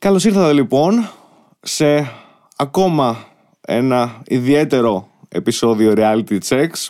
Καλώς 0.00 0.24
ήρθατε 0.24 0.52
λοιπόν 0.52 1.10
σε 1.60 2.10
ακόμα 2.56 3.24
ένα 3.60 4.22
ιδιαίτερο 4.26 5.08
επεισόδιο 5.28 5.92
Reality 5.96 6.38
Checks. 6.48 6.88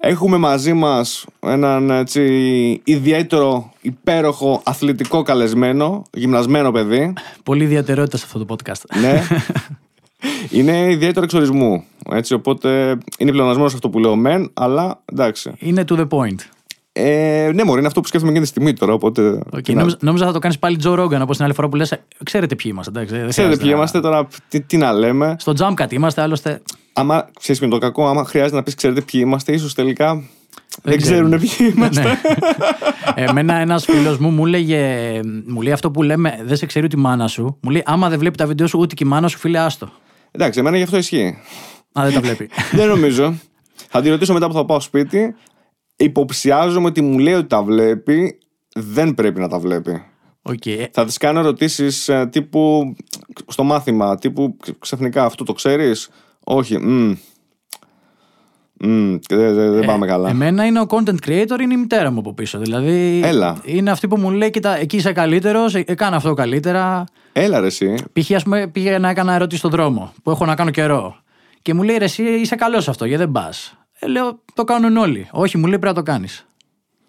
Έχουμε 0.00 0.36
μαζί 0.36 0.72
μας 0.72 1.26
έναν 1.40 1.90
έτσι, 1.90 2.22
ιδιαίτερο, 2.84 3.72
υπέροχο, 3.80 4.62
αθλητικό 4.64 5.22
καλεσμένο, 5.22 6.02
γυμνασμένο 6.12 6.70
παιδί. 6.70 7.12
Πολύ 7.42 7.64
ιδιαιτερότητα 7.64 8.16
σε 8.16 8.24
αυτό 8.26 8.44
το 8.44 8.54
podcast. 8.54 9.00
Ναι. 9.00 9.22
είναι 10.60 10.90
ιδιαίτερο 10.90 11.24
εξορισμού. 11.24 11.84
Έτσι, 12.10 12.34
οπότε 12.34 12.98
είναι 13.18 13.30
πλεονασμένος 13.30 13.74
αυτό 13.74 13.90
που 13.90 13.98
λέω 13.98 14.16
μεν, 14.16 14.50
αλλά 14.54 15.02
εντάξει. 15.12 15.52
Είναι 15.58 15.84
to 15.88 15.98
the 15.98 16.08
point. 16.08 16.59
Ε, 16.92 17.50
ναι, 17.54 17.64
μωρή, 17.64 17.78
είναι 17.78 17.86
αυτό 17.86 18.00
που 18.00 18.06
σκέφτομαι 18.06 18.32
και 18.32 18.40
τη 18.40 18.46
στιγμή 18.46 18.72
τώρα. 18.72 18.92
Οπότε... 18.92 19.42
Okay, 19.56 19.74
νόμιζα, 19.74 19.96
νόμιζα 20.00 20.26
θα 20.26 20.32
το 20.32 20.38
κάνεις 20.38 20.58
πάλι 20.58 20.76
Τζο 20.76 20.94
Ρόγκαν 20.94 21.22
όπως 21.22 21.36
την 21.36 21.44
άλλη 21.44 21.54
φορά 21.54 21.68
που 21.68 21.76
λες. 21.76 22.00
Ξέρετε 22.24 22.54
ποιοι 22.54 22.70
είμαστε. 22.74 22.90
Εντάξει, 22.90 23.14
δεν 23.16 23.28
Ξέρετε 23.28 23.56
ποιοι 23.56 23.62
χρειάζεται 23.62 23.76
είμαστε 23.76 24.00
τώρα, 24.00 24.28
τι, 24.48 24.60
τι 24.60 24.76
να 24.76 24.92
λέμε. 24.92 25.36
Στο 25.38 25.52
jump 25.58 25.72
κάτι 25.74 25.94
είμαστε, 25.94 26.22
άλλωστε. 26.22 26.62
Άμα 26.92 27.30
ξέρεις 27.40 27.60
με 27.60 27.68
το 27.68 27.78
κακό, 27.78 28.08
άμα 28.08 28.24
χρειάζεται 28.24 28.56
να 28.56 28.62
πεις 28.62 28.74
ξέρετε 28.74 29.00
ποιοι 29.00 29.20
είμαστε, 29.24 29.52
ίσως 29.52 29.74
τελικά 29.74 30.14
δεν, 30.14 30.22
Δεν 30.82 31.00
ξέρουν 31.00 31.38
ξέρουν. 31.38 31.56
ποιοι 31.56 31.74
είμαστε. 31.76 32.02
ναι. 32.02 32.18
Εμένα 33.24 33.54
ένας 33.54 33.84
φίλος 33.84 34.18
μου 34.18 34.30
μου 34.30 34.46
λέγε. 34.46 35.20
Μου 35.46 35.62
λέει 35.62 35.72
αυτό 35.72 35.90
που 35.90 36.02
λέμε, 36.02 36.40
δεν 36.44 36.56
σε 36.56 36.66
ξέρει 36.66 36.84
ούτε 36.84 36.96
η 36.98 37.00
μάνα 37.00 37.28
σου. 37.28 37.56
Μου 37.60 37.70
λέει, 37.70 37.82
άμα 37.86 38.08
δεν 38.08 38.18
βλέπει 38.18 38.36
τα 38.36 38.46
βίντεο 38.46 38.66
σου, 38.66 38.78
ούτε 38.78 38.94
και 38.94 39.04
η 39.04 39.08
μάνα 39.08 39.28
σου, 39.28 39.38
φίλε, 39.38 39.58
άστο. 39.58 39.90
Εντάξει, 40.30 40.58
εμένα 40.58 40.76
γι' 40.76 40.82
αυτό 40.82 40.96
ισχύει. 40.96 41.38
Α, 41.92 42.02
δεν 42.04 42.12
τα 42.12 42.20
βλέπει. 42.20 42.50
δεν 42.78 42.88
νομίζω. 42.88 43.34
Θα 43.88 44.02
τη 44.02 44.08
ρωτήσω 44.08 44.32
μετά 44.32 44.46
που 44.46 44.52
θα 44.52 44.64
πάω 44.64 44.80
σπίτι. 44.80 45.34
Υποψιάζομαι 46.04 46.86
ότι 46.86 47.00
μου 47.00 47.18
λέει 47.18 47.34
ότι 47.34 47.46
τα 47.46 47.62
βλέπει. 47.62 48.38
Δεν 48.74 49.14
πρέπει 49.14 49.40
να 49.40 49.48
τα 49.48 49.58
βλέπει. 49.58 50.02
Οκ. 50.42 50.66
Ε, 50.66 50.88
Θα 50.92 51.04
της 51.04 51.16
κάνω 51.16 51.38
ερωτήσεις 51.38 52.10
τύπου 52.30 52.94
στο 53.48 53.62
μάθημα, 53.62 54.16
τύπου 54.16 54.56
ξαφνικά 54.78 55.24
αυτό 55.24 55.44
το 55.44 55.52
ξέρεις; 55.52 56.08
Όχι. 56.44 56.78
μμ. 56.78 57.12
Μμ, 58.82 59.16
Δεν 59.28 59.54
δεν- 59.54 59.72
δεν 59.72 59.84
πάμε 59.84 60.06
καλά. 60.06 60.28
Εμένα 60.28 60.66
είναι 60.66 60.80
ο 60.80 60.86
content 60.88 61.26
creator, 61.26 61.60
είναι 61.60 61.74
η 61.74 61.76
μητέρα 61.76 62.10
μου 62.10 62.18
από 62.18 62.34
πίσω. 62.34 62.58
Δηλαδή. 62.58 63.20
Έλα. 63.24 63.56
Είναι 63.64 63.90
αυτή 63.90 64.08
που 64.08 64.16
μου 64.16 64.30
λέει, 64.30 64.50
κοίτα, 64.50 64.76
εκεί 64.78 64.96
είσαι 64.96 65.12
καλύτερος, 65.12 65.74
έκανα 65.74 66.16
αυτό 66.16 66.34
καλύτερα. 66.34 67.04
Έλα 67.32 67.60
ρε 67.60 67.66
εσύ. 67.66 67.94
Π.χ. 68.12 68.30
ας 68.34 68.42
πούμε, 68.42 68.66
πήγα 68.66 68.98
να 68.98 69.08
έκανα 69.08 69.34
ερώτηση 69.34 69.58
στον 69.58 69.70
δρόμο 69.70 70.12
που 70.22 70.30
έχω 70.30 70.44
να 70.44 70.54
κάνω 70.54 70.70
καιρό. 70.70 71.16
Και 71.62 71.74
μου 71.74 71.82
λέει 71.82 71.96
ρε, 71.96 72.04
εσύ 72.04 72.22
είσαι 72.22 72.54
καλός 72.56 72.84
σε 72.84 72.90
αυτό, 72.90 73.04
γιατί 73.04 73.22
δεν 73.22 73.32
πας. 73.32 73.74
Ε, 74.00 74.06
λέω, 74.06 74.42
το 74.54 74.64
κάνουν 74.64 74.96
όλοι. 74.96 75.28
Όχι, 75.30 75.58
μου 75.58 75.66
λέει 75.66 75.78
πρέπει 75.78 75.94
να 75.96 76.02
το 76.04 76.10
κάνεις. 76.10 76.46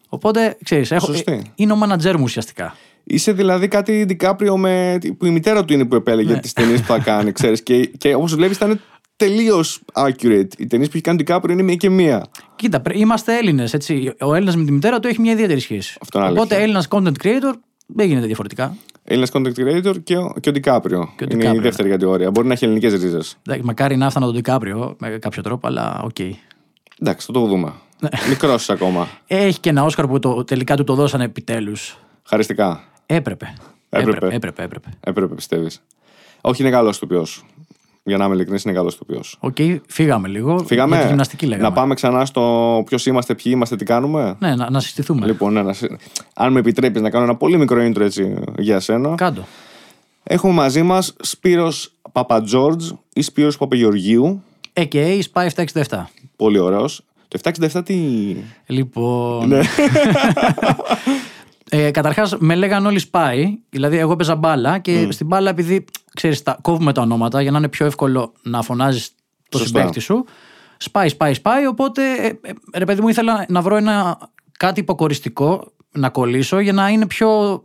Οπότε, 0.10 0.58
ξέρεις, 0.64 0.88
Σωστή. 0.88 1.42
είναι 1.56 1.72
ο 1.72 1.76
μάνατζέρ 1.76 2.18
μου 2.18 2.24
ουσιαστικά. 2.24 2.76
Είσαι 3.04 3.32
δηλαδή 3.32 3.68
κάτι 3.68 4.04
Ντικάπριο 4.06 4.58
με. 4.58 4.98
που 5.18 5.26
η 5.26 5.30
μητέρα 5.30 5.66
του 5.66 5.74
είναι 5.74 5.86
που 5.86 5.96
επέλεγε 5.96 6.34
Ναι. 6.34 6.40
τις 6.40 6.54
ταινίες 6.54 6.80
που 6.80 6.86
θα 6.86 7.00
κάνει, 7.00 7.32
ξέρεις. 7.32 7.64
Και, 7.64 7.86
και 7.86 8.14
όπως 8.16 8.36
βλέπεις 8.36 8.56
ήταν 8.58 8.80
τελείως 9.16 9.82
accurate. 9.94 10.48
Οι 10.58 10.68
ταινίες 10.68 10.88
που 10.90 10.94
έχει 10.96 11.02
κάνει 11.02 11.18
ο 11.18 11.24
Ντικάπριο 11.24 11.54
είναι 11.54 11.64
μία 11.64 11.76
και 11.76 11.90
μία. 11.90 12.26
Κοίτα, 12.56 12.80
πρέ- 12.80 12.98
είμαστε 13.00 13.38
Έλληνες. 13.38 13.76
Ο 14.20 14.34
Έλληνας 14.36 14.56
με 14.56 14.64
τη 14.66 14.72
μητέρα 14.72 15.00
του 15.00 15.08
έχει 15.08 15.22
μια 15.22 15.32
ιδιαίτερη 15.32 15.60
σχέση. 15.60 15.98
Αυτό 16.02 16.20
είναι 16.20 16.28
Οπότε 16.30 16.56
αλήθεια. 16.56 16.58
Έλληνας 16.64 16.88
content 16.90 17.24
creator 17.26 17.54
δεν 17.88 18.08
γίνεται 18.08 18.26
διαφορετικά. 18.26 18.76
Έλληνας 19.04 19.30
content 19.34 19.54
creator 19.60 20.04
και 20.04 20.18
ο, 20.18 20.34
και 20.40 20.50
ο 20.50 20.52
Ντικάπριο. 20.52 21.14
Και 21.18 21.24
ο 21.24 21.28
είναι 21.32 21.46
η 21.46 21.52
DiCaprio, 21.54 21.62
δεύτερη 21.62 21.90
κατηγορία. 21.90 22.32
Μπορεί 22.32 22.48
να 22.48 22.54
έχει 22.54 22.66
ελληνικές 22.66 22.94
ρίζες. 22.94 23.38
Εντάξει, 23.48 23.66
Μακάρι 23.66 23.96
να 23.98 24.06
έφτανα 24.06 24.26
τον 24.26 24.36
Ντικάπριο 24.36 24.96
με 25.00 25.10
κάποιο 25.10 25.42
τρόπο, 25.42 25.68
αλλά 25.68 26.02
οκ. 26.04 26.18
Εντάξει, 27.02 27.26
θα 27.26 27.34
το 27.34 27.46
δούμε. 27.46 27.74
Ναι. 28.00 28.10
Μικρός 28.30 28.70
ακόμα. 28.70 29.08
Έχει 29.28 29.60
και 29.60 29.70
ένα 29.70 29.84
Όσκαρ 29.84 30.08
που 30.08 30.20
το, 30.20 30.44
τελικά 30.44 30.76
του 30.76 30.84
το 30.84 30.96
δώσανε 30.96 31.24
επιτέλους. 31.24 31.98
Χαριστικά. 32.24 32.84
Έπρεπε. 33.06 33.54
Έπρεπε. 33.90 34.18
Έπρεπε, 34.18 34.36
έπρεπε. 34.36 34.64
έπρεπε. 34.64 34.90
Έπρεπε, 35.00 35.36
πιστεύεις. 35.36 35.82
Όχι, 36.42 36.62
είναι 36.62 36.72
καλός 36.72 37.00
το 37.00 37.08
Για 38.04 38.18
να 38.18 38.26
είμαι 38.26 38.34
ειλικρινής, 38.34 38.64
είναι 38.64 38.74
καλός 38.74 38.98
το 38.98 39.06
Οκ, 39.40 39.56
φύγαμε 39.88 40.28
λίγο. 40.28 40.64
Φύγαμε. 40.66 40.96
Για 40.96 41.04
τη 41.04 41.10
γυμναστική 41.10 41.46
λέγαμε. 41.46 41.68
Να 41.68 41.74
πάμε 41.74 41.94
ξανά 41.94 42.26
στο 42.26 42.84
ποιος 42.86 43.06
είμαστε, 43.06 43.36
ποιοι 43.36 43.52
είμαστε, 43.56 43.76
τι 43.76 43.86
κάνουμε. 43.86 44.36
Ναι, 44.40 44.56
να, 44.56 44.70
να 44.70 44.80
συστηθούμε. 44.80 45.26
Λοιπόν, 45.26 45.54
ναι, 45.54 45.62
να 45.62 45.74
σε- 45.74 45.98
αν 46.34 46.52
με 46.52 46.60
επιτρέπεις 46.60 47.02
να 47.02 47.10
κάνω 47.10 47.24
ένα 47.24 47.36
πολύ 47.36 47.58
μικρό 47.58 47.86
intro 47.88 48.00
έτσι 48.00 48.34
για 48.58 48.80
σένα. 48.80 49.16
Κάντο. 49.16 49.46
Έχουμε 50.24 50.54
μαζί 50.54 50.82
μας 50.82 51.14
Σπύρος 51.20 51.94
Παπατζόρτζ 52.12 52.92
ή 53.14 53.22
Σπύρος 53.22 53.58
Παπαγεωργίου. 53.58 54.44
AKA 54.74 55.22
Spy 55.34 55.48
767. 55.56 56.10
Πολύ 56.42 56.60
ωραίος. 56.60 57.02
Το 57.28 57.40
767 57.74 57.82
τι. 57.86 58.36
Λοιπόν. 58.66 59.48
Ναι. 59.48 59.62
Ε, 61.74 61.92
Καταρχάς, 61.92 62.36
με 62.40 62.56
λέγαν 62.56 62.86
όλοι 62.86 63.02
Spy. 63.12 63.44
Δηλαδή, 63.70 63.98
εγώ 63.98 64.16
παίζα 64.16 64.36
μπάλα 64.36 64.80
και 64.80 65.08
στην 65.12 65.26
μπάλα, 65.28 65.50
επειδή 65.50 65.86
ξέρεις, 66.14 66.44
τα, 66.44 66.58
κόβουμε 66.62 66.94
τα 66.94 67.02
ονόματα 67.02 67.42
για 67.42 67.52
να 67.52 67.58
είναι 67.58 67.68
πιο 67.68 67.86
εύκολο 67.86 68.34
να 68.42 68.62
φωνάζεις 68.62 69.12
το 69.50 69.58
Σωστά. 69.58 69.78
συμπαίκτη 69.78 70.00
σου. 70.00 70.26
Spy, 70.92 71.08
Spy, 71.18 71.32
Spy. 71.32 71.70
Οπότε, 71.70 72.02
ε, 72.12 72.28
ε, 72.28 72.54
ρε 72.78 72.86
παιδί 72.86 73.02
μου, 73.02 73.08
ήθελα 73.08 73.46
να 73.50 73.62
βρω 73.62 73.76
ένα 73.76 74.18
κάτι 74.58 74.80
υποκοριστικό 74.80 75.72
να 75.92 76.10
κολλήσω 76.10 76.60
για 76.60 76.74
να 76.74 76.90
είναι 76.90 77.08
πιο. 77.08 77.62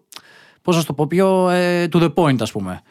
Πώς 0.63 0.75
να 0.75 0.81
σου 0.81 0.87
το 0.87 0.93
πω, 0.93 1.07
πιο 1.07 1.51
ε, 1.51 1.89
to 1.93 2.03
the 2.03 2.15
point, 2.15 2.41
ας 2.41 2.53
πούμε. 2.53 2.83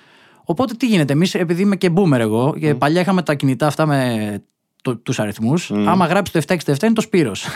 Οπότε 0.44 0.74
τι 0.74 0.88
γίνεται, 0.88 1.14
εμείς 1.14 1.36
επειδή 1.36 1.62
είμαι 1.62 1.76
και 1.76 1.92
boomer 1.96 2.20
εγώ, 2.20 2.56
και 2.60 2.76
παλιά 2.76 3.02
είχαμε 3.02 3.22
τα 3.22 3.34
κινητά 3.34 3.68
αυτά 3.68 3.86
με 3.86 4.44
το, 4.86 4.96
τους 4.98 5.20
αριθμούς, 5.20 5.72
άμα 5.86 6.06
γράψει 6.06 6.32
το 6.34 6.40
767 6.48 6.84
είναι 6.84 6.94
το 6.94 7.02
Σπύρος. 7.02 7.48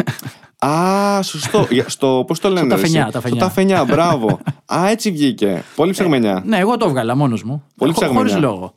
Α, 0.66 1.22
σωστό. 1.22 1.68
Για- 1.70 1.90
στο. 1.90 2.24
Πώς 2.28 2.40
το 2.40 2.50
λένε, 2.50 2.62
ρε, 2.62 2.68
ταφενιά, 2.68 3.02
εσύ; 3.02 3.12
ταφενιά. 3.12 3.38
Στο 3.38 3.48
ταφενιά, 3.48 3.86
μπράβο. 3.96 4.40
Α, 4.66 4.88
έτσι 4.90 5.12
βγήκε. 5.12 5.64
Πολύ 5.76 5.92
ψαγμενιά. 5.92 6.42
Ναι, 6.46 6.58
εγώ 6.58 6.78
το 6.78 6.86
έβγαλα 6.88 7.16
μόνος 7.16 7.44
μου. 7.44 7.64
Πολύ 7.76 7.92
ψαγμενιά. 7.92 8.20
Χωρίς 8.20 8.38
λόγο. 8.44 8.74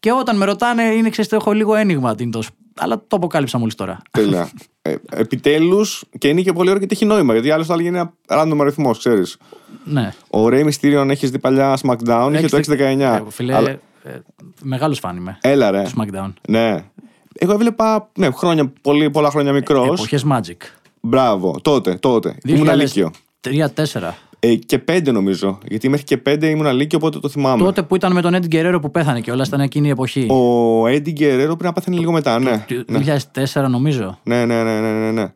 Και 0.00 0.12
όταν 0.12 0.36
με 0.36 0.44
ρωτάνε, 0.44 0.82
είναι 0.82 1.08
ξέρετε, 1.10 1.36
έχω 1.36 1.52
λίγο 1.52 1.74
ένιγμα 1.74 2.14
τι 2.14 2.22
είναι 2.22 2.32
το. 2.32 2.42
σ- 2.42 2.50
Αλλά 2.78 2.96
το 3.06 3.16
αποκάλυψα 3.16 3.58
μόλις 3.58 3.74
τώρα. 3.74 3.98
Τέλεια. 4.10 4.48
Ε, 4.82 4.94
Επιτέλους, 5.10 6.04
και 6.18 6.28
είναι 6.28 6.40
και 6.40 6.52
πολύ 6.52 6.70
ωραίο 6.70 6.80
και 6.86 6.94
έχει 6.94 7.04
νόημα. 7.04 7.32
Γιατί 7.32 7.50
άλλο 7.50 7.64
θα 7.64 7.72
έλεγε 7.74 7.88
ένα 7.88 8.12
random 8.28 8.56
αριθμός, 8.60 8.98
ξέρεις. 8.98 9.36
Ναι. 9.84 10.12
Ο 10.30 10.44
Ray 10.46 10.64
Mysterio, 10.68 11.08
έχεις 11.10 11.30
δει 11.30 11.38
παλιά 11.38 11.78
SmackDown, 11.82 12.30
είχε 12.34 12.48
το 12.48 12.56
619. 12.56 13.00
Ε, 13.00 13.22
Φίλε, 13.28 13.54
Αλλά- 13.54 13.70
ε, 13.70 13.80
μεγάλος 14.62 14.98
φαν 14.98 15.16
είμαι. 15.16 15.38
Έλα, 15.40 15.70
ρε. 15.70 15.82
Του 15.82 15.90
SmackDown. 15.96 16.32
Ναι. 16.48 16.84
Εγώ 17.38 17.52
έβλεπα 17.52 18.10
ναι, 18.18 18.30
χρόνια, 18.30 18.72
πολύ, 18.80 19.10
πολλά 19.10 19.30
χρόνια 19.30 19.52
μικρός. 19.52 19.86
Εποχές 19.86 20.24
Magic. 20.32 20.56
Μπράβο, 21.00 21.54
τότε, 21.62 21.94
τότε. 21.94 22.36
Ήμουν 22.44 22.74
Λύκειο. 22.74 23.10
3-4. 23.40 24.14
Ε, 24.40 24.54
και 24.54 24.78
πέντε 24.78 25.12
νομίζω. 25.12 25.58
Γιατί 25.68 25.88
μέχρι 25.88 26.04
και 26.04 26.16
πέντε 26.16 26.48
ήμουν 26.48 26.74
Λύκειο, 26.76 26.98
οπότε 26.98 27.18
το 27.18 27.28
θυμάμαι. 27.28 27.62
Τότε 27.64 27.82
που 27.82 27.96
ήταν 27.96 28.12
με 28.12 28.20
τον 28.20 28.34
Eddie 28.34 28.54
Guerrero 28.54 28.78
που 28.80 28.90
πέθανε 28.90 29.20
και 29.20 29.30
όλα 29.30 29.44
ήταν 29.46 29.60
εκείνη 29.60 29.86
η 29.86 29.90
εποχή. 29.90 30.26
Ο 30.30 30.84
Eddie 30.86 31.18
Guerrero 31.18 31.44
πρέπει 31.44 31.64
να 31.64 31.72
πάθαινε 31.72 31.96
λίγο 31.96 32.12
μετά, 32.12 32.38
ναι. 32.38 32.64
Του- 32.66 32.84
2004 33.54 33.68
νομίζω. 33.68 34.18
Ναι, 34.22 34.44
ναι, 34.44 34.62
ναι, 34.62 34.80
ναι, 34.80 34.90
ναι, 34.90 35.10
ναι. 35.10 35.32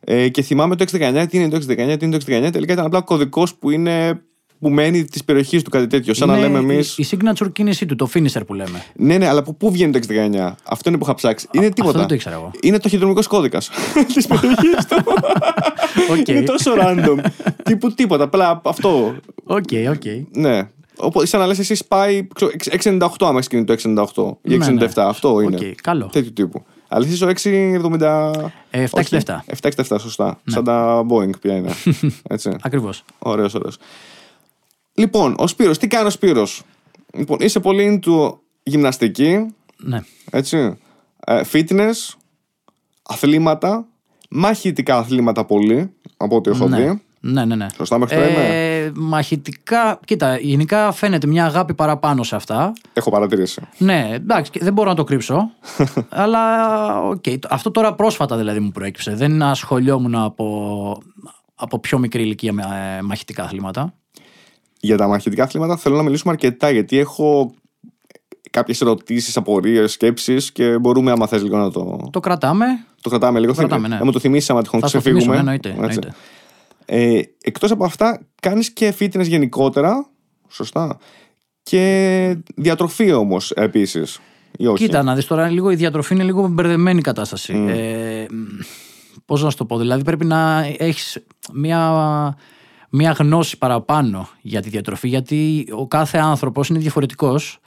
Ε, 0.00 0.28
και 0.28 0.42
θυμάμαι 0.42 0.76
το 0.76 0.84
619, 0.92 1.26
τι 1.28 1.38
είναι 1.38 1.48
το 1.48 1.56
619, 1.56 1.96
τι 1.98 2.06
είναι 2.06 2.18
το 2.18 2.24
619. 2.46 2.52
Τελικά 2.52 2.72
ήταν 2.72 2.84
απλά 2.84 3.00
κωδικός 3.00 3.54
που 3.54 3.70
είναι. 3.70 4.20
Που 4.60 4.70
μένει 4.70 5.04
της 5.04 5.24
περιοχής 5.24 5.62
του 5.62 5.70
κάτι 5.70 5.86
τέτοιο. 5.86 6.14
Σαν 6.14 6.28
να 6.28 6.36
Είναι 6.36 6.46
λέμε 6.46 6.58
εμεί. 6.58 6.74
η, 6.96 7.02
η 7.02 7.06
signature 7.10 7.52
κίνησή 7.52 7.86
του, 7.86 7.96
το 7.96 8.08
finisher 8.14 8.40
που 8.46 8.54
λέμε. 8.54 8.82
Ναι, 8.96 9.18
ναι, 9.18 9.28
αλλά 9.28 9.38
από 9.38 9.52
πού 9.52 9.70
βγαίνει 9.72 9.92
το 9.92 9.98
619. 10.08 10.52
Αυτό 10.62 10.88
είναι 10.88 10.98
που 10.98 11.04
είχα 11.04 11.14
ψάξει. 11.14 11.48
Είναι 11.52 11.70
τίποτα. 11.70 11.98
δεν 11.98 12.06
το 12.08 12.14
ήξερα 12.14 12.34
εγώ. 12.34 12.50
Είναι 12.60 12.78
το 12.78 12.88
χειδρομικό 12.88 13.20
κώδικας 13.28 13.70
της 14.14 14.26
περιοχής 14.26 14.86
του. 14.88 15.04
Οκ. 16.10 16.28
είναι 16.28 16.42
τόσο 16.42 16.72
random. 16.80 17.18
Τύπου 17.62 17.94
τίποτα. 17.94 18.24
Απλά 18.24 18.60
αυτό. 18.64 19.14
Οκ, 19.44 19.68
οκ. 19.90 20.02
Ναι. 20.36 20.68
Οπότε, 20.98 21.26
σαν 21.26 21.40
να 21.40 21.46
λες, 21.46 21.58
εσύ 21.58 21.74
σπάει 21.74 22.26
ξέρω, 22.34 22.50
698 22.82 23.08
άμα 23.18 23.32
έχεις 23.32 23.48
κινητό 23.48 23.74
68 24.14 24.36
ή 24.42 24.58
67. 24.62 24.72
Ναι, 24.72 24.72
ναι. 24.72 24.86
Αυτό 24.96 25.40
είναι. 25.40 25.56
Οκ, 25.56 25.62
καλό. 25.82 26.08
Τέτοιου 26.12 26.32
τύπου. 26.32 26.64
Αλλά 26.88 27.06
εσύ 27.06 27.24
ο 27.24 27.28
670. 27.28 28.32
Ε, 28.70 28.84
767. 28.90 28.92
όχι, 28.92 29.16
767, 29.62 29.96
σωστά. 30.00 30.40
Σαν 30.46 30.64
τα 30.64 31.06
Boeing 31.08 31.40
πια 31.40 31.56
είναι. 31.56 31.70
Έτσι. 32.28 32.56
Ακριβώς. 32.62 33.04
Ωραίος, 33.18 33.54
ωραίος. 33.54 33.76
Λοιπόν, 34.98 35.34
ο 35.38 35.46
Σπύρος, 35.46 35.78
τι 35.78 35.86
κάνει 35.86 36.06
ο 36.06 36.10
Σπύρος; 36.10 36.62
Λοιπόν, 37.14 37.38
είσαι 37.40 37.60
πολύ 37.60 38.00
into 38.02 38.38
γυμναστική, 38.62 39.54
Ναι. 39.76 40.00
έτσι. 40.30 40.78
Ε, 41.26 41.40
fitness, 41.52 42.14
αθλήματα, 43.02 43.86
μαχητικά 44.30 44.96
αθλήματα 44.98 45.44
πολύ, 45.44 45.92
από 46.16 46.36
ό,τι 46.36 46.50
έχω 46.50 46.68
ναι. 46.68 46.76
δει. 46.76 47.00
Ναι, 47.20 47.44
ναι, 47.44 47.54
ναι. 47.54 47.66
Σωστά 47.76 47.98
μέχρι 47.98 48.16
τώρα 48.16 48.28
είμαι. 48.28 48.74
Ε, 48.84 48.92
μαχητικά, 48.94 50.00
κοίτα, 50.04 50.38
γενικά 50.38 50.92
φαίνεται 50.92 51.26
μια 51.26 51.44
αγάπη 51.44 51.74
παραπάνω 51.74 52.22
σε 52.22 52.36
αυτά. 52.36 52.72
Έχω 52.92 53.10
παρατηρήσει. 53.10 53.62
Ναι, 53.78 54.08
εντάξει, 54.12 54.50
και 54.50 54.58
δεν 54.62 54.72
μπορώ 54.72 54.88
να 54.88 54.94
το 54.94 55.04
κρύψω. 55.04 55.50
αλλά 56.08 57.02
οκ. 57.02 57.24
Αυτό 57.48 57.70
τώρα 57.70 57.94
πρόσφατα 57.94 58.36
δηλαδή 58.36 58.60
μου 58.60 58.70
προέκυψε. 58.70 59.14
Δεν 59.14 59.42
ασχολιόμουν 59.42 60.14
από, 60.14 61.02
από 61.54 61.78
πιο 61.78 61.98
μικρή 61.98 62.22
ηλικία 62.22 62.52
με 62.52 62.62
ε, 62.98 63.02
μαχητικά 63.02 63.42
αθλήματα. 63.42 63.94
Για 64.86 64.96
τα 64.96 65.06
μαχητικά 65.08 65.42
αθλήματα 65.42 65.76
θέλω 65.76 65.96
να 65.96 66.02
μιλήσουμε 66.02 66.32
αρκετά, 66.32 66.70
γιατί 66.70 66.98
έχω 66.98 67.54
κάποιες 68.50 68.80
ερωτήσεις, 68.80 69.36
απορίες, 69.36 69.92
σκέψεις 69.92 70.52
και 70.52 70.78
μπορούμε, 70.78 71.10
άμα 71.10 71.26
θες, 71.26 71.42
λίγο 71.42 71.56
να 71.56 71.70
το, 71.70 72.08
Το 72.12 72.20
κρατάμε. 72.20 72.66
το 73.00 73.08
κρατάμε 73.10 73.38
λίγο. 73.40 73.52
κρατάμε, 73.54 73.88
ναι. 73.88 73.96
Να 73.98 74.04
μου 74.04 74.12
το 74.12 74.18
θυμίσει, 74.18 74.52
άμα 74.52 74.62
τυχόν 74.62 74.80
Θα 74.80 74.86
στο 74.88 74.98
ξεφύγουμε. 74.98 75.22
θυμίσουμε, 75.22 75.50
εννοείται, 75.52 75.68
Έτσι. 75.68 75.80
εννοείται. 75.82 76.14
Ε, 76.84 77.20
εκτός 77.42 77.70
από 77.70 77.84
αυτά, 77.84 78.20
κάνεις 78.42 78.72
και 78.72 78.94
fitness 78.98 79.22
γενικότερα, 79.26 80.06
σωστά, 80.48 80.98
Και 81.62 82.36
διατροφή 82.56 83.12
όμως 83.12 83.50
επίσης. 83.50 84.18
Ή 84.58 84.66
όχι; 84.66 84.84
Κοίτα, 84.84 85.02
να 85.02 85.14
δεις 85.14 85.26
τώρα 85.26 85.48
λίγο 85.48 85.70
η 85.70 85.74
διατροφή 85.74 86.14
είναι 86.14 86.22
λίγο 86.22 86.48
μπερδεμένη 86.48 87.00
κατάσταση. 87.00 87.64
Ε, 87.68 88.26
Πώς 89.24 89.42
να 89.42 89.50
σου 89.50 89.56
το 89.56 89.64
πω, 89.64 89.78
δηλαδή 89.78 90.02
πρέπει 90.04 90.24
να 90.24 90.64
έχεις 90.78 91.18
μια, 91.52 91.90
μια 92.96 93.10
γνώση 93.10 93.58
παραπάνω 93.58 94.28
για 94.40 94.62
τη 94.62 94.68
διατροφή, 94.68 95.08
γιατί 95.08 95.68
ο 95.76 95.86
κάθε 95.86 96.18
άνθρωπος 96.18 96.68
είναι 96.68 96.78
διαφορετικός 96.78 97.58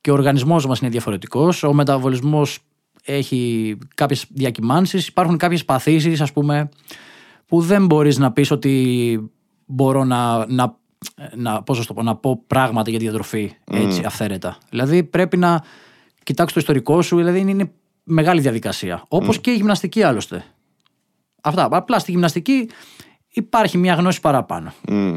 και 0.00 0.10
ο 0.10 0.12
οργανισμός 0.14 0.66
μας 0.66 0.80
είναι 0.80 0.90
διαφορετικός. 0.90 1.62
Ο 1.62 1.72
μεταβολισμός 1.72 2.58
έχει 3.04 3.76
κάποιες 3.94 4.26
διακυμάνσεις, 4.28 5.06
υπάρχουν 5.06 5.36
κάποιες 5.36 5.64
παθήσεις, 5.64 6.20
ας 6.20 6.32
πούμε, 6.32 6.68
που 7.46 7.60
δεν 7.60 7.86
μπορείς 7.86 8.18
να 8.18 8.32
πεις 8.32 8.50
ότι 8.50 9.30
μπορώ 9.66 10.04
να, 10.04 10.46
να, 10.46 10.76
να, 11.34 11.62
πώς 11.62 11.78
να, 11.78 11.84
το 11.84 11.94
πω, 11.94 12.02
να 12.02 12.16
πω 12.16 12.42
πράγματα 12.46 12.90
για 12.90 12.98
τη 12.98 13.04
διατροφή 13.04 13.52
έτσι 13.70 14.02
αυθαίρετα. 14.04 14.58
Δηλαδή 14.70 15.04
πρέπει 15.04 15.36
να 15.36 15.64
κοιτάξεις 16.22 16.54
το 16.54 16.60
ιστορικό 16.60 17.02
σου, 17.02 17.16
δηλαδή 17.16 17.38
είναι 17.40 17.72
μεγάλη 18.04 18.40
διαδικασία. 18.40 19.04
Όπως 19.08 19.40
και 19.40 19.50
η 19.50 19.54
γυμναστική 19.54 20.02
άλλωστε. 20.02 20.44
Αυτά. 21.42 21.68
Απλά 21.70 21.98
στη 21.98 22.10
γυμναστική 22.10 22.68
υπάρχει 23.32 23.78
μια 23.78 23.94
γνώση 23.94 24.20
παραπάνω. 24.20 24.72
Μμ. 24.88 25.16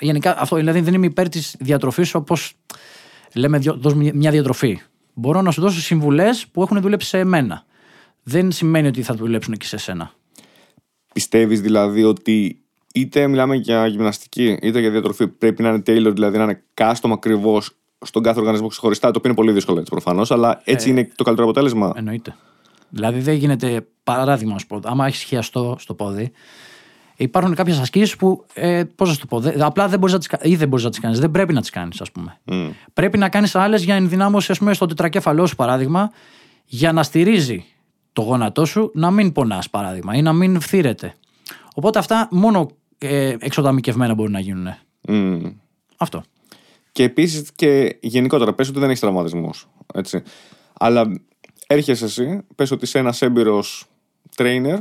Γενικά 0.00 0.40
αυτό 0.40 0.56
δηλαδή 0.56 0.80
δεν 0.80 0.94
είμαι 0.94 1.06
υπέρ 1.06 1.28
της 1.28 1.56
διατροφής 1.58 2.14
όπως 2.14 2.52
λέμε, 3.34 3.58
δυο- 3.58 3.76
δώσ' 3.76 3.94
μου 3.94 4.10
μια 4.14 4.30
διατροφή. 4.30 4.80
Μπορώ 5.14 5.42
να 5.42 5.50
σου 5.50 5.60
δώσω 5.60 5.80
συμβουλές 5.80 6.46
που 6.46 6.62
έχουν 6.62 6.80
δουλέψει 6.80 7.08
σε 7.08 7.18
εμένα. 7.18 7.64
Δεν 8.22 8.52
σημαίνει 8.52 8.86
ότι 8.86 9.02
θα 9.02 9.14
δουλέψουν 9.14 9.54
και 9.56 9.66
σε 9.66 9.76
σένα. 9.76 10.12
Πιστεύεις 11.12 11.60
δηλαδή 11.60 12.04
ότι 12.04 12.60
είτε 12.94 13.26
μιλάμε 13.26 13.56
για 13.56 13.86
γυμναστική 13.86 14.58
είτε 14.62 14.80
για 14.80 14.90
διατροφή 14.90 15.28
πρέπει 15.28 15.62
να 15.62 15.68
είναι 15.68 15.82
tailored, 15.86 16.12
δηλαδή 16.14 16.38
να 16.38 16.42
είναι 16.42 16.62
custom 16.74 17.10
ακριβώς 17.12 17.76
στον 18.04 18.22
κάθε 18.22 18.38
οργανισμό 18.40 18.68
ξεχωριστά, 18.68 19.10
το 19.10 19.18
οποίο 19.18 19.30
είναι 19.30 19.38
πολύ 19.38 19.52
δύσκολο 19.52 19.78
έτσι 19.78 19.90
προφανώς, 19.90 20.30
αλλά 20.30 20.60
έτσι 20.64 20.90
είναι 20.90 21.10
το 21.14 21.24
καλύτερο 21.24 21.48
αποτέλεσμα. 21.48 21.92
Εννοείται. 21.96 22.36
Δηλαδή 22.88 23.20
δεν 23.20 23.34
γίνεται 23.34 23.86
παράδειγμα, 24.04 24.52
να 24.52 24.58
σου 24.58 24.66
πω. 24.66 24.80
Άμα 24.84 25.06
έχεις 25.06 25.22
χιαστό 25.22 25.76
στο 25.78 25.94
πόδι, 25.94 26.32
υπάρχουν 27.16 27.54
κάποιες 27.54 27.78
ασκήσεις 27.78 28.16
που. 28.16 28.44
Ε, 28.54 28.84
Πώς 28.84 29.08
να 29.08 29.14
σου 29.14 29.20
το 29.20 29.26
πω, 29.26 29.40
δε- 29.40 29.64
απλά 29.64 29.88
δεν 29.88 29.98
μπορείς 29.98 30.14
να 30.14 30.18
τις 30.20 30.28
ή 30.52 30.56
δεν 30.56 30.68
μπορείς 30.68 30.84
να 30.84 30.90
τις 30.90 31.00
κάνεις. 31.00 31.18
Δεν 31.18 31.30
πρέπει 31.30 31.52
να 31.52 31.60
τις 31.60 31.70
κάνεις, 31.70 32.00
ας 32.00 32.12
πούμε. 32.12 32.38
Μμ. 32.44 32.68
Πρέπει 32.92 33.18
να 33.18 33.28
κάνεις 33.28 33.54
άλλες 33.54 33.84
για 33.84 33.94
ενδυνάμωση, 33.94 34.52
ας 34.52 34.58
πούμε, 34.58 34.74
στο 34.74 34.86
τετρακέφαλό 34.86 35.46
σου, 35.46 35.56
παράδειγμα, 35.56 36.10
για 36.64 36.92
να 36.92 37.02
στηρίζει 37.02 37.64
το 38.12 38.22
γόνατό 38.22 38.64
σου 38.64 38.90
να 38.94 39.10
μην 39.10 39.32
πονάς, 39.32 39.70
παράδειγμα, 39.70 40.14
ή 40.14 40.22
να 40.22 40.32
μην 40.32 40.60
φθύρεται. 40.60 41.14
Οπότε 41.74 41.98
αυτά 41.98 42.28
μόνο 42.30 42.70
ε, 42.98 43.36
εξοδαμικευμένα 43.38 44.14
μπορούν 44.14 44.32
να 44.32 44.40
γίνουν. 44.40 44.74
Μμ. 45.08 45.44
Αυτό. 45.96 46.22
Και 46.92 47.02
επίσης 47.02 47.50
και 47.54 47.96
γενικότερα, 48.00 48.54
πες 48.54 48.68
ότι 48.68 48.78
δεν 48.78 48.88
έχεις 48.88 49.00
τραυματισμούς. 49.00 49.68
Έτσι. 49.94 50.22
Αλλά 50.78 51.20
έρχεσαι 51.66 52.04
εσύ, 52.04 52.40
πες 52.54 52.70
ότι 52.70 52.84
είσαι 52.84 52.98
ένας 52.98 53.22
έμπειρος 53.22 53.84
trainer 54.36 54.78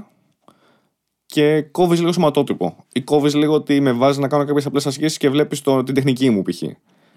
και 1.36 1.62
κόβεις 1.62 2.00
λίγο 2.00 2.12
σωματότυπο. 2.12 2.86
Ή 2.94 3.02
κόβεις 3.02 3.36
λίγο 3.36 3.54
ότι 3.54 3.80
με 3.80 3.92
βάζεις 3.92 4.18
να 4.18 4.28
κάνω 4.28 4.46
κάποιες 4.46 4.66
απλές 4.66 4.86
ασκήσεις 4.88 5.18
και 5.18 5.30
βλέπεις 5.30 5.62
την 5.62 5.94
τεχνική 5.94 6.30
μου 6.30 6.42
π.χ. 6.42 6.62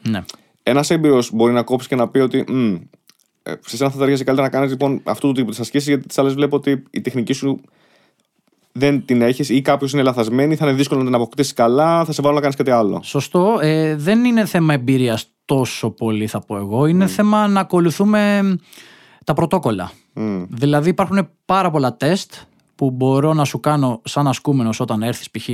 Ναι. 0.02 0.24
Ένας 0.62 0.90
έμπειρος 0.90 1.30
μπορεί 1.32 1.52
να 1.52 1.62
κόψει 1.62 1.88
και 1.88 1.94
να 1.94 2.08
πει 2.08 2.18
ότι 2.18 2.44
«Μμ, 2.48 2.74
ε, 3.42 3.50
σε 3.50 3.74
εσένα 3.74 3.90
θα 3.90 3.98
ταιριάζει 3.98 4.24
καλύτερα 4.24 4.48
να 4.48 4.54
κάνεις 4.58 4.70
λοιπόν 4.70 5.00
αυτού 5.04 5.26
του 5.26 5.32
τύπου 5.32 5.50
τις 5.50 5.60
ασκήσεις, 5.60 5.88
γιατί 5.88 6.06
τις 6.06 6.18
άλλες 6.18 6.34
βλέπω 6.34 6.56
ότι 6.56 6.82
η 6.90 7.00
τεχνική 7.00 7.32
σου 7.32 7.60
δεν 8.72 9.04
την 9.04 9.22
έχεις 9.22 9.48
ή 9.48 9.62
κάποιος 9.62 9.92
είναι 9.92 10.02
λαθασμένη, 10.02 10.56
θα 10.56 10.66
είναι 10.66 10.76
δύσκολο 10.76 11.00
να 11.00 11.06
την 11.06 11.14
αποκτήσεις 11.14 11.52
καλά, 11.52 12.04
θα 12.04 12.12
σε 12.12 12.22
βάλω 12.22 12.34
να 12.34 12.40
κάνεις 12.40 12.56
κάτι 12.56 12.70
άλλο. 12.70 13.00
Σωστό. 13.02 13.58
Ε, 13.60 13.96
δεν 13.96 14.24
είναι 14.24 14.44
θέμα 14.44 14.74
εμπειρίας 14.74 15.26
τόσο 15.44 15.90
πολύ, 15.90 16.26
θα 16.26 16.40
πω 16.40 16.56
εγώ. 16.56 16.86
Είναι 16.86 17.06
θέμα 17.06 17.48
να 17.48 17.60
ακολουθούμε 17.60 18.42
τα 19.24 19.34
πρωτόκολλα. 19.34 19.90
Μμ. 20.12 20.42
Δηλαδή 20.48 20.88
υπάρχουν 20.88 21.28
πάρα 21.44 21.70
πολλά 21.70 21.96
τεστ 21.96 22.32
που 22.78 22.90
μπορώ 22.90 23.34
να 23.34 23.44
σου 23.44 23.60
κάνω 23.60 24.00
σαν 24.04 24.28
ασκούμενος 24.28 24.80
όταν 24.80 25.02
έρθεις, 25.02 25.30
π.χ. 25.30 25.48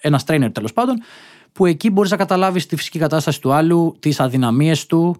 ένας 0.00 0.24
trainer 0.26 0.48
τέλος 0.52 0.72
πάντων, 0.72 1.02
που 1.52 1.66
εκεί 1.66 1.90
μπορείς 1.90 2.10
να 2.10 2.16
καταλάβεις 2.16 2.66
τη 2.66 2.76
φυσική 2.76 2.98
κατάσταση 2.98 3.40
του 3.40 3.52
άλλου, 3.52 3.96
τις 3.98 4.20
αδυναμίες 4.20 4.86
του, 4.86 5.16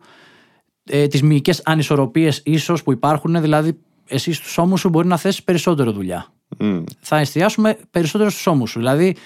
ε, 0.85 1.07
τις 1.07 1.23
μυϊκές 1.23 1.63
ανισορροπίες 1.65 2.43
ίσως 2.45 2.83
που 2.83 2.93
υπάρχουν. 2.93 3.41
Δηλαδή, 3.41 3.79
εσύ 4.07 4.33
στους 4.33 4.59
ώμους 4.59 4.81
σου 4.81 4.89
μπορεί 4.89 5.09
να 5.09 5.17
θέσει 5.17 5.45
περισσότερο 5.45 5.93
δουλειά. 5.93 6.27
Μμ. 6.59 6.83
Θα 7.01 7.19
εστιάσουμε 7.19 7.79
περισσότερο 7.91 8.31
στους 8.31 8.47
ώμους 8.47 8.71
σου. 8.71 8.79
Δηλαδή, 8.79 9.17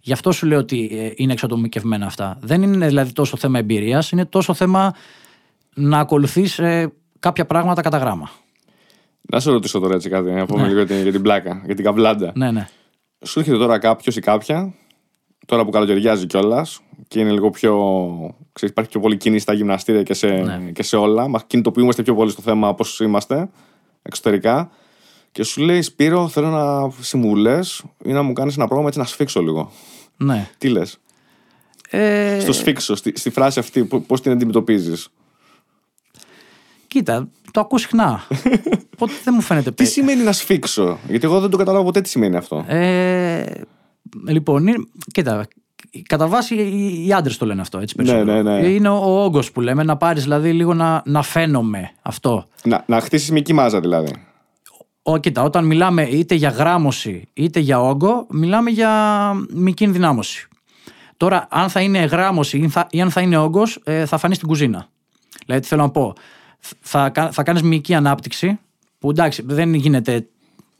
γι' 0.00 0.12
αυτό 0.12 0.32
σου 0.32 0.46
λέω 0.46 0.58
ότι 0.58 0.90
ε, 0.92 1.10
είναι 1.16 1.32
εξατομικευμένα 1.32 2.06
αυτά. 2.06 2.38
Δεν 2.40 2.62
είναι 2.62 2.86
δηλαδή 2.86 3.12
τόσο 3.12 3.36
θέμα 3.36 3.58
εμπειρίας, 3.58 4.10
είναι 4.10 4.24
τόσο 4.24 4.54
θέμα 4.54 4.94
να 5.74 5.98
ακολουθείς 5.98 6.60
κάποια 7.18 7.46
πράγματα 7.46 7.80
κατά 7.80 7.98
γράμμα. 7.98 8.30
Να 9.30 9.40
σε 9.40 9.50
ρωτήσω 9.50 9.78
τώρα 9.78 9.94
έτσι 9.94 10.08
κάτι, 10.08 10.30
να 10.30 10.46
πούμε 10.46 10.62
λίγο 10.66 10.76
για 10.76 10.86
την, 10.86 11.02
για 11.02 11.12
την 11.12 11.22
πλάκα, 11.22 11.62
για 11.66 11.74
την 11.74 11.84
καβλάντα. 11.84 12.32
Ναι, 12.34 12.50
ναι. 12.50 12.68
Σου 13.24 13.38
έρχεται 13.38 13.56
τώρα 13.56 13.78
κάποιος 13.78 14.16
ή 14.16 14.20
κάποια, 14.20 14.74
τώρα 15.46 15.64
που 15.64 15.70
καλοκαιριάζει 15.70 16.26
κιόλας 16.26 16.80
και 17.08 17.20
είναι 17.20 17.30
λίγο 17.30 17.50
πιο. 17.50 17.74
Ξέρεις, 18.52 18.70
υπάρχει 18.72 18.90
πιο 18.90 19.00
πολύ 19.00 19.16
κίνηση 19.16 19.42
στα 19.42 19.52
γυμναστήρια 19.52 20.02
και 20.02 20.14
σε, 20.14 20.26
Ναι. 20.28 20.70
και 20.72 20.82
σε 20.82 20.96
όλα. 20.96 21.28
Μας 21.28 21.44
κινητοποιούμαστε 21.46 22.02
πιο 22.02 22.14
πολύ 22.14 22.30
στο 22.30 22.42
θέμα 22.42 22.68
όπω 22.68 22.84
είμαστε 23.00 23.48
εξωτερικά. 24.02 24.70
Και 25.32 25.42
σου 25.42 25.60
λέει 25.60 25.82
Σπύρο, 25.82 26.28
θέλω 26.28 26.48
να 26.48 26.90
συμβουλέ 27.00 27.58
ή 28.04 28.12
να 28.12 28.22
μου 28.22 28.32
κάνεις 28.32 28.54
ένα 28.56 28.64
πρόγραμμα 28.64 28.88
έτσι 28.88 28.98
να 29.00 29.06
σφίξω 29.06 29.40
λίγο. 29.42 29.70
ναι. 30.16 30.48
Τι 30.58 30.68
λες; 30.68 30.98
Ε, 31.90 32.38
Στο 32.40 32.52
σφίξω, 32.52 32.94
στη, 32.94 33.12
στη 33.16 33.30
φράση 33.30 33.58
αυτή, 33.58 33.84
πώς 33.84 34.20
την 34.20 34.32
αντιμετωπίζεις; 34.32 35.08
Κοίτα, 36.86 37.28
το 37.50 37.60
ακούς 37.60 37.80
συχνά. 37.80 38.20
Οπότε 38.98 39.12
δεν 39.24 39.34
μου 39.36 39.40
φαίνεται 39.42 39.70
Τι 39.70 39.76
πέ- 39.82 39.86
σημαίνει 39.92 40.22
να 40.22 40.32
σφίξω, 40.32 40.98
Γιατί 41.08 41.24
εγώ 41.26 41.40
δεν 41.40 41.50
το 41.50 41.56
καταλάβω 41.56 41.84
ποτέ 41.84 42.00
τι 42.00 42.08
σημαίνει 42.08 42.36
αυτό. 42.36 42.64
Ε, 42.68 43.44
λοιπόν, 44.28 44.66
είναι, 44.66 44.86
κοίτα, 45.12 45.46
κατά 46.06 46.26
βάση 46.26 46.54
οι, 46.54 47.06
οι 47.06 47.12
άντρες 47.12 47.36
το 47.36 47.46
λένε 47.46 47.60
αυτό, 47.60 47.78
έτσι 47.78 47.94
περισσότερο. 47.94 48.24
Ναι, 48.32 48.42
ναι, 48.42 48.60
ναι. 48.60 48.66
Είναι 48.66 48.88
ο, 48.88 49.22
όγκος 49.24 49.52
που 49.52 49.60
λέμε, 49.60 49.82
να 49.82 49.96
πάρεις 49.96 50.22
δηλαδή 50.22 50.52
λίγο 50.52 50.74
να, 50.74 51.02
να 51.04 51.22
φαίνομαι 51.22 51.90
αυτό. 52.02 52.46
Να, 52.64 52.84
να 52.86 53.00
χτίσεις 53.00 53.30
μυκή 53.30 53.52
μάζα 53.52 53.80
δηλαδή. 53.80 54.12
Ο, 55.02 55.16
κοίτα, 55.18 55.42
όταν 55.42 55.64
μιλάμε 55.64 56.02
είτε 56.02 56.34
για 56.34 56.48
γράμμωση 56.48 57.28
είτε 57.34 57.60
για 57.60 57.80
όγκο, 57.80 58.26
μιλάμε 58.30 58.70
για 58.70 58.90
μικρή 59.52 59.84
ενδυνάμωση. 59.86 60.48
Τώρα, 61.16 61.46
αν 61.50 61.68
θα 61.68 61.80
είναι 61.80 61.98
γράμμωση 61.98 62.58
ή, 62.58 62.68
θα, 62.68 62.86
ή 62.90 63.00
αν 63.00 63.10
θα 63.10 63.20
είναι 63.20 63.36
όγκος, 63.36 63.78
θα 64.06 64.18
φανείς 64.18 64.36
στην 64.36 64.48
κουζίνα. 64.48 64.88
Δηλαδή, 65.46 65.62
τι 65.62 65.68
θέλω 65.68 65.82
να 65.82 65.90
πω. 65.90 66.12
Θα, 66.80 67.08
κα- 67.10 67.30
θα 67.32 67.42
κάνεις 67.42 67.62
μυϊκή 67.62 67.94
ανάπτυξη, 67.94 68.58
που 68.98 69.10
εντάξει, 69.10 69.42
δεν 69.46 69.74
γίνεται 69.74 70.28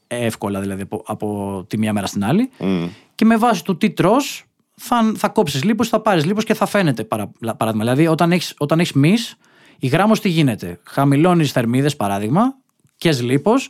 εύκολα 0.07 0.59
δηλαδή 0.59 0.81
από, 0.81 1.03
από 1.05 1.65
τη 1.67 1.77
μία 1.77 1.93
μέρα 1.93 2.07
στην 2.07 2.25
άλλη. 2.25 2.49
Μμ. 2.59 2.85
Και 3.15 3.25
με 3.25 3.37
βάση 3.37 3.63
το 3.63 3.75
τι 3.75 3.89
τρως, 3.89 4.45
θα, 4.75 5.11
θα 5.15 5.29
κόψεις 5.29 5.63
λίπος, 5.63 5.89
θα 5.89 5.99
πάρεις 5.99 6.25
λίπος 6.25 6.43
και 6.43 6.53
θα 6.53 6.65
φαίνεται. 6.65 7.03
Παρα, 7.03 7.31
παράδειγμα. 7.57 7.83
Δηλαδή, 7.83 8.07
όταν 8.07 8.31
έχεις 8.31 8.53
όταν 8.57 8.79
έχεις 8.79 8.93
μυς, 8.93 9.35
η 9.79 9.87
γράμμος 9.87 10.19
τι 10.19 10.29
γίνεται; 10.29 10.79
Χαμηλώνεις 10.83 11.51
θερμίδες, 11.51 11.95
παράδειγμα, 11.95 12.55
και 12.97 13.11
λίπος 13.11 13.69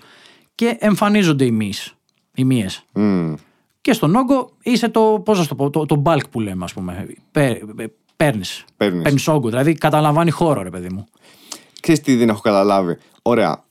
και 0.56 0.78
εμφανίζονται 0.80 1.46
οι 1.46 1.52
μυς, 1.52 1.96
οι 2.34 2.44
μύες. 2.44 2.84
Μμ. 2.94 3.34
Και 3.82 3.94
στον 3.94 4.16
όγκο 4.16 4.52
είσαι 4.64 4.90
το, 4.90 5.22
πώς 5.26 5.38
να 5.38 5.44
σου 5.44 5.50
το 5.50 5.56
πω, 5.56 5.70
το, 5.70 5.86
το 5.86 6.02
bulk 6.06 6.30
που 6.32 6.40
λέμε, 6.40 6.64
ας 6.64 6.74
πούμε. 6.74 7.08
Παίρνει. 7.32 7.60
Παίρνεις. 8.16 8.66
Παίρνεις. 8.78 9.02
Παίρνεις 9.02 9.28
όγκο, 9.28 9.50
δηλαδή 9.50 9.74
καταλαμβάνει 9.74 10.32
χώρο, 10.32 10.62
ρε 10.62 10.70
παιδί 10.70 10.90
μου. 10.90 11.06
Ξέρεις 11.80 12.02
τι 12.02 12.16
δεν 12.16 12.30
έχω 12.30 12.42
καταλάβει; 12.42 12.98
Ωραία. 13.22 13.66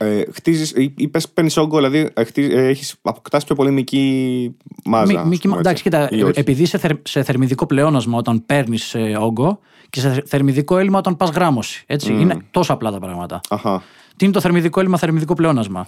Ε, 0.00 0.22
χτίζεις, 0.32 0.70
ή, 0.70 0.94
ή 0.96 1.08
πες 1.08 1.28
παίρνεις 1.28 1.56
όγκο, 1.56 1.76
δηλαδή 1.76 2.10
ε, 2.14 2.24
χτίζεις, 2.24 2.54
ε, 2.54 2.66
έχεις, 2.66 2.94
αποκτάς 3.02 3.44
πιο 3.44 3.54
πολύ 3.54 3.70
μυκή 3.70 4.54
μάζα. 4.84 5.06
Μη- 5.12 5.16
ας 5.18 5.26
μη- 5.26 5.38
πούμε, 5.40 5.58
εντάξει, 5.58 5.70
έτσι. 5.70 5.82
κοίτα, 5.82 6.08
Ή 6.10 6.22
όχι. 6.22 6.38
επειδή 6.40 6.62
είσαι 6.62 6.78
θερ- 6.78 7.08
σε 7.08 7.22
θερμιδικό 7.22 7.66
πλεόνασμα 7.66 8.18
όταν 8.18 8.46
παίρνεις 8.46 8.96
όγκο 9.20 9.58
και 9.90 10.00
σε 10.00 10.22
θερμιδικό 10.26 10.78
έλλειμμα 10.78 10.98
όταν 10.98 11.16
πας 11.16 11.30
γράμμωση. 11.30 11.82
Έτσι. 11.86 12.12
Είναι 12.12 12.36
τόσο 12.50 12.72
απλά 12.72 12.90
τα 12.90 12.98
πράγματα. 12.98 13.40
Αχα. 13.48 13.82
Τι 14.16 14.24
είναι 14.24 14.34
το 14.34 14.40
θερμιδικό 14.40 14.80
έλλειμμα, 14.80 14.98
θερμιδικό 14.98 15.34
πλεόνασμα; 15.34 15.86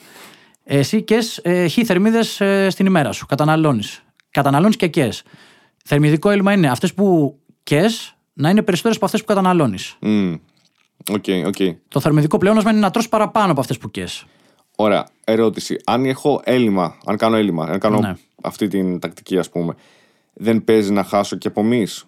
Εσύ 0.65 1.03
καις 1.03 1.19
ε, 1.43 1.67
χι 1.67 1.85
θερμίδες 1.85 2.41
στην 2.69 2.87
ημέρα 2.87 3.13
σου. 3.13 3.27
Καταναλώνεις. 3.27 4.03
Καταναλώνεις 4.31 4.77
και 4.77 4.87
καις. 4.87 5.23
Θερμιδικό 5.85 6.31
έλλειμμα 6.31 6.53
είναι 6.53 6.69
αυτές 6.69 6.95
που 6.95 7.39
καις 7.63 8.15
να 8.33 8.51
είναι 8.51 8.63
περισσότερες 8.63 8.97
από 8.97 9.05
αυτές 9.07 9.21
που 9.21 9.27
καταναλώνεις. 9.27 9.97
Μμ. 10.01 10.35
Οκ, 11.13 11.25
οκ. 11.47 11.77
Το 11.89 12.01
θερμιδικό 12.01 12.39
πλεόνασμα 12.39 12.71
είναι 12.71 12.81
να 12.81 12.91
τρως 12.91 13.09
παραπάνω 13.09 13.51
από 13.51 13.61
αυτές 13.61 13.79
που 13.79 13.91
καις. 13.91 14.25
Ωραία. 14.77 15.07
Ερώτηση. 15.25 15.77
Αν 15.85 16.05
έχω 16.05 16.41
έλλειμμα, 16.45 16.99
αν 17.07 17.17
κάνω 17.17 17.37
έλλειμμα, 17.37 17.65
αν 17.65 17.79
κάνω 17.79 17.99
Ναι. 17.99 18.15
αυτή 18.43 18.69
την 18.69 18.99
τακτική, 18.99 19.39
ας 19.39 19.49
πούμε, 19.51 19.75
δεν 20.33 20.65
παίζει 20.65 20.93
να 20.93 21.05
χάσω 21.05 21.37
και 21.37 21.49
από 21.49 21.63
μυς. 21.63 22.05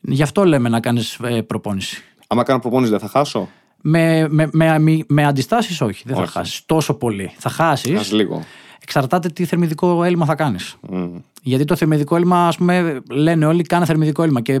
Γι' 0.00 0.22
αυτό 0.22 0.44
λέμε 0.44 0.68
να 0.68 0.80
κάνεις 0.80 1.18
προπόνηση. 1.46 2.02
Άμα 2.26 2.42
κάνω 2.42 2.58
προπόνηση 2.60 2.90
δεν 2.90 3.00
θα 3.00 3.08
χάσω; 3.08 3.48
Με, 3.82 4.28
με, 4.28 4.48
με, 4.52 4.78
με, 4.78 4.98
με 5.08 5.24
αντιστάσεις, 5.24 5.80
όχι. 5.80 6.02
Δεν 6.06 6.16
θα 6.16 6.22
Όχι. 6.22 6.32
χάσεις 6.32 6.66
τόσο 6.66 6.94
πολύ. 6.94 7.32
Θα 7.38 7.48
χάσεις. 7.50 7.98
Ας 7.98 8.12
λίγο. 8.12 8.44
Εξαρτάται 8.82 9.28
τι 9.28 9.44
θερμιδικό 9.44 10.04
έλλειμμα 10.04 10.24
θα 10.24 10.34
κάνεις. 10.34 10.76
Μμ. 10.90 11.16
Γιατί 11.42 11.64
το 11.64 11.76
θερμιδικό 11.76 12.16
έλλειμμα, 12.16 12.46
ας 12.46 12.56
πούμε, 12.56 13.00
λένε 13.10 13.46
όλοι 13.46 13.62
κάνε 13.62 13.84
θερμιδικό 13.84 14.22
έλλειμμα. 14.22 14.40
Και 14.40 14.60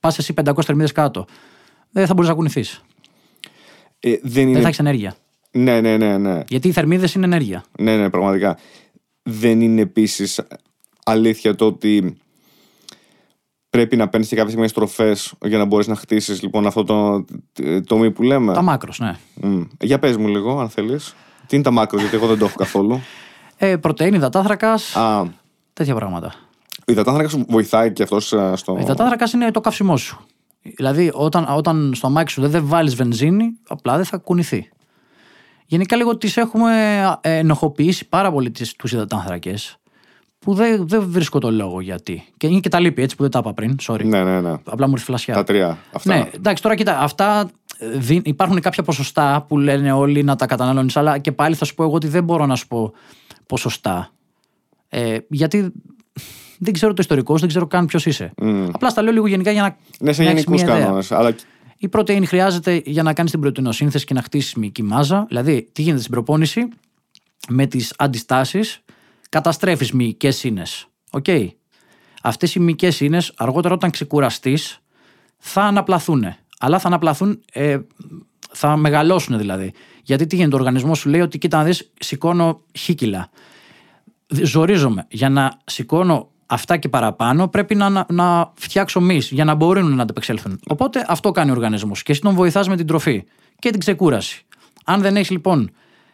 πας 0.00 0.18
εσύ 0.18 0.32
500 0.32 0.62
θερμίδες 0.64 0.92
κάτω, 0.92 1.24
δεν 1.94 2.06
θα 2.06 2.14
μπορείς 2.14 2.28
να 2.28 2.34
κουνηθείς. 2.34 2.82
Ε, 4.00 4.14
δεν 4.22 4.42
είναι. 4.42 4.52
Δεν 4.52 4.62
θα 4.62 4.68
έχεις 4.68 4.78
ενέργεια. 4.78 5.16
Ναι, 5.50 5.80
ναι, 5.80 5.96
ναι, 5.96 6.18
ναι. 6.18 6.42
Γιατί 6.48 6.68
οι 6.68 6.72
θερμίδες 6.72 7.14
είναι 7.14 7.24
ενέργεια. 7.24 7.64
Ναι, 7.78 7.96
ναι, 7.96 8.10
πραγματικά. 8.10 8.58
Δεν 9.22 9.60
είναι 9.60 9.80
επίσης 9.80 10.40
αλήθεια 11.04 11.54
το 11.54 11.66
ότι 11.66 12.16
πρέπει 13.70 13.96
να 13.96 14.08
παίρνεις 14.08 14.28
και 14.28 14.34
κάποιες 14.34 14.52
στιγμέ 14.52 14.68
στροφέ 14.68 15.16
για 15.44 15.58
να 15.58 15.64
μπορείς 15.64 15.86
να 15.86 15.94
χτίσεις 15.94 16.42
λοιπόν 16.42 16.66
αυτό 16.66 16.84
το 16.84 17.24
τομεί 17.86 18.10
που 18.10 18.22
λέμε; 18.22 18.52
Τα 18.52 18.62
μάκρος, 18.62 18.98
ναι. 18.98 19.16
Μμ. 19.34 19.62
Για 19.80 19.98
πες 19.98 20.16
μου 20.16 20.28
λίγο, 20.28 20.60
αν 20.60 20.68
θέλεις. 20.68 21.14
Τι 21.46 21.54
είναι 21.54 21.64
τα 21.64 21.70
μάκρος, 21.70 22.00
γιατί 22.00 22.16
εγώ 22.16 22.26
δεν 22.26 22.38
το 22.38 22.44
έχω 22.44 22.54
καθόλου. 22.56 23.00
Ε, 23.56 23.76
πρωτενη, 23.76 24.16
υδατάθρακα, 24.16 24.72
Α, 24.94 25.24
τέτοια 25.72 25.94
πράγματα. 25.94 26.34
ο 26.78 26.92
υδατάνθρακας 26.92 27.30
σου 27.30 27.44
βοηθάει 27.48 27.92
και 27.92 28.02
αυτός 28.02 28.26
στο. 28.54 28.72
Ο 28.72 28.78
υδατάθρακα 28.78 29.28
είναι 29.34 29.50
το 29.50 29.60
καύσιμό 29.60 29.96
σου. 29.96 30.26
Δηλαδή, 30.76 31.10
όταν, 31.14 31.46
όταν 31.56 31.92
στο 31.94 32.06
αμάξι 32.06 32.34
σου 32.34 32.40
δεν, 32.40 32.50
δεν 32.50 32.66
βάλεις 32.66 32.94
βενζίνη, 32.94 33.58
απλά 33.68 33.96
δεν 33.96 34.04
θα 34.04 34.16
κουνηθεί. 34.16 34.68
Γενικά, 35.66 35.96
λίγο 35.96 36.16
τις 36.16 36.36
έχουμε 36.36 37.00
ε, 37.20 37.38
ενοχοποιήσει 37.38 38.08
πάρα 38.08 38.32
πολύ 38.32 38.50
τους 38.76 38.92
υδατάνθρακες, 38.92 39.76
που 40.38 40.54
δεν, 40.54 40.88
δεν 40.88 41.04
βρίσκω 41.06 41.38
το 41.38 41.50
λόγο 41.50 41.80
γιατί. 41.80 42.24
Και 42.36 42.46
είναι 42.46 42.60
και 42.60 42.68
τα 42.68 42.80
λύπη, 42.80 43.02
έτσι 43.02 43.16
που 43.16 43.22
δεν 43.22 43.30
τα 43.30 43.38
είπα 43.38 43.54
πριν. 43.54 43.76
Sorry. 43.82 44.04
Ναι, 44.04 44.24
ναι, 44.24 44.40
ναι. 44.40 44.54
Απλά 44.64 44.86
μου 44.86 44.92
ήρθε 44.92 45.04
φλασιά. 45.04 45.34
Τα 45.34 45.44
τρία. 45.44 45.78
Αυτά. 45.92 46.14
Ναι, 46.14 46.30
εντάξει, 46.34 46.62
τώρα 46.62 46.74
κοίτα, 46.74 46.98
αυτά 46.98 47.50
ε, 47.78 47.98
δι- 47.98 48.26
υπάρχουν 48.26 48.60
κάποια 48.60 48.82
ποσοστά 48.82 49.44
που 49.48 49.58
λένε 49.58 49.92
όλοι 49.92 50.22
να 50.22 50.36
τα 50.36 50.46
καταναλώνεις, 50.46 50.96
αλλά 50.96 51.18
και 51.18 51.32
πάλι 51.32 51.54
θα 51.54 51.64
σου 51.64 51.74
πω 51.74 51.82
εγώ 51.82 51.94
ότι 51.94 52.08
δεν 52.08 52.24
μπορώ 52.24 52.46
να 52.46 52.56
σου 52.56 52.66
πω 52.66 52.92
ποσοστά. 53.46 54.08
Ε, 54.88 55.16
γιατί 55.28 55.72
δεν 56.64 56.72
ξέρω 56.72 56.92
το 56.92 56.98
ιστορικό 57.00 57.32
σου, 57.32 57.40
δεν 57.40 57.48
ξέρω 57.48 57.66
καν 57.66 57.86
ποιος 57.86 58.06
είσαι. 58.06 58.32
Απλά 58.72 58.88
στα 58.88 59.02
λέω 59.02 59.12
λίγο 59.12 59.26
γενικά 59.26 59.50
για 59.50 59.62
να. 59.62 59.76
Ναι, 60.00 60.12
σε 60.12 60.22
να 60.22 60.30
έχεις 60.30 60.42
γενικούς 60.42 60.62
μια 60.62 60.72
ιδέα. 60.74 60.84
κανόνες. 60.86 61.12
Αλλά 61.12 61.34
Η 61.78 61.88
πρωτεΐνη 61.88 62.26
χρειάζεται 62.26 62.82
για 62.84 63.02
να 63.02 63.12
κάνεις 63.12 63.30
την 63.30 63.40
πρωτεϊνοσύνθεση 63.40 64.04
και 64.04 64.14
να 64.14 64.22
χτίσεις 64.22 64.54
μυϊκή 64.54 64.82
μάζα. 64.82 65.24
Δηλαδή, 65.28 65.68
τι 65.72 65.82
γίνεται 65.82 66.00
στην 66.00 66.12
προπόνηση, 66.12 66.68
με 67.48 67.66
τις 67.66 67.94
αντιστάσεις 67.98 68.80
καταστρέφεις 69.28 69.92
μυϊκές 69.92 70.44
ίνες. 70.44 70.86
Οκ. 71.10 71.26
Αυτές 72.22 72.54
οι 72.54 72.60
μυϊκές 72.60 73.00
ίνες 73.00 73.32
αργότερα 73.36 73.74
όταν 73.74 73.90
ξεκουραστείς 73.90 74.78
θα 75.38 75.62
αναπλαθούν. 75.62 76.24
Αλλά 76.58 76.78
θα 76.78 76.86
αναπλαθούν, 76.86 77.40
ε, 77.52 77.78
θα 78.50 78.76
μεγαλώσουν 78.76 79.38
δηλαδή. 79.38 79.72
Γιατί 80.02 80.26
τι 80.26 80.36
γίνεται, 80.36 80.54
ο 80.54 80.58
οργανισμός 80.58 80.98
σου 80.98 81.08
λέει 81.08 81.20
ότι 81.20 81.38
κοίτα 81.38 81.58
να 81.58 81.64
δεις, 81.64 81.92
σηκώνω 81.98 82.60
χι 82.78 82.98
κιλά. 82.98 83.30
Ζορίζομαι. 84.42 85.06
Για 85.10 85.28
να 85.28 85.58
σηκώνω 85.64 86.30
αυτά 86.46 86.76
και 86.76 86.88
παραπάνω, 86.88 87.48
πρέπει 87.48 87.74
να, 87.74 87.88
να, 87.88 88.06
να 88.08 88.52
φτιάξω 88.54 89.00
μυς 89.00 89.30
για 89.30 89.44
να 89.44 89.54
μπορούν 89.54 89.94
να 89.94 90.02
αντεπεξέλθουν. 90.02 90.60
Οπότε 90.68 91.04
αυτό 91.08 91.30
κάνει 91.30 91.50
ο 91.50 91.52
οργανισμός. 91.52 92.02
Και 92.02 92.12
εσύ 92.12 92.20
τον 92.20 92.34
βοηθάς 92.34 92.68
με 92.68 92.76
την 92.76 92.86
τροφή 92.86 93.24
και 93.58 93.70
την 93.70 93.80
ξεκούραση. 93.80 94.42
Αν 94.84 95.00
δεν 95.00 95.16
έχεις 95.16 95.30
λοιπόν 95.30 95.70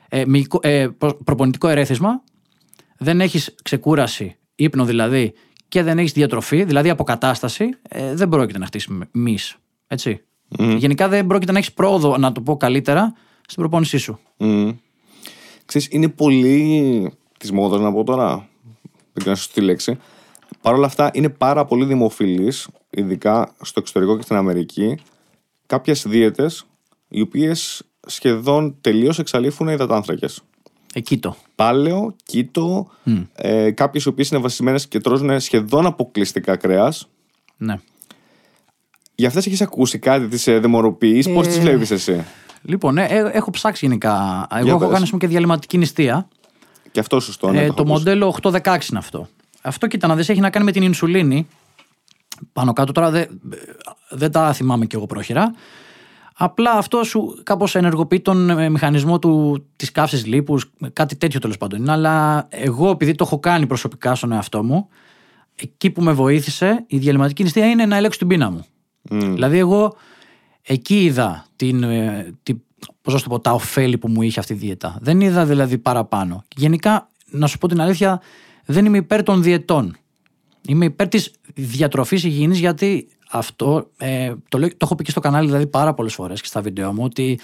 ε, 0.09 0.25
μυϊκό- 0.27 0.67
ε, 0.67 0.89
προ- 0.99 1.25
προπονητικό 1.25 1.69
ερέθισμα, 1.69 2.23
δεν 2.99 3.21
έχεις 3.21 3.55
ξεκούραση, 3.63 4.37
ύπνο 4.55 4.85
δηλαδή, 4.85 5.33
και 5.69 5.83
δεν 5.83 5.99
έχεις 5.99 6.13
διατροφή, 6.13 6.65
δηλαδή 6.65 6.91
αποκατάσταση, 6.91 7.69
ε, 7.89 8.15
δεν 8.15 8.29
πρόκειται 8.29 8.59
να 8.59 8.67
χτίσεις 8.67 8.89
μυ. 9.13 9.39
Έτσι. 9.87 10.25
Γενικά 10.59 11.09
δεν 11.09 11.27
πρόκειται 11.27 11.53
να 11.53 11.59
έχεις 11.59 11.73
πρόοδο, 11.73 12.17
να 12.17 12.33
το 12.33 12.41
πω 12.41 12.57
καλύτερα, 12.57 13.13
στην 13.41 13.57
προπόνησή 13.57 13.99
σου. 13.99 14.19
Μμμ. 14.37 14.71
Ξέρεις, 15.65 15.89
είναι 15.91 16.09
πολύ 16.09 17.13
της 17.39 17.53
μόδας 17.53 17.81
να 17.81 17.93
πω 17.93 18.05
τώρα. 18.05 18.49
Δεν 19.13 19.23
ξέρω 19.23 19.37
σωστή 19.37 19.61
λέξη. 19.61 19.99
Παρ' 20.63 20.75
όλα 20.75 20.87
αυτά 20.87 21.11
είναι 21.13 21.29
πάρα 21.29 21.65
πολύ 21.65 21.85
δημοφιλής, 21.85 22.69
ειδικά 22.91 23.55
στο 23.63 23.81
εξωτερικό 23.81 24.17
και 24.17 24.23
στην 24.23 24.37
Αμερική, 24.37 24.99
κάποιες 25.67 26.05
δίαιτες 26.09 26.65
οι 27.09 27.21
οποίες 27.21 27.83
σχεδόν 28.07 28.77
τελείως 28.81 29.19
εξαλείφουν 29.19 29.69
υδατάνθρακες. 29.69 30.43
Εκεί 30.95 31.19
το. 31.19 31.37
Πάλαιο, 31.55 32.15
κήτο, 32.25 32.91
ε, 33.35 33.71
κάποιες 33.71 34.05
οι 34.05 34.09
οποίες 34.09 34.31
είναι 34.31 34.41
βασισμένες 34.41 34.89
και 34.89 35.01
τρώσουν 35.01 35.41
σχεδόν 35.41 35.87
αποκλειστικά 35.87 36.57
κρέας. 36.57 37.09
Ναι. 37.57 37.75
Για 39.15 39.29
αυτές 39.29 39.47
έχεις 39.47 39.61
ακούσει 39.61 39.99
κάτι, 39.99 40.29
τις 40.29 40.45
δαιμορροποιεί, 40.45 41.31
πώς 41.35 41.47
τις 41.47 41.59
βλέπεις 41.59 41.91
εσύ; 41.91 42.25
Λοιπόν, 42.63 42.99
ε, 42.99 43.05
ε, 43.05 43.31
έχω 43.33 43.51
ψάξει 43.51 43.87
γενικά. 43.87 44.47
Εγώ 44.51 44.63
Για 44.63 44.71
έχω 44.71 44.79
πες. 44.79 44.89
κάνει 44.89 45.03
ας 45.03 45.09
πούμε, 45.09 45.21
και 45.21 45.27
διαλυματική 45.27 45.79
νηστεία. 45.79 46.29
Και 46.93 47.01
αυτό 47.01 47.21
σωστό. 47.21 47.51
ναι, 47.51 47.63
ε, 47.63 47.67
το 47.67 47.75
το 47.75 47.83
έχω 47.83 47.93
ακούσει. 47.93 48.05
μοντέλο 48.05 48.35
816 48.43 48.91
είναι 48.91 48.99
αυτό. 48.99 49.29
Αυτό 49.61 49.87
κοίτα 49.87 50.07
να 50.07 50.17
δεις 50.17 50.29
έχει 50.29 50.41
να 50.41 50.51
κάνει 50.51 50.65
με 50.65 50.73
την 50.73 50.83
ινσουλίνη. 50.83 51.47
Πάνω 52.53 52.73
κάτω 52.73 52.93
τώρα 52.93 53.11
δεν, 53.11 53.41
δεν 54.09 54.31
τα 54.31 54.53
θυμάμαι 54.53 54.87
κι 54.87 54.97
εγώ 54.97 55.07
πρόχειρα. 55.07 55.53
Απλά 56.43 56.71
αυτό 56.73 57.05
σου 57.05 57.41
κάπως 57.43 57.75
ενεργοποιεί 57.75 58.21
τον 58.21 58.51
ε, 58.51 58.69
μηχανισμό 58.69 59.19
του, 59.19 59.65
της 59.77 59.93
καύσης 59.93 60.27
λίπους, 60.27 60.71
κάτι 60.93 61.17
τέτοιο 61.17 61.41
τέλος 61.41 61.57
πάντων. 61.57 61.79
είναι. 61.79 61.93
Αλλά 61.93 62.47
εγώ 62.51 62.91
επειδή 62.91 63.15
το 63.15 63.25
έχω 63.27 63.39
κάνει 63.39 63.67
προσωπικά 63.67 64.15
στον 64.15 64.33
εαυτό 64.33 64.63
μου, 64.63 64.89
εκεί 65.55 65.91
που 65.91 66.03
με 66.03 66.13
βοήθησε 66.13 66.85
η 66.87 66.99
διαλυματική 66.99 67.43
νηστεία 67.43 67.67
είναι 67.67 67.87
να 67.87 67.97
ελέγξω 67.97 68.19
την 68.19 68.29
πείνα 68.29 68.51
μου. 68.51 68.65
Δηλαδή 69.11 69.59
εγώ 69.59 69.97
εκεί 70.63 71.05
είδα 71.05 71.47
την, 71.57 71.83
ε, 71.83 72.35
την, 72.43 72.61
πώς 73.03 73.13
να 73.13 73.19
σου 73.19 73.25
το 73.25 73.31
πω, 73.31 73.41
τα 73.41 73.53
ωφέλη 73.53 73.99
που 73.99 74.09
μου 74.09 74.23
είχε 74.23 74.41
αυτή 74.41 74.53
η 74.53 74.57
δίαιτα. 74.57 74.99
Δεν 75.01 75.21
είδα 75.21 75.45
δηλαδή 75.45 75.79
παραπάνω. 75.79 76.45
Γενικά, 76.57 77.09
να 77.27 77.47
σου 77.47 77.59
πω 77.59 77.69
την 77.69 77.81
αλήθεια, 77.81 78.21
δεν 78.71 78.85
είμαι 78.85 78.97
υπέρ 78.99 79.23
των 79.23 79.43
διαιτών. 79.43 79.97
Είμαι 80.69 80.85
υπέρ 80.85 81.09
της 81.09 81.31
διατροφής 81.55 82.25
υγιεινής 82.25 82.59
γιατί 82.59 83.09
αυτό, 83.31 83.91
ε, 83.97 84.33
το, 84.49 84.59
λέω, 84.59 84.69
το 84.69 84.77
έχω 84.81 84.95
πει 84.95 85.05
και 85.05 85.11
στο 85.11 85.21
κανάλι 85.21 85.47
δηλαδή 85.47 85.67
πάρα 85.67 85.95
πολλές 85.95 86.15
φορές 86.15 86.41
και 86.41 86.47
στα 86.47 86.61
βίντεο 86.61 86.93
μου 86.93 87.05
ότι 87.05 87.41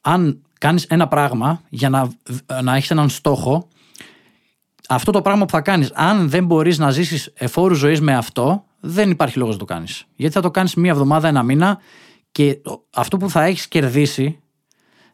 αν 0.00 0.42
κάνεις 0.58 0.84
ένα 0.84 1.08
πράγμα 1.08 1.62
για 1.68 1.88
να, 1.88 2.08
να 2.62 2.76
έχεις 2.76 2.90
έναν 2.90 3.08
στόχο 3.08 3.68
αυτό 4.88 5.12
το 5.12 5.22
πράγμα 5.22 5.44
που 5.44 5.50
θα 5.50 5.60
κάνεις 5.60 5.90
αν 5.94 6.28
δεν 6.28 6.44
μπορείς 6.46 6.78
να 6.78 6.90
ζήσεις 6.90 7.30
εφόρου 7.34 7.74
ζωής 7.74 8.00
με 8.00 8.16
αυτό 8.16 8.64
δεν 8.80 9.10
υπάρχει 9.10 9.38
λόγος 9.38 9.54
να 9.54 9.58
το 9.60 9.64
κάνεις 9.64 10.04
γιατί 10.16 10.34
θα 10.34 10.40
το 10.40 10.50
κάνεις 10.50 10.74
μία 10.74 10.90
εβδομάδα, 10.90 11.28
ένα 11.28 11.42
μήνα 11.42 11.78
και 12.32 12.54
το- 12.62 12.84
αυτό 12.94 13.16
που 13.16 13.30
θα 13.30 13.42
έχεις 13.44 13.68
κερδίσει 13.68 14.38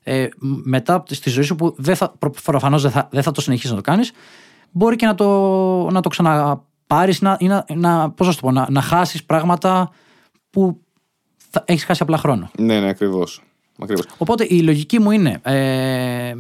ε, 0.03 0.29
μ- 0.39 0.61
μετά 0.65 1.03
στη 1.11 1.31
ζωή 1.31 1.45
σου 1.45 1.55
που 1.55 1.75
δεν 1.79 1.97
θα, 1.97 2.11
προ- 2.19 2.43
προφανώς 2.43 2.83
δεν 2.83 2.91
θα, 2.91 3.09
δεν 3.13 3.23
θα 3.23 3.31
το 3.31 3.41
συνεχίσεις 3.41 3.71
να 3.71 3.77
το 3.77 3.83
κάνεις 3.83 4.13
μπορεί 4.71 4.97
και 4.97 5.07
να 5.07 5.15
το, 5.15 5.27
να 5.91 6.01
το 6.01 6.09
ξαναπάρεις 6.09 7.21
να, 7.21 7.37
ή 7.41 7.47
να, 7.47 7.65
να, 7.75 8.11
πώς 8.11 8.27
να 8.27 8.33
σου 8.33 8.41
το 8.41 8.47
πω, 8.47 8.53
να, 8.53 8.67
να 8.71 8.81
χάσεις 8.81 9.25
πράγματα 9.25 9.91
που 10.51 10.81
θα 11.51 11.63
έχεις 11.67 11.85
χάσει 11.85 12.03
απλά 12.03 12.17
χρόνο. 12.17 12.51
Ναι, 12.59 12.81
ναι, 12.81 12.89
ακριβώς. 12.89 13.43
Ακριβώς. 13.83 14.07
Οπότε 14.19 14.47
η 14.49 14.63
λογική 14.63 14.99
μου 15.01 15.11
είναι 15.11 15.41
ε, 15.43 16.35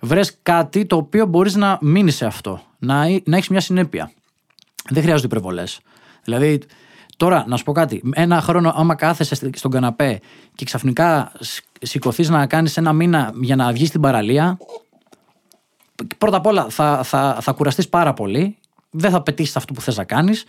βρες 0.00 0.38
κάτι 0.42 0.86
το 0.86 0.96
οποίο 0.96 1.26
μπορείς 1.26 1.54
να 1.54 1.78
μείνει 1.80 2.10
σε 2.10 2.24
αυτό, 2.26 2.60
να, 2.78 2.94
να 3.24 3.36
έχεις 3.36 3.48
μια 3.48 3.60
συνέπεια. 3.60 4.10
Δεν 4.90 5.02
χρειάζονται 5.02 5.26
υπερβολές. 5.26 5.80
Δηλαδή, 6.24 6.60
τώρα 7.16 7.44
να 7.48 7.56
σου 7.56 7.64
πω 7.64 7.72
κάτι, 7.72 8.02
ένα 8.14 8.40
χρόνο 8.40 8.72
άμα 8.76 8.94
κάθεσαι 8.94 9.34
στη- 9.34 9.50
στον 9.54 9.70
καναπέ 9.70 10.20
και 10.54 10.64
ξαφνικά 10.64 11.32
σηκωθείς 11.80 12.28
να 12.28 12.46
κάνεις 12.46 12.76
ένα 12.76 12.92
μήνα 12.92 13.32
για 13.40 13.56
να 13.56 13.72
βγεις 13.72 13.88
στην 13.88 14.00
παραλία, 14.00 14.58
πρώτα 16.18 16.36
απ' 16.36 16.46
όλα 16.46 16.66
θα, 16.68 17.00
θα, 17.02 17.38
θα 17.40 17.52
κουραστείς 17.52 17.88
πάρα 17.88 18.12
πολύ, 18.14 18.56
δεν 18.90 19.10
θα 19.10 19.22
πετύχεις 19.22 19.56
αυτό 19.56 19.72
που 19.72 19.80
θες 19.80 19.96
να 19.96 20.04
κάνεις 20.04 20.44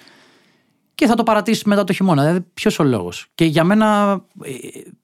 και 0.96 1.08
θα 1.08 1.16
το 1.16 1.24
παρατήσεις 1.24 1.64
μετά 1.64 1.84
το 1.84 1.94
χειμώνα. 1.94 2.22
Δηλαδή, 2.22 2.46
ποιος 2.54 2.80
ο 2.80 2.84
λόγος. 2.84 3.28
Και 3.36 3.46
για 3.46 3.64
μένα. 3.64 4.20
ε, 4.44 4.52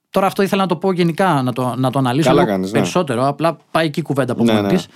Τώρα 0.10 0.28
αυτό 0.28 0.42
ήθελα 0.42 0.62
να 0.62 0.68
το 0.68 0.76
πω 0.76 0.92
γενικά, 0.92 1.42
να 1.42 1.54
το, 1.54 1.74
να 1.78 1.92
το 1.92 2.00
αναλύσω 2.00 2.28
Καλά 2.30 2.42
λίγο 2.42 2.54
κάνεις, 2.54 2.72
ναι. 2.72 2.78
περισσότερο. 2.78 3.28
Απλά 3.28 3.58
πάει 3.72 3.86
εκεί 3.86 4.00
η 4.00 4.04
κουβέντα 4.04 4.32
από 4.32 4.44
Ναι, 4.44 4.52
μόνη 4.54 4.68
ναι. 4.68 4.74
της. 4.74 4.88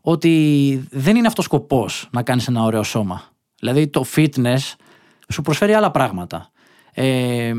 Ότι 0.00 0.88
δεν 0.90 1.16
είναι 1.16 1.26
αυτός 1.26 1.44
σκοπός 1.44 2.08
να 2.10 2.22
κάνεις 2.22 2.48
ένα 2.48 2.62
ωραίο 2.62 2.82
σώμα. 2.82 3.22
Δηλαδή 3.60 3.88
το 3.88 4.04
fitness 4.16 4.58
σου 5.32 5.42
προσφέρει 5.42 5.72
άλλα 5.72 5.90
πράγματα. 5.90 6.50
Ε, 6.92 7.04
ε, 7.46 7.52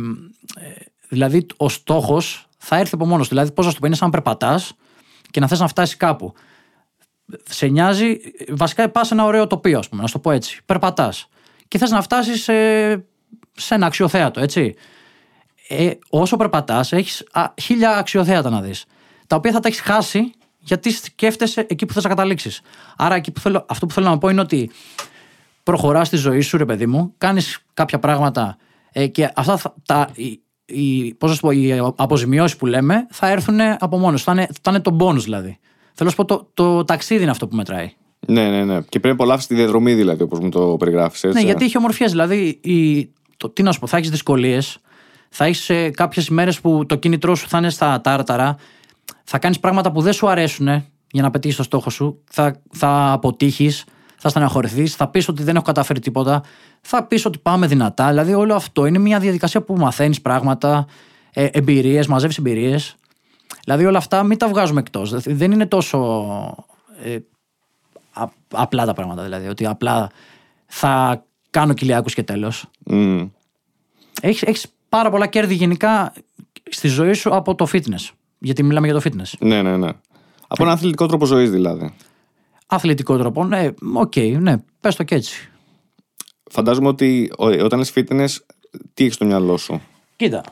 δηλαδή 1.10 1.46
ο 1.58 1.70
στόχος 1.70 2.48
θα 2.58 2.78
έρθει 2.78 2.96
από 2.96 3.06
μόνος 3.06 3.28
του. 3.28 3.34
Δηλαδή, 3.34 3.52
πώς 3.52 3.66
να 3.66 3.72
σου 3.72 3.76
το 3.76 3.82
πω, 3.82 3.88
είναι 3.88 3.96
σαν 3.96 4.08
να 4.08 4.14
περπατάς 4.14 4.74
και 5.32 5.40
να 5.40 5.48
θες 5.48 5.60
να 5.60 5.68
φτάσεις 5.68 5.98
κάπου. 5.98 6.34
Σε 7.50 7.68
νοιάζει, 7.68 8.18
βασικά 8.50 8.90
πας 8.90 9.08
σε 9.08 9.14
ένα 9.14 9.24
ωραίο 9.24 9.48
τοπίο, 9.48 9.80
ας 9.80 9.90
πούμε, 9.90 10.02
να 10.02 10.08
σου 10.08 10.14
το 10.14 10.20
πω 10.20 10.32
έτσι. 10.32 10.62
Περπατάς. 10.66 11.28
Και 11.68 11.78
θες 11.78 11.92
να 11.92 12.02
φτάσεις 12.02 12.44
σε, 12.44 12.54
σε 13.52 13.76
ένα 13.76 13.86
αξιοθέατο, 13.86 14.40
έτσι. 14.40 14.76
Ε, 15.68 15.92
όσο 16.10 16.38
περπατάς, 16.38 16.92
έχεις 16.92 17.24
χίλια 17.62 17.98
αξιοθέατα 17.98 18.50
να 18.50 18.62
δεις. 18.62 18.86
Τα 19.28 19.36
οποία 19.36 19.52
θα 19.52 19.60
τα 19.60 19.68
έχεις 19.68 19.82
χάσει 19.82 20.32
γιατί 20.60 20.92
σκέφτεσαι 20.92 21.66
εκεί 21.70 21.86
που 21.86 21.94
θες 21.94 22.04
να 22.04 22.10
καταλήξεις. 22.10 22.62
Άρα, 22.98 23.16
εκεί 23.16 23.32
που 23.32 23.40
θέλω, 23.40 23.66
αυτό 23.70 23.86
που 23.86 23.94
θέλω 23.94 24.10
να 24.10 24.18
πω 24.18 24.30
είναι 24.30 24.42
ότι 24.42 24.72
προχωράς 25.64 26.08
στη 26.08 26.16
ζωή 26.16 26.42
σου, 26.42 26.58
ρε 26.58 26.66
παιδί 26.66 26.86
μου, 26.86 27.14
κάνεις 27.18 27.60
κάποια 27.74 28.00
πράγματα 28.00 28.58
ε, 28.92 29.08
και 29.08 29.32
αυτά 29.36 29.58
θα, 29.58 29.76
τα, 29.86 30.10
οι, 30.14 30.42
οι, 30.66 31.14
πώς 31.14 31.30
να 31.30 31.36
σου 31.36 31.42
πω, 31.42 31.52
οι 31.52 31.94
αποζημιώσεις 31.96 32.58
που 32.58 32.66
λέμε 32.66 33.08
θα 33.10 33.28
έρθουν 33.28 33.60
από 33.80 33.98
μόνος. 33.98 34.24
Θα 34.24 34.32
είναι, 34.32 34.48
θα 34.62 34.70
είναι 34.70 34.80
το 34.80 34.98
bonus 35.00 35.22
δηλαδή. 35.24 35.60
Θέλω 35.94 36.10
να 36.10 36.10
σου 36.10 36.16
πω 36.16 36.26
το, 36.26 36.50
το 36.54 36.84
ταξίδι 36.84 37.22
είναι 37.22 37.32
αυτό 37.32 37.48
που 37.48 37.56
μετράει. 37.56 37.94
Ναι, 38.28 38.50
ναι, 38.50 38.64
ναι. 38.64 38.82
Και 38.82 39.00
πρέπει 39.00 39.08
να 39.08 39.12
απολαύσεις 39.12 39.48
τη 39.48 39.56
διαδρομή, 39.56 39.94
δηλαδή, 39.94 40.24
όπως 40.24 40.40
μου 40.40 40.50
το 40.50 40.76
περιγράφεις. 40.80 41.24
Ναι, 41.24 41.42
γιατί 41.42 41.66
έχει 41.66 41.78
ομορφιέ. 41.78 42.08
Δηλαδή, 42.08 42.60
η, 42.64 43.10
το, 43.38 43.50
τι 43.50 43.64
να 43.64 43.72
σου 43.72 43.80
πω, 43.80 43.88
θα 43.88 43.98
έχεις 43.98 44.10
δυσκολίες. 44.10 44.78
Θα 45.30 45.46
έχεις 45.46 45.70
ε, 45.70 45.90
κάποιες 45.90 46.28
ημέρες 46.28 46.62
που 46.62 46.86
το 46.86 46.96
κίνητρό 46.96 47.36
σου 47.36 47.48
θα 47.48 47.58
είναι 47.58 47.70
στα 47.70 48.02
τάρταρα. 48.02 48.56
Θα 49.24 49.40
κάνεις 49.40 49.60
πράγματα 49.60 49.92
που 49.92 50.02
δεν 50.02 50.14
σου 50.14 50.30
αρέσουν 50.30 50.68
για 51.12 51.22
να 51.22 51.32
πετύχεις 51.32 51.58
το 51.58 51.64
στόχο 51.64 51.90
σου. 51.90 52.24
Θα, 52.30 52.62
θα 52.72 53.12
αποτύχεις, 53.12 53.84
θα 54.18 54.30
στεναχωρηθείς, 54.30 54.96
θα 54.96 55.08
πεις 55.08 55.28
ότι 55.28 55.44
δεν 55.44 55.56
έχω 55.56 55.66
καταφέρει 55.66 56.00
τίποτα. 56.00 56.44
Θα 56.82 57.04
πεις 57.04 57.26
ότι 57.26 57.40
πάμε 57.40 57.68
δυνατά. 57.68 58.10
Δηλαδή, 58.10 58.34
όλο 58.34 58.54
αυτό 58.54 58.86
είναι 58.86 58.98
μια 58.98 59.20
διαδικασία 59.20 59.62
που 59.62 59.76
μαθαίνεις 59.76 60.22
πράγματα, 60.22 60.86
ε, 61.34 61.46
εμπειρίες, 61.52 62.08
μαζεύεις 62.08 62.38
εμπειρίες. 62.38 62.96
Δηλαδή, 63.64 63.86
όλα 63.86 63.98
αυτά 63.98 64.24
μην 64.24 64.38
τα 64.38 64.48
βγάζουμε 64.48 64.80
εκτός. 64.80 65.10
Δεν 65.24 65.52
είναι 65.52 65.66
τόσο 65.66 65.98
ε, 67.04 67.18
α- 68.14 68.30
απλά 68.52 68.86
τα 68.86 68.94
πράγματα. 68.94 69.24
Δηλαδή, 69.24 69.48
ότι 69.48 69.66
απλά 69.66 70.10
θα 70.66 71.24
κάνω 71.50 71.74
κοιλιακού 71.74 72.10
και 72.10 72.24
τέλος. 72.24 72.66
Μμ. 72.86 73.26
Έχεις, 74.22 74.42
έχεις 74.42 74.66
πάρα 74.90 75.10
πολλά 75.10 75.28
κέρδη 75.28 75.54
γενικά 75.54 76.14
στη 76.70 76.88
ζωή 76.88 77.14
σου 77.14 77.36
από 77.36 77.56
το 77.56 77.68
fitness. 77.72 78.10
Γιατί 78.40 78.64
μιλάμε 78.64 78.88
για 78.88 79.00
το 79.00 79.10
fitness. 79.10 79.34
Ναι, 79.40 79.62
ναι, 79.62 79.78
ναι. 79.78 79.90
Από 80.48 80.64
ένα 80.64 80.72
αθλητικό 80.72 81.06
τρόπο 81.06 81.26
ζωής 81.26 81.52
δηλαδή. 81.52 81.94
Αθλητικό 82.68 83.18
τρόπο, 83.18 83.46
ναι, 83.46 83.70
οκ, 83.94 84.16
ναι, 84.16 84.56
πες 84.82 84.96
το 84.96 85.04
και 85.04 85.16
έτσι. 85.16 85.50
Φαντάζομαι 86.52 86.88
ότι 86.88 87.32
ο- 87.38 87.64
όταν 87.64 87.80
λες 87.80 87.92
fitness, 87.96 88.28
τι 88.94 89.04
έχεις 89.04 89.16
στο 89.16 89.26
μυαλό 89.26 89.58
σου; 89.58 89.82
Κοίτα, 90.16 90.44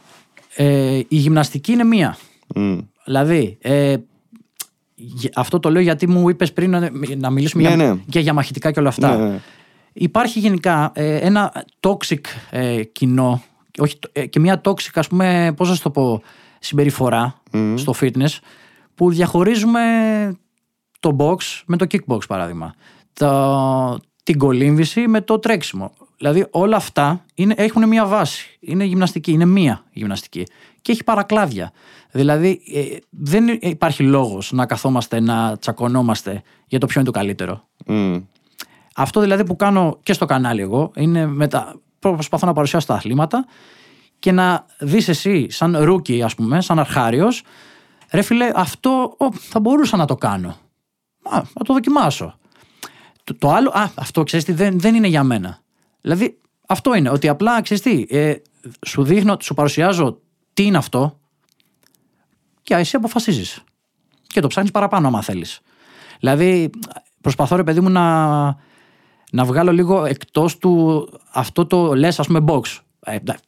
ε, 0.55 0.95
η 1.07 1.15
γυμναστική 1.15 1.71
είναι 1.71 1.83
μία. 1.83 2.17
Μμ. 2.55 2.77
Δηλαδή, 3.05 3.57
ε, 3.61 3.95
γε- 4.95 5.37
αυτό 5.37 5.59
το 5.59 5.71
λέω 5.71 5.81
γιατί 5.81 6.07
μου 6.07 6.29
είπες 6.29 6.53
πριν 6.53 6.69
να, 6.69 6.89
να 7.17 7.29
μιλήσουμε 7.29 7.63
Ναι, 7.63 7.75
για, 7.75 7.77
ναι. 7.93 7.99
και 8.09 8.19
για 8.19 8.33
μαχητικά 8.33 8.71
και 8.71 8.79
όλα 8.79 8.89
αυτά. 8.89 9.17
Ναι, 9.17 9.27
ναι. 9.27 9.39
Υπάρχει 9.93 10.39
γενικά 10.39 10.91
ε, 10.95 11.15
ένα 11.15 11.65
toxic 11.79 12.19
ε, 12.49 12.83
κοινό 12.83 13.41
όχι, 13.79 13.99
ε, 14.11 14.25
και 14.25 14.39
μια 14.39 14.61
toxic 14.63 14.91
ας 14.93 15.07
πούμε, 15.07 15.53
πώς 15.57 15.69
να 15.69 15.75
σου 15.75 15.81
το 15.81 15.89
πω, 15.89 16.21
συμπεριφορά 16.59 17.41
στο 17.75 17.93
fitness 18.01 18.37
που 18.95 19.11
διαχωρίζουμε 19.11 19.81
το 20.99 21.15
box 21.19 21.37
με 21.65 21.77
το 21.77 21.85
kickbox 21.91 22.27
παράδειγμα. 22.27 22.73
Το, 23.13 23.99
την 24.23 24.37
κολύμβηση 24.37 25.07
με 25.07 25.21
το 25.21 25.39
τρέξιμο. 25.39 25.91
Δηλαδή 26.17 26.45
όλα 26.49 26.75
αυτά 26.75 27.25
είναι, 27.33 27.53
έχουν 27.57 27.87
μια 27.87 28.05
βάση. 28.05 28.57
Είναι 28.59 28.83
γυμναστική, 28.83 29.31
είναι 29.31 29.45
μία 29.45 29.83
γυμναστική. 29.91 30.43
Και 30.89 30.95
έχει 30.95 31.03
παρακλάδια. 31.03 31.71
Δηλαδή 32.11 32.61
ε, 32.73 32.97
δεν 33.09 33.47
υπάρχει 33.61 34.03
λόγος 34.03 34.51
να 34.51 34.65
καθόμαστε 34.65 35.19
να 35.19 35.57
τσακωνόμαστε 35.57 36.41
για 36.67 36.79
το 36.79 36.85
ποιο 36.85 37.01
είναι 37.01 37.09
το 37.11 37.17
καλύτερο. 37.17 37.67
Μμ. 37.85 38.17
Αυτό 38.95 39.21
δηλαδή 39.21 39.43
που 39.43 39.55
κάνω 39.55 39.99
και 40.03 40.13
στο 40.13 40.25
κανάλι 40.25 40.61
εγώ 40.61 40.91
είναι 40.95 41.25
μετα... 41.25 41.79
προσπαθώ 41.99 42.45
να 42.45 42.53
παρουσιάσω 42.53 42.87
τα 42.87 42.93
αθλήματα 42.93 43.45
και 44.19 44.31
να 44.31 44.65
δεις 44.79 45.07
εσύ 45.07 45.49
σαν 45.49 45.77
rookie 45.77 46.21
ας 46.21 46.35
πούμε, 46.35 46.61
σαν 46.61 46.79
αρχάριος 46.79 47.43
ρε 48.11 48.21
φίλε 48.21 48.51
αυτό 48.55 49.15
ο, 49.17 49.31
θα 49.33 49.59
μπορούσα 49.59 49.97
να 49.97 50.05
το 50.05 50.15
κάνω. 50.15 50.49
Α, 51.23 51.41
να 51.53 51.63
το 51.65 51.73
δοκιμάσω. 51.73 52.37
Το, 53.23 53.35
το 53.35 53.49
άλλο, 53.49 53.69
α, 53.69 53.89
αυτό 53.95 54.23
ξέρεις 54.23 54.45
τι, 54.45 54.51
δεν, 54.51 54.79
δεν 54.79 54.95
είναι 54.95 55.07
για 55.07 55.23
μένα. 55.23 55.59
Δηλαδή 56.01 56.37
αυτό 56.67 56.95
είναι, 56.95 57.09
ότι 57.09 57.27
απλά 57.27 57.61
ξέρεις 57.61 57.83
τι, 57.83 58.05
ε, 58.09 58.35
σου 58.85 59.03
δείχνω, 59.03 59.37
σου 59.41 59.53
παρουσιάζω 59.53 60.19
τι 60.53 60.63
είναι 60.63 60.77
αυτό; 60.77 61.19
Και 62.61 62.73
εσύ 62.75 62.95
αποφασίζεις. 62.95 63.63
Και 64.27 64.39
το 64.41 64.47
ψάχνεις 64.47 64.71
παραπάνω 64.71 65.07
άμα 65.07 65.21
θέλεις. 65.21 65.59
Δηλαδή 66.19 66.69
προσπαθώ 67.21 67.55
ρε 67.55 67.63
παιδί 67.63 67.79
μου 67.79 67.89
να, 67.89 68.45
να 69.31 69.45
βγάλω 69.45 69.71
λίγο 69.71 70.05
εκτός 70.05 70.57
του 70.57 71.07
αυτό 71.31 71.65
το 71.65 71.95
λες 71.95 72.19
ας 72.19 72.27
πούμε 72.27 72.43
box. 72.47 72.61
Ε, 72.99 73.15
εντά- 73.15 73.39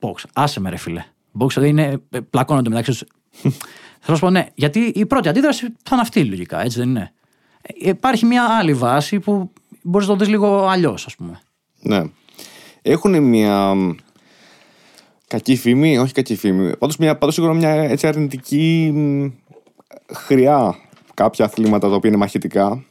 box, 0.00 0.14
άσε 0.32 0.60
με 0.60 0.70
ρε 0.70 0.76
φίλε. 0.76 1.04
Box 1.38 1.52
δεν 1.54 1.64
είναι, 1.64 2.02
ε, 2.10 2.20
πλακώνονται 2.20 2.68
μεταξύ 2.68 2.90
τους. 2.90 3.04
Θέλω 3.40 3.54
να 4.06 4.14
σου 4.14 4.20
πω 4.20 4.30
ναι, 4.30 4.46
γιατί 4.54 4.80
η 4.80 5.06
πρώτη 5.06 5.28
αντίδραση 5.28 5.66
θα 5.66 5.90
είναι 5.92 6.00
αυτή 6.00 6.24
λογικά, 6.24 6.60
έτσι 6.60 6.78
δεν 6.78 6.88
είναι. 6.88 7.12
Ε, 7.62 7.88
Υπάρχει 7.88 8.26
μια 8.26 8.44
άλλη 8.58 8.74
βάση 8.74 9.20
που 9.20 9.52
μπορείς 9.82 10.06
να 10.06 10.12
το 10.12 10.18
δεις 10.18 10.28
λίγο 10.28 10.66
αλλιώς 10.66 11.06
ας 11.06 11.16
πούμε. 11.16 11.40
Ναι. 11.80 12.02
Έχουν 12.82 13.22
μια 13.22 13.74
μ, 13.74 13.90
κακή 15.30 15.56
φήμη, 15.56 15.98
όχι 15.98 16.12
κακή 16.12 16.36
φήμη. 16.36 16.76
Πάντως, 16.76 16.96
μια, 16.96 17.18
πάντως 17.18 17.34
σίγουρα 17.34 17.54
μια 17.54 17.70
έτσι 17.70 18.06
αρνητική 18.06 18.90
μ, 18.94 19.26
χρειά 20.14 20.76
κάποια 21.14 21.44
αθλήματα 21.44 21.88
τα 21.88 21.94
οποία 21.94 22.08
είναι 22.08 22.18
μαχητικά. 22.18 22.84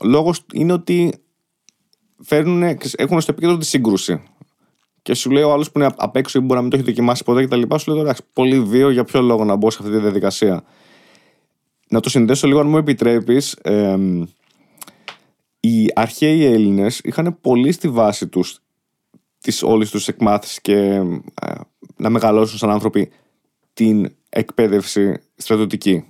Ο 0.00 0.06
λόγος 0.06 0.44
είναι 0.52 0.72
ότι 0.72 1.12
φέρνουν, 2.22 2.78
έχουν 2.96 3.20
στο 3.20 3.32
επίκεντρο 3.32 3.56
τη 3.56 3.66
σύγκρουση. 3.66 4.22
Και 5.02 5.14
σου 5.14 5.30
λέει 5.30 5.42
ο 5.42 5.52
άλλος 5.52 5.70
που 5.70 5.78
είναι 5.78 5.90
απ' 5.96 6.16
έξω 6.16 6.38
ή 6.38 6.42
μπορεί 6.42 6.54
να 6.54 6.60
μην 6.60 6.70
το 6.70 6.76
έχει 6.76 6.86
δοκιμάσει 6.86 7.24
ποτέ 7.24 7.44
κτλ. 7.44 7.76
Σου 7.76 7.92
λέει 7.92 8.00
εντάξει, 8.00 8.22
πολύ 8.32 8.60
βίο, 8.60 8.90
για 8.90 9.04
ποιο 9.04 9.20
λόγο 9.20 9.44
να 9.44 9.56
μπω 9.56 9.70
σε 9.70 9.78
αυτή 9.80 9.92
τη 9.92 10.00
διαδικασία. 10.00 10.64
Να 11.88 12.00
το 12.00 12.10
συνδέσω 12.10 12.46
λίγο, 12.46 12.60
αν 12.60 12.68
μου 12.68 12.76
επιτρέπεις. 12.76 13.58
οι 15.60 15.90
αρχαίοι 15.94 16.44
Έλληνες 16.44 16.98
είχαν 16.98 17.38
πολύ 17.40 17.72
στη 17.72 17.88
βάση 17.88 18.28
τους 18.28 18.60
της 19.40 19.62
όλης 19.62 19.90
τους 19.90 20.08
εκμάθησης 20.08 20.60
και 20.60 20.74
ε, 20.76 21.54
να 21.96 22.10
μεγαλώσουν 22.10 22.58
σαν 22.58 22.70
άνθρωποι 22.70 23.10
την 23.72 24.12
εκπαίδευση 24.28 25.20
στρατιωτική. 25.36 26.04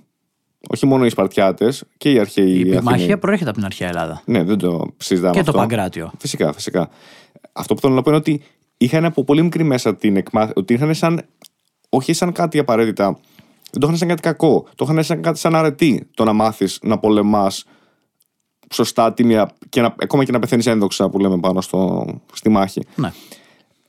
Όχι 0.69 0.85
μόνο 0.85 1.05
οι 1.05 1.09
Σπαρτιάτες 1.09 1.83
και 1.97 2.11
οι 2.11 2.19
αρχαίοι 2.19 2.45
Η 2.49 2.51
Αθηναίοι. 2.51 2.71
πυγμαχία 2.75 3.19
προέρχεται 3.19 3.49
από 3.49 3.57
την 3.57 3.67
αρχαία 3.67 3.87
Ελλάδα. 3.87 4.21
Ναι, 4.25 4.43
δεν 4.43 4.57
το 4.57 4.87
συζητάμε 4.97 5.33
Και 5.33 5.39
αυτό. 5.39 5.51
το 5.51 5.57
Παγκράτιο. 5.57 6.11
Φυσικά, 6.17 6.53
φυσικά. 6.53 6.89
Αυτό 7.53 7.73
που 7.73 7.81
θέλω 7.81 7.93
να 7.93 8.01
πω 8.01 8.09
είναι 8.09 8.19
ότι 8.19 8.41
είχαν 8.77 9.05
από 9.05 9.23
πολύ 9.23 9.41
μικρή 9.41 9.63
μέσα 9.63 9.95
την 9.95 10.15
εκμάθηση. 10.15 10.53
Ότι 10.55 10.73
είχαν 10.73 10.93
σαν. 10.95 11.25
Όχι 11.89 12.13
σαν 12.13 12.31
κάτι 12.31 12.59
απαραίτητα. 12.59 13.19
Δεν 13.71 13.79
το 13.79 13.85
είχαν 13.87 13.97
σαν 13.97 14.07
κάτι 14.07 14.21
κακό. 14.21 14.67
Το 14.75 14.85
είχαν 14.89 15.03
σαν 15.03 15.21
κάτι 15.21 15.39
σαν 15.39 15.55
αρετή 15.55 16.07
το 16.13 16.23
να 16.23 16.33
μάθεις 16.33 16.79
να 16.81 16.99
πολεμάς 16.99 17.65
σωστά 18.71 19.13
τίμια 19.13 19.51
και 19.69 19.81
να, 19.81 19.95
ακόμα 19.99 20.23
και 20.23 20.31
να 20.31 20.39
πεθαίνεις 20.39 20.65
ένδοξα 20.65 21.09
που 21.09 21.19
λέμε 21.19 21.37
πάνω 21.39 21.61
στο, 21.61 22.05
στη 22.33 22.49
μάχη. 22.49 22.81
Ναι. 22.95 23.13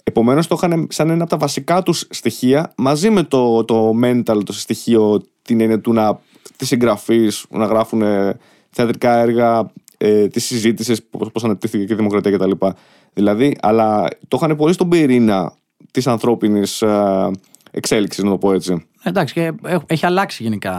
Επομένως 0.04 0.46
το 0.46 0.54
είχαν 0.58 0.86
σαν 0.90 1.10
ένα 1.10 1.22
από 1.22 1.30
τα 1.30 1.36
βασικά 1.36 1.82
τους 1.82 2.06
στοιχεία 2.10 2.72
μαζί 2.76 3.10
με 3.10 3.22
το, 3.22 3.64
το 3.64 3.92
mental, 4.02 4.40
το 4.44 4.52
στοιχείο, 4.52 5.22
την 5.42 5.60
έννοια 5.60 5.80
του 5.80 5.92
να 5.92 6.20
της 6.56 6.68
συγγραφή, 6.68 7.28
να 7.50 7.64
γράφουν 7.64 8.02
ε, 8.02 8.38
θεατρικά 8.70 9.16
έργα, 9.16 9.70
ε, 9.98 10.28
της 10.28 10.44
συζήτησης, 10.44 11.02
πώ 11.02 11.40
αναπτύχθηκε 11.42 11.84
και 11.84 11.92
η 11.92 11.96
δημοκρατία 11.96 12.30
κτλ. 12.30 12.66
Δηλαδή, 13.12 13.56
αλλά 13.60 14.08
το 14.28 14.38
είχαν 14.40 14.56
πολύ 14.56 14.72
στον 14.72 14.88
πυρήνα 14.88 15.52
της 15.90 16.06
ανθρώπινης 16.06 16.82
ε, 16.82 17.30
εξέλιξης, 17.74 18.24
να 18.24 18.30
το 18.30 18.38
πω 18.38 18.52
έτσι. 18.52 18.86
Εντάξει, 19.02 19.34
και 19.34 19.52
έχ- 19.64 19.82
έχει 19.86 20.06
αλλάξει 20.06 20.42
γενικά 20.42 20.74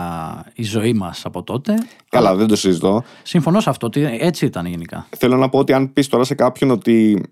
η 0.53 0.63
ζωή 0.63 0.93
μας 0.93 1.25
από 1.25 1.43
τότε. 1.43 1.73
Καλά, 2.09 2.35
δεν 2.35 2.47
το 2.47 2.55
συζητώ. 2.55 3.03
Συμφωνώ 3.23 3.59
σε 3.59 3.69
αυτό, 3.69 3.87
ότι 3.87 4.17
έτσι 4.19 4.45
ήταν 4.45 4.65
γενικά. 4.65 5.07
Θέλω 5.17 5.37
να 5.37 5.49
πω 5.49 5.59
ότι 5.59 5.73
αν 5.73 5.93
πεις 5.93 6.07
τώρα 6.07 6.23
σε 6.23 6.35
κάποιον 6.35 6.71
ότι 6.71 7.23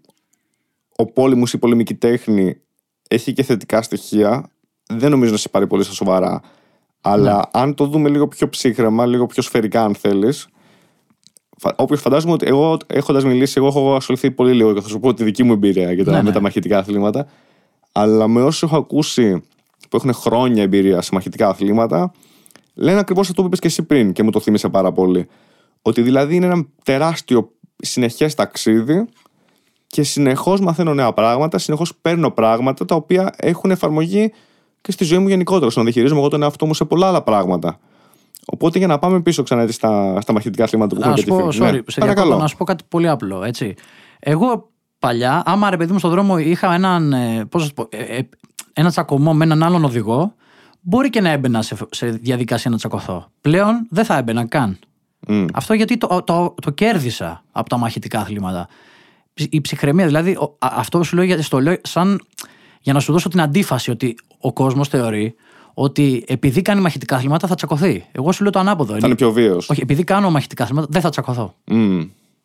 ο 0.95 1.06
πόλεμος 1.06 1.50
ή 1.50 1.54
η 1.56 1.60
πολεμική 1.60 1.95
τέχνη 1.95 2.58
έχει 3.08 3.34
και 3.34 3.43
θετικά 3.43 3.82
στοιχεία, 3.82 4.50
δεν 4.89 5.12
νομίζω 5.12 5.32
να 5.32 5.38
σε 5.38 5.50
πάρει 5.50 5.67
πολύ 5.67 5.84
στα 5.84 5.93
σοβαρά. 5.93 6.41
Αλλά 7.02 7.50
αν 7.54 7.74
το 7.74 7.86
δούμε 7.86 8.10
λίγο 8.10 8.28
πιο 8.28 8.50
ψύχρεμα, 8.50 9.06
λίγο 9.06 9.26
πιο 9.26 9.41
σφαιρικά, 9.43 9.84
αν 9.84 9.95
θέλεις. 9.95 10.47
Όποιος 11.76 12.02
φαντάζομαι 12.02 12.34
ότι 12.34 12.45
εγώ 12.47 12.78
έχοντας 12.88 13.24
μιλήσει, 13.24 13.54
εγώ 13.58 13.67
έχω 13.67 13.95
ασχοληθεί 13.95 14.32
πολύ 14.32 14.54
λίγο 14.54 14.74
και 14.74 14.82
θα 14.82 14.88
σου 14.88 15.00
πω 15.00 15.13
τη 15.13 15.24
δική 15.24 15.43
μου 15.43 15.52
εμπειρία 15.54 15.91
για 15.91 16.04
τα, 16.04 16.12
Ναι, 16.12 16.17
με 16.17 16.24
ναι. 16.24 16.32
Τα 17.91 18.08
μαχητικά 18.08 18.17
αθλήματα. 18.17 18.17
Αλλά 18.17 18.27
με 18.27 18.41
όσους 18.43 18.63
έχω 18.63 18.77
ακούσει 18.77 19.43
που 19.89 19.95
έχουν 19.97 20.13
χρόνια 20.13 20.63
εμπειρία 20.63 21.01
σε 21.01 21.10
μαχητικά 21.13 21.47
αθλήματα, 21.49 22.12
λένε 22.73 22.99
ακριβώς 22.99 23.30
αυτό 23.30 23.41
που 23.41 23.47
είπες 23.47 23.60
και 23.60 23.67
εσύ 23.67 23.84
πριν 23.84 24.13
και 24.13 24.23
μου 24.23 24.32
το 24.32 24.39
θύμισε 24.39 24.69
πάρα 24.69 24.91
πολύ. 24.91 25.27
Ότι 25.82 26.01
δηλαδή 26.01 26.36
είναι 26.36 26.45
ένα 26.45 26.65
τεράστιο 26.84 27.51
συνεχές 27.77 28.34
ταξίδι 28.36 29.06
και 29.88 30.04
συνεχώς 30.04 30.60
μαθαίνω 30.60 30.93
νέα 30.93 31.13
πράγματα, 31.13 31.58
συνεχώς 31.58 31.95
παίρνω 32.01 32.32
πράγματα 32.32 32.86
τα 32.86 32.95
οποία 32.95 33.34
έχουν 33.38 33.71
εφαρμογή 33.71 34.32
και 34.82 34.91
στη 34.91 35.04
ζωή 35.04 35.19
μου 35.19 35.27
γενικότερα. 35.27 35.69
Στο 35.71 35.80
να 35.80 35.86
διαχειρίζομαι 35.86 36.19
εγώ 36.19 36.30
τον 36.30 36.41
εαυτό 36.43 36.65
μου 36.65 36.73
σε 36.73 36.86
πολλά 36.86 37.08
άλλα 37.08 37.21
πράγματα. 37.23 37.80
Οπότε 38.45 38.77
για 38.77 38.88
να 38.88 38.99
πάμε 38.99 39.21
πίσω 39.21 39.43
ξανά 39.43 39.62
έτσι 39.62 39.73
στα, 39.73 40.21
στα 40.21 40.34
μαχητικά 40.34 40.63
αθλήματα 40.63 40.95
που 40.95 41.01
Να 41.01 41.08
έχουμε 41.08 41.21
σου 41.21 41.25
και 41.27 41.32
τη 41.32 41.38
πω, 41.43 41.51
φήμη. 41.51 41.67
sorry, 41.69 41.73
Ναι, 41.73 41.82
σε 41.91 41.99
παρακαλώ. 41.99 42.25
διακόπτω, 42.25 42.38
να 42.38 42.47
σου 42.47 42.58
πω 42.58 42.63
κάτι 42.63 42.84
πολύ 42.88 43.08
απλό. 43.10 43.43
Έτσι. 43.43 43.73
Εγώ 44.19 44.70
παλιά, 45.02 45.42
άμα 45.46 45.70
ρε 45.70 45.78
παιδί 45.78 45.92
μου 45.92 46.00
στον 46.00 46.12
δρόμο 46.12 46.38
είχα 46.38 46.74
έναν, 46.74 47.14
ε, 47.14 47.46
πώς 47.46 47.62
να 47.62 47.68
σου 47.68 47.74
πω, 47.74 47.88
ε, 47.90 47.98
ε, 48.18 48.30
ένα 48.74 48.90
τσακωμό 48.90 49.34
με 49.34 49.44
έναν 49.44 49.64
άλλον 49.64 49.84
οδηγό, 49.84 50.34
μπορεί 50.82 51.10
και 51.10 51.22
να 51.22 51.30
έμπαινα 51.30 51.62
σε, 51.62 51.76
σε 51.90 52.08
διαδικασία 52.10 52.72
να 52.72 52.78
τσακωθώ. 52.78 53.28
Πλέον 53.42 53.88
δεν 53.90 54.06
θα 54.06 54.18
έμπαινα 54.18 54.46
καν. 54.46 54.78
Μμ. 55.28 55.46
Αυτό 55.54 55.74
γιατί 55.74 55.98
το, 55.98 56.22
το, 56.26 56.56
το 56.62 56.72
κέρδισα 56.72 57.44
από 57.52 57.70
τα 57.70 57.78
μαχητικά 57.78 58.20
αθλήματα. 58.20 58.68
Η 59.50 59.62
ψυχραιμία, 59.62 60.06
δηλαδή, 60.06 60.32
ο- 60.32 60.56
α- 60.60 60.74
αυτό 60.76 61.04
σου 61.04 61.16
λέω, 61.16 61.24
για- 61.26 61.42
στο 61.42 61.60
λέω 61.60 61.76
σαν 61.84 62.22
για 62.82 62.94
να 62.94 63.00
σου 63.00 63.12
δώσω 63.12 63.30
την 63.30 63.42
αντίφαση 63.42 63.92
ότι 63.92 64.16
ο 64.38 64.54
κόσμος 64.54 64.88
θεωρεί 64.88 65.36
ότι 65.74 66.24
επειδή 66.28 66.62
κάνει 66.62 66.82
μαχητικά 66.82 67.16
αθλήματα 67.16 67.48
θα 67.48 67.56
τσακωθεί. 67.56 68.06
Εγώ 68.12 68.32
σου 68.32 68.42
λέω 68.44 68.52
το 68.52 68.60
ανάποδο. 68.60 68.94
Θα 69.00 69.08
είναι 69.08 69.16
πιο 69.16 69.32
βίαιος. 69.32 69.70
Όχι, 69.70 69.82
επειδή 69.82 70.04
κάνω 70.04 70.32
μαχητικά 70.32 70.64
αθλήματα 70.64 70.88
δεν 70.90 71.02
θα 71.02 71.10
τσακωθώ. 71.10 71.56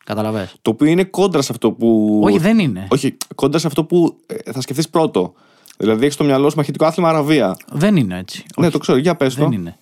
Καταλαβες. 0.07 0.55
Το 0.63 0.71
οποίο 0.71 0.87
είναι 0.87 1.05
κόντρα 1.05 1.43
σε 1.43 1.53
αυτό 1.53 1.73
που. 1.73 2.21
Όχι, 2.25 2.39
δεν 2.39 2.59
είναι. 2.59 2.87
Όχι, 2.91 3.17
κόντρα 3.35 3.59
σε 3.59 3.67
αυτό 3.67 3.85
που 3.85 4.17
ε, 4.27 4.53
θα 4.53 4.61
σκεφτείς 4.61 4.89
πρώτο. 4.89 5.33
Δηλαδή 5.77 6.03
έχεις 6.03 6.15
στο 6.15 6.25
μυαλό 6.25 6.51
σου 6.51 6.57
μαχητικό 6.57 6.85
άθλημα 6.85 7.09
Αραβία. 7.09 7.57
Δεν 7.73 7.97
είναι 7.97 8.19
έτσι. 8.19 8.45
Ναι, 8.57 8.71
το 8.71 8.79
ξέρω, 8.79 8.99
για 8.99 9.17
πες 9.17 9.35
το. 9.35 9.43
Δεν 9.43 9.53
είναι. 9.53 9.77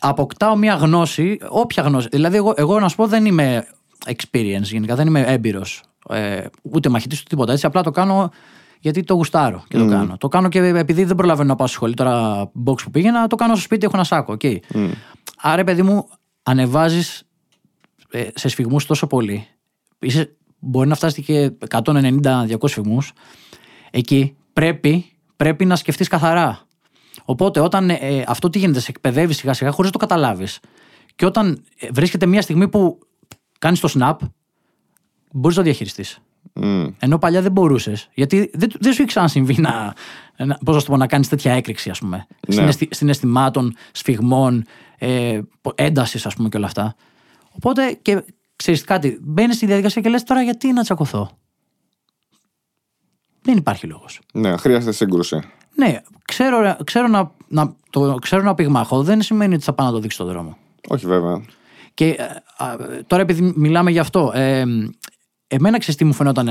Αποκτάω 0.00 0.56
μια 0.56 0.74
γνώση, 0.74 1.38
όποια 1.48 1.82
γνώση. 1.82 2.08
Δηλαδή, 2.10 2.36
εγώ, 2.36 2.52
εγώ 2.56 2.80
να 2.80 2.88
σου 2.88 2.96
πω 2.96 3.06
δεν 3.06 3.24
είμαι 3.24 3.66
experience 4.06 4.62
γενικά, 4.62 4.94
δεν 4.94 5.06
είμαι 5.06 5.20
έμπειρος. 5.20 5.82
Ε, 6.08 6.44
ούτε 6.62 6.88
μαχητής 6.88 7.18
ούτε 7.18 7.28
τίποτα 7.28 7.52
έτσι. 7.52 7.66
Απλά 7.66 7.82
το 7.82 7.90
κάνω 7.90 8.30
γιατί 8.80 9.02
το 9.02 9.14
γουστάρω 9.14 9.64
και 9.68 9.78
το 9.78 9.86
κάνω. 9.86 10.16
Το 10.18 10.28
κάνω 10.28 10.48
και 10.48 10.58
επειδή 10.58 11.04
δεν 11.04 11.16
προλαβαίνω 11.16 11.48
να 11.48 11.56
πάω 11.56 11.66
στη 11.66 11.76
σχολή 11.76 11.94
τώρα, 11.94 12.42
box 12.66 12.82
που 12.82 12.90
πήγαινα, 12.90 13.26
το 13.26 13.36
κάνω 13.36 13.54
στο 13.54 13.62
σπίτι, 13.62 13.84
έχω 13.84 13.94
ένα 13.96 14.04
σάκο. 14.04 14.36
Okay. 14.40 14.56
Άρα, 15.40 15.64
παιδί 15.64 15.82
μου, 15.82 16.08
ανεβάζεις 16.42 17.18
ε, 17.18 17.24
σε 18.34 18.48
σφιγμούς 18.48 18.86
τόσο 18.86 19.06
πολύ. 19.06 19.46
Είσαι, 19.98 20.36
μπορεί 20.58 20.88
να 20.88 20.94
φτάσει 20.94 21.22
και 21.22 21.52
190-200 21.68 22.56
σφιγμούς. 22.64 23.12
Εκεί 23.90 24.36
πρέπει, 24.52 25.04
πρέπει 25.36 25.64
να 25.64 25.76
σκεφτείς 25.76 26.08
καθαρά. 26.08 26.66
Οπότε, 27.24 27.60
όταν 27.60 27.90
ε, 27.90 28.24
αυτό 28.26 28.48
τι 28.48 28.58
γίνεται, 28.58 28.80
σε 28.80 28.90
εκπαιδεύεις 28.90 29.36
σιγά 29.36 29.52
σιγά 29.52 29.70
χωρίς 29.70 29.92
να 29.92 29.98
το 29.98 30.06
καταλάβεις. 30.06 30.60
Και 31.16 31.26
όταν 31.26 31.64
ε, 31.78 31.88
βρίσκεται 31.92 32.26
μια 32.26 32.42
στιγμή 32.42 32.68
που 32.68 32.98
κάνεις 33.58 33.80
το 33.80 33.88
snap, 33.98 34.16
μπορείς 35.32 35.56
να 35.56 35.62
το 35.62 35.68
διαχειριστείς. 35.68 36.18
Μμ. 36.52 36.86
Ενώ 36.98 37.18
παλιά 37.18 37.42
δεν 37.42 37.52
μπορούσες. 37.52 38.08
Γιατί 38.14 38.50
δεν, 38.54 38.70
δεν 38.80 38.92
σου 38.92 39.02
είχε 39.02 39.04
ξανασυμβεί 39.04 39.60
να, 39.60 39.94
να, 40.36 40.58
πώς 40.64 40.74
να, 40.74 40.82
το 40.82 40.90
πω, 40.90 40.96
να 40.96 41.06
κάνεις 41.06 41.28
τέτοια 41.28 41.52
έκρηξη, 41.52 41.90
ας 41.90 41.98
πούμε. 41.98 42.26
Ναι. 42.48 42.54
Συναισθη, 42.54 42.88
συναισθημάτων, 42.90 43.74
σφιγμών, 43.92 44.64
ε, 44.98 45.40
έντασης, 45.74 46.26
ας 46.26 46.34
πούμε 46.34 46.48
και 46.48 46.56
όλα 46.56 46.66
αυτά. 46.66 46.94
Οπότε 47.52 47.98
και 48.02 48.24
ξέρεις 48.56 48.84
κάτι, 48.84 49.18
μπαίνεις 49.22 49.56
στη 49.56 49.66
διαδικασία 49.66 50.02
και 50.02 50.08
λες 50.08 50.22
τώρα 50.22 50.42
γιατί 50.42 50.72
να 50.72 50.82
τσακωθώ; 50.82 51.30
Δεν 53.42 53.56
υπάρχει 53.56 53.86
λόγος. 53.86 54.20
Ναι, 54.32 54.56
χρειάζεται 54.56 54.92
σύγκρουση. 54.92 55.40
Ναι, 55.74 56.00
ξέρω, 56.24 56.76
ξέρω, 56.84 57.06
να, 57.06 57.30
να, 57.48 57.76
το, 57.90 58.14
ξέρω 58.14 58.42
να 58.42 58.54
πυγμάχω 58.54 59.02
δεν 59.02 59.22
σημαίνει 59.22 59.54
ότι 59.54 59.64
θα 59.64 59.72
πάω 59.72 59.86
να 59.86 59.92
το 59.92 59.98
δείξω 59.98 60.22
στον 60.22 60.32
δρόμο. 60.32 60.56
Όχι, 60.88 61.06
βέβαια. 61.06 61.42
Και 61.94 62.08
ε, 62.08 62.24
α, 62.64 62.76
τώρα 63.06 63.22
επειδή 63.22 63.52
μιλάμε 63.56 63.90
γι' 63.90 63.98
αυτό, 63.98 64.32
ε, 64.34 64.64
εμένα 65.46 65.78
ξέρεις 65.78 65.96
τι 65.96 66.04
μου 66.04 66.12
φαινόταν 66.12 66.48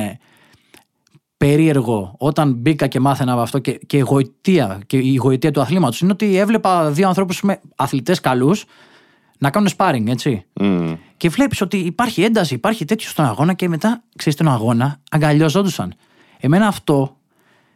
περίεργο 1.37 2.15
όταν 2.17 2.53
μπήκα 2.53 2.87
και 2.87 2.99
μάθαινα 2.99 3.31
από 3.31 3.41
αυτό 3.41 3.59
και, 3.59 3.71
και 3.71 3.97
η 3.97 3.99
γοητεία 3.99 4.81
και 4.87 4.97
η 4.97 5.15
γοητεία 5.15 5.51
του 5.51 5.61
αθλήματος 5.61 6.01
είναι 6.01 6.11
ότι 6.11 6.37
έβλεπα 6.37 6.91
δύο 6.91 7.07
ανθρώπους 7.07 7.41
με 7.41 7.59
αθλητές 7.75 8.19
καλούς 8.19 8.65
να 9.41 9.49
κάνουν 9.49 9.69
sparring, 9.77 10.07
έτσι. 10.07 10.45
Μμ. 10.53 10.93
Και 11.17 11.29
βλέπεις 11.29 11.61
ότι 11.61 11.77
υπάρχει 11.77 12.23
ένταση, 12.23 12.53
υπάρχει 12.53 12.85
τέτοιο 12.85 13.09
στον 13.09 13.25
αγώνα 13.25 13.53
και 13.53 13.69
μετά, 13.69 14.03
ξέρεις, 14.15 14.39
στον 14.39 14.53
αγώνα 14.53 14.99
αγκαλιαζόντουσαν. 15.11 15.93
Εμένα 16.39 16.67
αυτό 16.67 17.15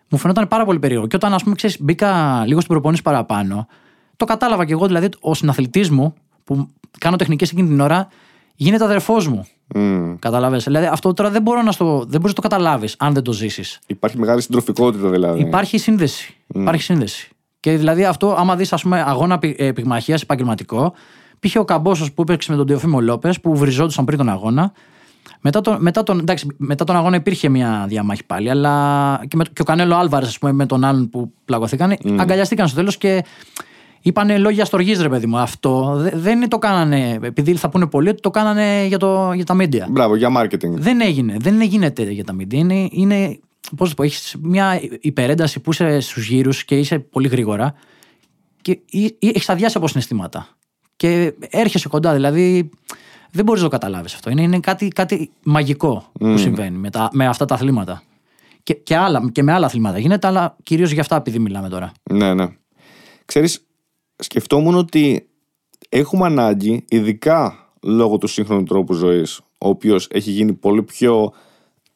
μου 0.10 0.18
φαινόταν 0.18 0.48
πάρα 0.48 0.66
πολύ 0.66 0.80
περίεργο. 0.80 1.08
Και 1.08 1.16
όταν, 1.16 1.34
ας 1.34 1.44
πούμε, 1.44 1.56
ξέρεις, 1.56 1.82
μπήκα 1.82 2.44
λίγο 2.46 2.60
στην 2.60 2.72
προπόνηση 2.74 3.02
παραπάνω, 3.02 3.68
το 4.18 4.26
κατάλαβα 4.26 4.66
και 4.66 4.72
εγώ, 4.72 4.88
δηλαδή, 4.88 5.10
ο 5.20 5.34
συναθλητής 5.34 5.90
μου, 5.90 6.14
που 6.44 6.68
κάνω 7.00 7.16
τεχνικές 7.16 7.52
εκείνη 7.52 7.68
την 7.68 7.80
ώρα, 7.80 8.08
γίνεται 8.56 8.84
αδερφός 8.84 9.28
μου. 9.28 9.46
Μμ. 9.76 10.16
Καταλαβες. 10.20 10.64
Δηλαδή, 10.64 10.86
αυτό 10.86 11.14
τώρα 11.14 11.30
δεν, 11.30 11.42
μπορώ 11.42 11.62
να 11.62 11.72
στο, 11.72 11.98
δεν 12.08 12.20
μπορείς 12.20 12.36
να 12.36 12.42
το 12.42 12.42
καταλάβεις 12.42 12.96
αν 13.00 13.14
δεν 13.14 13.24
το 13.24 13.34
ζήσεις. 13.34 13.80
Υπάρχει 13.88 14.18
μεγάλη 14.18 14.42
συντροφικότητα 14.42 15.10
δηλαδή. 15.10 15.40
Υπάρχει 15.42 15.78
σύνδεση. 15.78 16.36
Υπάρχει 16.48 16.82
σύνδεση. 16.82 17.30
Και 17.60 17.78
δηλαδή 17.78 18.06
αυτό, 18.06 18.36
άμα 18.38 18.56
δεις, 18.56 18.74
ας 18.74 18.82
πούμε, 18.82 19.02
αγώνα 19.08 19.40
πυγμαχία 19.40 20.20
επαγγελματικό, 20.22 20.94
π.χ. 21.40 21.56
ο 21.56 21.66
Καμπόσος 21.66 22.12
που 22.14 22.22
έπαιξε 22.22 22.52
με 22.52 22.58
τον 22.58 22.68
Τεοφίμο 22.68 23.02
Λόπε, 23.02 23.34
που 23.42 23.56
βριζόντουσαν 23.56 24.06
πριν 24.06 24.18
τον 24.18 24.30
αγώνα. 24.30 24.72
Μετά 25.42 25.62
τον, 25.62 25.78
μετά, 25.82 26.04
τον, 26.04 26.20
εντάξει, 26.20 26.48
μετά 26.58 26.84
τον 26.84 26.96
αγώνα 26.96 27.16
υπήρχε 27.16 27.50
μια 27.50 27.86
διαμάχη 27.88 28.26
πάλι, 28.26 28.50
αλλά 28.50 29.22
και, 29.28 29.36
με, 29.36 29.44
και 29.54 29.62
ο 29.62 29.64
Κανέλο 29.64 29.96
Άλβαρες, 29.96 30.28
ας 30.28 30.38
πούμε, 30.38 30.52
με 30.52 30.66
τον 30.66 30.84
άλλον 30.84 31.10
που 31.10 31.34
πλαγωθήκαν, 31.46 31.96
αγκαλιαστήκαν 32.18 32.68
στο 32.68 32.76
τέλος 32.78 32.98
και 32.98 33.24
είπανε 34.02 34.38
λόγια 34.38 34.66
στοργής, 34.66 35.02
ρε 35.02 35.10
παιδί 35.10 35.26
μου. 35.26 35.38
Αυτό 35.38 35.94
δε- 35.96 36.12
δεν 36.14 36.50
το 36.50 36.58
κάνανε, 36.58 37.20
επειδή 37.22 37.56
θα 37.56 37.70
πούνε 37.70 37.88
πολλοί 37.88 38.10
ότι 38.10 38.22
το 38.22 38.30
κάνανε 38.32 38.86
για, 38.88 38.98
το, 38.98 39.32
για 39.34 39.46
τα 39.46 39.56
media. 39.60 39.86
Μπράβο, 39.90 40.16
για 40.16 40.30
marketing. 40.38 40.70
Δεν 40.72 41.02
έγινε. 41.02 41.36
Δεν 41.40 41.62
γίνεται 41.62 42.04
για 42.04 42.24
τα 42.24 42.36
media. 42.40 42.54
Είναι, 42.54 42.88
είναι 42.92 43.40
πώς 43.78 43.90
το 43.90 43.96
πω, 43.96 44.04
έχεις 44.04 44.36
μια 44.42 44.82
υπερένταση 45.02 45.60
που 45.60 45.72
είσαι 45.72 46.00
στους 46.00 46.28
γύρους 46.28 46.64
και 46.66 46.78
είσαι 46.78 47.00
πολύ 47.00 47.28
γρήγορα 47.28 47.74
και 48.62 48.80
έχει 49.20 49.52
αδειάσει 49.52 49.78
από 49.78 49.88
συναισθήματα. 49.88 50.48
Και 50.96 51.34
έρχεσαι 51.50 51.88
κοντά, 51.88 52.14
δηλαδή 52.14 52.70
δεν 53.32 53.46
μπορείς 53.46 53.62
να 53.62 53.70
το 53.70 53.78
καταλάβεις 53.78 54.14
αυτό. 54.14 54.30
Είναι, 54.30 54.42
είναι 54.42 54.60
κάτι, 54.60 54.88
κάτι 54.88 55.32
μαγικό 55.44 56.12
που 56.20 56.38
συμβαίνει 56.38 56.78
με, 56.78 56.90
τα, 56.90 57.10
με 57.14 57.28
αυτά 57.28 57.46
τα 57.46 57.54
αθλήματα. 57.54 58.04
Και, 58.64 58.74
και, 58.74 58.96
άλλα, 58.96 59.30
και 59.32 59.44
με 59.44 59.54
άλλα 59.54 59.66
αθλήματα 59.66 59.98
γίνεται, 59.98 60.28
αλλά 60.28 60.56
κυρίως 60.64 60.92
για 60.92 61.02
αυτά 61.02 61.16
επειδή 61.16 61.40
μιλάμε 61.40 61.70
τώρα. 61.70 61.92
Ναι, 62.12 62.34
ναι. 62.34 62.48
Ξέρεις, 63.26 63.68
σκεφτόμουν 64.16 64.76
ότι 64.76 65.30
έχουμε 65.90 66.26
ανάγκη, 66.26 66.86
ειδικά 66.88 67.70
λόγω 67.82 68.18
του 68.18 68.28
σύγχρονου 68.28 68.64
τρόπου 68.64 68.94
ζωής, 68.94 69.38
ο 69.38 69.70
οποίος 69.70 70.08
έχει 70.12 70.32
γίνει 70.32 70.54
πολύ 70.54 70.84
πιο 70.84 71.34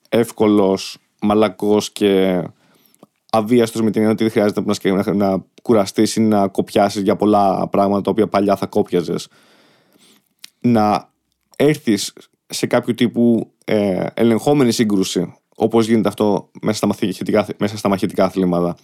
εύκολος, 0.09 0.97
μαλακός 1.21 1.91
και 1.91 2.43
αβίαστος 3.31 3.81
με 3.81 3.91
την 3.91 4.01
έννοια 4.01 4.13
ότι 4.13 4.23
δεν 4.23 4.31
χρειάζεται 4.31 4.61
να, 4.65 4.73
σκε- 4.73 5.05
να, 5.05 5.13
να 5.13 5.45
κουραστείς 5.61 6.15
ή 6.15 6.21
να 6.21 6.47
κοπιάσεις 6.47 7.01
για 7.01 7.15
πολλά 7.15 7.67
πράγματα 7.67 8.01
τα 8.01 8.11
οποία 8.11 8.27
παλιά 8.27 8.55
θα 8.55 8.65
κόπιαζες. 8.65 9.27
Να 10.59 11.09
έρθεις 11.55 12.13
σε 12.47 12.67
κάποιο 12.67 12.95
τύπου 12.95 13.51
ε, 13.65 14.05
ελεγχόμενη 14.13 14.71
σύγκρουση, 14.71 15.33
όπως 15.55 15.87
γίνεται 15.87 16.07
αυτό 16.07 16.49
μέσα 16.61 16.77
στα 16.77 16.87
μαχητικά, 16.87 17.47
μέσα 17.57 17.77
στα 17.77 17.89
μαχητικά 17.89 18.23
αθλήματα. 18.23 18.77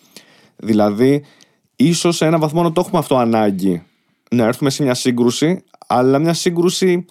Δηλαδή, 0.56 1.24
ίσως 1.76 2.16
σε 2.16 2.26
έναν 2.26 2.40
βαθμό 2.40 2.64
να 2.64 2.72
το 2.72 2.82
έχουμε 2.82 3.00
αυτό 3.00 3.18
ανάγκη. 3.18 3.84
Να 4.32 4.44
έρθουμε 4.44 4.70
σε 4.70 4.84
μια 4.84 4.94
σύγκρουση, 4.94 5.64
αλλά 5.88 6.20
μια 6.20 6.34
σύγκρουση. 6.34 7.06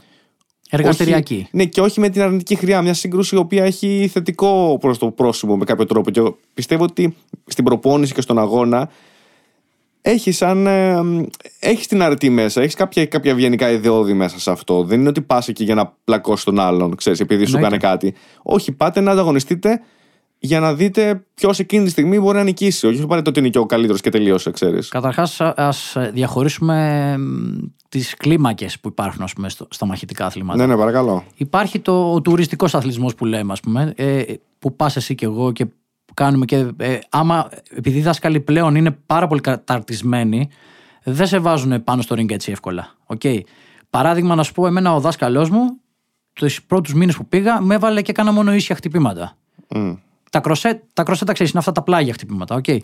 Εργαστηριακή. 0.75 1.35
όχι- 1.35 1.49
ναι, 1.51 1.65
και 1.65 1.81
όχι 1.81 2.01
με 2.01 2.09
την 2.09 2.23
αρνητική 2.23 2.55
χρειά. 2.55 2.83
Μια 2.83 2.95
σύγκρουση 2.95 3.35
η 3.35 3.39
οποία 3.39 3.65
έχει 3.65 4.11
θετικό 4.13 4.79
προς 4.81 4.99
το 4.99 5.11
πρόσωπο 5.11 5.57
με 5.57 5.65
κάποιο 5.65 5.87
τρόπο. 5.87 6.11
Και 6.11 6.19
εγώ 6.21 6.37
πιστεύω 6.55 6.85
ότι 6.85 7.15
στην 7.47 7.65
προπόνηση 7.65 8.15
και 8.15 8.21
στον 8.21 8.39
αγώνα 8.39 8.91
έχει 10.03 10.33
σαν. 10.33 10.67
Ε, 10.67 11.01
έχεις 11.59 11.87
την 11.87 12.03
αρετή 12.03 12.31
μέσα. 12.31 12.61
Έχεις 12.63 12.75
κάποια, 12.75 13.07
κάποια 13.07 13.31
ευγενικά 13.31 13.71
ιδεώδη 13.71 14.13
μέσα 14.13 14.41
σε 14.41 14.51
αυτό. 14.51 14.85
Δεν 14.85 15.01
είναι 15.01 15.09
ότι 15.09 15.21
πας 15.21 15.49
εκεί 15.49 15.65
για 15.65 15.75
να 15.75 15.93
πλακώσεις 16.05 16.45
τον 16.45 16.59
άλλον, 16.61 16.95
ξέρεις, 16.97 17.21
επειδή 17.21 17.45
σου 17.47 17.57
Εννοείται. 17.57 17.77
κάνει 17.79 17.93
κάτι. 17.97 18.15
Όχι, 18.43 18.73
πάτε 18.73 19.01
να 19.01 19.11
ανταγωνιστείτε 19.11 19.81
για 20.45 20.61
να 20.61 20.75
δείτε 20.75 21.25
ποιος 21.35 21.59
εκείνη 21.59 21.85
τη 21.85 21.91
στιγμή 21.91 22.21
μπορεί 22.21 22.37
να 22.37 22.43
νικήσει. 22.45 22.87
Όχι 22.87 23.03
απαραίτητο 23.03 23.31
ότι 23.31 23.39
είναι 23.41 23.49
και 23.49 23.59
ο 23.59 23.67
καλύτερος 23.67 24.01
και 24.01 24.11
τελείωσε, 24.11 24.51
ξέρεις. 24.51 24.89
Καταρχάς 24.89 25.41
ας 25.41 25.97
διαχωρίσουμε 26.13 27.17
τις 27.89 28.15
κλίμακες 28.17 28.81
που 28.81 28.89
υπάρχουν 28.89 29.23
ας 29.23 29.33
πούμε, 29.33 29.49
στο- 29.49 29.67
στα 29.71 29.87
μαχητικά 29.87 30.27
αθλήματα. 30.27 30.59
Ναι, 30.59 30.67
ναι, 30.67 30.77
παρακαλώ. 30.77 31.25
Υπάρχει 31.37 31.79
το, 31.81 32.13
ο 32.13 32.21
τουριστικός 32.21 32.75
αθλητισμός 32.75 33.15
που 33.15 33.25
λέμε, 33.25 33.53
ας 33.53 33.61
πούμε, 33.61 33.93
ε, 33.97 34.23
που 34.59 34.77
πας 34.77 34.97
εσύ 34.97 35.15
και 35.15 35.25
εγώ 35.25 35.53
και 35.53 35.67
κάνουμε 36.15 36.45
και 36.45 36.67
ε, 36.77 36.99
άμα, 37.11 37.49
επειδή 37.77 37.99
οι 37.99 38.03
δάσκαλοι 38.03 38.41
πλέον 38.41 38.75
είναι 38.75 38.91
πάρα 39.07 39.27
πολύ 39.27 39.41
καταρτισμένοι, 39.41 40.49
δεν 41.05 41.27
σε 41.27 41.39
βάζουν 41.39 41.85
πάνω 41.85 42.03
στο 42.03 42.15
ring 42.19 42.31
έτσι 42.31 42.51
εύκολα. 42.51 42.95
Okay. 43.17 43.41
Παράδειγμα, 43.91 44.35
να 44.35 44.43
σου 44.43 44.53
πω, 44.53 44.67
εμένα 44.67 44.95
ο 44.95 45.01
δάσκαλός 45.01 45.51
μου, 45.51 45.81
τους 46.33 46.63
πρώτους 46.63 46.95
μήνες 46.95 47.17
που 47.17 47.27
πήγα, 47.27 47.61
με 47.61 47.75
έβαλε 47.75 48.03
και 48.03 48.11
έκανα 48.11 48.33
μόνο 48.33 48.55
ίσια 48.55 48.75
χτυπήματα. 48.77 49.37
Μμ. 49.75 49.93
Τα 50.35 50.41
κροσέ, 50.41 50.83
τα 50.93 51.03
κροσέ 51.03 51.25
τα 51.25 51.33
ξέρεις, 51.33 51.53
είναι 51.53 51.61
αυτά 51.61 51.73
τα 51.73 51.83
πλάγια 51.83 52.13
χτυπήματα. 52.13 52.61
Okay. 52.65 52.79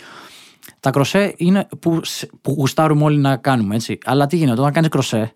Τα 0.80 0.90
κροσέ 0.90 1.34
είναι 1.36 1.68
που, 1.80 2.00
σ- 2.04 2.26
που 2.42 2.52
γουστάρουμε 2.52 3.04
όλοι 3.04 3.18
να 3.18 3.36
κάνουμε, 3.36 3.74
έτσι. 3.74 3.98
Αλλά 4.04 4.26
τι 4.26 4.36
γίνεται, 4.36 4.60
όταν 4.60 4.72
κάνεις 4.72 4.88
κροσέ, 4.88 5.34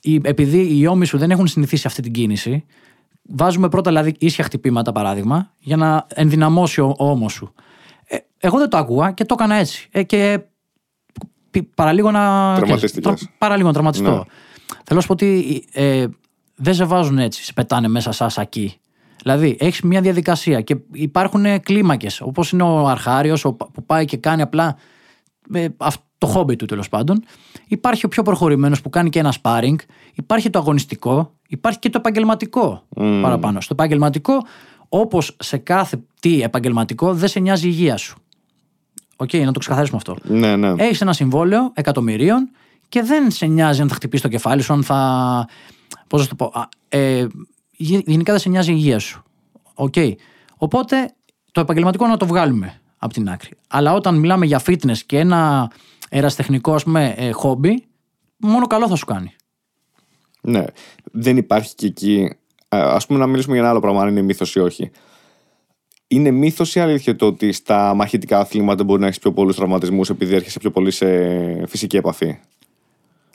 η- 0.00 0.20
επειδή 0.24 0.78
οι 0.78 0.86
ώμοι 0.86 1.06
σου 1.06 1.18
δεν 1.18 1.30
έχουν 1.30 1.46
συνηθίσει 1.46 1.86
αυτή 1.86 2.02
την 2.02 2.12
κίνηση, 2.12 2.64
βάζουμε 3.22 3.68
πρώτα 3.68 3.90
δηλαδή 3.90 4.14
ίσια 4.18 4.44
χτυπήματα, 4.44 4.92
παράδειγμα, 4.92 5.52
για 5.58 5.76
να 5.76 6.06
ενδυναμώσει 6.14 6.80
ο, 6.80 6.94
ο 6.98 7.04
ώμος 7.10 7.32
σου. 7.32 7.52
Ε, 8.04 8.16
εγώ 8.38 8.58
δεν 8.58 8.68
το 8.68 8.76
άκουγα 8.76 9.10
και 9.10 9.24
το 9.24 9.34
έκανα 9.38 9.54
έτσι. 9.54 9.88
Ε, 9.90 10.02
και 10.02 10.40
πι- 11.50 11.74
παραλίγο 11.74 12.10
να. 12.10 12.54
Τραυματίστηκες. 12.56 13.28
παραλίγο 13.38 13.66
να 13.66 13.72
τραυματιστώ. 13.72 14.10
Ναι. 14.10 14.22
Θέλω 14.84 14.94
να 14.94 15.00
σου 15.00 15.06
πω 15.06 15.12
ότι 15.12 15.64
ε, 15.72 16.06
δεν 16.54 16.74
σε 16.74 16.84
βάζουν 16.84 17.18
έτσι, 17.18 17.44
σε 17.44 17.52
πετάνε 17.52 17.88
μέσα 17.88 18.12
σαν 18.12 18.30
σακί. 18.30 18.80
Δηλαδή, 19.22 19.56
έχεις 19.60 19.80
μια 19.80 20.00
διαδικασία 20.00 20.60
και 20.60 20.76
υπάρχουν 20.92 21.60
κλίμακες, 21.62 22.20
όπως 22.20 22.50
είναι 22.52 22.62
ο 22.62 22.86
Αρχάριος 22.88 23.42
που 23.42 23.84
πάει 23.86 24.04
και 24.04 24.16
κάνει 24.16 24.42
απλά 24.42 24.76
ε, 25.52 25.66
αυ- 25.76 26.00
το 26.18 26.26
χόμπι 26.26 26.56
του 26.56 26.64
τέλος 26.66 26.88
πάντων. 26.88 27.24
Υπάρχει 27.68 28.06
ο 28.06 28.08
πιο 28.08 28.22
προχωρημένος 28.22 28.80
που 28.80 28.90
κάνει 28.90 29.08
και 29.10 29.18
ένα 29.18 29.34
sparring. 29.42 29.74
Υπάρχει 30.14 30.50
το 30.50 30.58
αγωνιστικό. 30.58 31.32
Υπάρχει 31.48 31.78
και 31.78 31.90
το 31.90 31.98
επαγγελματικό 31.98 32.82
παραπάνω. 33.22 33.60
Στο 33.60 33.72
επαγγελματικό, 33.74 34.34
όπως 34.88 35.36
σε 35.38 35.56
κάθε 35.56 36.00
τι 36.20 36.42
επαγγελματικό, 36.42 37.14
δεν 37.14 37.28
σε 37.28 37.40
νοιάζει 37.40 37.66
η 37.66 37.70
υγεία 37.72 37.96
σου. 37.96 38.16
Οκ, 39.16 39.32
να 39.34 39.52
το 39.52 39.58
ξεκαθαρίσουμε 39.58 39.96
αυτό. 40.06 40.16
Ναι, 40.34 40.56
ναι. 40.56 40.82
Έχεις 40.82 41.00
ένα 41.00 41.12
συμβόλαιο 41.12 41.70
εκατομμυρίων 41.74 42.50
και 42.88 43.02
δεν 43.02 43.30
σε 43.30 43.46
νοιάζει 43.46 43.80
αν 43.80 43.88
θα 43.88 43.94
χτυπήσει 43.94 44.22
το 44.22 44.28
κεφάλι 44.28 44.62
σου, 44.62 44.72
αν 44.72 44.82
θα. 44.82 45.48
Πώς 46.06 46.18
να 46.20 46.26
σου 46.26 46.28
το 46.28 46.34
πω. 46.34 46.58
α, 46.60 46.68
Ε, 46.88 47.18
γε- 47.18 47.28
γενικά 47.78 48.32
δεν 48.32 48.40
σε 48.40 48.48
νοιάζει 48.48 48.70
η 48.70 48.74
υγεία 48.76 48.98
σου. 48.98 49.22
Οκ. 49.74 49.94
Οπότε 50.56 51.12
το 51.52 51.60
επαγγελματικό 51.60 52.06
να 52.06 52.16
το 52.16 52.26
βγάλουμε 52.26 52.80
από 52.98 53.12
την 53.12 53.28
άκρη. 53.28 53.50
Αλλά 53.68 53.94
όταν 53.94 54.18
μιλάμε 54.18 54.46
για 54.46 54.62
fitness 54.66 54.98
και 55.06 55.18
ένα 55.18 55.70
ερασιτεχνικό 56.08 56.74
ας 56.74 56.84
πούμε, 56.84 57.14
ε, 57.16 57.30
χόμπι, 57.30 57.86
μόνο 58.36 58.66
καλό 58.66 58.88
θα 58.88 58.96
σου 58.96 59.04
κάνει. 59.04 59.34
Ναι. 60.40 60.64
Δεν 61.12 61.36
υπάρχει 61.36 61.74
και 61.74 61.86
εκεί. 61.86 62.32
Α 62.68 62.98
πούμε, 63.06 63.18
να 63.18 63.26
μιλήσουμε 63.26 63.52
για 63.52 63.62
ένα 63.62 63.70
άλλο 63.70 63.80
πράγμα, 63.80 64.02
αν 64.02 64.08
είναι 64.08 64.22
μύθος 64.22 64.54
ή 64.54 64.60
όχι. 64.60 64.90
Είναι 66.08 66.30
μύθος 66.30 66.74
ή 66.74 66.80
αλήθεια 66.80 67.16
το 67.16 67.26
ότι 67.26 67.52
στα 67.52 67.94
μαχητικά 67.94 68.38
αθλήματα 68.38 68.84
μπορεί 68.84 69.00
να 69.00 69.06
έχεις 69.06 69.18
πιο 69.18 69.32
πολλούς 69.32 69.56
τραυματισμούς 69.56 70.10
επειδή 70.10 70.34
έρχεσαι 70.34 70.58
πιο 70.58 70.70
πολύ 70.70 70.90
σε 70.90 71.06
φυσική 71.66 71.96
επαφή; 71.96 72.38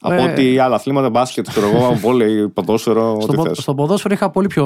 Από 0.06 0.14
Ε. 0.14 0.32
ότι 0.32 0.60
άλλα 0.60 0.76
αθλήματα, 0.76 1.10
μπάσκετ, 1.10 1.48
ξέρω 1.50 1.68
εγώ, 1.68 1.94
βόλεϊ, 2.04 2.50
ποδόσφαιρο, 2.50 3.18
Στο, 3.22 3.28
ό,τι 3.28 3.36
πο- 3.36 3.46
θες. 3.46 3.58
στο 3.58 3.76
ποδόσφαιρο 3.76 4.14
είχα 4.14 4.30
πολύ 4.30 4.48
πιο. 4.48 4.66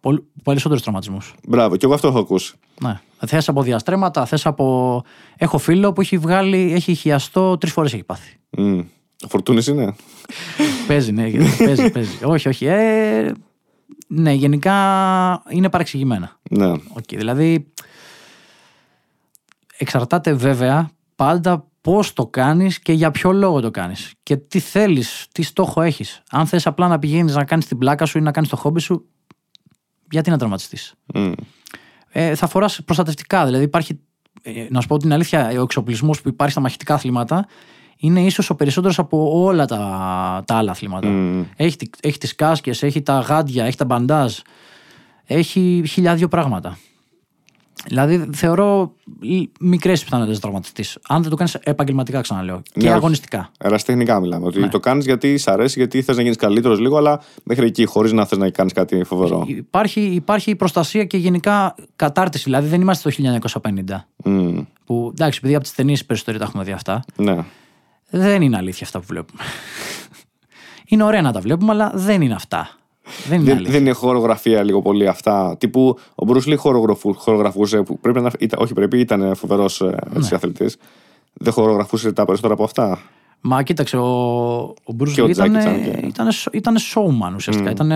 Πολύ, 0.00 0.24
περισσότερους 0.42 0.82
τραυματισμούς. 0.82 1.34
Μπράβο, 1.48 1.76
και 1.76 1.84
εγώ 1.84 1.94
αυτό 1.94 2.08
έχω 2.08 2.18
ακούσει. 2.18 2.54
Ναι. 2.80 3.00
Θες 3.26 3.48
από 3.48 3.62
διαστρέμματα, 3.62 4.26
θες 4.26 4.46
από. 4.46 5.02
Έχω 5.36 5.58
φίλο 5.58 5.92
που 5.92 6.00
έχει 6.00 6.18
βγάλει, 6.18 6.72
έχει 6.74 6.94
χιαστό 6.94 7.58
τρεις 7.58 7.72
φορές 7.72 7.92
έχει 7.92 8.04
πάθει. 8.04 8.36
Mm. 8.58 8.84
Φορτούνη 9.28 9.62
είναι; 9.68 9.94
παίζει, 10.88 11.12
ναι, 11.12 11.30
παίζει, 11.58 11.90
παίζει. 11.90 12.18
όχι, 12.34 12.48
όχι. 12.48 12.66
Ε, 12.66 13.32
ναι, 14.06 14.32
γενικά 14.32 14.72
είναι 15.48 15.68
παρεξηγημένα. 15.68 16.36
Ναι. 16.50 16.70
Οκ, 16.70 17.04
δηλαδή 17.08 17.66
εξαρτάται 19.76 20.32
βέβαια 20.32 20.90
πάντα 21.16 21.66
πώς 21.82 22.12
το 22.12 22.26
κάνεις 22.26 22.78
και 22.78 22.92
για 22.92 23.10
ποιο 23.10 23.32
λόγο 23.32 23.60
το 23.60 23.70
κάνεις 23.70 24.12
και 24.22 24.36
τι 24.36 24.58
θέλεις, 24.58 25.26
τι 25.32 25.42
στόχο 25.42 25.82
έχεις. 25.82 26.22
Αν 26.30 26.46
θες 26.46 26.66
απλά 26.66 26.88
να 26.88 26.98
πηγαίνεις 26.98 27.34
να 27.34 27.44
κάνεις 27.44 27.66
την 27.66 27.78
πλάκα 27.78 28.06
σου 28.06 28.18
ή 28.18 28.20
να 28.20 28.30
κάνεις 28.30 28.48
το 28.48 28.56
χόμπι 28.56 28.80
σου, 28.80 29.04
γιατί 30.10 30.30
να 30.30 30.38
τραυματιστείς; 30.38 30.94
Μμ. 31.14 31.32
Ε, 32.08 32.34
θα 32.34 32.46
φοράς 32.46 32.80
προστατευτικά, 32.84 33.44
δηλαδή 33.44 33.64
υπάρχει, 33.64 34.00
ε, 34.42 34.66
να 34.70 34.80
σου 34.80 34.86
πω 34.88 34.96
την 34.96 35.12
αλήθεια, 35.12 35.48
ο 35.58 35.62
εξοπλισμός 35.62 36.20
που 36.20 36.28
υπάρχει 36.28 36.52
στα 36.52 36.60
μαχητικά 36.60 36.94
αθλήματα 36.94 37.46
είναι 37.96 38.20
ίσως 38.20 38.50
ο 38.50 38.54
περισσότερος 38.54 38.98
από 38.98 39.42
όλα 39.44 39.66
τα, 39.66 39.78
τα 40.46 40.54
άλλα 40.54 40.70
αθλήματα. 40.70 41.08
Mm. 41.10 41.44
Έχει, 41.56 41.76
τη- 41.76 41.90
έχει 42.02 42.18
τις 42.18 42.34
κάσκες, 42.34 42.82
έχει 42.82 43.02
τα 43.02 43.18
γάντια, 43.18 43.64
έχει 43.64 43.76
τα 43.76 43.84
μπαντάζ. 43.84 44.38
Έχει 45.24 45.82
χιλιάδιο 45.86 46.28
πράγματα. 46.28 46.78
Δηλαδή 47.86 48.28
θεωρώ 48.32 48.92
μικρές 49.60 50.02
πιθανότητες 50.04 50.36
να 50.36 50.42
τραυματιστείς. 50.42 50.98
Αν 51.08 51.20
δεν 51.22 51.30
το 51.30 51.36
κάνεις 51.36 51.54
επαγγελματικά, 51.54 52.20
ξαναλέω. 52.20 52.62
Και 52.62 52.70
Ναι, 52.74 52.84
όχι. 52.88 52.94
αγωνιστικά. 52.96 53.50
Εραστεχνικά 53.58 54.20
μιλάμε. 54.20 54.46
Ότι 54.46 54.58
Ναι. 54.60 54.68
το 54.68 54.80
κάνεις 54.80 55.04
γιατί 55.04 55.38
σ' 55.38 55.46
αρέσει, 55.48 55.78
γιατί 55.78 56.02
θες 56.02 56.16
να 56.16 56.22
γίνεις 56.22 56.36
καλύτερος 56.36 56.78
λίγο, 56.78 56.96
αλλά 56.96 57.20
μέχρι 57.42 57.66
εκεί, 57.66 57.84
χωρίς 57.84 58.12
να 58.12 58.24
θες 58.26 58.38
να 58.38 58.50
κάνεις 58.50 58.72
κάτι 58.72 59.04
φοβερό. 59.04 59.44
Υπάρχει, 59.46 60.00
υπάρχει 60.00 60.56
προστασία 60.56 61.04
και 61.04 61.16
γενικά 61.16 61.74
κατάρτιση. 61.96 62.44
Δηλαδή 62.44 62.68
δεν 62.68 62.80
είμαστε 62.80 63.10
το 63.10 63.14
1950. 63.14 64.06
Mm. 64.24 64.66
Που 64.84 65.08
εντάξει, 65.12 65.38
επειδή 65.42 65.54
από 65.54 65.64
τις 65.64 65.74
ταινίες 65.74 66.04
περισσότεροι 66.04 66.38
τα 66.38 66.44
έχουμε 66.44 66.62
δει 66.64 66.72
αυτά, 66.72 67.04
Ναι. 67.16 67.44
δεν 68.10 68.42
είναι 68.42 68.56
αλήθεια 68.56 68.86
αυτά 68.86 68.98
που 68.98 69.04
βλέπουμε. 69.08 69.42
είναι 70.88 71.02
ωραία 71.02 71.22
να 71.22 71.32
τα 71.32 71.40
βλέπουμε, 71.40 71.72
αλλά 71.72 71.92
δεν 71.94 72.22
είναι 72.22 72.34
αυτά. 72.34 72.68
Δεν 73.28 73.36
είναι 73.36 73.44
Δεν, 73.44 73.56
αλήθεια. 73.56 73.72
δεν 73.72 73.80
είναι 73.80 73.92
χορογραφία 73.92 74.62
λίγο 74.62 74.82
πολύ 74.82 75.08
αυτά. 75.08 75.56
Τύπου 75.58 75.98
ο 76.14 76.24
Μπρουσ 76.24 76.46
Λί 76.46 76.56
χορογραφού- 76.56 77.16
χορογραφούσε. 77.16 77.82
Που 77.82 77.98
πρέπει 77.98 78.20
να, 78.20 78.30
ήταν, 78.38 78.58
όχι, 78.62 78.72
πρέπει, 78.72 78.98
ήταν 78.98 79.34
φοβερός 79.34 79.80
Ναι. 79.80 80.28
αθλητής. 80.32 80.76
Δεν 81.32 81.52
χορογραφούσε 81.52 82.12
τα 82.12 82.24
περισσότερα 82.24 82.54
από 82.54 82.64
αυτά. 82.64 82.98
Μα 83.40 83.62
κοίταξε, 83.62 83.96
ο, 83.96 84.06
ο 84.60 84.94
Bruce 84.98 85.08
Και 85.10 85.22
ο 85.22 85.24
Lee 85.24 85.30
ήταν, 85.30 85.54
Jackie 85.54 85.66
Chan 85.66 85.80
και- 86.00 86.06
ήταν, 86.06 86.28
ήταν 86.52 86.76
showman 86.94 87.34
ουσιαστικά. 87.34 87.70
Ήταν, 87.70 87.90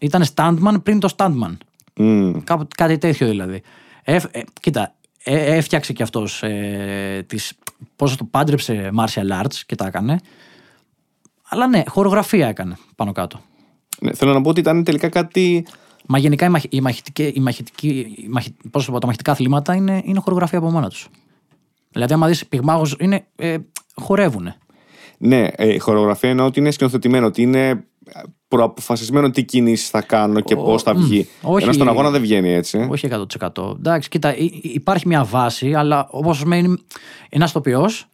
ήταν 0.00 0.24
stuntman 0.34 0.74
πριν 0.82 1.00
το 1.00 1.08
stuntman. 1.16 1.56
Mm. 1.96 2.32
Κάπου, 2.44 2.66
κάτι 2.76 2.98
τέτοιο 2.98 3.26
δηλαδή. 3.28 3.62
Ε, 4.04 4.14
ε, 4.30 4.40
κοίτα, 4.60 4.94
ε, 5.24 5.56
έφτιαξε 5.56 5.92
κι 5.92 6.02
αυτός 6.02 6.42
ε, 6.42 7.24
τις, 7.26 7.52
πώς 7.96 8.16
το 8.16 8.24
πάντρεψε 8.24 8.90
martial 8.98 9.42
arts 9.42 9.54
και 9.66 9.74
τα 9.74 9.86
έκανε. 9.86 10.18
Αλλά 11.48 11.66
ναι, 11.66 11.82
χορογραφία 11.88 12.48
έκανε 12.48 12.76
πάνω 12.96 13.12
κάτω. 13.12 13.40
Ναι, 14.02 14.14
θέλω 14.14 14.32
να 14.32 14.40
πω 14.40 14.48
ότι 14.48 14.60
ήταν 14.60 14.84
τελικά 14.84 15.08
κάτι. 15.08 15.66
Μα 16.06 16.18
γενικά 16.18 16.46
οι, 16.46 16.48
μαχ, 16.48 16.62
οι, 16.68 16.80
μαχητικοί, 16.80 17.32
οι, 17.34 17.40
μαχητικοί, 17.40 17.88
οι 17.88 18.26
μαχη- 18.30 18.54
πώς 18.70 18.84
το 18.84 18.92
πω, 18.92 18.98
τα 18.98 19.06
μαχητικά 19.06 19.32
αθλήματα 19.32 19.74
είναι, 19.74 20.02
είναι 20.04 20.20
χορογραφία 20.20 20.58
από 20.58 20.70
μόνα 20.70 20.88
τους. 20.88 21.08
Δηλαδή, 21.90 22.12
άμα 22.12 22.26
δεις 22.26 22.46
πυγμάχους, 22.46 22.96
είναι, 22.98 23.26
ε, 23.36 23.56
χορεύουνε. 23.94 24.56
Ναι, 25.18 25.46
ε, 25.56 25.74
η 25.74 25.78
χορογραφία 25.78 26.30
είναι 26.30 26.42
ότι 26.42 26.60
είναι 26.60 26.70
σκηνοθετημένο, 26.70 27.26
ότι 27.26 27.42
είναι 27.42 27.84
προαποφασισμένο 28.48 29.30
τι 29.30 29.44
κινήσεις 29.44 29.88
θα 29.90 30.02
κάνω 30.02 30.40
και 30.40 30.56
πώς 30.56 30.82
θα 30.82 30.94
βγει. 30.94 31.28
όχι. 31.42 31.62
Ενώ 31.64 31.72
στον 31.72 31.88
αγώνα 31.88 32.10
δεν 32.10 32.20
βγαίνει 32.20 32.50
έτσι. 32.52 32.86
Όχι 32.90 33.06
100%. 33.06 33.74
Εντάξει, 33.78 34.08
κοίτα, 34.08 34.36
υ- 34.36 34.64
υ- 34.64 34.74
υπάρχει 34.74 35.08
μια 35.08 35.24
βάση, 35.24 35.74
αλλά 35.74 36.08
όπως 36.10 36.44
μένει 36.44 36.76
ένας 37.28 37.52
τοπιός 37.52 38.06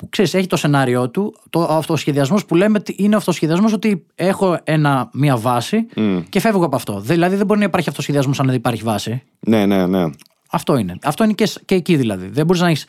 που 0.00 0.08
ξέρεις, 0.08 0.34
έχει 0.34 0.46
το 0.46 0.56
σενάριό 0.56 1.08
του. 1.10 1.34
Το 1.50 1.62
αυτοσχεδιασμός 1.62 2.44
που 2.44 2.54
λέμε 2.54 2.80
τι- 2.80 2.94
είναι 2.98 3.16
αυτοσχεδιασμός 3.16 3.72
ότι 3.72 4.06
έχω 4.14 4.58
ένα, 4.64 5.08
μια 5.12 5.36
βάση 5.36 5.86
και 6.28 6.40
φεύγω 6.40 6.64
από 6.64 6.76
αυτό. 6.76 7.00
Δηλαδή 7.00 7.36
δεν 7.36 7.46
μπορεί 7.46 7.58
να 7.58 7.64
υπάρχει 7.64 7.88
αυτοσχεδιασμός 7.88 8.40
αν 8.40 8.46
δεν 8.46 8.54
υπάρχει 8.54 8.82
βάση. 8.82 9.22
Ναι, 9.40 9.66
ναι, 9.66 9.86
ναι. 9.86 10.04
Αυτό 10.50 10.76
είναι. 10.76 10.98
Αυτό 11.02 11.24
είναι 11.24 11.32
και, 11.32 11.46
σ- 11.46 11.64
και 11.64 11.74
εκεί 11.74 11.96
δηλαδή. 11.96 12.26
Δεν 12.28 12.46
μπορείς 12.46 12.62
να 12.62 12.68
έχεις 12.68 12.84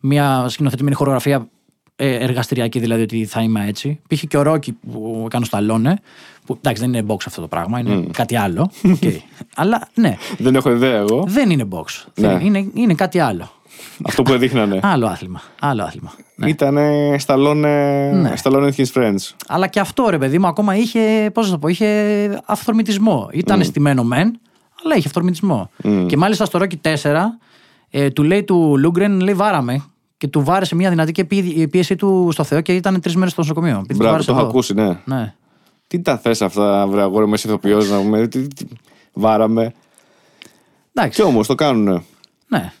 μια 0.00 0.44
σκηνοθετημένη 0.48 0.94
χορογραφία 0.96 1.48
ε, 1.96 2.14
εργαστηριακή, 2.14 2.78
δηλαδή 2.80 3.02
ότι 3.02 3.24
θα 3.24 3.40
είμαι 3.42 3.64
έτσι. 3.68 4.00
Π.χ. 4.08 4.22
και 4.28 4.36
ο 4.36 4.42
Ρόκι 4.42 4.72
που 4.72 5.22
έκανε 5.26 5.44
στο 5.44 5.56
Αλόνε. 5.56 5.98
Που 6.46 6.54
εντάξει, 6.58 6.82
δεν 6.82 6.92
είναι 6.94 7.06
box 7.12 7.16
αυτό 7.26 7.40
το 7.40 7.46
πράγμα, 7.48 7.78
είναι 7.78 8.06
κάτι 8.12 8.36
άλλο. 8.36 8.70
Οκ. 8.92 9.02
Αλλά 9.56 9.88
ναι, 9.94 10.16
Δεν 10.38 10.54
έχω 10.54 10.70
ιδέα 10.70 10.96
εγώ. 10.98 11.24
δεν 11.28 11.50
είναι 11.50 11.68
box. 11.70 11.84
Ναι. 12.14 12.38
Είναι, 12.42 12.66
είναι 12.74 12.94
κάτι 12.94 13.18
άλλο. 13.18 13.50
Αυτό 14.04 14.22
που 14.22 14.32
έδειχνανε. 14.32 14.80
Άλλο 14.82 15.06
άθλημα. 15.06 15.42
Άλλο 15.60 15.82
άθλημα. 15.82 16.12
Ναι. 16.44 16.50
Ήταν 16.50 16.78
Σταλόνε 17.18 18.34
Stallone 18.42 18.70
and 18.70 18.74
his 18.76 18.92
friends. 18.94 19.16
Αλλά 19.46 19.66
και 19.66 19.80
αυτό 19.80 20.06
ρε 20.10 20.18
παιδί 20.18 20.38
μου 20.38 20.46
ακόμα 20.46 20.76
είχε, 20.76 21.30
πώς 21.34 21.46
να 21.46 21.52
το 21.52 21.58
πω, 21.58 21.68
είχε 21.68 22.42
αυθορμητισμό. 22.44 23.28
Ήταν 23.32 23.64
στημένο 23.64 24.04
μεν, 24.04 24.40
αλλά 24.84 24.94
είχε 24.96 25.06
αυθορμητισμό. 25.06 25.70
Και 26.06 26.16
μάλιστα 26.16 26.44
στο 26.44 26.58
Rocky 26.62 26.94
4 27.02 27.14
ε, 27.90 28.10
του 28.10 28.22
λέει 28.22 28.44
του 28.44 28.76
Λούγκρεν, 28.78 29.20
λέει 29.20 29.34
βάρα 29.34 29.63
με. 29.63 29.84
Και 30.16 30.28
του 30.28 30.44
βάρεσε 30.44 30.74
μια 30.74 30.90
δυνατή 30.90 31.12
και 31.12 31.24
πί- 31.24 31.56
η 31.56 31.68
πίεση 31.68 31.96
του 31.96 32.28
στο 32.32 32.44
Θεό 32.44 32.60
και 32.60 32.74
ήταν 32.74 33.00
τρεις 33.00 33.14
μέρες 33.16 33.32
στο 33.32 33.40
νοσοκομείο. 33.40 33.70
Επειδή 33.76 33.86
του 33.88 33.96
Μπράβο, 33.96 34.10
βάρεσε 34.10 34.28
το 34.30 34.32
έχω 34.36 34.40
εδώ. 34.40 34.50
ακούσει, 34.50 34.74
ναι. 34.74 34.98
Ναι. 35.04 35.34
Τι 35.86 36.00
τα 36.00 36.18
θες 36.18 36.42
αυτά, 36.42 36.86
βρε 36.86 37.02
αγόρι 37.02 37.26
με 37.28 37.36
ηθοποιός 37.44 37.90
να 37.90 37.96
πούμε. 37.98 38.26
τι- 38.28 38.46
τι- 38.54 38.64
Βάραμε. 39.12 39.72
Εντάξει. 40.94 41.20
Κι 41.22 41.26
όμως 41.28 41.46
το 41.46 41.54
κάνουνε. 41.54 42.02
Ναι. 42.48 42.72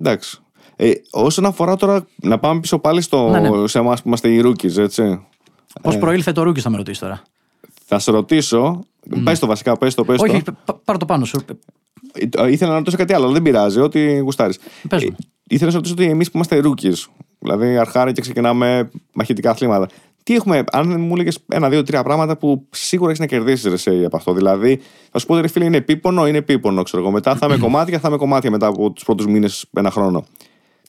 Εντάξει. 0.00 0.38
Ε, 0.80 0.90
όσον 1.10 1.44
αφορά 1.44 1.76
τώρα, 1.76 2.06
να 2.16 2.38
πάμε 2.38 2.60
πίσω 2.60 2.78
πάλι 2.78 3.00
στο, 3.00 3.28
Ναι, 3.28 3.40
ναι. 3.40 3.66
σε 3.68 3.78
εμάς 3.78 4.02
που 4.02 4.08
είμαστε 4.08 4.28
οι 4.28 4.42
rookies, 4.44 4.76
έτσι. 4.76 5.26
Πώς 5.82 5.98
προήλθε 5.98 6.32
το 6.32 6.42
Ρούκι, 6.42 6.60
θα 6.60 6.70
με 6.70 6.76
ρωτήσεις 6.76 6.98
τώρα; 7.00 7.22
Θα 7.84 7.98
σε 7.98 8.10
ρωτήσω. 8.10 8.80
Πες 9.24 9.38
το 9.38 9.46
βασικά, 9.46 9.76
πες 9.76 9.94
το, 9.94 10.04
πες 10.04 10.20
Όχι, 10.20 10.30
το. 10.30 10.36
όχι, 10.36 10.44
πα- 10.64 10.80
πάρω 10.84 10.98
το 10.98 11.04
πάνω 11.04 11.24
σου. 11.24 11.40
Ε, 12.12 12.50
Ήθελα 12.50 12.70
να 12.70 12.76
ρωτήσω 12.78 12.96
κάτι 12.96 13.12
άλλο, 13.12 13.24
αλλά 13.24 13.32
δεν 13.32 13.42
πειράζει, 13.42 13.80
ό,τι 13.80 14.18
γουστάρεις. 14.18 14.58
Πες 14.88 15.04
μου. 15.04 15.16
ήθελα 15.48 15.64
να 15.64 15.70
σε 15.70 15.76
ρωτήσω 15.76 15.94
ότι 15.94 16.04
εμείς 16.04 16.26
που 16.30 16.32
είμαστε 16.36 16.60
rookies, 16.64 17.04
δηλαδή 17.38 17.76
αρχάρι 17.76 18.12
και 18.12 18.20
ξεκινάμε 18.20 18.90
μαχητικά 19.12 19.50
αθλήματα, 19.50 19.88
τι 20.22 20.34
έχουμε, 20.34 20.64
αν 20.72 21.00
μου 21.00 21.12
έλεγες 21.14 21.38
ένα, 21.48 21.68
δύο, 21.68 21.82
τρία 21.82 22.02
πράγματα 22.02 22.36
που 22.36 22.66
σίγουρα 22.70 23.08
έχεις 23.10 23.20
να 23.20 23.26
κερδίσεις 23.26 23.84
ρε 23.86 24.04
από 24.04 24.16
αυτό. 24.16 24.32
Δηλαδή, 24.32 24.80
θα 25.10 25.18
σου 25.18 25.26
πω 25.26 25.32
ότι 25.32 25.42
ρε 25.42 25.48
φίλε 25.48 25.64
είναι 25.64 25.76
επίπονο, 25.76 26.26
είναι 26.26 26.38
επίπονο, 26.38 26.82
ξέρω 26.82 27.02
εγώ. 27.02 27.10
Μετά 27.10 27.36
θα 27.36 27.46
είμαι 27.46 27.56
κομμάτια, 27.66 27.98
θα 27.98 28.08
είμαι 28.08 28.16
κομμάτια 28.16 28.50
μετά 28.50 28.66
από 28.66 28.90
τους 28.90 29.04
πρώτους 29.04 29.26
μήνες, 29.26 29.64
ένα 29.76 29.90
χρόνο. 29.90 30.24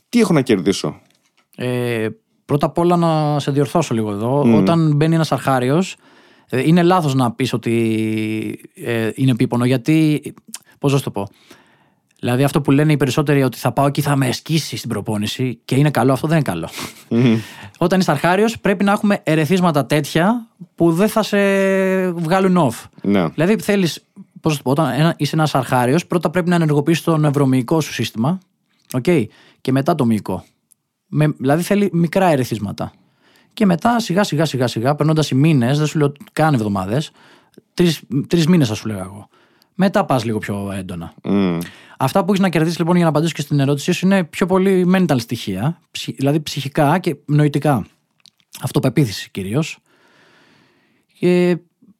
Τι 0.10 0.19
έχω 0.19 0.34
να 0.34 0.41
κερδίσω; 0.41 1.02
Ε, 1.56 2.08
πρώτα 2.45 2.65
απ' 2.65 2.78
όλα 2.78 2.95
να 2.95 3.39
σε 3.39 3.52
διορθώσω 3.52 3.93
λίγο 3.93 4.12
εδώ. 4.12 4.56
Όταν 4.58 4.93
μπαίνει 4.95 5.15
ένας 5.15 5.32
αρχάριος, 5.32 5.95
είναι 6.52 6.84
λάθος 6.84 7.13
να 7.13 7.32
πεις 7.32 7.54
ότι 7.54 8.60
ε, 8.76 9.10
είναι 9.15 9.32
επίπονο, 9.32 9.65
γιατί. 9.65 10.22
Πώς 10.80 10.91
να 10.91 10.98
σου 10.98 11.04
το 11.04 11.12
πω. 11.12 11.28
Δηλαδή 12.19 12.43
αυτό 12.43 12.62
που 12.62 12.72
λένε 12.72 12.91
οι 12.91 12.98
περισσότεροι 12.98 13.43
ότι 13.43 13.58
θα 13.58 13.72
πάω 13.72 13.89
και 13.89 14.02
θα 14.02 14.15
με 14.15 14.28
εσκίσει 14.28 14.78
στην 14.78 14.89
προπόνηση 14.89 15.60
και 15.65 15.76
είναι 15.76 15.91
καλό, 15.91 16.13
αυτό 16.13 16.28
δεν 16.28 16.36
είναι 16.38 16.45
καλό. 16.45 16.69
Όταν 17.78 18.00
είσαι 18.00 18.12
αρχάριος, 18.12 18.60
πρέπει 18.60 18.84
να 18.84 18.91
έχουμε 18.91 19.19
ερεθίσματα 19.24 19.86
τέτοια 19.86 20.48
που 20.76 20.91
δεν 20.91 21.08
θα 21.08 21.24
σε 21.24 21.38
βγάλουν 22.12 22.58
off. 22.69 22.86
Ναι. 23.02 23.28
Δηλαδή 23.28 23.56
θέλεις, 23.62 24.06
πώς 24.41 24.56
το 24.58 24.62
πω, 24.63 24.72
όταν 24.72 24.91
ένα- 25.00 25.13
είσαι 25.17 25.36
ένας 25.36 25.56
αρχάριος, 25.56 26.06
πρώτα 26.06 26.30
πρέπει 26.30 26.50
να 26.50 26.56
ενεργοποιήσει 26.56 27.04
το 27.04 27.17
νευρομυϊκό 27.17 27.82
σου 27.82 27.93
σύστημα. 27.93 28.39
Okay, 29.02 29.26
και 29.62 29.72
μετά 29.72 29.95
το 29.95 30.06
μυϊκό. 30.06 30.43
Με, 31.08 31.28
δηλαδή 31.28 31.63
θέλει 31.63 31.89
μικρά 31.93 32.26
ερεθίσματα. 32.28 32.91
Και 33.54 33.65
μετά 33.65 34.00
σιγά 34.00 34.24
σιγά 34.24 34.45
σιγά 34.45 34.67
σιγά, 34.67 34.95
περνώντας 34.95 35.30
οι 35.32 35.36
μήνες, 35.36 35.78
δεν 35.78 35.88
σου 35.88 35.98
λέω 35.98 36.12
καν 36.34 36.54
εβδομάδες, 36.54 37.12
τρεις 38.28 38.48
μήνες 38.48 38.67
θα 38.67 38.74
σου 38.74 38.88
λέγα 38.88 39.02
εγώ. 39.02 39.28
Μετά 39.76 40.06
πας 40.06 40.26
λίγο 40.26 40.38
πιο 40.38 40.72
έντονα. 40.72 41.13
Μμ. 41.24 41.58
Αυτά 41.98 42.19
που 42.26 42.30
έχεις 42.32 42.43
να 42.43 42.50
κερδίσεις 42.50 42.78
λοιπόν 42.80 42.95
για 42.95 43.04
να 43.04 43.10
απαντήσω 43.10 43.34
και 43.34 43.41
στην 43.41 43.60
ερώτησή 43.60 43.91
σου 43.91 44.06
είναι 44.06 44.24
πιο 44.24 44.45
πολύ 44.45 44.91
mental 44.95 45.15
στοιχεία, 45.19 45.80
ψυχ- 45.91 46.17
δηλαδή 46.17 46.39
ψυχικά 46.41 47.00
και 47.00 47.15
νοητικά. 47.26 47.86
Αυτοπεποίθηση 48.62 49.30
κυρίως. 49.32 49.80
Και 51.19 51.58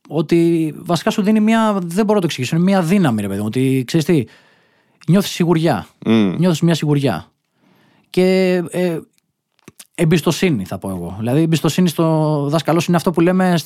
ότι 0.08 0.74
βασικά 0.78 1.10
σου 1.10 1.22
δίνει 1.22 1.40
μια. 1.40 1.74
Δεν 1.84 2.06
μπορώ 2.06 2.14
να 2.14 2.20
το 2.20 2.26
εξηγήσω. 2.26 2.56
Είναι 2.56 2.64
μια 2.66 2.82
δύναμη, 2.82 3.22
ρε 3.22 3.28
παιδί 3.28 3.40
μου. 3.40 3.46
Ότι 3.46 3.84
ξέρεις 3.88 4.06
τι, 4.06 4.24
νιώθεις 5.08 5.32
σιγουριά. 5.32 5.88
Μμ. 6.06 6.36
Νιώθεις 6.38 6.62
μια 6.62 6.76
σιγουριά. 6.76 7.32
Και 8.10 8.56
ε, 8.70 9.00
εμπιστοσύνη, 9.96 10.66
θα 10.66 10.78
πω 10.78 10.90
εγώ. 10.90 11.16
Δηλαδή, 11.20 11.42
εμπιστοσύνη 11.42 11.90
στο 11.90 12.46
δάσκαλός 12.50 12.84
σου 12.84 12.90
είναι 12.90 12.98
αυτό 12.98 13.12
που 13.12 13.22
λέμε 13.22 13.60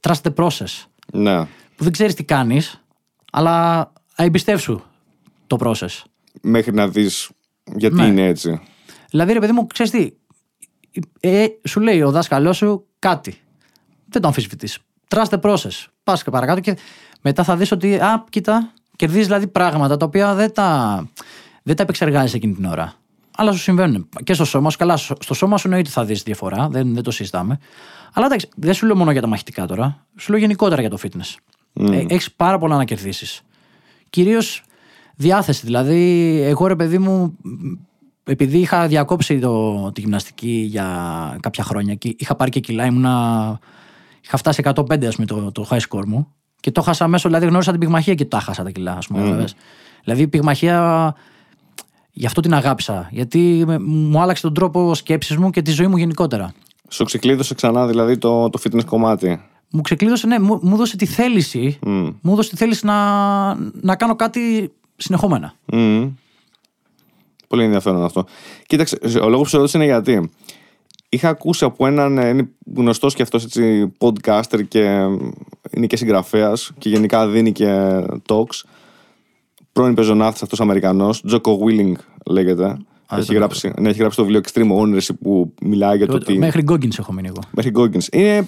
trust 0.00 0.20
the 0.22 0.34
process. 0.34 0.84
Ναι. 1.12 1.44
Που 1.44 1.84
δεν 1.84 1.92
ξέρεις 1.92 2.14
τι 2.14 2.24
κάνεις, 2.24 2.82
αλλά 3.32 3.92
εμπιστεύσου 4.16 4.80
το 5.46 5.56
process. 5.60 6.02
Μέχρι 6.40 6.74
να 6.74 6.88
δεις 6.88 7.30
γιατί 7.76 7.94
Ναι. 7.94 8.06
είναι 8.06 8.26
έτσι. 8.26 8.60
Δηλαδή, 9.10 9.32
ρε 9.32 9.38
παιδί 9.38 9.52
μου, 9.52 9.66
ξέρεις 9.66 9.92
τι. 9.92 10.10
Ε, 11.20 11.46
σου 11.68 11.80
λέει 11.80 12.02
ο 12.02 12.10
δάσκαλός 12.10 12.56
σου 12.56 12.86
κάτι. 12.98 13.40
Δεν 14.08 14.22
το 14.22 14.28
αμφισβητείς. 14.28 14.78
Trust 15.08 15.28
the 15.28 15.40
process. 15.40 15.86
Πας 16.02 16.22
και 16.22 16.30
παρακάτω 16.30 16.60
και 16.60 16.76
μετά 17.22 17.44
θα 17.44 17.56
δεις 17.56 17.72
ότι, 17.72 17.94
α, 17.96 18.24
κοίτα, 18.30 18.72
κερδίζεις 18.96 19.26
δηλαδή 19.26 19.46
πράγματα 19.46 19.96
τα 19.96 20.06
οποία 20.06 20.34
δεν 20.34 20.52
τα, 20.52 21.08
δεν 21.62 21.76
τα 21.76 21.82
επεξεργάζεσαι 21.82 22.36
εκείνη 22.36 22.54
την 22.54 22.64
ώρα. 22.64 22.94
Αλλά 23.40 23.52
σου 23.52 23.58
συμβαίνουν. 23.58 24.08
Και 24.24 24.34
στο 24.34 24.44
σώμα 24.44 24.70
σου, 24.70 24.78
καλά, 24.78 24.96
στο 24.96 25.16
στο 25.20 25.34
σώμα 25.34 25.56
σου 25.56 25.66
εννοείται 25.68 25.90
θα 25.90 26.04
δεις 26.04 26.22
διαφορά, 26.22 26.68
δεν, 26.68 26.94
δεν 26.94 27.02
το 27.02 27.10
συζητάμε. 27.10 27.58
Αλλά 28.12 28.26
εντάξει, 28.26 28.48
δεν 28.56 28.74
σου 28.74 28.86
λέω 28.86 28.96
μόνο 28.96 29.10
για 29.10 29.20
τα 29.20 29.26
μαχητικά 29.26 29.66
τώρα. 29.66 30.06
Σου 30.16 30.30
λέω 30.30 30.40
γενικότερα 30.40 30.80
για 30.80 30.90
το 30.90 30.98
fitness. 31.02 31.34
Ε, 31.92 32.04
Έχεις 32.08 32.32
πάρα 32.32 32.58
πολλά 32.58 32.76
να 32.76 32.84
κερδίσεις. 32.84 33.42
Κυρίως 34.10 34.62
διάθεση. 35.16 35.66
Δηλαδή, 35.66 36.30
εγώ 36.44 36.66
ρε 36.66 36.76
παιδί 36.76 36.98
μου, 36.98 37.36
επειδή 38.24 38.58
είχα 38.58 38.86
διακόψει 38.86 39.38
το, 39.38 39.92
τη 39.92 40.00
γυμναστική 40.00 40.66
για 40.70 40.86
κάποια 41.40 41.64
χρόνια 41.64 41.94
και 41.94 42.14
είχα 42.18 42.34
πάρει 42.36 42.50
και 42.50 42.60
κιλά, 42.60 42.84
ήμουνα, 42.84 43.58
είχα 44.24 44.36
φτάσει 44.36 44.62
105 44.64 45.04
ας 45.04 45.14
πούμε, 45.14 45.26
το, 45.26 45.52
το 45.52 45.66
high 45.70 45.80
score 45.88 46.04
μου 46.06 46.32
και 46.60 46.70
το 46.70 46.82
χάσα 46.82 47.08
μέσω, 47.08 47.28
δηλαδή 47.28 47.46
γνώρισα 47.46 47.70
την 47.70 47.80
πυγμαχία 47.80 48.14
και 48.14 48.24
τα 48.24 48.40
χάσα 48.40 48.62
τα 48.62 48.70
κιλά, 48.70 48.92
ας 48.92 49.06
πούμε. 49.06 49.22
βέβαια. 49.22 49.46
Δηλαδή 50.04 50.22
η 50.22 50.28
πυγμαχία, 50.28 51.14
γι' 52.18 52.26
αυτό 52.26 52.40
την 52.40 52.54
αγάπησα, 52.54 53.08
γιατί 53.12 53.62
με- 53.66 53.78
μου 53.78 54.20
άλλαξε 54.20 54.42
τον 54.42 54.54
τρόπο 54.54 54.94
σκέψης 54.94 55.36
μου 55.36 55.50
και 55.50 55.62
τη 55.62 55.70
ζωή 55.70 55.86
μου 55.86 55.96
γενικότερα. 55.96 56.52
Σου 56.88 57.04
ξεκλείδωσε 57.04 57.54
ξανά 57.54 57.86
δηλαδή 57.86 58.18
το, 58.18 58.50
το 58.50 58.60
fitness 58.64 58.84
κομμάτι; 58.84 59.40
Μου 59.70 59.80
ξεκλείδωσε, 59.80 60.26
ναι, 60.26 60.38
μου, 60.38 60.58
μου 60.62 60.74
έδωσε 60.74 60.96
τη 60.96 61.06
θέληση, 61.06 61.78
Μμ. 61.86 62.08
μου 62.20 62.32
έδωσε 62.32 62.50
τη 62.50 62.56
θέληση 62.56 62.86
να, 62.86 62.94
να 63.80 63.96
κάνω 63.96 64.16
κάτι 64.16 64.72
συνεχόμενα. 64.96 65.54
Μμμ. 65.72 66.08
Πολύ 67.48 67.64
ενδιαφέρον 67.64 68.04
αυτό. 68.04 68.24
Κοίταξε, 68.66 68.98
ο 69.22 69.28
λόγος 69.28 69.40
που 69.42 69.48
σε 69.48 69.56
ρώτησα 69.56 69.78
είναι 69.78 69.86
γιατί. 69.86 70.30
Είχα 71.10 71.28
ακούσει 71.28 71.64
από 71.64 71.86
έναν 71.86 72.18
ε, 72.18 72.28
είναι 72.28 72.48
γνωστός 72.76 73.14
και 73.14 73.22
αυτός 73.22 73.44
έτσι 73.44 73.92
podcaster 73.98 74.68
και 74.68 74.80
ε, 74.80 75.06
είναι 75.70 75.86
και 75.86 75.96
συγγραφέας 75.96 76.70
και 76.78 76.88
γενικά 76.88 77.28
δίνει 77.28 77.52
και 77.52 78.00
talks. 78.28 78.62
Πρώην 79.78 79.94
πεζοναύτης 79.94 80.42
αυτός 80.42 80.60
Αμερικανός, 80.60 81.22
Τζόκο 81.26 81.58
Willing 81.64 81.92
λέγεται. 82.26 82.76
έχει, 83.10 83.26
το 83.26 83.32
γράψει, 83.32 83.72
ναι, 83.78 83.88
έχει 83.88 83.98
γράψει 83.98 84.16
το 84.16 84.24
βιβλίο 84.24 84.40
Extreme 84.44 84.78
Ownership 84.80 85.14
που 85.22 85.54
μιλάει 85.62 85.96
για 85.96 86.06
το 86.06 86.14
ότι. 86.14 86.38
Μέχρι 86.38 86.64
Goggins 86.68 86.98
έχω 86.98 87.12
μείνει 87.12 87.28
εγώ. 87.28 87.40
Μέχρι 87.50 87.72
Goggins. 87.76 88.12
Είναι 88.12 88.46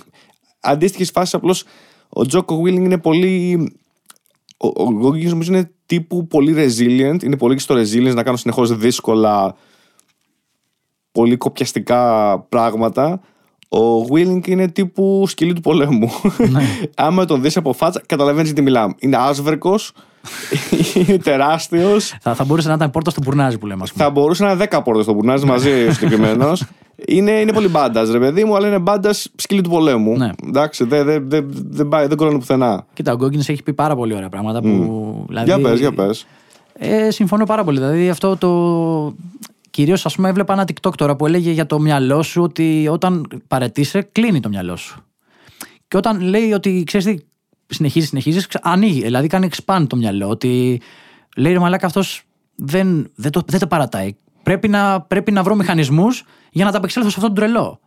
αντίστοιχης 0.60 1.10
φάσης, 1.10 1.34
απλώς 1.34 1.64
ο 2.08 2.26
Τζόκο 2.26 2.62
Willing 2.62 2.74
είναι 2.74 2.98
πολύ. 2.98 3.72
Ο, 4.56 4.66
ο 4.66 4.86
Goggins 5.02 5.28
νομίζω 5.28 5.52
είναι 5.52 5.70
τύπου 5.86 6.26
πολύ 6.26 6.54
resilient. 6.56 7.22
Είναι 7.22 7.36
πολύ 7.36 7.54
και 7.54 7.60
στο 7.60 7.74
resilience 7.74 8.14
να 8.14 8.22
κάνω 8.22 8.36
συνεχώς 8.36 8.76
δύσκολα, 8.76 9.56
πολύ 11.12 11.36
κοπιαστικά 11.36 12.38
πράγματα. 12.38 13.20
Ο 13.68 14.02
Willing 14.12 14.46
είναι 14.46 14.68
τύπου 14.68 15.24
σκυλί 15.26 15.52
του 15.52 15.60
πολέμου. 15.60 16.10
Άμα 16.96 17.24
τον 17.24 17.42
δεις 17.42 17.56
από 17.56 17.72
φάτσα, 17.72 18.02
καταλαβαίνεις 18.06 18.52
τι 18.52 18.62
μιλάμε. 18.62 18.94
Είναι 18.98 19.16
άσβερκος, 19.16 19.92
είναι 20.94 21.18
τεράστιος. 21.18 22.14
Θα, 22.20 22.34
θα 22.34 22.44
μπορούσε 22.44 22.68
να 22.68 22.74
ήταν 22.74 22.90
πόρτα 22.90 23.10
στο 23.10 23.20
μπουρνάζι 23.24 23.58
που 23.58 23.66
λέμε, 23.66 23.82
ας 23.82 23.92
πούμε. 23.92 24.04
Θα 24.04 24.10
μπορούσε 24.10 24.44
να 24.44 24.50
είναι 24.50 24.66
10 24.70 24.80
πόρτες 24.84 25.04
στο 25.04 25.14
μπουρνάζ 25.14 25.42
μαζί 25.42 25.86
ο 25.86 25.92
συγκεκριμένος. 25.92 26.64
είναι, 27.06 27.30
είναι 27.30 27.52
πολύ 27.52 27.68
μπάντας, 27.68 28.10
ρε 28.10 28.18
παιδί 28.18 28.44
μου, 28.44 28.56
αλλά 28.56 28.66
είναι 28.66 28.78
μπάντας 28.78 29.28
σκυλί 29.36 29.60
του 29.60 29.70
πολέμου. 29.70 30.16
Ναι. 30.16 30.30
Εντάξει, 30.46 30.84
δεν 30.84 31.04
δε, 31.04 31.18
δε, 31.18 31.40
δεν 31.46 31.88
πάει, 31.88 32.06
δεν 32.06 32.16
κολλάνε 32.16 32.38
πουθενά. 32.38 32.86
Κοίτα, 32.92 33.12
ο 33.12 33.16
Γκόγκινς 33.16 33.48
έχει 33.48 33.62
πει 33.62 33.72
πάρα 33.72 33.96
πολύ 33.96 34.14
ωραία 34.14 34.28
πράγματα. 34.28 34.60
Που, 34.60 35.24
δηλαδή, 35.28 35.46
Για 35.46 35.60
πες, 35.60 35.78
για 35.78 35.92
πες. 35.92 36.26
Ε, 36.72 37.10
συμφωνώ 37.10 37.44
πάρα 37.44 37.64
πολύ. 37.64 37.78
Δηλαδή 37.78 38.08
αυτό 38.08 38.36
το. 38.36 39.14
Κυρίως, 39.70 40.06
ας 40.06 40.14
πούμε, 40.14 40.28
έβλεπα 40.28 40.52
ένα 40.52 40.68
TikTok 40.72 40.94
τώρα 40.94 41.16
που 41.16 41.26
έλεγε 41.26 41.50
για 41.50 41.66
το 41.66 41.80
μυαλό 41.80 42.22
σου 42.22 42.42
ότι 42.42 42.88
όταν 42.90 43.26
παρετήσει, 43.48 44.08
κλείνει 44.12 44.40
το 44.40 44.48
μυαλό 44.48 44.76
σου. 44.76 45.04
Και 45.88 45.96
όταν 45.96 46.20
λέει 46.20 46.52
ότι 46.52 46.82
ξέρεις 46.86 47.06
τι, 47.06 47.16
συνεχίζεις, 47.70 48.08
συνεχίζεις, 48.08 48.48
ανοίγει. 48.62 49.00
Δηλαδή 49.02 49.26
κάνει 49.26 49.48
expand 49.52 49.84
το 49.88 49.96
μυαλό. 49.96 50.28
Ότι 50.28 50.80
λέει 51.36 51.52
ρε 51.52 51.58
Μαλάκα, 51.58 51.86
αυτός 51.86 52.22
δεν, 52.54 53.10
δεν, 53.14 53.30
το, 53.30 53.42
δεν 53.46 53.60
το 53.60 53.66
παρατάει. 53.66 54.14
Πρέπει 54.42 54.68
να, 54.68 55.00
πρέπει 55.00 55.32
να 55.32 55.42
βρω 55.42 55.54
μηχανισμούς 55.54 56.24
για 56.52 56.64
να 56.64 56.70
τα 56.70 56.78
απεξέλθω 56.78 57.08
σε 57.10 57.14
αυτό 57.18 57.28
το 57.28 57.34
τρελό. 57.40 57.80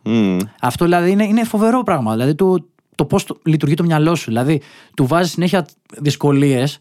Αυτό 0.61 0.85
δηλαδή 0.85 1.11
είναι, 1.11 1.23
είναι 1.25 1.43
φοβερό 1.43 1.83
πράγμα. 1.83 2.11
Δηλαδή 2.11 2.35
το, 2.35 2.67
το 2.95 3.05
πώς 3.05 3.25
λειτουργεί 3.45 3.75
το 3.75 3.83
μυαλό 3.83 4.15
σου. 4.15 4.25
Δηλαδή, 4.25 4.61
του 4.95 5.05
βάζεις 5.05 5.31
συνέχεια 5.31 5.67
δυσκολίες 5.97 6.77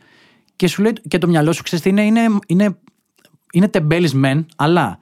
και 0.57 0.69
σου 0.69 0.83
λέει 0.83 0.93
και 1.09 1.19
το 1.19 1.27
μυαλό 1.29 1.53
σου, 1.53 1.63
ξέρεις 1.63 1.85
τι 1.85 1.91
είναι, 1.91 2.03
είναι, 2.05 2.21
είναι, 2.47 2.79
είναι 3.53 3.69
τεμπέλης 3.69 4.15
μεν, 4.15 4.47
αλλά 4.57 4.99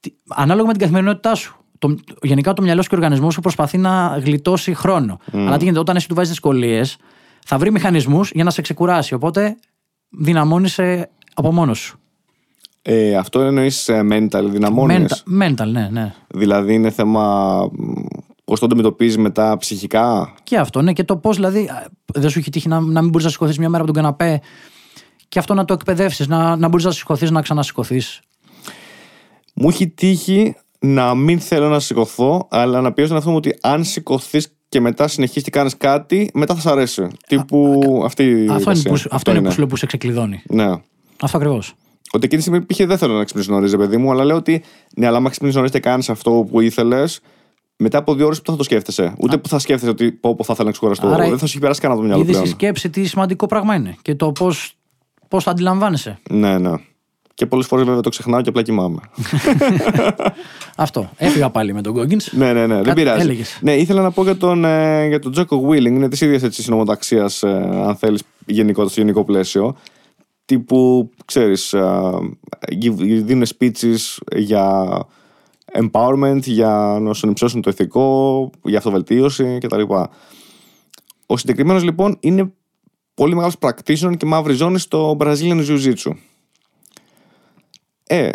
τι- 0.00 0.12
ανάλογα 0.28 0.66
με 0.66 0.72
την 0.72 0.80
καθημερινότητά 0.80 1.34
σου. 1.34 1.56
Το, 1.78 1.94
γενικά 2.22 2.52
το 2.52 2.62
μυαλός 2.62 2.84
σου 2.84 2.90
και 2.90 2.96
ο 2.96 2.98
οργανισμός 2.98 3.34
σου 3.34 3.40
προσπαθεί 3.40 3.78
να 3.78 4.20
γλιτώσει 4.24 4.74
χρόνο. 4.74 5.18
Αλλά 5.32 5.56
τι 5.56 5.62
γίνεται, 5.62 5.80
όταν 5.80 5.96
εσύ 5.96 6.08
του 6.08 6.14
βάζεις 6.14 6.30
δυσκολίες, 6.30 6.96
θα 7.44 7.58
βρει 7.58 7.72
μηχανισμούς 7.72 8.30
για 8.34 8.44
να 8.44 8.50
σε 8.50 8.62
ξεκουράσει. 8.62 9.14
Οπότε 9.14 9.56
δυναμώνει 10.08 10.68
από 11.34 11.52
μόνος 11.52 11.78
σου. 11.78 11.98
Ε, 12.82 13.16
αυτό 13.16 13.40
εννοείς 13.40 13.90
mental, 14.10 14.44
δυναμώνεις; 14.44 15.24
Mental, 15.40 15.42
mental, 15.42 15.66
ναι, 15.66 15.88
ναι. 15.92 16.14
Δηλαδή 16.28 16.74
είναι 16.74 16.90
θέμα 16.90 17.56
πώς 18.44 18.60
το 18.60 18.66
αντιμετωπίζεις 18.66 19.18
μετά 19.18 19.56
ψυχικά; 19.56 20.34
Και 20.42 20.58
αυτό, 20.58 20.82
ναι, 20.82 20.92
και 20.92 21.04
το 21.04 21.16
πώς 21.16 21.36
δηλαδή 21.36 21.58
α, 21.58 21.88
δεν 22.14 22.30
σου 22.30 22.38
έχει 22.38 22.50
τύχει 22.50 22.68
να, 22.68 22.80
να 22.80 23.00
μην 23.00 23.10
μπορείς 23.10 23.26
να 23.26 23.32
σηκωθείς 23.32 23.58
μια 23.58 23.68
μέρα 23.68 23.82
από 23.82 23.92
τον 23.92 24.02
καναπέ 24.02 24.40
και 25.28 25.38
αυτό 25.38 25.54
να 25.54 25.64
το 25.64 25.72
εκπαιδεύσεις, 25.72 26.26
να, 26.28 26.56
να 26.56 26.68
μπορείς 26.68 26.84
να 26.84 26.90
σηκωθείς, 26.90 27.30
να 27.30 27.42
ξανασηκωθείς; 27.42 28.20
Μου 29.54 29.68
έχει 29.68 29.88
τύχει 29.88 30.56
να 30.78 31.14
μην 31.14 31.40
θέλω 31.40 31.68
να 31.68 31.80
σηκωθώ, 31.80 32.46
αλλά 32.50 32.80
να 32.80 32.92
πιέσω 32.92 33.08
τον 33.08 33.16
εαυτό 33.16 33.30
μου 33.30 33.36
ότι 33.36 33.58
αν 33.60 33.84
σηκωθείς 33.84 34.56
και 34.74 34.80
μετά 34.80 35.08
συνεχίσει 35.08 35.44
και 35.44 35.50
κάνεις 35.50 35.76
κάτι, 35.76 36.30
μετά 36.34 36.54
θα 36.54 36.60
σ' 36.60 36.66
αρέσει. 36.66 37.06
Τύπου 37.26 37.80
αυτή 38.04 38.22
η 38.24 38.32
Αυτό 38.32 38.42
είναι, 38.42 38.44
διαδικασία. 38.46 38.90
που, 38.90 38.96
σου- 38.96 39.08
αυτό 39.12 39.30
είναι 39.30 39.40
που 39.42 39.50
σου 39.50 39.58
λέω 39.58 39.66
που 39.66 39.76
σε 39.76 39.86
ξεκλειδώνει. 39.86 40.42
Ναι. 40.48 40.70
Αυτό 41.22 41.36
ακριβώς. 41.36 41.74
Ότι 42.12 42.24
εκείνη 42.24 42.42
τη 42.42 42.48
στιγμή 42.48 42.66
π.χ. 42.66 42.86
δεν 42.86 42.98
θέλω 42.98 43.14
να 43.14 43.24
ξυπνήσω 43.24 43.52
νωρίς, 43.52 43.70
ρε 43.70 43.76
παιδί 43.76 43.96
μου, 43.96 44.10
αλλά 44.10 44.24
λέω 44.24 44.36
ότι 44.36 44.62
ναι, 44.96 45.06
αλλά 45.06 45.16
άμα 45.16 45.30
ξυπνήσεις 45.30 45.56
νωρίς 45.56 45.70
και 45.72 45.80
κάνεις 45.80 46.10
αυτό 46.10 46.46
που 46.50 46.60
ήθελες, 46.60 47.20
μετά 47.76 47.98
από 47.98 48.14
δύο 48.14 48.26
ώρες 48.26 48.42
που 48.42 48.50
θα 48.50 48.56
το 48.56 48.62
σκέφτεσαι. 48.62 49.14
Ούτε 49.18 49.38
που 49.38 49.48
θα 49.48 49.58
σκέφτεσαι 49.58 49.90
ότι 49.90 50.12
πω, 50.12 50.34
πω 50.34 50.44
θα 50.44 50.52
ήθελα 50.52 50.66
να 50.66 50.72
ξεκουραστώ. 50.72 51.06
Άρα, 51.06 51.16
δεν 51.28 51.30
θα 51.30 51.38
σου 51.38 51.44
έχει 51.44 51.58
περάσει 51.58 51.80
κανένα 51.80 52.00
από 52.00 52.08
το 52.08 52.14
μυαλό 52.14 52.30
Είδες 52.30 52.36
η 52.36 52.54
πλέον. 52.54 52.56
σκέψη 52.58 52.90
τι 52.90 53.04
σημαντικό 53.04 53.46
πράγμα 53.46 53.74
είναι 53.74 53.96
και 54.02 54.14
το 54.14 54.32
πώ 54.32 54.50
πώς 55.28 55.44
το 55.44 55.50
αντιλαμβάνεσαι. 55.50 56.18
Ναι, 56.30 56.58
ναι. 56.58 56.72
Και 57.34 57.46
πολλές 57.46 57.66
φορές 57.66 57.84
βέβαια 57.84 58.00
το 58.00 58.08
ξεχνάω 58.08 58.40
και 58.40 58.48
απλά 58.48 58.62
κοιμάμαι. 58.62 59.00
Αυτό. 60.76 61.10
Έφυγα 61.16 61.50
πάλι 61.50 61.72
με 61.72 61.82
τον 61.82 61.94
Goggins. 61.96 62.32
ναι, 62.32 62.52
ναι, 62.52 62.66
ναι. 62.66 62.74
Δεν 62.74 62.82
Κάτι 62.84 62.94
πειράζει. 63.00 63.20
έλεγες. 63.20 63.58
Ναι, 63.60 63.74
ήθελα 63.76 64.02
να 64.02 64.10
πω 64.10 64.22
για 64.22 64.36
τον, 64.36 64.64
ε, 64.64 65.06
για 65.06 65.18
τον 65.18 65.32
Τζόκο 65.32 65.68
Willing. 65.68 65.84
Είναι 65.86 66.08
της 66.08 66.20
ίδιας 66.20 66.54
συνομοταξίας, 66.54 67.42
ε, 67.42 67.68
αν 67.86 67.96
θέλεις, 67.96 68.22
γενικό, 68.46 68.88
στο 68.88 69.00
γενικό 69.00 69.24
πλαίσιο. 69.24 69.76
Τύπου, 70.44 71.10
ξέρεις, 71.24 71.74
δίνουν 72.98 73.44
speeches 73.58 74.16
για 74.36 74.96
empowerment, 75.72 76.40
για 76.42 76.98
να 77.00 77.12
σου 77.12 77.28
υψώσουν 77.28 77.62
το 77.62 77.70
ηθικό, 77.70 78.50
για 78.64 78.78
αυτοβελτίωση 78.78 79.58
κτλ. 79.60 79.82
Ο 81.26 81.36
συγκεκριμένος 81.36 81.82
λοιπόν 81.82 82.16
είναι 82.20 82.52
πολύ 83.14 83.34
μεγάλος 83.34 83.54
practitioner 83.60 84.16
και 84.16 84.26
μαύρη 84.26 84.52
ζώνη 84.52 84.78
στο 84.78 85.16
Brazilian 85.20 85.66
Jiu-Jitsu. 85.68 86.10
Ε, 88.06 88.28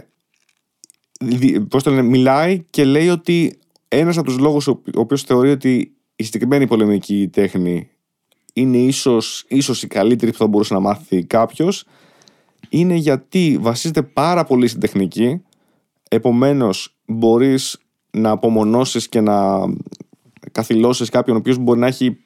δι- 1.20 1.60
πώς 1.60 1.84
το 1.84 1.90
λένε, 1.90 2.02
μιλάει 2.02 2.64
και 2.70 2.84
λέει 2.84 3.10
ότι 3.10 3.60
ένας 3.88 4.18
από 4.18 4.28
τους 4.28 4.38
λόγους 4.38 4.68
ο 4.68 4.82
ο 4.96 5.00
οποίος 5.00 5.24
θεωρεί 5.24 5.52
ότι 5.52 5.94
η 6.16 6.24
συγκεκριμένη 6.24 6.68
πολεμική 6.68 7.28
τέχνη 7.28 7.90
είναι 8.54 8.78
ίσως, 8.78 9.46
ίσως 9.48 9.84
η 9.84 9.88
καλύτερη 9.88 10.32
που 10.32 10.38
θα 10.38 10.48
μπορούσε 10.48 10.74
να 10.74 10.80
μάθει 10.80 11.24
κάποιος 11.24 11.86
είναι 12.70 12.96
γιατί 12.96 13.58
βασίζεται 13.62 14.02
πάρα 14.02 14.44
πολύ 14.44 14.68
στην 14.68 14.80
τεχνική. 14.80 15.42
Επομένως 16.10 16.96
μπορείς 17.06 17.78
να 18.12 18.30
απομονώσεις 18.30 19.10
και 19.10 19.22
να 19.22 19.60
καθυλώσεις 20.52 21.10
κάποιον 21.10 21.36
ο 21.36 21.40
οποίος 21.40 21.58
μπορεί 21.58 21.80
να, 21.80 21.88
έχει, 21.88 22.18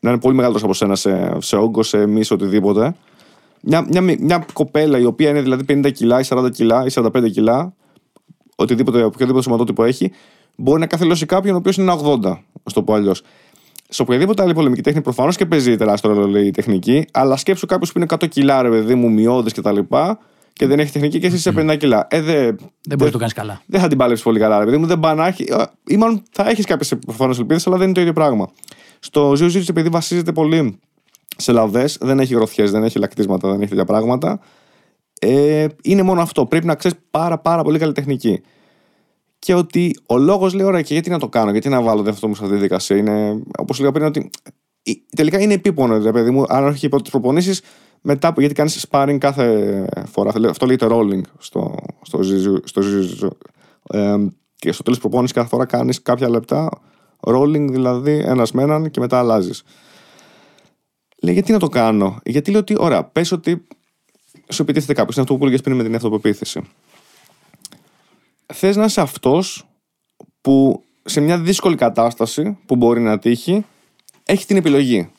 να 0.00 0.10
είναι 0.10 0.20
πολύ 0.20 0.34
μεγαλύτερος 0.34 0.64
από 0.64 0.74
σένα 0.74 0.96
σε, 0.96 1.40
σε 1.40 1.56
όγκο, 1.56 1.82
σε 1.82 2.06
μη, 2.06 2.24
σε 2.24 2.34
οτιδήποτε 2.34 2.94
μια, 3.62 3.86
μια, 3.88 4.00
μια 4.00 4.46
κοπέλα 4.52 4.98
η 4.98 5.04
οποία 5.04 5.28
είναι 5.30 5.40
δηλαδή 5.40 5.64
50 5.68 5.92
κιλά 5.92 6.20
ή 6.20 6.24
40 6.28 6.50
κιλά 6.52 6.84
ή 6.84 6.88
45 6.94 7.30
κιλά 7.30 7.74
οτιδήποτε, 8.56 9.02
οποιοδήποτε 9.02 9.42
σωματότυπο 9.42 9.84
έχει 9.84 10.12
μπορεί 10.56 10.80
να 10.80 10.86
καθυλώσει 10.86 11.26
κάποιον 11.26 11.54
ο 11.54 11.58
οποίος 11.58 11.76
είναι 11.76 11.92
ένα 11.92 12.00
80 12.22 12.38
ας 12.62 12.72
το 12.72 12.82
πω 12.82 12.94
αλλιώς. 12.94 13.22
Σε 13.88 14.02
οποιαδήποτε 14.02 14.42
άλλη 14.42 14.54
πολεμική 14.54 14.82
τέχνη 14.82 15.00
προφανώς 15.00 15.36
και 15.36 15.46
παίζει 15.46 15.76
τεράστιο 15.76 16.12
ρόλο 16.12 16.38
η 16.38 16.50
τεχνική, 16.50 17.06
αλλά 17.12 17.36
σκέψου 17.36 17.66
κάποιος 17.66 17.92
που 17.92 17.98
είναι 17.98 18.06
100 18.10 18.28
κιλά, 18.28 18.62
ρε 18.62 18.68
παιδί 18.68 18.94
μου, 18.94 19.10
μειώδε 19.10 19.50
κτλ. 19.50 19.78
Και, 19.78 20.16
και 20.52 20.66
δεν 20.66 20.78
έχει 20.78 20.92
τεχνική 20.92 21.18
και 21.18 21.26
εσύ 21.26 21.36
είσαι 21.36 21.52
50 21.56 21.76
κιλά. 21.78 22.06
Ε, 22.10 22.20
δε, 22.20 22.32
Δεν 22.32 22.54
μπορείς 22.88 23.04
να 23.04 23.10
το 23.10 23.18
κάνεις 23.18 23.32
καλά. 23.32 23.62
δεν 23.66 23.80
θα 23.80 23.88
την 23.88 23.98
παλέψεις 23.98 24.24
πολύ 24.24 24.38
καλά, 24.38 24.58
ρε 24.58 24.64
παιδί 24.64 24.76
μου. 24.76 24.86
Δεν 24.86 25.00
πάει 25.00 25.14
να 25.14 25.26
έχει. 25.26 25.46
ή 25.86 25.96
μάλλον 25.96 26.22
θα 26.30 26.48
έχεις 26.48 26.64
κάποιες 26.64 26.94
προφανώς 27.06 27.38
ελπίδες, 27.38 27.66
αλλά 27.66 27.76
δεν 27.76 27.84
είναι 27.84 27.94
το 27.94 28.00
ίδιο 28.00 28.12
πράγμα. 28.12 28.50
Στο 28.98 29.30
Jiu-Jitsu, 29.30 29.68
επειδή 29.68 29.88
βασίζεται 29.88 30.32
πολύ 30.32 30.78
σε 31.36 31.52
λαβέ, 31.52 31.88
δεν 32.00 32.20
έχει 32.20 32.34
γροθιές, 32.34 32.70
δεν 32.70 32.84
έχει 32.84 32.98
λακτίσματα, 32.98 33.48
δεν 33.50 33.60
έχει 33.60 33.68
τέτοια 33.68 33.84
πράγματα. 33.84 34.40
Ε, 35.20 35.66
είναι 35.82 36.02
μόνο 36.02 36.20
αυτό. 36.20 36.46
Πρέπει 36.46 36.66
να 36.66 36.74
ξέρεις 36.74 36.98
πάρα, 37.10 37.38
πάρα 37.38 37.62
πολύ 37.62 37.78
καλή 37.78 37.92
τεχνική. 37.92 38.40
Και 39.38 39.54
ότι 39.54 39.96
ο 40.06 40.18
λόγος 40.18 40.54
λέει: 40.54 40.66
Ωραία, 40.66 40.82
και 40.82 40.92
γιατί 40.92 41.10
να 41.10 41.18
το 41.18 41.28
κάνω, 41.28 41.50
γιατί 41.50 41.68
να 41.68 41.82
βάλω 41.82 42.10
αυτό 42.10 42.28
μου 42.28 42.34
σε 42.34 42.44
αυτή 42.44 42.54
τη 42.54 42.62
δικασία. 42.62 42.96
Είναι, 42.96 43.42
όπως 43.58 43.78
λέγα 43.78 43.92
πριν, 43.92 44.06
ότι 44.06 44.30
ε, 44.82 44.92
τελικά 45.16 45.40
είναι 45.40 45.54
επίπονο, 45.54 45.98
ρε 45.98 46.12
παιδί 46.12 46.30
μου. 46.30 46.44
Αν 46.48 46.64
όχι 46.64 46.86
υπό 46.86 47.02
τις 47.02 47.10
προπονήσεις, 47.10 47.62
μετά, 48.00 48.34
γιατί 48.36 48.54
κάνεις 48.54 48.86
sparring 48.90 49.16
κάθε 49.20 49.86
φορά. 50.06 50.32
Αυτό 50.48 50.66
λέγεται 50.66 50.86
rolling 50.90 51.20
στο, 51.38 51.74
στο, 52.02 52.18
Jiu- 52.18 52.60
στο 52.64 52.82
Jiu-Jitsu. 52.84 53.28
Ε, 53.88 54.16
και 54.56 54.72
στο 54.72 54.82
τέλος 54.82 54.98
προπόνησης 54.98 55.36
κάθε 55.36 55.48
φορά 55.48 55.64
κάνεις 55.64 56.02
κάποια 56.02 56.28
λεπτά 56.28 56.68
rolling, 57.20 57.66
δηλαδή 57.70 58.22
ένας 58.24 58.52
με 58.52 58.62
έναν 58.62 58.90
και 58.90 59.00
μετά 59.00 59.18
αλλάζεις. 59.18 59.62
Λέει, 61.22 61.34
γιατί 61.34 61.52
να 61.52 61.58
το 61.58 61.68
κάνω; 61.68 62.18
Γιατί 62.24 62.50
λέω 62.50 62.60
ότι, 62.60 62.74
ωραία, 62.78 63.04
πες 63.04 63.32
ότι 63.32 63.66
σου 64.48 64.62
επιτίθεται 64.62 64.92
κάποιος. 64.92 65.14
Είναι 65.14 65.24
αυτό 65.24 65.36
που 65.36 65.44
έλεγε 65.46 65.62
πριν 65.62 65.76
με 65.76 65.82
την 65.82 65.94
αυτοπεποίθηση. 65.94 66.60
Θες 68.54 68.76
να 68.76 68.84
είσαι 68.84 69.00
αυτός 69.00 69.66
που 70.40 70.82
σε 71.04 71.20
μια 71.20 71.38
δύσκολη 71.38 71.76
κατάσταση 71.76 72.58
που 72.66 72.76
μπορεί 72.76 73.00
να 73.00 73.18
τύχει, 73.18 73.64
έχει 74.24 74.46
την 74.46 74.56
επιλογή. 74.56 75.10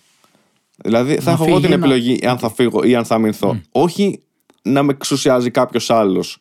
Δηλαδή, 0.78 1.16
θα 1.16 1.24
Να 1.24 1.32
έχω 1.32 1.44
εγώ 1.46 1.56
φύγει, 1.56 1.68
την 1.68 1.80
να- 1.80 1.86
επιλογή 1.86 2.28
αν 2.28 2.38
θα 2.38 2.50
φύγω 2.50 2.84
ή 2.84 2.96
αν 2.96 3.06
θα 3.06 3.16
αμυνθώ. 3.16 3.62
Όχι 3.72 4.24
να 4.62 4.84
με 4.84 4.92
εξουσιάζει 4.92 5.52
κάποιος 5.52 5.90
άλλος 5.90 6.38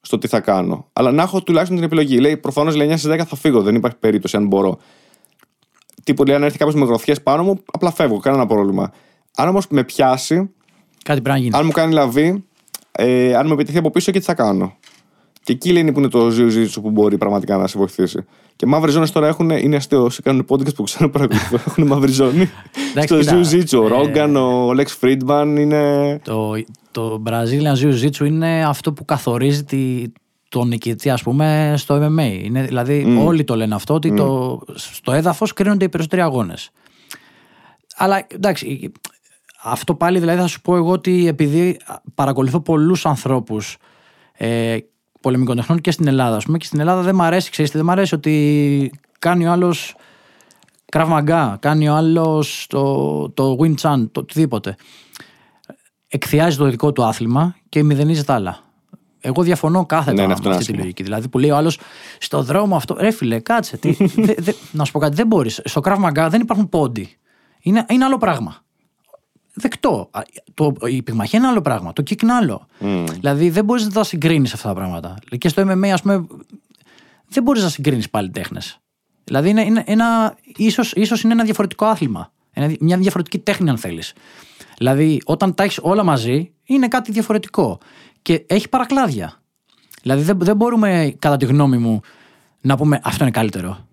στο 0.00 0.18
τι 0.18 0.26
θα 0.28 0.40
κάνω. 0.40 0.88
Αλλά 0.92 1.12
να 1.12 1.22
έχω 1.22 1.42
τουλάχιστον 1.42 1.76
την 1.76 1.86
επιλογή. 1.86 2.18
Λέει, 2.18 2.36
προφανώς 2.36 2.74
λέει 2.76 2.86
9 2.86 2.96
στις 2.96 3.10
10 3.10 3.24
θα 3.24 3.36
φύγω. 3.36 3.62
Δεν 3.62 3.74
υπάρχει 3.74 3.96
περίπτωση 3.96 4.36
αν 4.36 4.46
μπορώ. 4.46 4.78
Τύπου 6.06 6.24
λέει, 6.24 6.36
αν 6.36 6.42
έρθει 6.42 6.58
κάποιος 6.58 6.80
με 6.80 6.84
γροθιές 6.86 7.22
πάνω 7.22 7.42
μου, 7.42 7.62
απλά 7.72 7.92
φεύγω. 7.92 8.18
Κανένα 8.18 8.46
πρόβλημα. 8.46 8.92
Αν 9.36 9.48
όμως 9.48 9.66
με 9.68 9.84
πιάσει, 9.84 10.50
Κάτι 11.02 11.20
πρέπει 11.20 11.28
να 11.28 11.36
γίνει. 11.36 11.56
αν 11.56 11.64
μου 11.64 11.70
κάνει 11.72 11.92
λαβή, 11.92 12.44
ε, 12.92 13.34
αν 13.34 13.46
με 13.46 13.52
επιτεθεί 13.52 13.78
από 13.78 13.90
πίσω 13.90 14.12
και 14.12 14.18
τι 14.18 14.24
θα 14.24 14.34
κάνω. 14.34 14.76
Και 15.42 15.52
εκεί 15.52 15.72
λένε 15.72 15.92
που 15.92 15.98
είναι 15.98 16.08
το 16.08 16.26
Jiu-Jitsu 16.26 16.82
που 16.82 16.90
μπορεί 16.90 17.18
πραγματικά 17.18 17.56
να 17.56 17.66
σε 17.66 17.78
βοηθήσει. 17.78 18.24
Και 18.56 18.66
μαύρε 18.66 18.90
ζώνες 18.90 19.12
τώρα 19.12 19.26
έχουν, 19.26 19.50
είναι 19.50 19.76
αστείο. 19.76 20.04
Όσοι 20.04 20.22
κάνουν 20.22 20.46
podcast 20.48 20.74
που 20.74 20.82
ξέρω 20.82 21.10
παρακολουθώ, 21.10 21.58
έχουν 21.66 21.86
μαύρη 21.86 22.12
ζώνη. 22.12 22.50
Εντάξει, 22.90 23.06
Στο 23.06 23.18
κοίτα, 23.18 23.40
Jiu-Jitsu. 23.40 23.82
Ο 23.82 23.84
ε, 23.84 23.88
Ρόγκαν, 23.88 24.36
ο 24.36 24.70
Lex 24.70 24.86
Friedman 25.00 25.56
είναι. 25.58 26.18
Το, 26.24 26.52
το 26.90 27.22
Brazilian 27.26 27.84
Jiu-Jitsu 27.84 28.26
είναι 28.26 28.64
αυτό 28.66 28.92
που 28.92 29.04
καθορίζει 29.04 29.64
τη, 29.64 30.02
τον 30.48 30.68
νικητή, 30.68 31.10
ας 31.10 31.22
πούμε, 31.22 31.74
στο 31.76 31.94
MMA. 31.96 32.40
Είναι, 32.42 32.62
δηλαδή, 32.62 33.18
όλοι 33.24 33.44
το 33.44 33.56
λένε 33.56 33.74
αυτό, 33.74 33.94
ότι 33.94 34.14
το, 34.14 34.60
στο 34.74 35.12
έδαφος 35.12 35.52
κρίνονται 35.52 35.84
οι 35.84 35.88
περισσότεροι 35.88 36.22
αγώνες. 36.22 36.70
Αλλά 37.96 38.26
εντάξει, 38.28 38.92
αυτό 39.62 39.94
πάλι 39.94 40.18
δηλαδή 40.18 40.40
θα 40.40 40.46
σου 40.46 40.60
πω 40.60 40.76
εγώ 40.76 40.90
ότι 40.90 41.26
επειδή 41.28 41.80
παρακολουθώ 42.14 42.60
πολλούς 42.60 43.06
ανθρώπους 43.06 43.76
ε, 44.32 44.76
πολεμικών 45.20 45.56
τεχνών 45.56 45.80
και 45.80 45.90
στην 45.90 46.06
Ελλάδα, 46.06 46.36
ας 46.36 46.44
πούμε, 46.44 46.58
και 46.58 46.66
στην 46.66 46.80
Ελλάδα 46.80 47.02
δεν 47.02 47.14
μ' 47.14 47.22
αρέσει, 47.22 47.50
ξέρεις 47.50 47.70
τι, 47.70 47.76
δεν 47.76 47.86
μ' 47.86 47.90
αρέσει 47.90 48.14
ότι 48.14 48.92
κάνει 49.18 49.46
ο 49.46 49.52
άλλος 49.52 49.96
Krav 50.92 51.18
Maga, 51.18 51.54
κάνει 51.60 51.88
ο 51.88 51.94
άλλος 51.94 52.66
το, 52.68 53.30
το 53.30 53.56
Wing 53.60 53.74
Chun, 53.74 54.06
το 54.12 54.20
οτιδήποτε 54.20 54.76
εκθιάζει 56.08 56.56
το 56.56 56.70
δικό 56.70 56.92
του 56.92 57.04
άθλημα 57.04 57.56
και 57.68 57.82
μηδενίζει 57.82 58.24
τα 58.24 58.34
άλλα. 58.34 58.65
Εγώ 59.26 59.42
διαφωνώ 59.42 59.86
κάθετα 59.86 60.12
Ναι, 60.12 60.20
ναι, 60.20 60.26
με 60.26 60.32
αυτό 60.32 60.48
είναι 60.48 60.56
αυτή 60.56 60.66
τη 60.66 60.70
άσχημο. 60.70 60.78
λογική. 60.82 61.02
Δηλαδή 61.02 61.28
που 61.28 61.38
λέει 61.38 61.50
ο 61.50 61.56
άλλος 61.56 61.78
στο 62.18 62.42
δρόμο 62.42 62.76
αυτό. 62.76 62.96
Ρε 62.98 63.10
φίλε, 63.10 63.38
κάτσε. 63.40 63.76
Τι, 63.76 63.90
δε, 64.26 64.34
δε, 64.38 64.52
να 64.72 64.84
σου 64.84 64.92
πω 64.92 64.98
κάτι, 64.98 65.14
δεν 65.14 65.26
μπορείς. 65.26 65.60
Στο 65.64 65.80
Krav 65.84 65.96
Maga 66.04 66.26
δεν 66.30 66.40
υπάρχουν 66.40 66.68
πόντι. 66.68 67.16
Είναι, 67.60 67.86
είναι 67.88 68.04
άλλο 68.04 68.18
πράγμα. 68.18 68.56
Δεκτό. 69.54 70.08
Α, 70.10 70.20
Το, 70.54 70.72
η 70.86 71.02
πυγμαχία 71.02 71.38
είναι 71.38 71.48
άλλο 71.48 71.60
πράγμα. 71.60 71.92
Το 71.92 72.02
kick 72.06 72.22
είναι 72.22 72.32
άλλο. 72.32 72.66
Δηλαδή 73.12 73.50
δεν 73.50 73.64
μπορείς 73.64 73.84
να 73.84 73.90
τα 73.90 74.04
συγκρίνεις 74.04 74.52
αυτά 74.52 74.68
τα 74.68 74.74
πράγματα. 74.74 75.14
Και 75.38 75.48
στο 75.48 75.62
MMA, 75.62 75.86
ας 75.88 76.02
πούμε, 76.02 76.26
δεν 77.28 77.42
μπορείς 77.42 77.62
να 77.62 77.68
συγκρίνεις 77.68 78.10
πάλι 78.10 78.30
τέχνες. 78.30 78.78
Δηλαδή 79.24 79.48
είναι, 79.48 79.62
είναι 79.62 79.82
ένα, 79.86 80.36
ίσως, 80.56 80.92
ίσως 80.92 81.22
είναι 81.22 81.32
ένα 81.32 81.44
διαφορετικό 81.44 81.84
άθλημα. 81.86 82.32
Ένα, 82.52 82.74
μια 82.80 82.96
διαφορετική 82.96 83.38
τέχνη, 83.38 83.70
αν 83.70 83.78
θέλεις. 83.78 84.12
Δηλαδή, 84.78 85.20
όταν 85.24 85.54
τα 85.54 85.62
έχεις 85.62 85.78
όλα 85.82 86.04
μαζί, 86.04 86.52
είναι 86.64 86.88
κάτι 86.88 87.12
διαφορετικό. 87.12 87.78
Και 88.26 88.44
έχει 88.46 88.68
παρακλάδια. 88.68 89.40
Δηλαδή, 90.02 90.22
δεν, 90.22 90.38
δεν 90.38 90.56
μπορούμε, 90.56 91.16
κατά 91.18 91.36
τη 91.36 91.44
γνώμη 91.44 91.78
μου, 91.78 92.00
να 92.60 92.76
πούμε 92.76 93.00
αυτό 93.02 93.22
είναι 93.22 93.32
καλύτερο. 93.32 93.86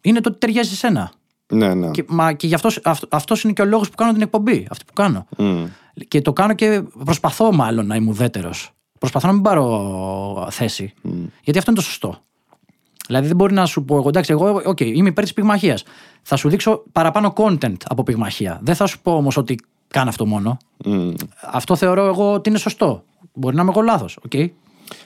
Είναι 0.00 0.20
το 0.20 0.28
ότι 0.28 0.38
ταιριάζει 0.38 0.68
σε 0.68 0.76
σένα. 0.76 1.12
Ναι, 1.52 1.74
ναι. 1.74 1.90
Και, 1.90 2.04
μα, 2.08 2.32
και 2.32 2.46
γι' 2.46 2.54
αυτός, 2.54 2.80
αυτό, 2.84 3.06
αυτός 3.10 3.42
είναι 3.42 3.52
και 3.52 3.62
ο 3.62 3.64
λόγος 3.64 3.88
που 3.90 3.94
κάνω 3.94 4.12
την 4.12 4.22
εκπομπή. 4.22 4.66
Αυτή 4.70 4.84
που 4.84 4.92
κάνω. 4.92 5.26
Μμ. 5.36 5.64
Και 6.08 6.22
το 6.22 6.32
κάνω 6.32 6.54
και 6.54 6.82
προσπαθώ 7.04 7.52
μάλλον 7.52 7.86
να 7.86 7.96
είμαι 7.96 8.10
ουδέτερος. 8.10 8.70
Προσπαθώ 8.98 9.26
να 9.26 9.32
μην 9.32 9.42
πάρω 9.42 10.48
θέση. 10.50 10.92
Γιατί 11.42 11.58
αυτό 11.58 11.70
είναι 11.70 11.80
το 11.80 11.86
σωστό. 11.86 12.18
Δηλαδή 13.06 13.26
δεν 13.26 13.36
μπορεί 13.36 13.54
να 13.54 13.66
σου 13.66 13.84
πω 13.84 13.96
εγώ, 13.96 14.08
εντάξει, 14.08 14.32
εγώ 14.32 14.62
okay, 14.64 14.86
είμαι 14.86 15.08
υπέρ 15.08 15.24
της 15.24 15.32
πυγμαχίας. 15.32 15.84
Θα 16.22 16.36
σου 16.36 16.48
δείξω 16.48 16.82
παραπάνω 16.92 17.32
content 17.36 17.76
από 17.88 18.02
πυγμαχία. 18.02 18.58
Δεν 18.62 18.74
θα 18.74 18.86
σου 18.86 19.00
πω 19.00 19.12
όμως 19.12 19.36
ότι 19.36 19.58
κάνω 19.88 20.08
αυτό 20.08 20.26
μόνο. 20.26 20.56
Μμ. 20.84 21.10
Αυτό 21.40 21.76
θεωρώ 21.76 22.06
εγώ 22.06 22.32
ότι 22.32 22.48
είναι 22.48 22.58
σωστό. 22.58 23.02
Μπορεί 23.38 23.56
να 23.56 23.62
είμαι 23.62 23.70
εγώ 23.70 23.80
λάθος. 23.80 24.18
Okay? 24.28 24.48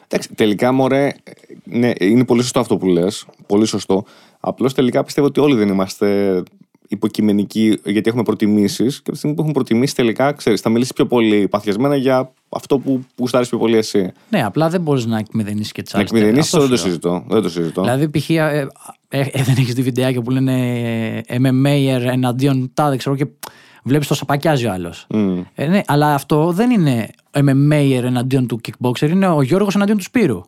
Εντάξει, 0.09 0.35
τελικά 0.35 0.73
μωρέ, 0.73 1.13
ναι, 1.65 1.91
είναι 1.99 2.25
πολύ 2.25 2.43
σωστό 2.43 2.61
αυτό 2.61 2.77
που 2.77 2.87
λες. 2.87 3.27
Πολύ 3.47 3.67
σωστό. 3.67 4.05
Απλώς 4.41 4.75
τελικά 4.75 5.05
πιστεύω 5.05 5.27
ότι 5.27 5.41
όλοι 5.41 5.55
δεν 5.55 5.69
είμαστε 5.69 6.43
υποκειμενικοί 6.89 7.79
γιατί 7.85 8.09
έχουμε 8.09 8.23
προτιμήσεις. 8.23 8.95
Και 8.95 9.01
από 9.03 9.11
τη 9.13 9.17
στιγμή 9.17 9.35
που 9.35 9.41
έχουμε 9.41 9.55
προτιμήσεις, 9.55 9.95
τελικά 9.95 10.33
ξέρεις, 10.33 10.61
θα 10.61 10.69
μιλήσεις 10.71 10.93
πιο 10.93 11.07
πολύ 11.07 11.49
παθιασμένα 11.49 11.97
για 11.97 12.33
αυτό 12.49 12.79
που 12.79 13.05
γουστάρει 13.19 13.47
πιο 13.47 13.59
πολύ 13.59 13.77
εσύ. 13.77 14.13
Ναι, 14.29 14.45
απλά 14.45 14.69
δεν 14.69 14.81
μπορείς 14.81 15.07
να 15.07 15.19
εκμηδενήσεις 15.19 15.73
και 15.73 15.83
τι 15.83 15.91
Να 15.93 15.99
άλλε. 15.99 16.09
εκμηδενήσει 16.09 16.59
δεν 16.59 16.69
το 16.69 16.77
συζητώ. 16.77 17.25
Δεν 17.29 17.43
το 17.43 17.49
συζητώ. 17.49 17.81
Δηλαδή, 17.83 18.09
π.χ. 18.19 18.31
Ε, 18.31 18.67
ε, 19.09 19.21
ε, 19.21 19.43
δεν 19.43 19.55
έχεις 19.59 19.75
τη 19.75 19.83
βιντεάκια 19.83 20.23
που 20.23 20.31
λένε 20.31 20.69
ε, 21.27 21.37
MMA 21.39 21.99
εναντίον 22.07 22.71
τάδε, 22.75 22.97
ξέρω 22.97 23.17
και 23.17 23.27
βλέπεις 23.83 24.07
το 24.07 24.15
σαπακιάζει 24.15 24.67
ο 24.67 24.73
άλλος. 24.73 25.07
Μμ. 25.11 25.41
Ε, 25.55 25.67
ναι, 25.67 25.81
αλλά 25.87 26.15
αυτό 26.15 26.53
δεν 26.53 26.71
είναι 26.71 27.09
MMA 27.35 28.01
εναντίον 28.03 28.47
του 28.47 28.61
kickboxer, 28.69 29.09
είναι 29.11 29.29
ο 29.29 29.43
Γιώργος 29.43 29.75
εναντίον 29.75 29.97
του 29.97 30.03
Σπύρου. 30.03 30.41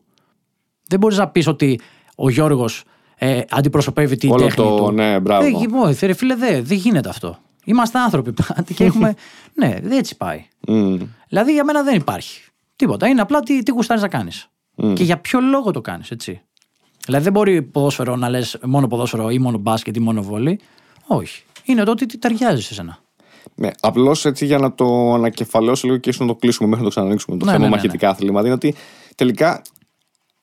Δεν 0.89 0.99
μπορείς 0.99 1.19
να 1.19 1.29
πεις 1.29 1.47
ότι 1.47 1.81
ο 2.17 2.29
Γιώργος 2.31 2.85
ε, 3.17 3.41
αντιπροσωπεύει 3.51 4.17
την 4.17 4.31
Όλο 4.31 4.43
τέχνη 4.45 4.65
το- 4.65 4.77
του. 4.77 4.91
ναι, 4.93 5.21
μπράβο. 5.21 5.43
Δεν, 5.43 5.53
γίνει, 5.55 5.97
ρε 6.01 6.13
φίλε, 6.13 6.35
δεν, 6.35 6.65
δεν 6.65 6.77
γίνεται 6.77 7.09
αυτό. 7.09 7.39
Είμαστε 7.65 7.99
άνθρωποι 7.99 8.33
πάντα 8.47 8.63
και 8.75 8.85
έχουμε. 8.85 9.15
ναι, 9.61 9.79
δεν 9.83 9.99
έτσι 9.99 10.17
πάει. 10.17 10.45
Μμ. 10.69 10.97
Δηλαδή 11.29 11.53
για 11.53 11.65
μένα 11.65 11.83
δεν 11.83 11.95
υπάρχει. 11.97 12.41
Τίποτα. 12.77 13.09
Είναι 13.09 13.21
απλά 13.21 13.41
τι, 13.41 13.63
τι 13.63 13.71
γουστάρεις 13.71 14.03
να 14.03 14.09
κάνεις. 14.09 14.49
Και 14.95 15.03
για 15.05 15.19
ποιο 15.19 15.41
λόγο 15.41 15.71
το 15.71 15.81
κάνεις, 15.81 16.11
έτσι. 16.11 16.41
Δηλαδή 17.07 17.25
δεν 17.25 17.33
μπορεί 17.33 17.63
ποδόσφαιρο 17.63 18.17
να 18.17 18.29
λες 18.29 18.59
μόνο 18.65 18.87
ποδόσφαιρο 18.87 19.31
ή 19.31 19.39
μόνο 19.39 19.59
μπάσκετ 19.59 19.97
ή 19.97 20.01
μόνο 20.01 20.23
βόλι. 20.23 20.61
Όχι. 21.07 21.43
Είναι 21.65 21.85
το 21.85 21.91
ότι 21.91 22.07
τι 22.07 22.19
ταιριάζει 22.19 22.63
σε 22.63 22.75
σένα. 22.75 22.99
Ναι, 23.55 23.71
απλώς 23.81 24.25
έτσι 24.25 24.45
για 24.47 24.59
να 24.59 24.75
το 24.75 25.13
ανακεφαλαιώσω 25.15 25.87
λίγο 25.87 25.99
και 25.99 26.09
ίσως 26.09 26.21
να 26.21 26.27
το 26.27 26.35
κλείσουμε 26.35 26.69
μέχρι 26.69 26.85
να 26.85 26.91
το 26.91 26.95
ξανανοίξουμε 26.95 27.37
το 27.37 27.45
Ναι, 27.45 27.51
θέμα 27.51 27.65
ναι, 27.65 27.71
ναι, 27.71 27.77
μαχητικά 27.77 28.09
αθλήματα. 28.09 28.45
Είναι 28.47 28.55
ότι 28.55 28.75
τελικά, 29.15 29.63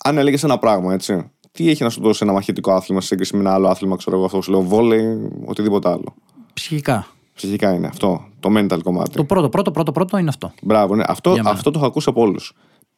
αν 0.03 0.17
έλεγες 0.17 0.43
ένα 0.43 0.57
πράγμα, 0.57 0.93
έτσι, 0.93 1.31
τι 1.51 1.69
έχει 1.69 1.83
να 1.83 1.89
σου 1.89 2.01
δώσει 2.01 2.19
ένα 2.23 2.33
μαχητικό 2.33 2.71
άθλημα 2.71 3.01
σε 3.01 3.07
σύγκριση 3.07 3.35
με 3.35 3.41
ένα 3.41 3.53
άλλο 3.53 3.67
άθλημα, 3.67 3.95
ξέρω 3.95 4.15
εγώ, 4.15 4.25
αυτός 4.25 4.39
που 4.39 4.45
σου 4.45 4.51
λέω, 4.51 4.61
βόλεϊ, 4.69 5.31
οτιδήποτε 5.45 5.89
άλλο. 5.89 6.15
Ψυχικά. 6.53 7.07
Ψυχικά 7.33 7.73
είναι 7.73 7.87
αυτό. 7.87 8.25
Το 8.39 8.49
mental 8.57 8.79
κομμάτι. 8.83 9.15
Το 9.15 9.23
πρώτο, 9.23 9.49
πρώτο, 9.49 9.71
πρώτο, 9.71 9.91
πρώτο 9.91 10.17
είναι 10.17 10.29
αυτό. 10.29 10.51
Μπράβο, 10.61 10.95
ναι. 10.95 11.03
Αυτό, 11.07 11.33
Για 11.33 11.43
μένα. 11.43 11.55
αυτό 11.55 11.71
το 11.71 11.77
έχω 11.79 11.87
ακούσει 11.87 12.09
από 12.09 12.21
όλους. 12.21 12.53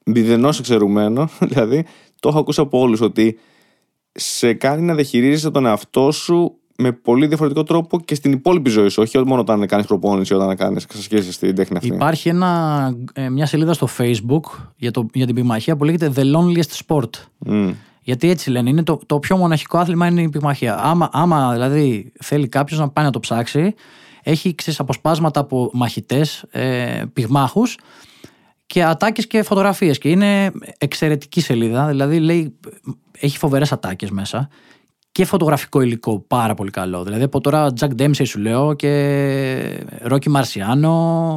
Μηδενός 0.05 0.59
εξαιρουμένο, 0.59 1.29
δηλαδή, 1.49 1.85
το 2.19 2.29
έχω 2.29 2.39
ακούσει 2.39 2.61
από 2.61 2.79
όλους 2.79 3.01
ότι 3.01 3.39
σε 4.11 4.53
κάνει 4.53 4.81
να 4.81 4.93
διαχειρίζεσαι 4.95 5.51
τον 5.51 5.65
εαυτό 5.65 6.11
σου 6.11 6.57
με 6.77 6.91
πολύ 6.91 7.27
διαφορετικό 7.27 7.63
τρόπο 7.63 7.99
και 7.99 8.15
στην 8.15 8.31
υπόλοιπη 8.31 8.69
ζωή 8.69 8.89
σου. 8.89 9.01
Όχι 9.01 9.17
μόνο 9.17 9.41
όταν 9.41 9.67
κάνεις 9.67 9.85
προπόνηση, 9.85 10.33
όταν 10.33 10.55
κάνεις 10.55 10.83
εξασκήσει 10.83 11.31
στην 11.31 11.55
τέχνη 11.55 11.77
αυτή. 11.77 11.89
Υπάρχει 11.89 12.29
ένα, 12.29 12.93
ε, 13.13 13.29
μια 13.29 13.45
σελίδα 13.45 13.73
στο 13.73 13.87
Facebook 13.97 14.41
για, 14.75 14.91
το, 14.91 15.05
για 15.13 15.25
την 15.25 15.35
πυγμαχία 15.35 15.75
που 15.75 15.83
λέγεται 15.83 16.11
The 16.15 16.35
Loneliest 16.35 16.85
Sport. 16.87 17.09
Μμ. 17.37 17.69
Γιατί 18.01 18.29
έτσι 18.29 18.49
λένε, 18.49 18.69
είναι 18.69 18.83
το, 18.83 18.99
το 19.05 19.19
πιο 19.19 19.37
μοναχικό 19.37 19.77
άθλημα 19.77 20.07
είναι 20.07 20.21
η 20.21 20.29
πυγμαχία. 20.29 20.79
Άμα, 20.83 21.09
άμα 21.11 21.53
δηλαδή 21.53 22.11
θέλει 22.19 22.47
κάποιος 22.47 22.79
να 22.79 22.89
πάει 22.89 23.05
να 23.05 23.11
το 23.11 23.19
ψάξει, 23.19 23.73
έχει 24.23 24.55
ξέρεις, 24.55 24.79
αποσπάσματα 24.79 25.39
από 25.39 25.69
μαχητές, 25.73 26.45
ε, 26.51 27.03
πυγμάχους 27.13 27.77
και 28.65 28.83
ατάκες 28.83 29.27
και 29.27 29.43
φωτογραφίες 29.43 29.97
και 29.97 30.09
είναι 30.09 30.51
εξαιρετική 30.77 31.41
σελίδα 31.41 31.87
δηλαδή 31.87 32.19
λέει, 32.19 32.59
έχει 33.19 33.37
φοβερές 33.37 33.71
ατάκες 33.71 34.09
μέσα 34.09 34.49
και 35.13 35.25
φωτογραφικό 35.25 35.81
υλικό 35.81 36.19
πάρα 36.19 36.53
πολύ 36.53 36.71
καλό. 36.71 37.03
Δηλαδή 37.03 37.23
από 37.23 37.41
τώρα 37.41 37.73
Jack 37.79 37.89
Dempsey 37.97 38.25
σου 38.25 38.39
λέω 38.39 38.73
και 38.73 39.85
Rocky 40.09 40.31
Marciano, 40.35 40.93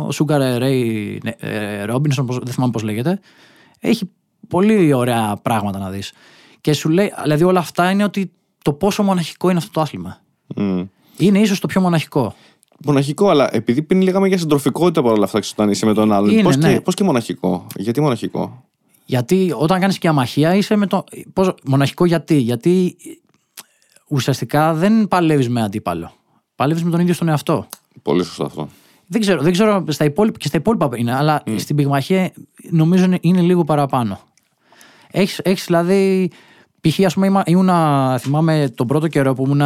Sugar 0.09 0.61
Ray 0.61 1.17
ε, 1.39 1.85
Robinson, 1.89 2.25
δεν 2.29 2.53
θυμάμαι 2.53 2.73
πώς 2.73 2.83
λέγεται. 2.83 3.21
Έχει 3.81 4.11
πολύ 4.49 4.93
ωραία 4.93 5.37
πράγματα 5.43 5.79
να 5.79 5.91
δεις. 5.91 6.13
Και 6.61 6.73
σου 6.73 6.89
λέει, 6.89 7.13
δηλαδή 7.23 7.45
όλα 7.45 7.61
αυτά 7.61 7.91
είναι 7.91 8.05
ότι 8.05 8.33
το 8.63 8.73
πόσο 8.73 9.03
μοναχικό 9.03 9.49
είναι 9.49 9.59
αυτό 9.59 9.71
το 9.71 9.81
άθλημα. 9.81 10.21
Mm. 10.57 10.87
Είναι 11.17 11.39
ίσως 11.39 11.61
το 11.61 11.67
πιο 11.67 11.81
μοναχικό. 11.81 12.35
Μοναχικό, 12.85 13.29
αλλά 13.29 13.49
επειδή 13.53 13.83
πριν 13.83 14.03
λέγαμε 14.03 14.29
για 14.29 14.39
συντροφικότητα 14.39 15.03
παρόλα 15.03 15.25
αυτά, 15.25 15.41
όταν 15.53 15.71
είσαι 15.71 15.87
με 15.87 15.95
τον 15.95 16.13
άλλον. 16.13 16.31
Είναι, 16.31 16.43
Πώς 16.43 16.57
ναι. 16.57 16.73
και, 16.73 16.81
πώς 16.81 16.95
και 16.95 17.05
μοναχικό; 17.05 17.67
Γιατί 17.77 18.01
μοναχικό; 18.01 18.65
Γιατί 19.05 19.55
όταν 19.59 19.81
κάνεις 19.81 19.99
και 19.99 20.09
αμαχία 20.09 20.55
είσαι 20.55 20.77
με 20.77 20.87
το. 20.87 21.05
Πώς, 21.33 21.55
μοναχικό 21.65 22.05
γιατί; 22.05 22.37
Γιατί 22.37 22.97
ουσιαστικά 24.09 24.75
δεν 24.75 25.09
παλεύεις 25.09 25.49
με 25.49 25.63
αντίπαλο. 25.63 26.13
Παλεύεις 26.55 26.85
με 26.85 26.91
τον 26.91 27.01
ίδιο 27.01 27.15
στον 27.15 27.29
εαυτό. 27.29 27.67
Πολύ 28.03 28.25
σωστό 28.25 28.45
αυτό. 28.45 28.69
Δεν 29.07 29.21
ξέρω, 29.21 29.43
δεν 29.43 29.53
ξέρω 29.53 29.85
στα 29.89 30.05
υπόλοιπα, 30.05 30.39
και 30.39 30.49
στα 30.49 30.57
υπόλοιπα 30.57 30.89
είναι, 30.95 31.15
αλλά 31.15 31.43
στην 31.57 31.77
πυγμαχία 31.77 32.33
νομίζω 32.71 33.05
είναι, 33.05 33.19
είναι 33.21 33.41
λίγο 33.41 33.65
παραπάνω. 33.65 34.21
Έχεις, 35.11 35.39
έχεις 35.39 35.65
δηλαδή. 35.65 36.31
Π.χ. 36.81 37.01
ας 37.05 37.15
πούμε, 37.15 37.27
ήμουν, 37.27 37.43
ήμουνα, 37.47 38.19
θυμάμαι 38.19 38.73
τον 38.75 38.87
πρώτο 38.87 39.09
καιρό 39.09 39.35
που 39.35 39.45
ήμουν 39.45 39.63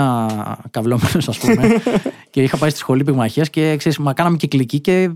καυλόμενος 0.70 1.28
ας 1.28 1.38
πούμε 1.38 1.68
και 2.30 2.42
είχα 2.42 2.56
πάει 2.56 2.70
στη 2.70 2.78
σχολή 2.78 3.04
πυγμαχίας 3.04 3.50
και 3.50 3.76
ξέρεις, 3.76 3.98
μα 3.98 4.12
κάναμε 4.12 4.36
κυκλική 4.36 4.80
και 4.80 5.10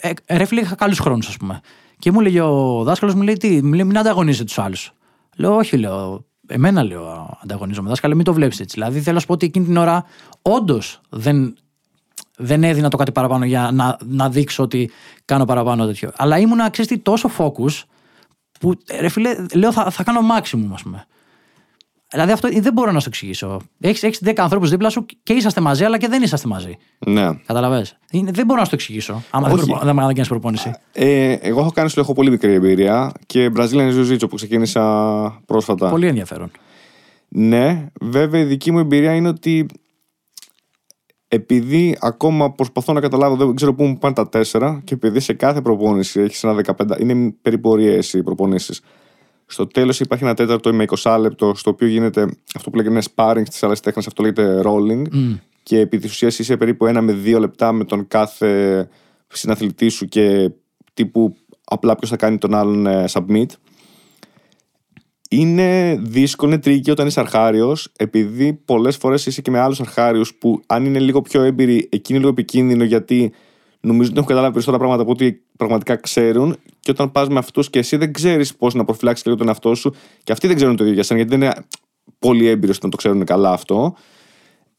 ε, 0.00 0.10
ρε 0.26 0.44
φίλε 0.44 0.60
είχα 0.60 0.74
καλούς 0.74 0.98
χρόνους 0.98 1.28
ας 1.28 1.36
πούμε. 1.36 1.60
Και 1.98 2.12
μου 2.12 2.20
λέγε 2.20 2.40
ο 2.40 2.82
δάσκαλος 2.82 3.14
μου 3.14 3.22
λέει 3.22 3.36
τι, 3.36 3.62
μου 3.62 3.72
λέει 3.72 3.84
μην 3.84 3.98
ανταγωνίζετε 3.98 4.44
τους 4.44 4.58
άλλους. 4.58 4.92
Λέω 5.36 5.56
όχι 5.56 5.76
λέω, 5.76 6.24
εμένα 6.46 6.82
λέω 6.82 7.38
ανταγωνίζομαι 7.42 7.88
δάσκαλε 7.88 8.14
μην 8.14 8.24
το 8.24 8.32
βλέπεις 8.32 8.60
έτσι. 8.60 8.74
Δηλαδή 8.74 9.00
θέλω 9.00 9.14
να 9.14 9.20
σου 9.20 9.26
πω 9.26 9.32
ότι 9.32 9.46
εκείνη 9.46 9.64
την 9.64 9.76
ώρα 9.76 10.04
όντως 10.42 11.00
δεν 11.08 11.56
δεν 12.36 12.64
έδινα 12.64 12.88
το 12.88 12.96
κάτι 12.96 13.12
παραπάνω 13.12 13.44
για 13.44 13.70
να, 13.72 13.96
να 14.04 14.30
δείξω 14.30 14.62
ότι 14.62 14.90
κάνω 15.24 15.44
παραπάνω 15.44 15.86
τέτοιο. 15.86 16.10
Αλλά 16.16 16.38
ήμουν, 16.38 16.70
ξέρεις 16.70 16.90
τι, 16.90 16.98
τόσο 16.98 17.30
focus 17.38 17.82
που 18.60 18.74
ρε 19.00 19.08
φίλε, 19.08 19.46
λέω 19.54 19.72
θα, 19.72 19.90
θα 19.90 20.02
κάνω 20.02 20.20
maximum, 20.20 20.68
ας 20.72 20.82
πούμε. 20.82 21.06
Δηλαδή 22.14 22.32
αυτό 22.32 22.48
δεν 22.60 22.72
μπορώ 22.72 22.92
να 22.92 22.98
σου 22.98 23.04
το 23.04 23.10
εξηγήσω. 23.12 23.60
Έχεις 23.80 24.02
έχεις 24.02 24.20
10 24.24 24.32
ανθρώπους 24.36 24.70
δίπλα 24.70 24.90
σου 24.90 25.06
και 25.22 25.32
είσαστε 25.32 25.60
μαζί, 25.60 25.84
αλλά 25.84 25.98
και 25.98 26.08
δεν 26.08 26.22
είσαστε 26.22 26.48
μαζί. 26.48 26.76
Ναι. 27.06 27.34
Καταλαβέ. 27.46 27.86
Δεν 28.10 28.46
μπορώ 28.46 28.58
να 28.58 28.64
σου 28.64 28.70
το 28.70 28.76
εξηγήσω. 28.76 29.22
Άμα 29.30 29.48
δεν, 29.48 29.56
Όχι. 29.56 29.66
προπο... 29.66 29.84
δεν 29.84 29.96
κάνει 29.96 30.26
προπόνηση. 30.28 30.74
Ε, 30.92 31.32
εγώ 31.32 31.60
έχω 31.60 31.70
κάνει 31.70 31.88
σου 31.88 31.94
λέω, 31.96 32.04
έχω 32.04 32.14
πολύ 32.14 32.30
μικρή 32.30 32.52
εμπειρία 32.52 33.12
και 33.26 33.50
Brazilian 33.56 33.92
Jiu-Jitsu 33.92 34.28
που 34.28 34.36
ξεκίνησα 34.36 34.82
πρόσφατα. 35.46 35.90
Πολύ 35.90 36.06
ενδιαφέρον. 36.06 36.50
Ναι, 37.28 37.86
βέβαια 38.00 38.40
η 38.40 38.44
δική 38.44 38.72
μου 38.72 38.78
εμπειρία 38.78 39.14
είναι 39.14 39.28
ότι 39.28 39.66
επειδή 41.28 41.96
ακόμα 42.00 42.52
προσπαθώ 42.52 42.92
να 42.92 43.00
καταλάβω, 43.00 43.36
δεν 43.36 43.54
ξέρω 43.54 43.74
πού 43.74 43.84
μου 43.84 43.98
πάνε 43.98 44.14
τα 44.14 44.28
τέσσερα 44.28 44.80
και 44.84 44.94
επειδή 44.94 45.20
σε 45.20 45.32
κάθε 45.32 45.60
προπόνηση 45.60 46.20
έχεις 46.20 46.44
ένα 46.44 46.60
15, 46.76 47.00
είναι 47.00 47.34
περίπου 47.42 47.70
ωραίες 47.70 48.12
οι 48.12 48.22
προπονήσεις. 48.22 48.80
Στο 49.46 49.66
τέλος 49.66 50.00
υπάρχει 50.00 50.24
ένα 50.24 50.34
τέταρτο 50.34 50.74
με 50.74 50.84
20 51.02 51.16
λεπτό, 51.20 51.54
στο 51.54 51.70
οποίο 51.70 51.88
γίνεται 51.88 52.28
αυτό 52.54 52.70
που 52.70 52.76
λέγεται 52.76 53.02
sparring 53.14 53.42
στις 53.44 53.62
άλλες 53.62 53.80
τέχνες, 53.80 54.06
αυτό 54.06 54.22
λέγεται 54.22 54.62
rolling. 54.64 55.02
Και 55.62 55.78
επί 55.78 55.98
της 55.98 56.10
ουσίας 56.10 56.38
είσαι 56.38 56.56
περίπου 56.56 56.86
ένα 56.86 57.00
με 57.00 57.12
δύο 57.12 57.38
λεπτά 57.38 57.72
με 57.72 57.84
τον 57.84 58.08
κάθε 58.08 58.88
συναθλητή 59.28 59.88
σου 59.88 60.06
και 60.06 60.50
τύπου 60.94 61.36
απλά 61.64 61.94
ποιος 61.96 62.10
θα 62.10 62.16
κάνει 62.16 62.38
τον 62.38 62.54
άλλον 62.54 62.86
ε, 62.86 63.04
submit. 63.10 63.46
Είναι 65.30 65.98
δύσκολο, 66.02 66.52
είναι 66.52 66.60
tricky 66.60 66.90
όταν 66.90 67.06
είσαι 67.06 67.20
αρχάριος, 67.20 67.92
επειδή 67.96 68.52
πολλές 68.52 68.96
φορές 68.96 69.26
είσαι 69.26 69.42
και 69.42 69.50
με 69.50 69.58
άλλους 69.58 69.80
αρχάριους 69.80 70.34
που, 70.34 70.60
αν 70.66 70.84
είναι 70.84 70.98
λίγο 70.98 71.22
πιο 71.22 71.42
έμπειροι, 71.42 71.88
εκεί 71.90 72.12
είναι 72.12 72.18
λίγο 72.18 72.30
επικίνδυνο 72.30 72.84
γιατί 72.84 73.32
νομίζω 73.84 74.08
ότι 74.08 74.18
έχουν 74.18 74.28
καταλάβει 74.28 74.52
περισσότερα 74.52 74.78
πράγματα 74.78 75.02
από 75.02 75.10
ό,τι 75.10 75.32
πραγματικά 75.56 75.96
ξέρουν. 75.96 76.56
Και 76.80 76.90
όταν 76.90 77.12
πας 77.12 77.28
με 77.28 77.38
αυτούς 77.38 77.70
και 77.70 77.78
εσύ 77.78 77.96
δεν 77.96 78.12
ξέρεις 78.12 78.54
πώς 78.54 78.74
να 78.74 78.84
προφυλάξεις 78.84 79.26
λίγο 79.26 79.38
τον 79.38 79.48
εαυτό 79.48 79.74
σου, 79.74 79.94
και 80.22 80.32
αυτοί 80.32 80.46
δεν 80.46 80.56
ξέρουν 80.56 80.76
το 80.76 80.82
ίδιο 80.82 80.94
για 80.94 81.04
σένα, 81.04 81.20
γιατί 81.20 81.36
δεν 81.36 81.46
είναι 81.48 81.64
πολύ 82.18 82.46
έμπειρος 82.46 82.78
να 82.80 82.88
το 82.88 82.96
ξέρουν 82.96 83.24
καλά 83.24 83.52
αυτό. 83.52 83.94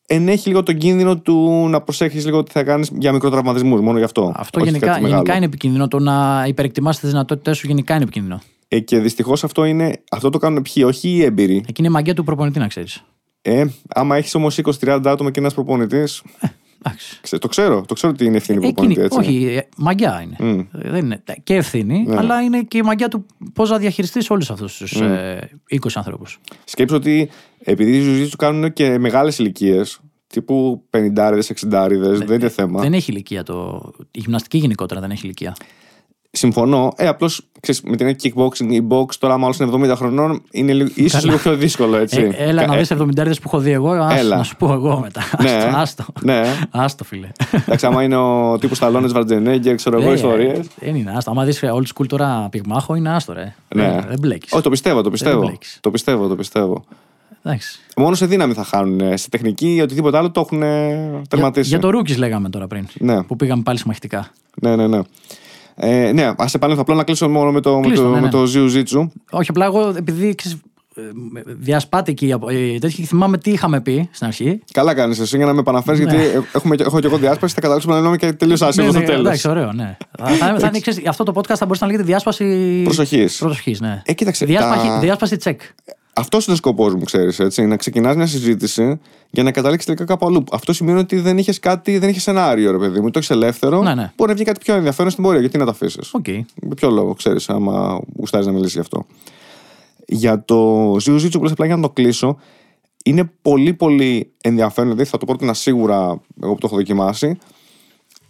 Ενέχει 0.08 0.48
λίγο 0.48 0.64
τον 0.64 0.78
κίνδυνο 0.78 1.18
του 1.18 1.68
να 1.70 1.82
προσέχεις 1.82 2.26
λίγο 2.26 2.44
τι 2.44 2.52
θα 2.52 2.64
κάνεις 2.64 2.92
για 3.00 3.12
μικροτραυματισμούς, 3.12 3.82
μόνο 3.82 3.98
γι' 3.98 4.04
αυτό. 4.04 4.34
Αυτό 4.36 4.60
Όχι 4.60 4.70
γενικά, 4.70 4.88
κάτι 4.88 5.02
μεγάλο. 5.02 5.16
γενικά 5.18 5.36
είναι 5.36 5.46
επικίνδυνο. 5.46 5.88
Το 5.88 6.00
να 6.00 6.46
υπερεκτιμάς 6.48 7.00
τις 7.00 7.10
δυνατότητές 7.10 7.58
σου 7.58 7.68
γενικά 7.68 7.94
είναι 7.94 8.04
επικίνδυνο. 8.04 8.42
Ε, 8.68 8.80
και 8.80 9.00
δυστυχώς 9.00 9.44
αυτό, 9.44 9.66
είναι, 9.66 10.04
αυτό 10.12 10.30
το 10.30 10.38
κάνουν 10.38 10.62
ποιοι, 10.62 10.84
όχι 10.88 11.10
οι 11.10 11.24
έμπειροι. 11.24 11.56
Εκεί 11.56 11.74
είναι 11.78 11.88
η 11.88 11.92
μαγεία 11.92 12.14
του 12.14 12.24
προπονητή, 12.24 12.60
να 12.60 12.68
ξέρεις. 12.68 13.04
Ε, 13.42 13.66
άμα 13.88 14.16
έχεις 14.16 14.36
όμως 14.36 14.58
20-30 14.58 15.02
άτομα 15.06 15.32
και 15.32 15.40
ένας 15.40 15.54
προπονητής. 15.54 16.24
Εντάξει. 16.86 17.38
το 17.40 17.48
ξέρω, 17.48 17.84
το 17.88 17.94
ξέρω 17.94 18.14
ότι 18.14 18.26
είναι 18.26 18.38
ευθύνη 18.38 18.58
Εκείνη, 18.58 18.74
προπονητή, 18.74 19.02
έτσι. 19.02 19.20
όχι, 19.20 19.56
ε, 19.58 19.62
μαγιά 19.78 20.22
είναι. 20.22 20.68
Ε, 20.74 20.90
Δεν 20.90 21.06
είναι. 21.06 21.24
Και 21.44 21.56
ευθύνη, 21.56 22.04
Ναι. 22.08 22.16
αλλά 22.18 22.42
είναι 22.42 22.62
και 22.62 22.78
η 22.78 22.82
μαγιά 22.82 23.08
του 23.08 23.26
πώς 23.54 23.70
να 23.70 23.78
διαχειριστείς 23.78 24.30
όλους 24.30 24.50
αυτούς 24.52 24.78
τους 24.78 25.00
Ναι. 25.00 25.32
ε, 25.32 25.50
20 25.70 25.78
ανθρώπου. 25.96 26.24
Σκέψω 26.64 26.96
ότι 26.96 27.30
επειδή 27.64 27.98
οι 27.98 28.02
ζουζί 28.02 28.24
τους 28.24 28.36
κάνουν 28.36 28.74
και 28.74 28.98
μεγάλες 29.00 29.38
ηλικίες, 29.40 30.00
τύπου 30.28 30.84
50-60, 30.90 32.26
δεν 32.26 32.40
είναι 32.40 32.50
θέμα. 32.50 32.82
Δεν 32.82 32.94
έχει 32.94 33.12
ηλικία 33.12 33.44
το. 33.44 33.82
Η 34.12 34.20
γυμναστική 34.20 34.58
γενικότερα 34.58 35.02
δεν 35.02 35.12
έχει 35.12 35.22
ηλικία. 35.26 35.56
Συμφωνώ. 36.38 36.94
Ε, 36.96 37.08
απλώς 37.08 37.42
με 37.84 37.96
την 37.96 38.08
έννοια 38.08 38.16
kickboxing 38.24 38.70
ή 38.72 38.82
box, 38.90 39.06
τώρα 39.20 39.34
άμα 39.34 39.44
όλος 39.46 39.58
είναι 39.60 39.92
70 39.94 39.96
χρονών, 39.96 40.42
είναι 40.52 40.74
λίγο- 40.74 40.90
ίσως 40.96 41.24
λίγο 41.26 41.38
πιο 41.38 41.56
δύσκολο, 41.56 41.98
έτσι. 41.98 42.22
Ε, 42.38 42.50
έλα 42.50 42.62
Κα- 42.62 42.68
να 42.68 42.76
ε, 42.76 42.82
δει 42.82 42.96
70 42.96 43.36
που 43.42 43.42
έχω 43.46 43.60
δει 43.60 43.72
εγώ, 43.72 43.90
ας, 43.92 44.20
Έλα. 44.20 44.38
να 44.38 44.44
σου 44.44 44.56
πω 44.56 44.74
εγώ 44.74 45.00
μετά. 45.00 45.22
Ναι. 45.42 45.50
Άστο, 45.52 45.78
άστο. 45.78 46.06
Ναι. 46.22 46.42
Άστο, 46.72 47.04
φίλε. 47.04 47.28
Εντάξει, 47.52 47.86
άμα 47.86 48.04
είναι 48.04 48.16
ο 48.16 48.58
τύπου 48.60 48.76
Σταλόνε 48.76 49.08
Βαρτζενέγκερ, 49.08 49.76
ξέρω 49.76 50.02
εγώ, 50.02 50.10
Ε, 50.10 50.14
ιστορίες. 50.14 50.68
Δεν 50.80 50.96
είναι 50.96 51.14
άστο. 51.16 51.32
Άμα 51.32 51.44
δεις 51.44 51.60
old 51.64 51.84
school 51.96 52.06
τώρα 52.08 52.48
πυγμάχο, 52.52 52.96
είναι 52.96 53.10
άστο, 53.16 53.34
ρε. 53.34 53.54
Ναι. 53.76 53.84
Δεν, 53.90 54.06
δεν 54.08 54.18
μπλέκεις. 54.20 54.52
Όχι, 54.54 54.64
το 54.64 54.70
πιστεύω, 54.70 55.02
το 55.02 55.10
πιστεύω. 55.10 55.40
μπλέκεις. 55.40 55.78
Το 55.82 55.92
πιστεύω, 55.92 56.28
το 56.28 56.36
πιστεύω. 56.36 56.84
Εντάξει. 57.44 57.80
Μόνο 57.98 58.16
σε 58.16 58.26
δύναμη 58.26 58.54
θα 58.54 58.64
χάνουν. 58.64 59.18
Σε 59.18 59.30
τεχνική 59.30 59.76
ή 59.76 59.82
οτιδήποτε 59.82 60.18
άλλο 60.18 60.32
το 60.32 60.40
έχουν 60.40 60.62
ε, 60.64 60.88
Για, 60.90 61.22
τερματίσει. 61.30 61.70
για 61.70 61.80
το 61.80 61.90
Rookies 62.00 62.18
λέγαμε 62.18 62.50
τώρα 62.50 62.68
πριν. 62.68 62.88
Ναι. 63.00 63.24
Που 63.24 63.36
πήγαμε 63.36 63.62
πάλι 63.64 63.78
συμμαχητικά. 63.78 64.28
Ναι, 64.62 64.76
ναι, 64.76 64.88
ναι. 64.88 65.00
Ε, 65.76 66.12
ναι, 66.12 66.32
ας 66.38 66.54
επανέλθω 66.54 66.82
απλά 66.82 66.96
να 66.96 67.04
κλείσω 67.04 67.30
μόνο 67.30 67.52
με 67.52 67.60
το, 67.62 67.76
με 67.76 67.82
Κλείστο, 67.86 68.04
το, 68.04 68.10
ναι, 68.10 68.16
με 68.16 68.22
ναι. 68.22 68.30
το 68.30 68.44
Jiu-Jitsu. 68.54 69.08
Όχι, 69.32 69.50
απλά 69.50 69.66
εγώ 69.66 69.94
επειδή 69.98 70.36
ξέρεις, 70.36 70.58
ε, 70.96 71.02
διασπάται 71.46 72.12
εκεί 72.12 72.32
από- 72.32 72.50
ε, 72.50 72.78
τέτοιο, 72.80 73.06
θυμάμαι 73.06 73.38
τι 73.38 73.52
είχαμε 73.52 73.82
πει 73.82 74.10
στην 74.12 74.28
αρχή. 74.28 74.60
Καλά 74.72 74.94
κάνεις 74.94 75.20
εσύ 75.20 75.38
για 75.38 75.46
να 75.46 75.54
με 75.54 75.60
επαναφέρεις, 75.60 76.00
Ναι. 76.00 76.16
γιατί 76.16 76.48
έχουμε, 76.54 76.76
έχω 76.80 77.00
και 77.00 77.08
εγώ 77.08 77.18
διάσπαση. 77.18 77.54
Θα 77.54 77.62
καταλήξουμε 77.62 77.96
να 77.96 78.02
λέμε 78.02 78.18
και 78.18 78.34
τελείως 78.34 78.62
άσχημα 78.62 78.86
Ναι, 78.86 78.92
στο 78.92 79.00
ναι, 79.00 79.06
τέλος. 79.06 79.26
Εντάξει, 79.26 79.48
ωραίο, 79.50 79.72
ναι. 79.72 79.98
θα, 80.18 80.26
θα, 80.28 80.56
θα 80.60 80.68
είναι, 80.68 80.80
ξέρεις, 80.80 81.08
αυτό 81.08 81.24
το 81.24 81.32
podcast 81.36 81.56
θα 81.56 81.66
μπορούσε 81.66 81.84
να 81.86 81.92
λέγεται 81.92 82.06
διάσπαση. 82.08 82.82
Προσοχής. 82.84 83.38
Προσοχής, 83.38 83.80
ναι. 83.80 84.02
Ε, 84.06 84.14
κοίταξε, 84.14 84.46
διάσπαση, 84.46 84.88
τα- 84.88 85.00
διάσπαση 85.00 85.38
τσεκ. 85.38 85.62
Αυτός 86.18 86.46
είναι 86.46 86.54
ο 86.54 86.58
σκοπός 86.58 86.94
μου, 86.94 87.04
ξέρεις. 87.04 87.58
Να 87.58 87.76
ξεκινάς 87.76 88.16
μια 88.16 88.26
συζήτηση 88.28 89.00
για 89.30 89.44
να 89.44 89.52
καταλήξεις 89.52 89.86
τελικά 89.86 90.06
κάπου 90.06 90.26
αλλού. 90.26 90.44
Αυτό 90.52 90.74
σημαίνει 90.74 91.00
ότι 91.00 91.20
δεν 91.20 91.38
είχες 91.38 91.60
κάτι, 91.60 91.98
δεν 91.98 92.10
είχες 92.10 92.22
σενάριο, 92.22 92.72
ρε 92.72 92.78
παιδί 92.78 93.00
μου. 93.00 93.10
Το 93.12 93.20
έχεις 93.20 93.30
ελεύθερο. 93.30 93.82
Ναι, 93.82 93.94
ναι. 93.94 94.12
Μπορεί 94.16 94.30
να 94.30 94.36
βγει 94.36 94.44
κάτι 94.44 94.60
πιο 94.60 94.76
ενδιαφέρον 94.76 95.12
στην 95.12 95.24
πορεία. 95.24 95.40
Γιατί 95.40 95.58
να 95.58 95.66
τα 95.66 95.72
αφήσεις; 95.72 96.14
ΟΚ. 96.14 96.28
Με 96.62 96.74
ποιο 96.76 96.90
λόγο, 96.90 97.14
ξέρεις, 97.14 97.50
άμα 97.50 98.00
γουστάρεις 98.18 98.46
να 98.46 98.52
μιλήσεις 98.52 98.74
γι' 98.74 98.80
αυτό. 98.80 99.06
Για 100.08 100.44
το 100.44 100.92
Jiu-Jitsu, 100.94 101.32
που 101.32 101.44
λες 101.44 101.52
απλά 101.52 101.66
για 101.66 101.76
να 101.76 101.82
το 101.82 101.90
κλείσω, 101.90 102.38
είναι 103.04 103.32
πολύ 103.42 103.74
πολύ 103.74 104.34
ενδιαφέρον. 104.42 104.90
Δηλαδή, 104.92 105.10
θα 105.10 105.18
το 105.18 105.26
πρότεινα 105.26 105.54
σίγουρα 105.54 106.22
εγώ 106.42 106.54
που 106.54 106.60
το 106.60 106.68
έχω 106.68 106.76
δοκιμάσει. 106.76 107.38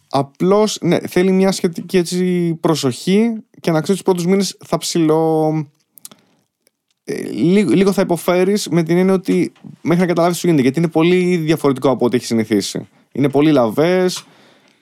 Απλώς, 0.10 0.78
ναι, 0.82 0.98
θέλει 1.00 1.32
μια 1.32 1.52
σχετική 1.52 1.98
έτσι, 1.98 2.54
προσοχή 2.62 3.34
και 3.62 3.72
να 3.72 3.82
ξέρεις 3.82 4.02
τους 4.02 4.12
πρώτους 4.12 4.26
μήνες 4.26 4.58
στα 4.66 4.78
ψιλο. 4.78 5.54
Ε, 7.08 7.22
λίγο, 7.32 7.72
λίγο 7.74 7.92
θα 7.92 8.02
υποφέρεις 8.02 8.68
με 8.68 8.84
την 8.84 8.98
έννοια 8.98 9.14
ότι 9.14 9.52
μέχρι 9.82 10.02
να 10.02 10.08
καταλάβεις 10.08 10.36
τι 10.36 10.40
σου 10.40 10.48
γίνεται. 10.48 10.64
Γιατί 10.64 10.80
είναι 10.80 10.90
πολύ 10.90 11.38
διαφορετικό 11.38 11.90
από 11.90 12.06
ό,τι 12.06 12.16
έχεις 12.16 12.28
συνηθίσει. 12.28 12.88
Είναι 13.12 13.30
πολύ 13.30 13.52
λαβές. 13.52 14.26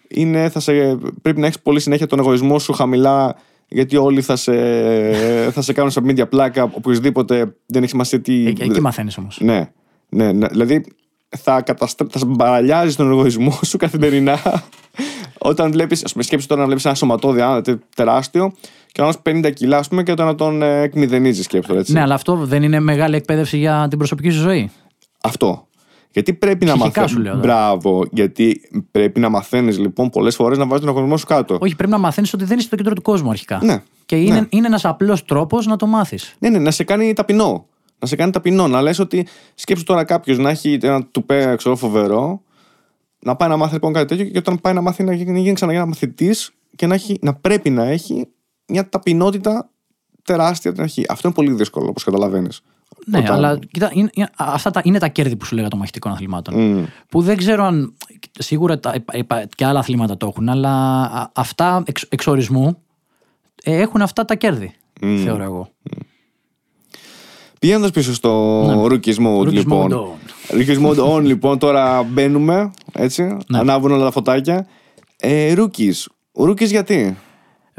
Είναι, 0.07 0.49
θα 0.49 0.59
σε, 0.59 0.97
πρέπει 1.21 1.39
να 1.39 1.45
έχεις 1.45 1.59
πολύ 1.59 1.79
συνέχεια 1.79 2.07
τον 2.07 2.19
εγωισμό 2.19 2.59
σου 2.59 2.73
χαμηλά. 2.73 3.35
Γιατί 3.67 3.97
όλοι 3.97 4.21
θα 4.21 4.35
σε, 4.35 4.53
θα 5.51 5.61
σε 5.61 5.73
κάνουν 5.73 5.91
σε 5.91 6.01
media 6.05 6.29
πλάκα. 6.29 6.63
Οπωσδήποτε 6.63 7.55
δεν 7.65 7.81
έχει 7.81 7.91
σημασία 7.91 8.21
τι. 8.21 8.45
Ε, 8.45 8.53
εκεί 8.59 8.81
μαθαίνεις 8.81 9.17
όμως. 9.17 9.37
Ναι, 9.41 9.69
ναι, 10.09 10.31
ναι. 10.31 10.47
Δηλαδή 10.47 10.85
θα, 11.37 11.61
καταστρέ... 11.61 12.07
θα 12.09 12.25
μπαραλιάζει 12.25 12.95
τον 12.95 13.11
εγωισμό 13.11 13.59
σου 13.65 13.77
καθημερινά. 13.77 14.39
Όταν 15.37 15.71
βλέπεις, 15.71 16.03
ας 16.03 16.11
πούμε, 16.11 16.23
σκέψει 16.23 16.47
τώρα 16.47 16.59
να 16.61 16.67
βλέπεις 16.67 16.85
ένα 16.85 16.95
σωματόδι 16.95 17.39
ένα 17.39 17.61
τε- 17.61 17.81
τεράστιο 17.95 18.53
και 18.93 19.01
να 19.01 19.13
50 19.25 19.51
κιλά, 19.53 19.77
ας 19.77 19.87
πούμε, 19.87 20.03
και 20.03 20.11
όταν 20.11 20.25
να 20.25 20.35
τον 20.35 20.61
ε, 20.61 20.81
εκμηδενίζει, 20.81 21.43
σκέψτε 21.43 21.77
έτσι. 21.77 21.93
Ναι, 21.93 22.01
αλλά 22.01 22.13
αυτό 22.13 22.35
δεν 22.35 22.63
είναι 22.63 22.79
μεγάλη 22.79 23.15
εκπαίδευση 23.15 23.57
για 23.57 23.87
την 23.89 23.97
προσωπική 23.97 24.29
σου 24.29 24.39
ζωή. 24.39 24.71
Αυτό. 25.23 25.67
Γιατί 26.11 26.33
πρέπει 26.33 26.65
να 26.65 26.73
Ψυχικά 26.73 27.01
μαθαίνει. 27.01 27.07
σου 27.09 27.19
λέω 27.19 27.31
τώρα. 27.33 27.43
Μπράβο. 27.45 28.05
Γιατί 28.11 28.61
πρέπει 28.91 29.19
να 29.19 29.29
μαθαίνεις 29.29 29.79
λοιπόν 29.79 30.09
πολλές 30.09 30.35
φορές 30.35 30.57
να 30.57 30.65
βάζεις 30.67 30.85
τον 30.85 30.95
εγωισμό 30.95 31.17
σου 31.17 31.25
κάτω. 31.25 31.57
Όχι, 31.61 31.75
πρέπει 31.75 31.91
να 31.91 31.97
μαθαίνεις 31.97 32.33
ότι 32.33 32.43
δεν 32.45 32.57
είσαι 32.57 32.67
στο 32.67 32.75
κέντρο 32.75 32.93
του 32.93 33.01
κόσμου 33.01 33.29
αρχικά. 33.29 33.59
Ναι. 33.63 33.83
Και 34.05 34.15
είναι, 34.15 34.39
Ναι. 34.39 34.45
είναι 34.49 34.67
ένας 34.67 34.85
απλός 34.85 35.25
τρόπος 35.25 35.65
να 35.65 35.75
το 35.75 35.85
μάθεις. 35.85 36.35
Ναι, 36.39 36.49
ναι, 36.49 36.59
να 36.59 36.71
σε 36.71 36.83
κάνει 36.83 37.13
ταπεινό. 37.13 37.65
Να 37.99 38.07
σε 38.07 38.15
κάνει 38.15 38.31
ταπεινό. 38.31 38.67
Να 38.67 38.81
λες 38.81 38.99
ότι 38.99 39.27
σκέψου 39.55 39.83
τώρα 39.83 40.03
κάποιος 40.03 40.37
να 40.37 40.49
έχει 40.49 40.77
ένα 40.81 41.05
τουπέ 41.05 41.53
ξέρω, 41.57 41.75
φοβερό, 41.75 42.41
να 43.19 43.35
πάει 43.35 43.49
να 43.49 43.57
μάθει 43.57 43.73
λοιπόν 43.73 43.93
κάτι 43.93 44.05
τέτοιο 44.15 44.31
και 44.31 44.37
όταν 44.37 44.61
πάει 44.61 44.73
να 44.73 44.81
μάθει 44.81 45.03
να 45.03 45.13
γίνει 45.13 45.53
ξανά 45.53 45.73
ένα 45.73 45.85
μαθητής 45.85 46.51
και 46.75 46.87
να, 46.87 46.93
έχει, 46.93 47.17
να 47.21 47.33
πρέπει 47.33 47.69
να 47.69 47.83
έχει 47.83 48.27
μια 48.67 48.89
ταπεινότητα 48.89 49.69
τεράστια 50.23 50.71
την 50.71 50.81
αρχή. 50.81 51.05
Αυτό 51.09 51.27
είναι 51.27 51.35
πολύ 51.35 51.51
δύσκολο, 51.51 51.87
όπως 51.87 52.03
καταλαβαίνεις. 52.03 52.61
Ναι, 53.05 53.17
Όταν... 53.17 53.35
αλλά 53.35 53.59
κοίτα, 53.71 53.89
είναι, 53.93 54.09
αυτά 54.37 54.71
τα, 54.71 54.81
είναι 54.83 54.99
τα 54.99 55.07
κέρδη 55.07 55.35
που 55.35 55.45
σου 55.45 55.55
λέγα 55.55 55.67
των 55.67 55.79
μαχητικών 55.79 56.11
αθλημάτων. 56.11 56.53
Mm. 56.57 56.87
Που 57.09 57.21
δεν 57.21 57.37
ξέρω 57.37 57.63
αν. 57.63 57.93
Σίγουρα 58.39 58.79
τα, 58.79 58.93
και 59.55 59.65
άλλα 59.65 59.79
αθλήματα 59.79 60.17
το 60.17 60.27
έχουν, 60.27 60.49
αλλά 60.49 61.31
αυτά 61.33 61.83
εξ, 61.85 62.05
εξορισμού 62.09 62.77
ε, 63.63 63.81
έχουν 63.81 64.01
αυτά 64.01 64.25
τα 64.25 64.35
κέρδη, 64.35 64.73
mm. 65.01 65.21
θεωρώ 65.23 65.43
εγώ. 65.43 65.69
Mm. 65.89 65.97
Πηγαίνοντας 67.59 67.91
πίσω 67.91 68.13
στο 68.13 68.63
ναι. 68.65 68.73
Rookies 68.75 69.15
Mode, 69.15 69.51
λοιπόν. 69.51 69.91
Mode 69.91 70.55
Rookies 70.55 70.85
Mode 70.85 71.15
on, 71.15 71.21
λοιπόν, 71.21 71.59
τώρα 71.59 72.03
μπαίνουμε. 72.03 72.71
Έτσι, 72.91 73.23
ναι. 73.23 73.57
ανάβουν 73.57 73.91
όλα 73.91 74.03
τα 74.03 74.11
φωτάκια. 74.11 74.67
Ε, 75.17 75.53
rookies. 75.57 76.05
Rookies 76.47 76.67
γιατί; 76.67 77.17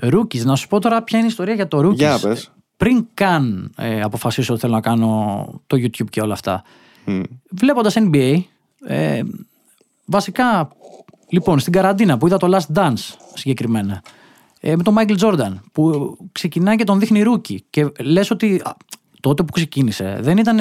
Rookies, 0.03 0.45
να 0.45 0.57
σου 0.57 0.69
πω 0.69 0.81
τώρα 0.81 1.03
ποια 1.03 1.19
είναι 1.19 1.27
η 1.27 1.31
ιστορία 1.31 1.55
για 1.55 1.69
το 1.69 1.79
Rookies. 1.79 1.95
Για 1.95 2.19
πες. 2.19 2.53
Πριν 2.77 3.07
καν 3.15 3.73
ε, 3.77 4.01
αποφασίσω 4.01 4.53
ότι 4.53 4.63
θέλω 4.63 4.75
να 4.75 4.81
κάνω 4.81 5.47
το 5.67 5.77
YouTube 5.77 6.09
και 6.11 6.21
όλα 6.21 6.33
αυτά. 6.33 6.63
Mm. 7.07 7.23
Βλέποντας 7.51 7.95
NBA, 7.99 8.43
ε, 8.87 9.23
βασικά, 10.05 10.69
λοιπόν, 11.29 11.59
στην 11.59 11.73
καραντίνα 11.73 12.19
που 12.19 12.27
είδα 12.27 12.37
το 12.37 12.57
Last 12.57 12.79
Dance 12.79 13.15
συγκεκριμένα, 13.35 14.03
ε, 14.61 14.77
με 14.77 14.83
τον 14.83 14.95
Michael 14.99 15.19
Jordan, 15.19 15.53
που 15.73 16.17
ξεκινάει 16.33 16.77
και 16.77 16.85
τον 16.85 16.99
δείχνει 16.99 17.23
rookie. 17.23 17.65
Και 17.71 17.93
λες 18.01 18.31
ότι 18.31 18.63
τότε 19.21 19.43
που 19.43 19.53
ξεκίνησε 19.53 20.19
δεν 20.21 20.39
ήταν 20.39 20.59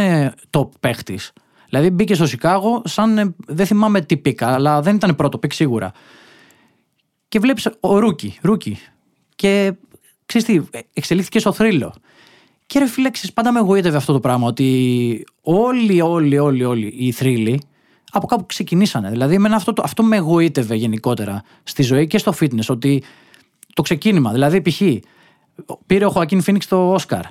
top 0.50 0.70
παίχτης. 0.80 1.32
Δηλαδή 1.70 1.90
μπήκε 1.90 2.16
στο 2.16 2.26
Σικάγο 2.26 2.82
σαν. 2.86 3.18
Ε, 3.18 3.36
δεν 3.48 3.66
θυμάμαι 3.66 4.02
τι 4.02 4.18
pick 4.18 4.34
ήταν, 4.34 4.54
αλλά 4.54 4.82
δεν 4.82 4.96
ήταν 4.96 5.16
πρώτο 5.16 5.38
pick 5.38 5.54
σίγουρα. 5.54 5.92
Και 7.28 7.40
βλέπεις 7.40 7.70
ο 7.80 8.00
Ρούκι, 8.00 8.38
Ρούκι. 8.42 8.78
Και 9.36 9.74
ξέρεις 10.26 10.48
τι, 10.48 10.80
εξελίχθηκε 10.94 11.40
στο 11.40 11.52
θρύλο. 11.52 11.94
Και 12.66 12.80
ρε 12.80 12.88
φίλε, 12.88 13.10
πάντα 13.34 13.52
με 13.52 13.60
εγωίτευε 13.60 13.98
αυτό 13.98 14.14
το 14.14 14.20
πράγμα 14.20 14.48
ότι 14.48 15.26
όλοι, 15.42 16.02
όλοι, 16.02 16.40
όλοι, 16.40 16.64
όλοι 16.64 16.94
οι 16.98 17.12
θρύλοι 17.12 17.62
από 18.12 18.28
κάπου 18.28 18.46
ξεκινήσανε. 18.46 19.10
Δηλαδή, 19.10 19.36
εμένα 19.36 19.56
αυτό, 19.56 19.74
αυτό 19.82 20.04
με 20.04 20.16
εγωίτευε 20.16 20.76
γενικότερα 20.76 21.44
στη 21.64 21.84
ζωή 21.84 22.08
και 22.08 22.18
στο 22.18 22.34
fitness. 22.40 22.66
Ότι 22.68 23.04
το 23.74 23.82
ξεκίνημα, 23.82 24.32
δηλαδή, 24.32 24.62
π.χ. 24.62 24.82
πήρε 25.86 26.06
ο 26.06 26.10
Χωακίν 26.10 26.42
Φίνιξ 26.42 26.68
το 26.68 26.92
Όσκαρ 26.92 27.22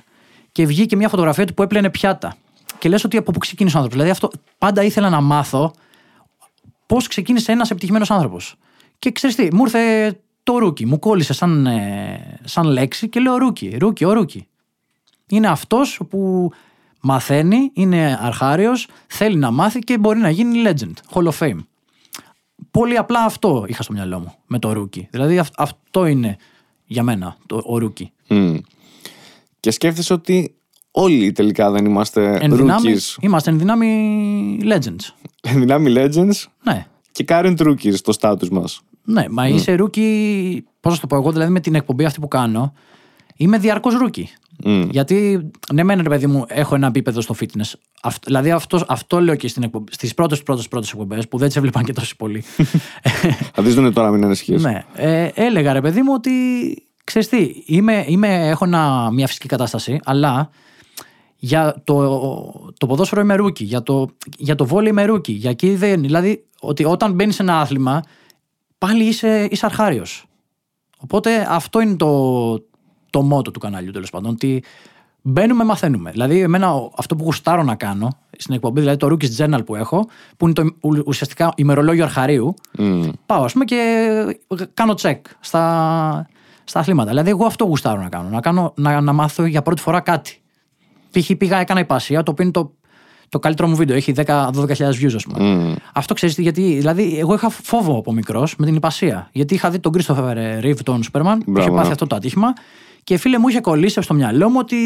και 0.51 0.65
βγήκε 0.65 0.95
μια 0.95 1.09
φωτογραφία 1.09 1.45
του 1.45 1.53
που 1.53 1.63
έπλαινε 1.63 1.89
πιάτα. 1.89 2.35
Και 2.79 2.89
λες 2.89 3.03
ότι 3.03 3.17
από 3.17 3.31
πού 3.31 3.39
ξεκίνησε 3.39 3.77
ο 3.77 3.79
άνθρωπος. 3.79 4.05
Δηλαδή, 4.05 4.25
αυτό 4.25 4.39
πάντα 4.57 4.83
ήθελα 4.83 5.09
να 5.09 5.21
μάθω 5.21 5.73
πώς 6.85 7.07
ξεκίνησε 7.07 7.51
ένας 7.51 7.69
επιτυχημένος 7.69 8.11
άνθρωπος. 8.11 8.55
Και 8.99 9.11
ξέρεις 9.11 9.35
τι, 9.35 9.47
μου 9.53 9.63
ήρθε 9.63 10.19
το 10.43 10.57
rookie, 10.57 10.85
μου 10.85 10.99
κόλλησε 10.99 11.33
σαν, 11.33 11.65
ε, 11.65 12.39
σαν 12.43 12.65
λέξη 12.65 13.09
και 13.09 13.19
λέω 13.19 13.37
rookie, 13.37 13.77
rookie, 13.79 14.05
ο 14.05 14.13
rookie. 14.13 14.47
Είναι 15.27 15.47
αυτός 15.47 15.99
που 16.09 16.51
μαθαίνει, 17.01 17.71
είναι 17.73 18.19
αρχάριος, 18.21 18.87
θέλει 19.07 19.35
να 19.35 19.51
μάθει 19.51 19.79
και 19.79 19.97
μπορεί 19.97 20.19
να 20.19 20.29
γίνει 20.29 20.63
legend, 20.65 20.93
Hall 21.13 21.27
of 21.27 21.37
Fame. 21.39 21.59
Πολύ 22.71 22.97
απλά 22.97 23.23
αυτό 23.23 23.65
είχα 23.67 23.83
στο 23.83 23.93
μυαλό 23.93 24.19
μου 24.19 24.33
με 24.47 24.59
το 24.59 24.73
rookie. 24.73 25.07
Δηλαδή 25.11 25.41
αυτό 25.57 26.05
είναι 26.05 26.37
για 26.85 27.03
μένα 27.03 27.37
το, 27.45 27.61
ο 27.65 27.77
rookie. 27.77 28.11
Mm. 28.27 28.59
Και 29.59 29.71
σκέφτεσαι 29.71 30.13
ότι 30.13 30.55
όλοι 30.91 31.31
τελικά 31.31 31.71
δεν 31.71 31.85
είμαστε 31.85 32.39
rookies. 32.41 33.15
Είμαστε 33.19 33.49
εν 33.49 33.57
δυνάμει 33.57 34.59
legends. 34.63 35.13
Εν 35.41 35.59
δυνάμει 35.59 35.93
legends. 35.97 36.45
Ναι. 36.63 36.87
Και 37.11 37.25
current 37.27 37.57
rookies 37.57 37.95
το 37.95 38.17
status 38.19 38.49
μας. 38.49 38.81
Ναι, 39.03 39.25
μα 39.29 39.45
mm. 39.45 39.51
είσαι 39.51 39.75
rookie, 39.79 40.57
πώς 40.79 40.93
θα 40.93 40.99
το 40.99 41.07
πω 41.07 41.15
εγώ, 41.15 41.31
δηλαδή 41.31 41.51
με 41.51 41.59
την 41.59 41.75
εκπομπή 41.75 42.05
αυτή 42.05 42.19
που 42.19 42.27
κάνω, 42.27 42.73
είμαι 43.35 43.57
διαρκώς 43.57 43.93
rookie. 44.03 44.23
Mm. 44.63 44.87
Γιατί, 44.91 45.49
ναι, 45.73 45.83
μένει 45.83 46.01
ρε 46.01 46.09
παιδί 46.09 46.27
μου, 46.27 46.45
έχω 46.47 46.75
ένα 46.75 46.87
επίπεδο 46.87 47.21
στο 47.21 47.35
fitness. 47.39 47.73
Αυτό, 48.01 48.19
δηλαδή, 48.25 48.51
αυτός, 48.51 48.85
αυτό 48.87 49.21
λέω 49.21 49.35
και 49.35 49.47
στην 49.47 49.63
εκπομπή, 49.63 49.91
στις 49.93 50.13
πρώτες 50.13 50.43
πρώτες 50.43 50.67
πρώτες 50.67 50.91
εκπομπές 50.91 51.27
που 51.27 51.37
δεν 51.37 51.47
τις 51.47 51.57
έβλεπαν 51.57 51.83
και 51.83 51.93
τόσο 51.93 52.15
πολύ. 52.15 52.43
Θα 53.53 53.63
δεις 53.63 53.75
τον 53.75 53.93
τώρα, 53.93 54.09
μην 54.09 54.23
ανησυχείς. 54.23 54.63
ναι, 54.63 54.83
ε, 54.95 55.29
έλεγα 55.33 55.73
ρε 55.73 55.81
παιδί 55.81 56.01
μου 56.01 56.13
ότι 56.13 56.31
ξέρεις 57.03 57.27
τι, 57.27 57.63
είμαι, 57.65 58.05
είμαι, 58.07 58.47
έχω 58.47 58.65
ένα, 58.65 59.09
μια 59.11 59.27
φυσική 59.27 59.47
κατάσταση, 59.47 59.99
αλλά 60.03 60.49
για 61.45 61.81
το, 61.83 62.73
το 62.77 62.87
ποδόσφαιρο 62.87 63.21
είμαι 63.21 63.35
rookie, 63.35 63.63
για 63.63 63.83
το, 63.83 64.09
για 64.37 64.55
το 64.55 64.65
βόλεϊ 64.65 64.89
είμαι 64.89 65.05
rookie. 65.05 65.31
Για 65.31 65.49
εκεί 65.49 65.75
δεν, 65.75 66.01
δηλαδή 66.01 66.45
ότι 66.59 66.85
όταν 66.85 67.13
μπαίνεις 67.13 67.35
σε 67.35 67.41
ένα 67.41 67.59
άθλημα, 67.59 68.03
πάλι 68.83 69.03
είσαι, 69.03 69.47
είσαι 69.51 69.65
αρχάριος. 69.65 70.25
Οπότε 70.99 71.47
αυτό 71.49 71.79
είναι 71.81 71.95
το, 71.95 72.53
το 73.09 73.21
μότο 73.21 73.51
του 73.51 73.59
καναλιού 73.59 73.91
τέλος 73.91 74.09
πάντων. 74.09 74.31
Ότι 74.31 74.63
μπαίνουμε, 75.21 75.63
μαθαίνουμε. 75.63 76.11
Δηλαδή, 76.11 76.39
εμένα 76.39 76.71
αυτό 76.97 77.15
που 77.15 77.23
γουστάρω 77.23 77.63
να 77.63 77.75
κάνω 77.75 78.07
στην 78.37 78.53
εκπομπή, 78.53 78.79
δηλαδή 78.79 78.97
το 78.97 79.07
Rookies 79.07 79.37
Journal 79.37 79.65
που 79.65 79.75
έχω, 79.75 80.07
που 80.37 80.45
είναι 80.45 80.53
το 80.53 80.75
ουσιαστικά 81.05 81.53
ημερολόγιο 81.55 82.03
αρχαρίου, 82.03 82.53
mm. 82.77 83.09
πάω 83.25 83.43
ας 83.43 83.53
πούμε 83.53 83.65
και 83.65 84.39
κάνω 84.73 84.93
check 85.01 85.19
στα, 85.39 86.27
στα 86.63 86.79
αθλήματα. 86.79 87.09
Δηλαδή, 87.09 87.29
εγώ 87.29 87.45
αυτό 87.45 87.65
γουστάρω 87.65 88.01
να 88.01 88.09
κάνω. 88.09 88.29
Να, 88.29 88.39
κάνω, 88.39 88.73
να, 88.75 89.01
να 89.01 89.13
μάθω 89.13 89.45
για 89.45 89.61
πρώτη 89.61 89.81
φορά 89.81 89.99
κάτι. 89.99 90.41
Π.χ. 91.11 91.31
πήγα, 91.37 91.57
έκανα 91.57 91.79
υπασία, 91.79 92.23
το 92.23 92.31
οποίο 92.31 92.43
είναι 92.43 92.53
το, 92.53 92.73
το 93.33 93.39
καλύτερο 93.39 93.67
μου 93.67 93.75
βίντεο. 93.75 93.95
Έχει 93.95 94.13
10-12.000 94.15 94.49
views, 94.77 95.13
ας 95.15 95.23
πούμε. 95.23 95.37
Mm. 95.39 95.75
Αυτό 95.93 96.13
ξέρεις 96.13 96.37
γιατί. 96.37 96.61
Δηλαδή, 96.61 97.19
εγώ 97.19 97.33
είχα 97.33 97.49
φόβο 97.49 97.97
από 97.97 98.13
μικρός 98.13 98.55
με 98.55 98.65
την 98.65 98.75
υπασία. 98.75 99.29
Γιατί 99.31 99.53
είχα 99.53 99.69
δει 99.69 99.79
τον 99.79 99.91
Christopher 99.97 100.35
Reeve, 100.61 100.79
τον 100.83 101.03
Σούπερμαν, 101.03 101.39
που 101.39 101.57
είχε 101.57 101.71
πάθει 101.71 101.91
αυτό 101.91 102.07
το 102.07 102.15
άτυχημα. 102.15 102.53
Και 103.03 103.17
φίλε 103.17 103.37
μου 103.37 103.47
είχε 103.47 103.61
κολλήσει 103.61 104.01
στο 104.01 104.13
μυαλό 104.13 104.49
μου 104.49 104.55
ότι 104.59 104.77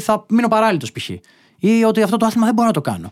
θα 0.00 0.24
μείνω 0.28 0.48
παράλυτος 0.48 0.92
π.χ. 0.92 1.08
ή 1.58 1.84
ότι 1.86 2.02
αυτό 2.02 2.16
το 2.16 2.26
άθλημα 2.26 2.46
δεν 2.46 2.54
μπορώ 2.54 2.66
να 2.66 2.72
το 2.72 2.80
κάνω. 2.80 3.10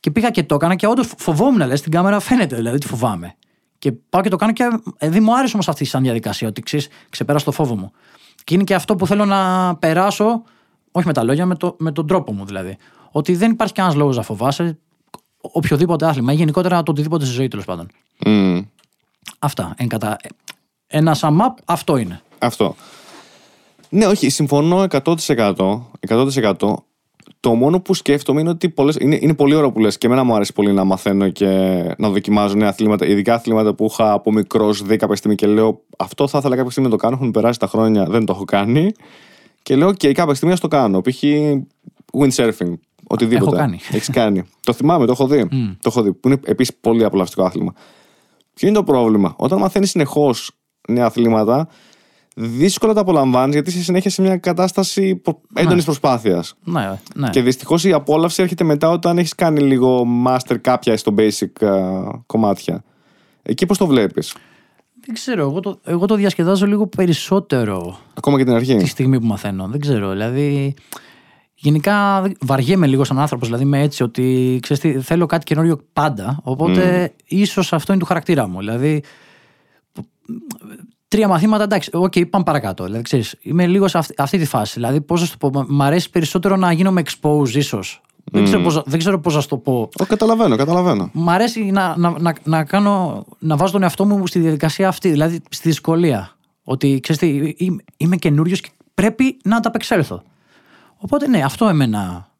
Και 0.00 0.10
πήγα 0.10 0.30
και 0.30 0.42
το 0.42 0.54
έκανα 0.54 0.74
και 0.74 0.86
όντως 0.86 1.12
φοβόμουν, 1.16 1.66
λες, 1.66 1.78
στην 1.78 1.92
κάμερα 1.92 2.20
φαίνεται 2.20 2.56
δηλαδή 2.56 2.78
τι 2.78 2.86
φοβάμαι. 2.86 3.34
Και 3.78 3.92
πάω 3.92 4.22
και 4.22 4.28
το 4.28 4.36
κάνω 4.36 4.52
και 4.52 4.68
δηλαδή 4.98 5.20
μου 5.20 5.36
άρεσε 5.36 5.52
όμως 5.52 5.68
αυτή 5.68 5.84
σαν 5.84 6.02
διαδικασία, 6.02 6.48
ότι 6.48 6.62
ξέρεις, 6.62 6.88
ξεπέρασα 7.10 7.44
το 7.44 7.52
φόβο 7.52 7.76
μου. 7.76 7.92
Και 8.44 8.54
είναι 8.54 8.64
και 8.64 8.74
αυτό 8.74 8.94
που 8.94 9.06
θέλω 9.06 9.24
να 9.24 9.74
περάσω, 9.76 10.42
όχι 10.90 11.06
με 11.06 11.12
τα 11.12 11.22
λόγια, 11.22 11.46
με, 11.46 11.54
το, 11.54 11.76
με 11.78 11.92
τον 11.92 12.06
τρόπο 12.06 12.32
μου 12.32 12.44
δηλαδή. 12.44 12.76
Ότι 13.12 13.34
δεν 13.34 13.50
υπάρχει 13.50 13.74
κανένας 13.74 13.98
λόγος 13.98 14.16
να 14.16 14.22
φοβάσαι 14.22 14.78
οποιοδήποτε 15.40 16.06
άθλημα 16.06 16.32
ή 16.32 16.36
γενικότερα 16.36 16.82
το 16.82 16.90
οτιδήποτε 16.90 17.24
στη 17.24 17.34
ζωή 17.34 17.48
τέλος 17.48 17.64
πάντων. 17.64 17.88
Mm. 18.24 18.64
Αυτά. 19.38 19.74
Εν 19.76 19.88
κατα... 19.88 20.16
Ένα 20.86 21.16
sum 21.20 21.28
up, 21.28 21.54
αυτό 21.64 21.96
είναι. 21.96 22.20
Αυτό. 22.38 22.74
Ναι, 23.88 24.06
όχι, 24.06 24.28
συμφωνώ 24.28 24.86
100%. 24.90 25.80
100%. 26.08 26.54
Το 27.40 27.54
μόνο 27.54 27.80
που 27.80 27.94
σκέφτομαι 27.94 28.40
είναι 28.40 28.50
ότι 28.50 28.68
πολλές, 28.68 28.96
είναι, 29.00 29.18
είναι 29.20 29.34
πολύ 29.34 29.54
ωραίο 29.54 29.72
που 29.72 29.80
λες 29.80 29.98
και 29.98 30.06
εμένα 30.06 30.24
μου 30.24 30.34
άρεσε 30.34 30.52
πολύ 30.52 30.72
να 30.72 30.84
μαθαίνω 30.84 31.28
και 31.28 31.46
να 31.98 32.08
δοκιμάζω 32.08 32.54
νέα 32.54 32.68
αθλήματα, 32.68 33.06
ειδικά 33.06 33.34
αθλήματα 33.34 33.74
που 33.74 33.88
είχα 33.90 34.12
από 34.12 34.32
μικρός 34.32 34.82
δει 34.82 34.96
κάποια 34.96 35.16
στιγμή 35.16 35.36
και 35.36 35.46
λέω 35.46 35.82
αυτό 35.98 36.28
θα 36.28 36.38
ήθελα 36.38 36.56
κάποια 36.56 36.70
στιγμή 36.70 36.88
να 36.88 36.96
το 36.96 37.02
κάνω, 37.02 37.14
έχουν 37.14 37.30
περάσει 37.30 37.58
τα 37.58 37.66
χρόνια, 37.66 38.04
δεν 38.04 38.24
το 38.24 38.32
έχω 38.32 38.44
κάνει 38.44 38.92
και 39.62 39.76
λέω 39.76 39.92
και 39.92 40.12
κάποια 40.12 40.34
στιγμή 40.34 40.54
να 40.54 40.60
το 40.60 40.68
κάνω, 40.68 41.00
π.χ. 41.00 41.22
windsurfing, 42.12 42.72
οτιδήποτε. 43.12 43.50
Έχω 43.50 43.56
κάνει. 43.56 43.78
Έχεις 43.90 44.10
κάνει. 44.10 44.42
το 44.60 44.72
θυμάμαι, 44.72 45.06
το 45.06 45.12
έχω 45.12 45.26
δει. 45.26 45.48
Mm. 45.50 45.76
Το 45.80 45.88
έχω 45.88 46.02
δει, 46.02 46.12
που 46.12 46.28
είναι 46.28 46.40
επίσης 46.44 46.74
πολύ 46.80 47.04
απολαυστικό 47.04 47.44
άθλημα. 47.44 47.72
Ποιο 48.54 48.68
είναι 48.68 48.76
το 48.76 48.84
πρόβλημα, 48.84 49.34
όταν 49.36 49.58
μαθαίνεις 49.58 49.90
συνεχώς 49.90 50.50
νέα 50.88 51.06
αθλήματα, 51.06 51.68
δύσκολα 52.34 52.92
τα 52.92 53.00
απολαμβάνεις 53.00 53.54
γιατί 53.54 53.70
είσαι 53.70 53.82
συνέχεια 53.82 54.10
σε 54.10 54.22
μια 54.22 54.36
κατάσταση 54.36 55.22
έντονη 55.54 55.76
ναι. 55.76 55.82
προσπάθειας. 55.82 56.54
Ναι, 56.64 56.98
ναι. 57.14 57.28
Και 57.28 57.42
δυστυχώς 57.42 57.84
η 57.84 57.92
απόλαυση 57.92 58.42
έρχεται 58.42 58.64
μετά 58.64 58.90
όταν 58.90 59.18
έχεις 59.18 59.34
κάνει 59.34 59.60
λίγο 59.60 60.06
master 60.26 60.56
κάποια 60.60 60.96
στο 60.96 61.14
basic 61.18 61.66
uh, 61.66 62.10
κομμάτια. 62.26 62.84
Εκεί 63.42 63.66
πώς 63.66 63.78
το 63.78 63.86
βλέπεις; 63.86 64.34
Δεν 65.06 65.14
ξέρω. 65.14 65.42
Εγώ 65.42 65.60
το, 65.60 65.80
εγώ 65.84 66.06
το 66.06 66.14
διασκεδάζω 66.14 66.66
λίγο 66.66 66.86
περισσότερο. 66.86 67.98
Ακόμα 68.14 68.38
και 68.38 68.44
την 68.44 68.54
αρχή. 68.54 68.76
Τη 68.76 68.86
στιγμή 68.86 69.20
που 69.20 69.26
μαθαίνω. 69.26 69.66
Δεν 69.66 69.80
ξέρω. 69.80 70.10
Δηλαδή. 70.10 70.74
Γενικά 71.62 72.22
βαριέμαι 72.40 72.86
λίγο 72.86 73.04
σαν 73.04 73.18
άνθρωπος, 73.18 73.48
δηλαδή 73.48 73.64
είμαι 73.64 73.80
έτσι 73.82 74.02
ότι 74.02 74.58
ξέρεις 74.62 74.82
τι, 74.82 75.00
θέλω 75.00 75.26
κάτι 75.26 75.44
καινούριο 75.44 75.80
πάντα. 75.92 76.40
Οπότε 76.42 77.06
mm. 77.08 77.22
ίσως 77.26 77.72
αυτό 77.72 77.92
είναι 77.92 78.00
το 78.00 78.06
χαρακτήρα 78.06 78.48
μου. 78.48 78.58
Δηλαδή 78.58 79.02
τρία 81.08 81.28
μαθήματα, 81.28 81.62
εντάξει, 81.62 81.90
ΟΚ, 81.92 82.12
okay, 82.16 82.30
πάμε 82.30 82.44
παρακάτω. 82.44 82.84
Δηλαδή, 82.84 83.02
ξέρεις, 83.02 83.36
είμαι 83.40 83.66
λίγο 83.66 83.88
σε 83.88 83.98
αυτή, 83.98 84.14
αυτή 84.18 84.38
τη 84.38 84.44
φάση. 84.44 84.72
Δηλαδή, 84.74 85.00
πώς 85.00 85.20
να 85.20 85.26
σου 85.26 85.36
το 85.38 85.50
πω, 85.50 85.64
μ' 85.68 85.82
αρέσει 85.82 86.10
περισσότερο 86.10 86.56
να 86.56 86.72
γίνομαι 86.72 87.02
expose, 87.04 87.54
ίσως. 87.54 88.00
Δεν, 88.24 88.44
ξέρω 88.44 88.60
πώς, 88.62 88.82
δεν 88.86 88.98
ξέρω 88.98 89.20
πώς 89.20 89.34
να 89.34 89.40
σου 89.40 89.48
το 89.48 89.56
πω. 89.56 89.88
Ο, 89.98 90.04
καταλαβαίνω, 90.04 90.56
καταλαβαίνω. 90.56 91.10
Μ' 91.12 91.30
αρέσει 91.30 91.62
να, 91.62 91.96
να, 91.96 92.18
να, 92.18 92.34
να, 92.44 92.64
κάνω, 92.64 93.24
να 93.38 93.56
βάζω 93.56 93.72
τον 93.72 93.82
εαυτό 93.82 94.04
μου 94.04 94.26
στη 94.26 94.38
διαδικασία 94.38 94.88
αυτή, 94.88 95.10
δηλαδή 95.10 95.40
στη 95.48 95.68
δυσκολία. 95.68 96.36
Ότι 96.64 97.00
ξέρεις 97.02 97.20
τι, 97.20 97.54
είμαι, 97.64 97.84
είμαι 97.96 98.16
καινούριος 98.16 98.60
και 98.60 98.70
πρέπει 98.94 99.36
να 99.44 99.60
τα 99.60 99.68
απεξέλθω. 99.68 100.22
Οπότε 101.02 101.28
ναι, 101.28 101.42
αυτό 101.42 101.68
εμένα 101.68 102.32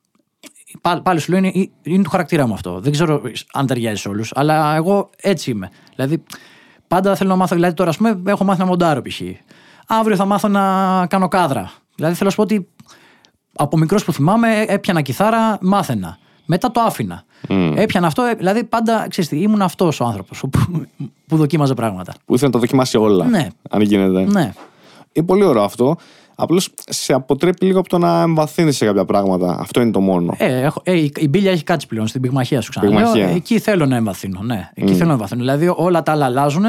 Πάλι, 0.80 1.00
πάλι 1.00 1.20
σου 1.20 1.30
λέω 1.30 1.40
είναι, 1.44 1.70
είναι 1.82 2.02
του 2.02 2.10
χαρακτήρα 2.10 2.46
μου 2.46 2.54
αυτό. 2.54 2.80
Δεν 2.80 2.92
ξέρω 2.92 3.22
αν 3.52 3.66
ταιριάζει 3.66 4.00
σε 4.00 4.08
όλους, 4.08 4.32
αλλά 4.34 4.74
εγώ 4.74 5.10
έτσι 5.16 5.50
είμαι. 5.50 5.70
Δηλαδή, 5.94 6.22
πάντα 6.88 7.14
θέλω 7.14 7.30
να 7.30 7.36
μάθω. 7.36 7.54
Δηλαδή, 7.54 7.74
τώρα, 7.74 7.90
ας 7.90 7.96
πούμε, 7.96 8.22
έχω 8.26 8.44
μάθει 8.44 8.60
να 8.60 8.66
μοντάρω 8.66 9.02
π.χ. 9.02 9.20
Αύριο 9.86 10.16
θα 10.16 10.24
μάθω 10.24 10.48
να 10.48 11.06
κάνω 11.06 11.28
κάδρα. 11.28 11.72
Δηλαδή, 11.94 12.14
θέλω 12.14 12.24
να 12.24 12.30
σου 12.30 12.36
πω 12.36 12.42
ότι 12.42 12.68
από 13.56 13.76
μικρός 13.76 14.04
που 14.04 14.12
θυμάμαι, 14.12 14.64
έπιανα 14.68 15.00
κιθάρα, 15.00 15.58
μάθαινα. 15.60 16.18
Μετά 16.46 16.70
το 16.70 16.80
άφηνα. 16.80 17.24
Mm. 17.48 17.74
Έπιανα 17.76 18.06
αυτό, 18.06 18.22
ε, 18.22 18.34
δηλαδή 18.34 18.64
πάντα 18.64 19.06
ξέρεις 19.08 19.30
τι, 19.30 19.40
ήμουν 19.40 19.62
αυτός 19.62 20.00
ο 20.00 20.04
άνθρωπος 20.04 20.40
που, 20.40 20.50
που 21.26 21.36
δοκίμαζε 21.36 21.74
πράγματα. 21.74 22.14
Που 22.24 22.34
ήθελε 22.34 22.46
να 22.46 22.54
τα 22.54 22.58
δοκιμάσει 22.58 22.96
όλα. 22.96 23.24
Ναι. 23.24 23.48
Αν 23.70 23.82
γίνεται. 23.82 24.24
Ναι. 24.24 24.52
Είναι 25.12 25.26
πολύ 25.26 25.44
ωραίο 25.44 25.62
αυτό. 25.62 25.96
Απλώς 26.34 26.74
σε 26.88 27.12
αποτρέπει 27.12 27.66
λίγο 27.66 27.78
από 27.78 27.88
το 27.88 27.98
να 27.98 28.20
εμβαθύνει 28.20 28.72
σε 28.72 28.84
κάποια 28.84 29.04
πράγματα. 29.04 29.56
Αυτό 29.60 29.80
είναι 29.80 29.90
το 29.90 30.00
μόνο. 30.00 30.34
Ε, 30.38 30.60
έχω, 30.60 30.80
ε, 30.84 30.98
η, 30.98 31.12
η 31.16 31.28
μπίλια 31.28 31.50
έχει 31.50 31.64
κάτσει 31.64 31.86
πλέον 31.86 32.06
στην 32.06 32.20
πυγμαχία 32.20 32.60
σου 32.60 32.70
ξανά. 32.70 32.86
Πυγμαχία. 32.86 33.28
εκεί 33.28 33.58
θέλω 33.58 33.86
να 33.86 33.96
εμβαθύνω. 33.96 34.40
Ναι, 34.42 34.70
εκεί 34.74 34.92
θέλω 34.92 35.06
να 35.06 35.12
εμβαθύνω. 35.12 35.40
Δηλαδή 35.40 35.72
όλα 35.76 36.02
τα 36.02 36.12
άλλα 36.12 36.24
αλλάζουν. 36.24 36.64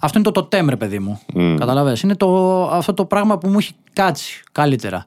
Αυτό 0.00 0.18
είναι 0.18 0.26
το 0.26 0.40
τοτέμ, 0.40 0.68
ρε 0.68 0.76
παιδί 0.76 0.98
μου. 0.98 1.20
Mm. 1.34 1.56
Καταλαβαίνεις. 1.58 2.02
Είναι 2.02 2.16
το, 2.16 2.62
αυτό 2.70 2.94
το 2.94 3.04
πράγμα 3.04 3.38
που 3.38 3.48
μου 3.48 3.58
έχει 3.58 3.72
κάτσει 3.92 4.42
καλύτερα. 4.52 5.06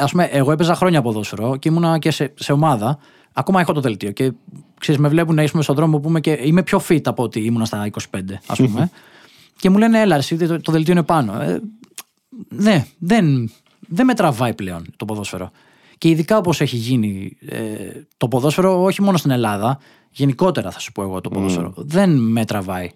Α 0.00 0.04
πούμε, 0.04 0.24
εγώ 0.24 0.52
έπαιζα 0.52 0.74
χρόνια 0.74 1.02
ποδόσφαιρο 1.02 1.56
και 1.56 1.68
ήμουνα 1.68 1.98
και 1.98 2.10
σε, 2.10 2.32
σε 2.34 2.52
ομάδα. 2.52 2.98
Ακόμα 3.32 3.60
έχω 3.60 3.72
το 3.72 3.80
δελτίο 3.80 4.10
και 4.10 4.32
ξέρεις, 4.78 5.00
με 5.00 5.08
βλέπουν 5.08 5.34
να 5.34 5.42
είσαι 5.42 5.62
στον 5.62 5.74
δρόμο 5.74 5.98
που 5.98 6.08
είμαι, 6.08 6.20
και, 6.20 6.38
είμαι 6.42 6.62
πιο 6.62 6.82
fit 6.88 7.00
από 7.04 7.22
ότι 7.22 7.40
ήμουνα 7.40 7.64
στα 7.64 7.90
25, 7.90 8.20
ας 8.46 8.58
πούμε. 8.58 8.90
και 9.60 9.70
μου 9.70 9.78
λένε, 9.78 10.00
έλα, 10.00 10.16
εσύ, 10.16 10.36
το, 10.36 10.60
το 10.60 10.72
δελτίο 10.72 10.92
είναι 10.92 11.02
πάνω. 11.02 11.40
Ε, 11.40 11.60
ναι, 12.48 12.86
δεν, 12.98 13.50
δεν 13.88 14.06
με 14.06 14.14
τραβάει 14.14 14.54
πλέον 14.54 14.86
το 14.96 15.04
ποδόσφαιρο. 15.04 15.50
Και 15.98 16.08
ειδικά 16.08 16.36
όπως 16.36 16.60
έχει 16.60 16.76
γίνει 16.76 17.36
ε, 17.40 17.66
το 18.16 18.28
ποδόσφαιρο, 18.28 18.82
όχι 18.82 19.02
μόνο 19.02 19.16
στην 19.16 19.30
Ελλάδα, 19.30 19.78
γενικότερα 20.10 20.70
θα 20.70 20.78
σου 20.78 20.92
πω 20.92 21.02
εγώ 21.02 21.20
το 21.20 21.28
ποδόσφαιρο, 21.28 21.72
δεν 21.76 22.10
με 22.18 22.44
τραβάει. 22.44 22.90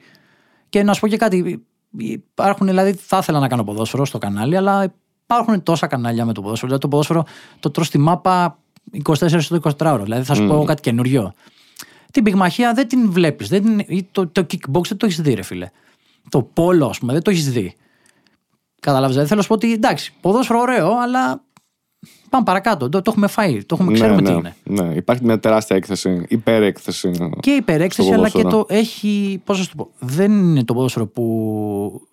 Και 0.69 0.83
να 0.83 0.93
σου 0.93 1.01
πω 1.01 1.09
και 1.09 1.17
κάτι, 1.17 1.65
υπάρχουν, 1.97 2.67
δηλαδή 2.67 2.93
θα 2.93 3.19
ήθελα 3.19 3.39
να 3.39 3.49
κάνω 3.49 3.65
ποδόσφαιρο 3.65 4.05
στο 4.05 4.19
κανάλι, 4.19 4.57
αλλά 4.57 4.95
υπάρχουν 5.23 5.63
τόσα 5.63 5.87
κανάλια 5.87 6.25
με 6.25 6.33
το 6.33 6.41
ποδόσφαιρο. 6.41 6.67
Δηλαδή 6.67 6.83
το 6.83 6.89
ποδόσφαιρο 6.89 7.25
το 7.61 7.71
τρως 7.71 7.87
στη 7.87 7.99
μάπα 7.99 8.59
24 9.05 9.41
στο 9.41 9.61
24 9.63 9.71
ώρο. 9.81 10.03
Δηλαδή 10.03 10.23
θα 10.23 10.35
σου 10.35 10.47
πω 10.47 10.65
κάτι 10.65 10.83
καινούριο. 10.83 11.33
Την 12.11 12.23
πυγμαχία 12.23 12.73
δεν 12.73 12.89
την 12.89 13.11
βλέπεις. 13.11 13.49
Το, 14.13 14.27
το 14.27 14.47
kickbox 14.51 14.83
δεν 14.89 14.97
το 14.97 15.07
έχεις 15.07 15.21
δει, 15.21 15.35
ρε 15.35 15.43
φίλε. 15.43 15.71
Το 16.29 16.43
πόλο, 16.43 16.87
ας 16.87 16.99
πούμε, 16.99 17.13
δεν 17.13 17.23
το 17.23 17.31
έχεις 17.31 17.51
δει. 17.51 17.75
Κατάλαβες. 18.87 19.11
Δηλαδή 19.17 19.27
θέλω 19.29 19.37
να 19.37 19.43
σου 19.43 19.49
πω 19.49 19.55
ότι 19.55 19.73
εντάξει, 19.73 20.13
ποδόσφαιρο 20.21 20.59
ωραίο, 20.61 20.91
αλλά 21.03 21.43
πάμε 22.31 22.45
παρακάτω. 22.45 22.89
Το, 22.89 23.03
το 23.03 23.11
έχουμε 23.11 23.27
φάει. 23.27 23.65
Το 23.65 23.77
έχουμε, 23.81 23.93
ξέρουμε 23.93 24.21
ναι, 24.21 24.29
τι 24.29 24.35
ναι, 24.35 24.53
είναι. 24.65 24.83
ναι. 24.89 24.95
Υπάρχει 24.95 25.25
μια 25.25 25.41
τεράστια 25.41 25.77
έκθεση, 25.77 26.25
υπερέκθεση. 26.29 27.11
Και 27.41 27.51
υπερέκθεση, 27.51 28.09
στο 28.09 28.17
αλλά 28.17 28.29
και 28.29 28.43
ποδόσφαιρο. 28.43 28.65
το 28.69 28.75
έχει. 28.75 29.41
Πώς 29.45 29.59
να 29.59 29.65
σου 29.65 29.71
το 29.77 29.77
πω. 29.85 29.91
Δεν 29.99 30.33
είναι 30.33 30.65
το 30.65 30.75
ποδόσφαιρο 30.75 31.07
που. 31.07 32.07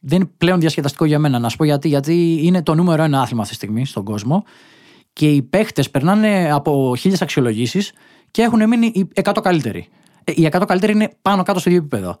Δεν 0.00 0.20
είναι 0.20 0.30
πλέον 0.36 0.60
διασκεδαστικό 0.60 1.04
για 1.04 1.18
μένα. 1.18 1.38
Να 1.38 1.48
σου 1.48 1.56
πω 1.56 1.64
γιατί. 1.64 1.88
Γιατί 1.88 2.40
είναι 2.42 2.62
το 2.62 2.74
νούμερο 2.74 3.02
ένα 3.02 3.20
άθλημα 3.20 3.42
αυτή 3.42 3.56
τη 3.56 3.64
στιγμή 3.64 3.86
στον 3.86 4.04
κόσμο. 4.04 4.44
Και 5.12 5.30
οι 5.30 5.42
παίχτες 5.42 5.90
περνάνε 5.90 6.52
από 6.52 6.94
χίλιες 6.98 7.22
αξιολογήσεις 7.22 7.92
και 8.30 8.42
έχουν 8.42 8.68
μείνει 8.68 8.86
οι 8.86 9.08
100 9.22 9.32
καλύτεροι. 9.42 9.88
Ε, 10.24 10.32
Οι 10.36 10.48
100 10.52 10.62
καλύτεροι 10.66 10.92
είναι 10.92 11.10
πάνω 11.22 11.42
κάτω 11.42 11.58
στο 11.60 11.70
ίδιο 11.70 11.82
επίπεδο. 11.82 12.18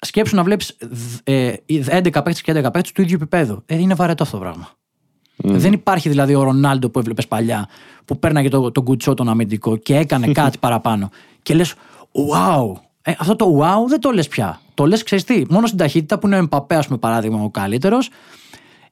Σκέψου 0.00 0.36
να 0.36 0.42
βλέπεις 0.42 0.76
ε, 1.24 1.52
11 1.66 2.10
παίχτε 2.24 2.52
και 2.52 2.52
11 2.52 2.72
παίχτε 2.72 2.90
του 2.94 3.02
ίδιου 3.02 3.14
επίπεδου. 3.14 3.62
Ε, 3.66 3.78
είναι 3.78 3.94
βαρετό 3.94 4.22
αυτό 4.22 4.36
το 4.36 4.42
πράγμα. 4.42 4.68
Δεν 5.36 5.72
υπάρχει 5.72 6.08
δηλαδή 6.08 6.34
ο 6.34 6.42
Ρονάλντο 6.42 6.88
που 6.88 6.98
έβλεπες 6.98 7.26
παλιά, 7.26 7.68
που 8.04 8.18
πέρναγε 8.18 8.48
το, 8.48 8.72
το 8.72 8.82
κουτσό 8.82 9.14
τον 9.14 9.28
αμυντικό 9.28 9.76
και 9.76 9.96
έκανε 9.96 10.26
κάτι 10.42 10.58
παραπάνω. 10.58 11.10
Και 11.42 11.54
λες, 11.54 11.74
wow! 12.12 12.72
Ε, 13.02 13.12
αυτό 13.18 13.36
το 13.36 13.60
wow 13.60 13.88
δεν 13.88 14.00
το 14.00 14.10
λες 14.10 14.28
πια. 14.28 14.60
Το 14.74 14.86
λες, 14.86 15.02
ξέρεις 15.02 15.24
τι, 15.24 15.44
μόνο 15.48 15.66
στην 15.66 15.78
ταχύτητα 15.78 16.18
που 16.18 16.26
είναι 16.26 16.36
ο 16.36 16.38
Εμπαπέ, 16.38 16.74
ας 16.74 16.86
πούμε, 16.86 16.98
παράδειγμα, 16.98 17.42
ο 17.42 17.50
καλύτερος. 17.50 18.10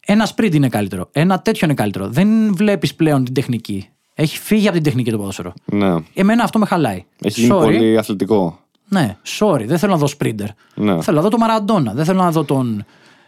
Ένα 0.07 0.29
sprint 0.35 0.55
είναι 0.55 0.69
καλύτερο. 0.69 1.09
Ένα 1.13 1.41
τέτοιο 1.41 1.67
είναι 1.67 1.75
καλύτερο. 1.75 2.09
Δεν 2.09 2.55
βλέπεις 2.55 2.95
πλέον 2.95 3.25
την 3.25 3.35
τεχνική. 3.35 3.89
Έχει 4.15 4.39
φύγει 4.39 4.67
από 4.67 4.75
την 4.75 4.85
τεχνική 4.85 5.11
το 5.11 5.17
ποδόσφαιρο. 5.17 5.53
Ναι. 5.65 5.95
Εμένα 6.15 6.45
αυτό 6.45 6.59
με 6.59 6.67
χαλάει. 6.67 7.05
Έχει 7.23 7.41
γίνει 7.41 7.53
Sorry. 7.55 7.63
πολύ 7.63 7.99
αθλητικό. 7.99 8.59
Ναι, 8.95 9.17
sorry, 9.39 9.65
δεν 9.67 9.79
θέλω 9.79 9.93
να 9.93 9.99
δω 9.99 10.07
sprinter. 10.19 10.47
Ναι. 10.75 11.03
Θέλω 11.03 11.17
να 11.17 11.23
δω 11.23 11.29
τον 11.29 11.41
Μαραντόνα. 11.41 11.93
Δεν 11.93 12.05
θέλω 12.05 12.23
να 12.23 12.31
δω 12.31 12.45
τον, 12.45 12.85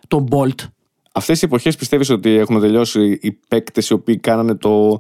τον 0.09 0.29
Bolt. 0.31 0.65
Αυτές 1.13 1.43
οι 1.43 1.45
εποχές 1.45 1.77
πιστεύεις 1.77 2.11
ότι 2.11 2.31
έχουν 2.31 2.61
τελειώσει 2.61 3.19
οι 3.23 3.33
παίκτες 3.49 3.89
οι 3.89 3.93
οποίοι 3.93 4.17
κάνανε 4.17 4.55
το, 4.55 4.99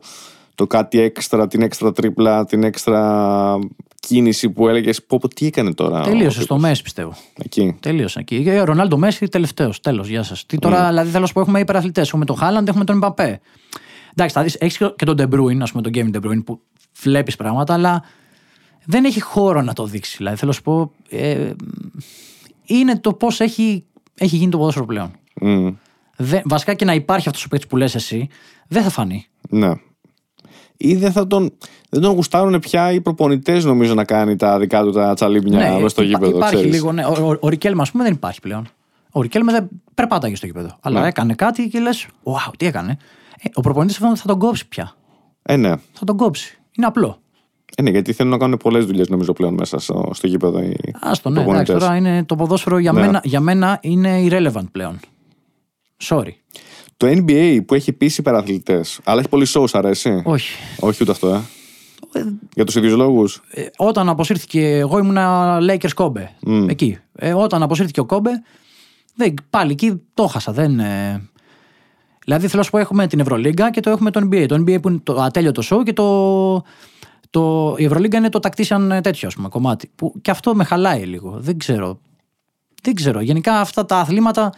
το 0.54 0.66
κάτι 0.66 1.00
έξτρα, 1.00 1.46
την 1.46 1.62
έξτρα 1.62 1.92
τρίπλα, 1.92 2.44
την 2.44 2.62
έξτρα 2.64 3.58
κίνηση 4.00 4.50
που 4.50 4.68
έλεγες. 4.68 5.02
Πω, 5.04 5.18
πω, 5.18 5.28
τι 5.28 5.46
έκανε 5.46 5.74
τώρα. 5.74 6.00
ο 6.00 6.04
Τελείωσε 6.04 6.28
τύπος. 6.28 6.42
στο 6.42 6.58
Μέση, 6.58 6.82
πιστεύω. 6.82 7.14
Εκεί. 7.44 7.76
Τελείωσε 7.80 8.18
εκεί. 8.20 8.42
Και 8.42 8.60
Ρονάλντο 8.60 8.96
Μέση 8.96 9.28
τελευταίος. 9.28 9.80
Τέλος, 9.80 10.08
γεια 10.08 10.22
σας. 10.22 10.46
Τι 10.46 10.58
τώρα, 10.58 10.88
δηλαδή 10.88 11.08
θέλω 11.08 11.20
να 11.20 11.26
σου 11.26 11.32
πω, 11.32 11.40
έχουμε 11.40 11.60
υπεραθλητές. 11.60 12.08
Έχουμε 12.08 12.24
τον 12.24 12.36
Χάλαντ, 12.36 12.68
έχουμε 12.68 12.84
τον 12.84 12.98
Μπαπέ. 12.98 13.40
Εντάξει, 14.10 14.34
θα 14.34 14.42
δεις, 14.42 14.54
έχεις 14.54 14.76
και 14.96 15.04
τον 15.04 15.16
De 15.18 15.34
Bruyne, 15.34 15.60
ας 15.60 15.70
πούμε, 15.72 15.82
τον 15.82 15.92
Kevin 15.94 16.16
De 16.16 16.26
Bruyne 16.26 16.44
που 16.44 16.60
βλέπεις 17.00 17.36
πράγματα, 17.36 17.74
αλλά 17.74 18.02
δεν 18.86 19.04
έχει 19.04 19.20
χώρο 19.20 19.62
να 19.62 19.72
το 19.72 19.86
δείξει. 19.86 20.16
Δηλαδή 20.16 20.36
θέλω 20.36 20.50
να 20.50 20.56
σου 20.56 20.62
πω, 20.62 20.92
ε, 21.08 21.50
είναι 22.66 22.98
το 22.98 23.12
πώς 23.12 23.40
έχει, 23.40 23.84
έχει 24.14 24.36
γίνει 24.36 24.50
το 24.50 24.58
ποδόσφαιρο 24.58 24.86
πλέον. 24.86 25.10
Μμ. 25.40 25.68
Δεν, 26.16 26.42
βασικά 26.44 26.74
και 26.74 26.84
να 26.84 26.94
υπάρχει 26.94 27.28
αυτός 27.28 27.44
ο 27.44 27.48
παίκτης 27.48 27.68
που 27.68 27.76
λες 27.76 27.94
εσύ, 27.94 28.28
δεν 28.68 28.82
θα 28.82 28.90
φανεί. 28.90 29.26
Ναι. 29.48 29.72
Ή 30.76 30.94
δεν 30.96 31.12
θα 31.12 31.26
τον. 31.26 31.52
Δεν 31.90 32.00
τον 32.00 32.12
γουστάρουν 32.14 32.58
πια 32.60 32.92
οι 32.92 33.00
προπονητές, 33.00 33.64
νομίζω, 33.64 33.94
να 33.94 34.04
κάνει 34.04 34.36
τα 34.36 34.58
δικά 34.58 34.82
του 34.82 34.90
τα 34.90 35.14
τσαλίμπια 35.14 35.58
μέσα 35.72 35.88
στο 35.88 36.00
Ναι, 36.02 36.08
υπά- 36.08 36.18
γήπεδο. 36.20 36.36
Υπάρχει 36.36 36.54
ξέρεις. 36.54 36.74
λίγο. 36.74 36.92
Ναι. 36.92 37.04
Ο, 37.04 37.28
ο, 37.30 37.36
ο 37.40 37.48
Ρικέλμε, 37.48 37.82
ας 37.82 37.90
πούμε, 37.90 38.04
δεν 38.04 38.12
υπάρχει 38.12 38.40
πλέον. 38.40 38.68
Ο 39.12 39.20
Ρικέλμε 39.20 39.52
δεν 39.52 39.68
περπάταγε 39.94 40.36
στο 40.36 40.46
γήπεδο. 40.46 40.76
Αλλά 40.80 41.00
Ναι. 41.00 41.06
έκανε 41.08 41.34
κάτι 41.34 41.68
και 41.68 41.78
λες, 41.80 42.06
wow, 42.22 42.52
τι 42.56 42.66
έκανε. 42.66 42.96
Ε, 43.40 43.48
ο 43.54 43.60
προπονητής 43.60 43.96
αυτό 44.02 44.16
θα 44.16 44.26
τον 44.26 44.38
κόψει 44.38 44.68
πια. 44.68 44.94
Ε, 45.42 45.56
ναι. 45.56 45.74
Θα 45.92 46.04
τον 46.04 46.16
κόψει. 46.16 46.58
Είναι 46.76 46.86
απλό. 46.86 47.18
Ε, 47.76 47.82
ναι, 47.82 47.90
γιατί 47.90 48.12
θέλουν 48.12 48.32
να 48.32 48.38
κάνουν 48.38 48.56
πολλές 48.56 48.84
δουλειές, 48.86 49.08
νομίζω, 49.08 49.32
πλέον 49.32 49.54
μέσα 49.54 49.78
στο, 49.78 50.10
στο 50.14 50.26
γήπεδο. 50.26 50.60
Οι 50.62 50.76
Άστο, 51.00 51.30
ναι, 51.30 51.40
εντάξει, 51.40 51.54
προπονητές. 51.64 51.78
τώρα 51.78 51.96
είναι, 51.96 52.24
το 52.24 52.36
ποδόσφαιρο 52.36 52.78
για, 52.78 52.92
Ναι. 52.92 53.00
μένα, 53.00 53.20
για 53.24 53.40
μένα 53.40 53.78
είναι 53.82 54.26
irrelevant 54.28 54.64
πλέον. 54.72 55.00
Sorry. 56.04 56.30
Το 56.96 57.06
NBA 57.06 57.60
που 57.66 57.74
έχει 57.74 57.90
επίση 57.90 58.20
υπεραθλητέ, 58.20 58.80
αλλά 59.04 59.20
έχει 59.20 59.28
πολύ 59.28 59.46
show, 59.48 59.64
αρέσει; 59.72 60.22
Όχι. 60.24 60.50
Όχι 60.80 61.02
ούτε 61.02 61.10
αυτό, 61.12 61.28
ε; 61.28 61.40
Για 62.54 62.64
τους 62.64 62.74
ίδιους 62.74 62.92
λόγους; 62.94 63.42
Ε, 63.50 63.66
όταν 63.76 64.08
αποσύρθηκε, 64.08 64.68
εγώ 64.68 64.98
ήμουνα 64.98 65.58
Lakers 65.60 65.92
Κόμπε. 65.94 66.30
Εκεί. 66.68 66.98
Ε, 67.14 67.32
όταν 67.34 67.62
αποσύρθηκε 67.62 68.00
ο 68.00 68.04
Κόμπε, 68.04 68.30
δεν, 69.14 69.34
πάλι 69.50 69.72
εκεί 69.72 70.02
το 70.14 70.26
χάσα. 70.26 70.52
Δεν, 70.52 70.78
ε... 70.80 71.28
Δηλαδή 72.24 72.46
θέλω 72.46 72.58
να 72.58 72.62
σου 72.64 72.70
πω, 72.70 72.78
έχουμε 72.78 73.06
την 73.06 73.20
Ευρωλίγκα 73.20 73.70
και 73.70 73.80
το 73.80 73.90
έχουμε 73.90 74.10
το 74.10 74.28
NBA. 74.30 74.44
Το 74.48 74.54
NBA 74.54 74.78
που 74.82 74.88
είναι 74.88 75.00
το 75.02 75.20
ατέλειωτο 75.20 75.62
show 75.70 75.82
και 75.84 75.92
το, 75.92 76.04
το, 77.30 77.74
η 77.78 77.84
Ευρωλίγκα 77.84 78.18
είναι 78.18 78.28
το 78.28 78.38
tactician 78.42 78.98
τέτοιο 79.02 79.28
ας 79.28 79.34
πούμε, 79.34 79.48
κομμάτι. 79.48 79.90
Που 79.94 80.14
και 80.22 80.30
αυτό 80.30 80.54
με 80.54 80.64
χαλάει 80.64 81.02
λίγο. 81.04 81.36
Δεν 81.38 81.58
ξέρω. 81.58 81.98
Δεν 82.82 82.94
ξέρω. 82.94 83.20
Γενικά 83.20 83.60
αυτά 83.60 83.86
τα 83.86 83.96
αθλήματα, 83.98 84.52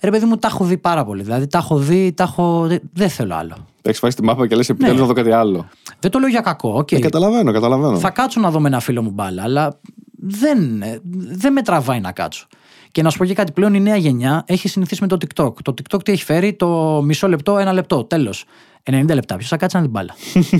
ρε 0.00 0.10
παιδί 0.10 0.24
μου, 0.26 0.36
τα 0.36 0.48
έχω 0.48 0.64
δει 0.64 0.76
πάρα 0.76 1.04
πολύ. 1.04 1.22
Δηλαδή 1.22 1.46
τα 1.46 1.58
έχω 1.58 1.76
δει, 1.76 2.12
τα 2.12 2.22
έχω... 2.22 2.66
δεν, 2.66 2.80
δεν 2.92 3.08
θέλω 3.08 3.34
άλλο. 3.34 3.54
Έχεις 3.82 3.98
φάει 3.98 4.10
τη 4.12 4.22
μάπα 4.22 4.46
και 4.46 4.54
λες 4.54 4.68
επιτέλους 4.68 4.94
Ναι. 4.94 5.00
να 5.00 5.06
δω 5.06 5.12
κάτι 5.14 5.30
άλλο. 5.32 5.68
Δεν 6.00 6.10
το 6.10 6.18
λέω 6.18 6.28
για 6.28 6.40
κακό. 6.40 6.72
ΟΚ. 6.78 6.92
Ε, 6.92 6.98
καταλαβαίνω, 6.98 7.52
καταλαβαίνω. 7.52 7.98
Θα 7.98 8.10
κάτσω 8.10 8.40
να 8.40 8.50
δω 8.50 8.60
με 8.60 8.68
ένα 8.68 8.80
φίλο 8.80 9.02
μου 9.02 9.10
μπάλα, 9.10 9.42
αλλά 9.42 9.80
δεν, 10.18 10.82
ε, 10.82 11.00
δεν 11.12 11.52
με 11.52 11.62
τραβάει 11.62 12.00
να 12.00 12.12
κάτσω. 12.12 12.46
Και 12.92 13.02
να 13.02 13.10
σου 13.10 13.18
πω 13.18 13.24
και 13.24 13.34
κάτι 13.34 13.52
πλέον, 13.52 13.74
η 13.74 13.80
νέα 13.80 13.96
γενιά 13.96 14.44
έχει 14.46 14.68
συνηθίσει 14.68 15.00
με 15.00 15.06
το 15.06 15.16
TikTok. 15.20 15.52
Το 15.62 15.74
TikTok 15.82 16.04
τι 16.04 16.12
έχει 16.12 16.24
φέρει, 16.24 16.54
το 16.54 17.00
μισό 17.04 17.28
λεπτό, 17.28 17.58
ένα 17.58 17.72
λεπτό, 17.72 18.04
τέλος. 18.04 18.44
90 18.82 19.04
λεπτά. 19.14 19.36
Ποιο 19.36 19.46
θα 19.46 19.56
κάτσει 19.56 19.76
να 19.76 19.82
την 19.82 19.90
μπάλα. 19.90 20.14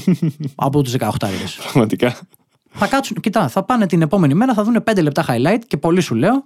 Από 0.55 0.83
τους 0.83 0.95
18άρηδες. 0.99 1.59
Πραγματικά. 1.63 2.19
θα 2.71 2.87
κάτσουν, 2.87 3.17
κοιτά, 3.21 3.49
θα 3.49 3.63
πάνε 3.63 3.87
την 3.87 4.03
επόμενη 4.03 4.35
μέρα, 4.35 4.55
θα 4.55 4.65
δουν 4.65 4.85
5 4.91 5.03
λεπτά 5.03 5.25
highlight 5.29 5.61
και 5.67 5.77
πολύ 5.77 6.01
σου 6.01 6.15
λέω. 6.15 6.45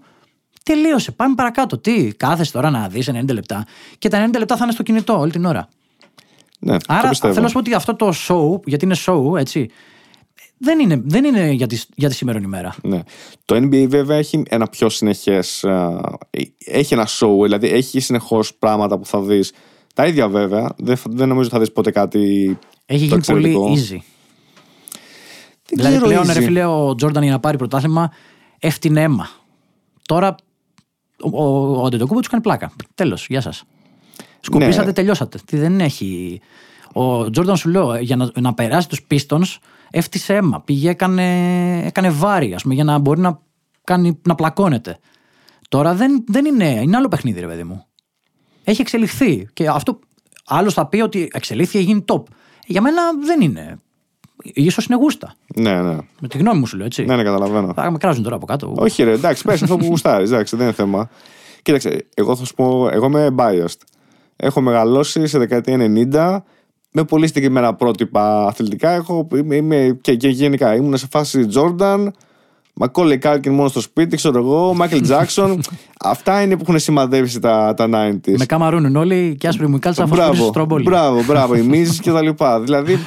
Τελείωσε. 0.62 1.12
Πάμε 1.12 1.34
παρακάτω. 1.34 1.78
Τι, 1.78 2.12
κάθεσαι 2.16 2.52
τώρα 2.52 2.70
να 2.70 2.88
δεις 2.88 3.10
90 3.10 3.32
λεπτά. 3.32 3.66
Και 3.98 4.08
τα 4.08 4.28
90 4.28 4.38
λεπτά 4.38 4.56
θα 4.56 4.64
είναι 4.64 4.72
στο 4.72 4.82
κινητό 4.82 5.18
όλη 5.18 5.30
την 5.30 5.44
ώρα. 5.44 5.68
Ναι, 6.58 6.78
το 6.78 6.84
Άρα 6.88 7.08
πιστεύω. 7.08 7.32
θέλω 7.32 7.44
να 7.44 7.50
σου 7.50 7.54
πω 7.54 7.60
ότι 7.60 7.74
αυτό 7.74 7.94
το 7.94 8.12
show, 8.28 8.60
γιατί 8.64 8.84
είναι 8.84 8.96
show, 9.06 9.38
έτσι, 9.38 9.70
δεν 10.58 10.78
είναι, 10.78 11.02
δεν 11.04 11.24
είναι 11.24 11.50
για, 11.50 11.66
τη, 11.66 11.82
για 11.94 12.08
τη 12.08 12.14
σήμερον 12.14 12.42
ημέρα. 12.42 12.74
Ναι. 12.82 13.00
Το 13.44 13.56
NBA 13.56 13.86
βέβαια 13.88 14.16
έχει 14.16 14.42
ένα 14.48 14.66
πιο 14.66 14.88
συνεχές. 14.88 15.64
Έχει 16.64 16.94
ένα 16.94 17.08
show, 17.18 17.42
δηλαδή 17.42 17.68
έχει 17.68 18.00
συνεχώς 18.00 18.54
πράγματα 18.54 18.98
που 18.98 19.06
θα 19.06 19.20
δεις. 19.20 19.52
Τα 19.94 20.06
ίδια 20.06 20.28
βέβαια. 20.28 20.74
Δεν, 20.76 20.98
δεν 21.04 21.28
νομίζω 21.28 21.46
ότι 21.46 21.54
θα 21.54 21.60
δεις 21.60 21.72
ποτέ 21.72 21.90
κάτι. 21.90 22.58
Έχει 22.86 23.08
το 23.08 23.16
γίνει 23.16 23.26
πολύ 23.26 23.46
εξαιρετικό. 23.48 23.72
easy. 23.72 24.00
Δεν 25.68 25.78
δηλαδή 25.78 25.94
ξέρω 25.96 26.06
πλέον, 26.06 26.24
easy. 26.24 26.34
ρε 26.38 26.44
φίλε, 26.44 26.64
ο 26.64 26.94
Τζόρνταν 26.94 27.22
για 27.22 27.32
να 27.32 27.40
πάρει 27.40 27.56
πρωτάθλημα 27.56 28.12
έφτιανε 28.58 29.02
αίμα. 29.02 29.28
Τώρα 30.06 30.34
ο, 31.22 31.42
ο, 31.44 31.80
ο 31.80 31.84
Αντετοκούμπο 31.86 32.18
τους 32.20 32.28
κάνει 32.28 32.42
πλάκα. 32.42 32.72
Τέλος, 32.94 33.26
γεια 33.28 33.40
σας. 33.40 33.64
Σκουπίσατε, 34.40 34.86
Ναι. 34.86 34.92
τελειώσατε. 34.92 35.38
Τι 35.44 35.56
δεν 35.56 35.80
έχει. 35.80 36.40
Ο 36.92 37.30
Τζόρνταν 37.30 37.56
σου 37.56 37.68
λέω, 37.68 37.96
για 37.96 38.16
να, 38.16 38.30
να 38.40 38.54
περάσει 38.54 38.88
τους 38.88 39.06
Pistons, 39.10 39.56
έφτιασε 39.90 40.34
αίμα. 40.34 40.60
Πήγε, 40.60 40.90
έκανε, 40.90 41.24
έκανε 41.86 42.10
βάρη, 42.10 42.54
ας 42.54 42.62
πούμε, 42.62 42.74
για 42.74 42.84
να 42.84 42.98
μπορεί 42.98 43.20
να, 43.20 43.40
κάνει, 43.84 44.20
να 44.26 44.34
πλακώνεται. 44.34 44.98
Τώρα 45.68 45.94
δεν, 45.94 46.24
δεν 46.26 46.44
είναι, 46.44 46.68
είναι 46.82 46.96
άλλο 46.96 47.08
παιχνίδι, 47.08 47.40
ρε 47.40 47.46
παιδί 47.46 47.64
μου. 47.64 47.86
Έχει 48.64 48.80
εξελιχθεί. 48.80 49.48
Και 49.52 49.68
αυτό 49.68 49.98
άλλος 50.46 50.74
θα 50.74 50.86
πει 50.86 51.00
ότι 51.00 51.28
εξελίχθηκε, 51.32 51.84
γίνει 51.84 52.04
top. 52.06 52.22
Για 52.66 52.80
μένα 52.80 53.02
δεν 53.24 53.40
είναι. 53.40 53.78
σω 54.70 54.82
είναι 54.88 54.98
γούστα. 54.98 55.34
Ναι, 55.56 55.82
ναι. 55.82 55.96
Με 56.20 56.28
τη 56.28 56.38
γνώμη 56.38 56.58
μου 56.58 56.66
σου 56.66 56.76
λέω 56.76 56.86
έτσι. 56.86 57.04
Ναι, 57.04 57.16
ναι, 57.16 57.22
καταλαβαίνω. 57.22 57.72
Θα 57.74 57.90
με 57.90 57.98
κράζουν 57.98 58.22
τώρα 58.22 58.36
από 58.36 58.46
κάτω. 58.46 58.74
Όχι, 58.76 59.02
ρε, 59.02 59.12
εντάξει, 59.12 59.44
πες 59.44 59.62
αυτό 59.62 59.76
που 59.76 59.84
γουστάρεις. 59.84 60.30
Εντάξει, 60.30 60.56
δεν 60.56 60.66
είναι 60.66 60.74
θέμα. 60.74 61.10
Κοίταξε, 61.62 62.06
εγώ 62.14 62.36
θα 62.36 62.44
σου 62.44 62.54
πω, 62.54 62.88
εγώ 62.92 63.06
είμαι 63.06 63.34
biased. 63.38 63.80
Έχω 64.36 64.60
μεγαλώσει 64.60 65.26
σε 65.26 65.38
δεκαετία 65.38 65.76
90 66.12 66.38
με 66.90 67.04
πολύ 67.04 67.26
συγκεκριμένα 67.26 67.74
πρότυπα 67.74 68.46
αθλητικά. 68.46 68.90
Έχω, 68.90 69.28
είμαι, 69.34 69.56
είμαι 69.56 69.98
και, 70.00 70.14
και, 70.14 70.28
γενικά 70.28 70.74
ήμουν 70.74 70.96
σε 70.96 71.06
φάση 71.10 71.48
Jordan, 71.54 72.06
Μακόλε 72.74 73.16
Κάλκιν 73.16 73.52
μόνο 73.52 73.68
στο 73.68 73.80
σπίτι, 73.80 74.16
ξέρω 74.16 74.38
εγώ, 74.38 74.74
Μάικλ 74.74 75.00
Τζάξον. 75.00 75.60
Αυτά 76.04 76.42
είναι 76.42 76.56
που 76.56 76.62
έχουν 76.66 76.78
σημαδεύσει 76.78 77.40
τα, 77.40 77.74
τα 77.76 77.88
90s. 77.92 78.36
Με 78.36 78.44
καμαρούνουν 78.46 78.96
όλοι 78.96 79.36
και 79.38 79.48
άσπροι 79.48 79.68
μου 79.68 79.78
κάλτσα 79.78 80.06
μπράβο, 80.06 80.46
στρομπόλι. 80.46 80.84
Μπράβο, 80.84 81.24
μπράβο, 81.24 81.54
οι 81.54 81.62
Μίζε 81.70 82.00
και 82.02 82.10
τα 82.10 82.22
λοιπά. 82.22 82.60
δηλαδή, 82.60 82.98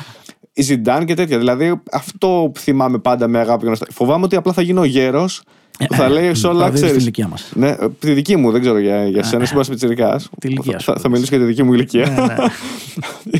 η 0.53 0.61
Ζιντάν 0.61 1.05
και 1.05 1.13
τέτοια. 1.13 1.37
Δηλαδή, 1.37 1.81
αυτό 1.91 2.49
που 2.53 2.59
θυμάμαι 2.59 2.97
πάντα 2.97 3.27
με 3.27 3.39
αγάπη. 3.39 3.71
Φοβάμαι 3.89 4.25
ότι 4.25 4.35
απλά 4.35 4.53
θα 4.53 4.61
γίνω 4.61 4.83
γέρος 4.83 5.43
θα 5.89 6.09
λέει 6.09 6.33
σε 6.33 6.47
όλα, 6.47 6.69
ξέρει. 6.69 6.91
Την 6.91 6.99
ηλικία 6.99 7.27
μας. 7.27 7.51
Ναι, 7.55 7.75
τη 7.99 8.13
δική 8.13 8.35
μου, 8.35 8.51
δεν 8.51 8.61
ξέρω 8.61 8.77
για, 8.77 9.07
για 9.07 9.23
σένα, 9.23 9.43
είσαι 9.43 9.55
πιτσυρικά. 9.69 10.21
Τη 10.39 10.47
ηλικία 10.47 10.79
Θα, 10.79 10.95
θα 10.99 11.09
μιλήσω 11.09 11.35
για 11.35 11.39
τη 11.39 11.45
δική 11.45 11.63
μου 11.63 11.73
ηλικία. 11.73 12.09
Ναι, 12.09 12.21
ναι. 12.21 12.35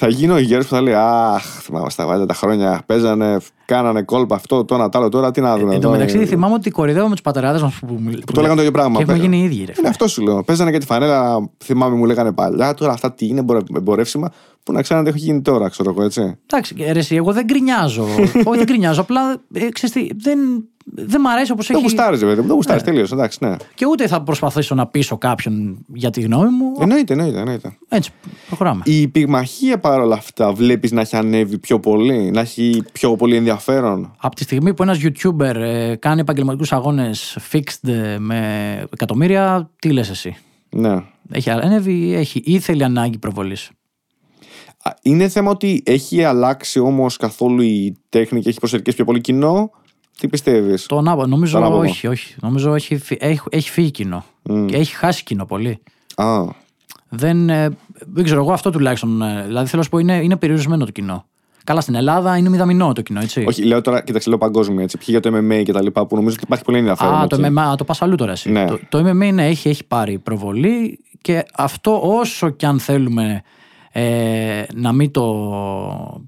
θα 0.00 0.08
γίνω 0.08 0.34
ο 0.34 0.38
γέρος 0.38 0.66
που 0.66 0.74
θα 0.74 0.80
λέει 0.80 0.94
Αχ, 0.94 1.44
θυμάμαι 1.44 1.90
στα 1.90 2.06
βάλια 2.06 2.26
τα 2.26 2.34
χρόνια. 2.34 2.82
Παίζανε, 2.86 3.36
κάνανε 3.64 4.02
κόλπα 4.02 4.34
αυτό, 4.34 4.64
το 4.64 4.74
ένα, 4.74 4.88
το 4.88 4.98
άλλο. 4.98 5.08
Τώρα 5.08 5.30
τι 5.30 5.40
να 5.40 5.58
δούμε. 5.58 5.74
Εν 5.74 5.80
τω 5.80 5.90
μεταξύ, 5.90 6.26
θυμάμαι 6.26 6.54
ότι 6.54 6.70
κορυδεύω 6.70 7.06
με 7.06 7.12
τους 7.12 7.22
πατεράδες 7.22 7.62
μας 7.62 7.74
που, 7.74 7.86
που, 8.26 8.32
το 8.32 8.40
λέγανε 8.40 8.54
το 8.54 8.60
ίδιο 8.60 8.72
πράγμα. 8.72 8.96
Και 8.96 9.02
έχουμε 9.02 9.18
γίνει 9.18 9.38
οι 9.38 9.42
ίδιοι. 9.44 9.60
Είναι 9.78 9.88
αυτό 9.88 10.08
σου 10.08 10.22
λέω. 10.22 10.42
Παίζανε 10.42 10.70
και 10.70 10.78
τη 10.78 10.86
φανέλα, 10.86 11.50
θυμάμαι 11.64 11.96
μου 11.96 12.04
λέγανε 12.04 12.32
παλιά. 12.32 12.74
Τώρα 12.74 12.92
αυτά 12.92 13.12
τι 13.12 13.26
είναι 13.26 13.44
εμπορεύσιμα 13.76 14.32
που 14.62 14.72
να 14.72 14.82
ξέρετε 14.82 15.08
έχει 15.08 15.18
γίνει 15.18 15.42
τώρα, 15.42 15.68
ξέρω 15.68 15.90
εγώ 15.90 16.02
έτσι. 16.02 16.38
Εντάξει, 16.46 16.74
ρε, 16.92 17.16
εγώ 17.16 17.32
δεν 17.32 17.44
γκρινιάζω. 17.44 18.04
Όχι, 18.48 18.56
δεν 18.56 18.64
γκρινιάζω. 18.64 19.00
Απλά 19.00 19.40
ε, 19.52 19.68
ξέρεις, 19.68 20.10
δεν, 20.16 20.38
δεν 20.92 21.20
μ' 21.20 21.26
αρέσει 21.26 21.52
όπως 21.52 21.64
έχει. 21.64 21.72
Δεν 21.72 21.82
γουστάρεις, 21.82 22.20
βέβαια. 22.20 22.44
Δεν 22.44 22.54
γουστάρεις 22.54 22.82
ναι. 22.82 22.88
τελείως. 22.88 23.12
Εντάξει, 23.12 23.38
ναι. 23.40 23.56
Και 23.74 23.86
ούτε 23.86 24.06
θα 24.06 24.22
προσπαθήσω 24.22 24.74
να 24.74 24.86
πείσω 24.86 25.18
κάποιον 25.18 25.84
για 25.94 26.10
τη 26.10 26.20
γνώμη 26.20 26.48
μου. 26.48 26.72
Εννοείται, 26.80 27.12
εννοείται. 27.12 27.38
εννοείται. 27.38 27.76
Έτσι, 27.88 28.10
προχωράμε. 28.46 28.82
Η 28.84 29.08
πυγμαχία 29.08 29.78
παρόλα 29.78 30.14
αυτά 30.14 30.52
βλέπεις 30.52 30.92
να 30.92 31.00
έχει 31.00 31.16
ανέβει 31.16 31.58
πιο 31.58 31.80
πολύ, 31.80 32.30
να 32.30 32.40
έχει 32.40 32.82
πιο 32.92 33.16
πολύ 33.16 33.36
ενδιαφέρον; 33.36 34.14
Από 34.16 34.34
τη 34.34 34.42
στιγμή 34.42 34.74
που 34.74 34.82
ένας 34.82 34.98
YouTuber 35.02 35.54
ε, 35.54 35.94
κάνει 35.94 36.20
επαγγελματικούς 36.20 36.72
αγώνες 36.72 37.38
fixed 37.52 37.88
ε, 37.88 38.18
με 38.18 38.82
εκατομμύρια, 38.92 39.70
τι 39.78 39.92
λες 39.92 40.10
εσύ; 40.10 40.36
Ναι. 40.70 41.02
Έχει 41.32 41.50
ανέβει 41.50 42.14
έχει, 42.14 42.42
ή 42.44 42.58
θέλει 42.58 42.84
ανάγκη 42.84 43.18
προβολής; 43.18 43.70
Είναι 45.02 45.28
θέμα 45.28 45.50
ότι 45.50 45.82
έχει 45.86 46.24
αλλάξει 46.24 46.78
όμως 46.78 47.16
καθόλου 47.16 47.62
η 47.62 47.96
τέχνη 48.08 48.40
και 48.40 48.48
έχει 48.48 48.58
προσελκύσει 48.58 48.96
πιο 48.96 49.04
πολύ 49.04 49.20
κοινό. 49.20 49.70
Τι 50.20 50.28
πιστεύεις; 50.28 50.86
Το 50.86 50.98
ανάποδο. 50.98 51.26
Νομίζω 51.26 51.58
το 51.58 51.78
όχι, 51.78 52.06
όχι. 52.06 52.34
Νομίζω 52.40 52.74
έχει, 52.74 53.00
έχει, 53.18 53.40
έχει 53.50 53.70
φύγει 53.70 53.90
κοινό. 53.90 54.24
Mm. 54.50 54.66
Και 54.66 54.76
έχει 54.76 54.94
χάσει 54.94 55.22
κοινό 55.22 55.44
πολύ. 55.44 55.82
Α. 56.14 56.44
Δεν, 57.08 57.48
ε, 57.50 57.68
δεν 58.12 58.24
ξέρω 58.24 58.40
εγώ 58.40 58.52
αυτό 58.52 58.70
τουλάχιστον. 58.70 59.22
Ε, 59.22 59.44
δηλαδή 59.46 59.66
θέλω 59.66 59.76
να 59.76 59.82
σου 59.82 59.88
πω 59.88 59.98
είναι, 59.98 60.16
είναι 60.22 60.36
περιορισμένο 60.36 60.84
το 60.84 60.90
κοινό. 60.90 61.24
Καλά, 61.64 61.80
στην 61.80 61.94
Ελλάδα 61.94 62.36
είναι 62.36 62.48
μηδαμινό 62.48 62.92
το 62.92 63.02
κοινό, 63.02 63.20
έτσι. 63.20 63.44
Όχι, 63.48 63.62
λέω 63.62 63.80
τώρα, 63.80 64.02
κοίταξε, 64.02 64.28
λέω 64.28 64.38
παγκόσμια 64.38 64.82
έτσι. 64.82 64.96
Ποιοι 64.96 65.06
για 65.08 65.20
το 65.20 65.36
MMA 65.36 65.62
και 65.64 65.72
τα 65.72 65.82
λοιπά 65.82 66.06
που 66.06 66.16
νομίζω 66.16 66.34
ότι 66.34 66.44
υπάρχει 66.44 66.64
πολύ 66.64 66.78
ενδιαφέρον. 66.78 67.14
Α, 67.14 67.26
το 67.26 67.36
MMA, 67.44 67.76
το 67.76 67.84
πας 67.84 68.02
αλλού 68.02 68.14
τώρα 68.14 68.32
εσύ. 68.32 68.50
Ναι. 68.50 68.64
Το, 68.64 68.78
το 68.88 68.98
MMA 68.98 69.32
ναι, 69.32 69.46
έχει, 69.46 69.68
έχει 69.68 69.84
πάρει 69.84 70.18
προβολή 70.18 71.04
και 71.20 71.44
αυτό 71.54 72.00
όσο 72.18 72.50
και 72.50 72.66
αν 72.66 72.80
θέλουμε 72.80 73.42
ε, 73.92 74.62
να 74.74 74.92
μην 74.92 75.10
το 75.10 75.24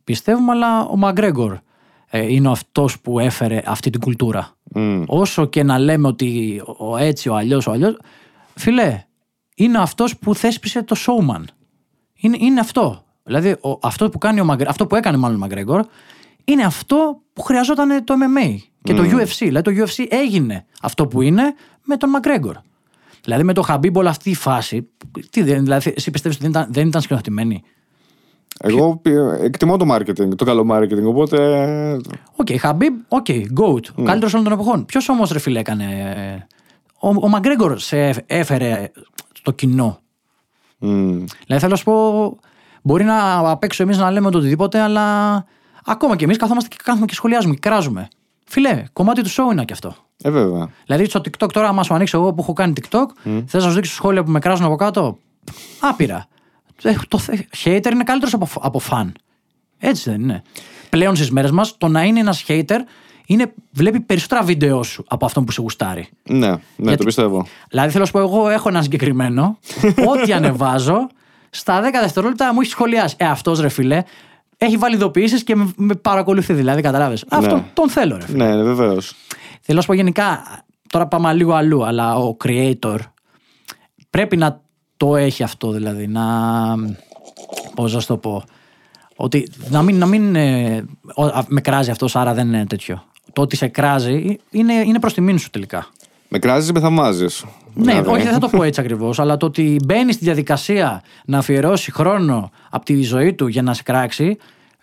πιστεύουμε, 0.04 0.52
αλλά 0.52 0.84
ο 0.84 0.96
Μαγκρέγκορ 0.96 1.52
ε, 1.52 1.60
είναι 2.12 2.50
αυτός 2.50 3.00
που 3.00 3.18
έφερε 3.18 3.62
αυτή 3.66 3.90
την 3.90 4.00
κουλτούρα. 4.00 4.56
Mm. 4.74 5.04
Όσο 5.06 5.46
και 5.46 5.62
να 5.62 5.78
λέμε 5.78 6.06
ότι 6.06 6.62
ο 6.78 6.96
έτσι, 6.96 7.28
ο 7.28 7.36
αλλιώς, 7.36 7.66
ο 7.66 7.70
αλλιώς. 7.70 7.96
Φιλέ, 8.54 9.04
είναι 9.56 9.78
αυτός 9.78 10.16
που 10.16 10.34
θέσπισε 10.34 10.82
το 10.82 10.96
showman. 10.98 11.44
Είναι, 12.14 12.36
είναι 12.40 12.60
αυτό. 12.60 13.04
Δηλαδή, 13.22 13.50
ο, 13.50 13.78
αυτό, 13.82 14.08
που 14.08 14.18
κάνει 14.18 14.40
ο 14.40 14.56
αυτό 14.66 14.86
που 14.86 14.96
έκανε 14.96 15.16
μάλλον 15.16 15.36
ο 15.36 15.40
Μαγκρέγκορ 15.40 15.84
είναι 16.44 16.64
αυτό 16.64 17.22
που 17.32 17.42
χρειαζόταν 17.42 18.04
το 18.04 18.14
MMA 18.14 18.56
και 18.82 18.94
το 18.94 19.02
UFC. 19.02 19.36
Δηλαδή, 19.38 19.74
το 19.74 19.84
UFC 19.84 20.06
έγινε 20.08 20.66
αυτό 20.82 21.06
που 21.06 21.22
είναι 21.22 21.54
με 21.84 21.96
τον 21.96 22.10
Μαγκρέγκορ. 22.10 22.56
Δηλαδή 23.24 23.42
με 23.42 23.52
το 23.52 23.62
Khabib 23.62 23.96
όλη 23.96 24.08
αυτή 24.08 24.30
η 24.30 24.34
φάση. 24.34 24.88
Τι, 25.30 25.42
δηλαδή, 25.42 25.92
εσύ 25.96 26.10
πιστεύεις 26.10 26.38
ότι 26.38 26.50
δεν 26.50 26.50
ήταν, 26.50 26.72
δεν 26.72 26.86
ήταν 26.86 27.00
σκηνοθετημένη. 27.00 27.62
Εγώ 28.64 29.00
εκτιμώ 29.42 29.76
το 29.76 29.94
marketing, 29.94 30.36
το 30.36 30.44
καλό 30.44 30.66
marketing, 30.70 31.04
οπότε. 31.04 31.38
ΟΚ, 32.36 32.46
okay, 32.46 32.56
Khabib, 32.58 32.94
ΟΚ, 33.08 33.26
okay, 33.28 33.42
goat. 33.60 34.00
Mm. 34.00 34.04
Καλύτερος 34.04 34.32
όλων 34.32 34.44
των 34.44 34.52
εποχών. 34.52 34.84
Ποιος 34.84 35.08
όμως 35.08 35.30
ρε 35.30 35.38
φίλε 35.38 35.58
έκανε. 35.58 35.86
Ο, 37.00 37.08
ο 37.08 37.28
Μαγκρέγκορ 37.28 37.78
σε 37.78 38.24
έφερε 38.26 38.90
το 39.42 39.52
κοινό. 39.52 39.98
Mm. 40.80 41.24
Δηλαδή 41.46 41.58
θέλω 41.58 41.68
να 41.68 41.76
σου 41.76 41.84
πω. 41.84 42.36
Μπορεί 42.82 43.04
να 43.04 43.38
απ' 43.50 43.64
έξω 43.64 43.82
εμείς 43.82 43.98
να 43.98 44.10
λέμε 44.10 44.30
το 44.30 44.38
οτιδήποτε, 44.38 44.80
αλλά 44.80 45.36
ακόμα 45.84 46.16
και 46.16 46.24
εμείς 46.24 46.36
καθόμαστε 46.36 46.68
και 46.68 46.76
κάθουμε 46.84 47.06
και 47.06 47.14
σχολιάζουμε 47.14 47.54
και 47.54 47.60
κράζουμε. 47.60 48.08
Φιλέ, 48.44 48.84
κομμάτι 48.92 49.22
του 49.22 49.30
show 49.30 49.52
είναι 49.52 49.64
και 49.64 49.72
αυτό. 49.72 49.94
Ε, 50.22 50.30
βέβαια. 50.30 50.68
Δηλαδή 50.86 51.04
στο 51.04 51.20
TikTok 51.20 51.52
τώρα, 51.52 51.68
άμα 51.68 51.82
σου 51.82 51.94
ανοίξω 51.94 52.18
εγώ 52.18 52.32
που 52.32 52.42
έχω 52.42 52.52
κάνει 52.52 52.72
TikTok, 52.80 53.04
mm. 53.24 53.44
θες 53.46 53.64
να 53.64 53.68
σου 53.68 53.74
δείξω 53.74 53.94
σχόλια 53.94 54.22
που 54.22 54.30
με 54.30 54.38
κράζουν 54.38 54.64
από 54.64 54.76
κάτω; 54.76 55.18
Άπειρα. 55.80 56.26
Ε, 56.82 56.94
το 57.08 57.20
hater 57.64 57.90
είναι 57.92 58.04
καλύτερος 58.04 58.34
από, 58.34 58.46
από 58.60 58.80
fan. 58.90 59.12
Έτσι 59.78 60.10
δεν 60.10 60.20
είναι. 60.20 60.42
Πλέον 60.90 61.16
στις 61.16 61.30
μέρες 61.30 61.50
μας, 61.50 61.76
το 61.78 61.88
να 61.88 62.02
είναι 62.02 62.20
ένας 62.20 62.44
hater 62.48 62.78
είναι, 63.26 63.52
βλέπει 63.70 64.00
περισσότερα 64.00 64.42
βίντεο 64.42 64.82
σου 64.82 65.04
από 65.08 65.24
αυτό 65.24 65.42
που 65.42 65.52
σε 65.52 65.60
γουστάρει. 65.60 66.08
Ναι, 66.28 66.48
ναι, 66.48 66.58
Γιατί, 66.76 66.96
το 66.96 67.04
πιστεύω. 67.04 67.46
Δηλαδή 67.68 67.88
θέλω 67.90 68.00
να 68.00 68.06
σου 68.06 68.12
πω, 68.12 68.18
εγώ 68.18 68.48
έχω 68.48 68.68
ένα 68.68 68.82
συγκεκριμένο. 68.82 69.58
ό,τι 70.12 70.32
ανεβάζω, 70.32 71.06
στα 71.50 71.80
10 71.80 71.84
δευτερόλεπτα 72.00 72.54
μου 72.54 72.60
έχει 72.60 72.70
σχολιάσει. 72.70 73.16
Ε, 73.18 73.24
αυτός 73.26 73.60
ρε 73.60 73.68
φιλέ, 73.68 74.02
έχει 74.58 74.76
βάλει 74.76 74.94
ειδοποιήσεις 74.94 75.44
και 75.44 75.56
με, 75.76 75.94
παρακολουθεί, 75.94 76.52
δηλαδή, 76.52 76.82
καταλάβει. 76.82 77.16
Ναι. 77.30 77.38
Αυτό 77.38 77.64
τον 77.74 77.88
θέλω, 77.88 78.16
ρε 78.16 78.26
φίλε. 78.26 78.44
Ναι, 78.44 78.56
ναι 78.56 78.62
βεβαίως. 78.62 79.14
Θέλω 79.60 79.76
να 79.76 79.80
σου 79.80 79.86
πω 79.88 79.94
γενικά, 79.94 80.42
τώρα 80.88 81.06
πάμε 81.06 81.32
λίγο 81.32 81.52
αλλού, 81.52 81.84
αλλά 81.84 82.16
ο 82.16 82.36
creator 82.44 82.96
πρέπει 84.10 84.36
να 84.36 84.60
το 85.02 85.16
έχει 85.16 85.42
αυτό, 85.42 85.70
δηλαδή, 85.70 86.06
να. 86.06 86.24
Πώς 87.74 87.94
να 87.94 88.02
το 88.02 88.16
πω. 88.16 88.44
Ότι 89.16 89.48
να 89.68 89.82
μην, 89.82 89.98
να 89.98 90.06
μην 90.06 90.36
ε, 90.36 90.84
με 91.46 91.60
κράζει 91.60 91.90
αυτός, 91.90 92.16
άρα 92.16 92.34
δεν 92.34 92.46
είναι 92.46 92.66
τέτοιο. 92.66 93.04
Το 93.32 93.42
ότι 93.42 93.56
σε 93.56 93.68
κράζει 93.68 94.38
είναι, 94.50 94.72
είναι 94.72 94.98
προς 94.98 95.14
τιμήν 95.14 95.38
σου 95.38 95.50
τελικά. 95.50 95.86
Με 96.28 96.38
κράζεις, 96.38 96.72
με 96.72 96.80
θαυμάζεις; 96.80 97.44
Ναι, 97.74 97.92
δηλαδή. 97.92 98.10
όχι, 98.10 98.22
δεν 98.22 98.32
θα 98.32 98.38
το 98.38 98.48
πω 98.48 98.62
έτσι 98.62 98.80
ακριβώς, 98.84 99.18
αλλά 99.18 99.36
το 99.36 99.46
ότι 99.46 99.76
μπαίνει 99.84 100.12
στη 100.12 100.24
διαδικασία 100.24 101.02
να 101.24 101.38
αφιερώσει 101.38 101.92
χρόνο 101.92 102.50
από 102.70 102.84
τη 102.84 103.02
ζωή 103.02 103.34
του 103.34 103.46
για 103.46 103.62
να 103.62 103.74
σε 103.74 103.82
κράξει, 103.82 104.36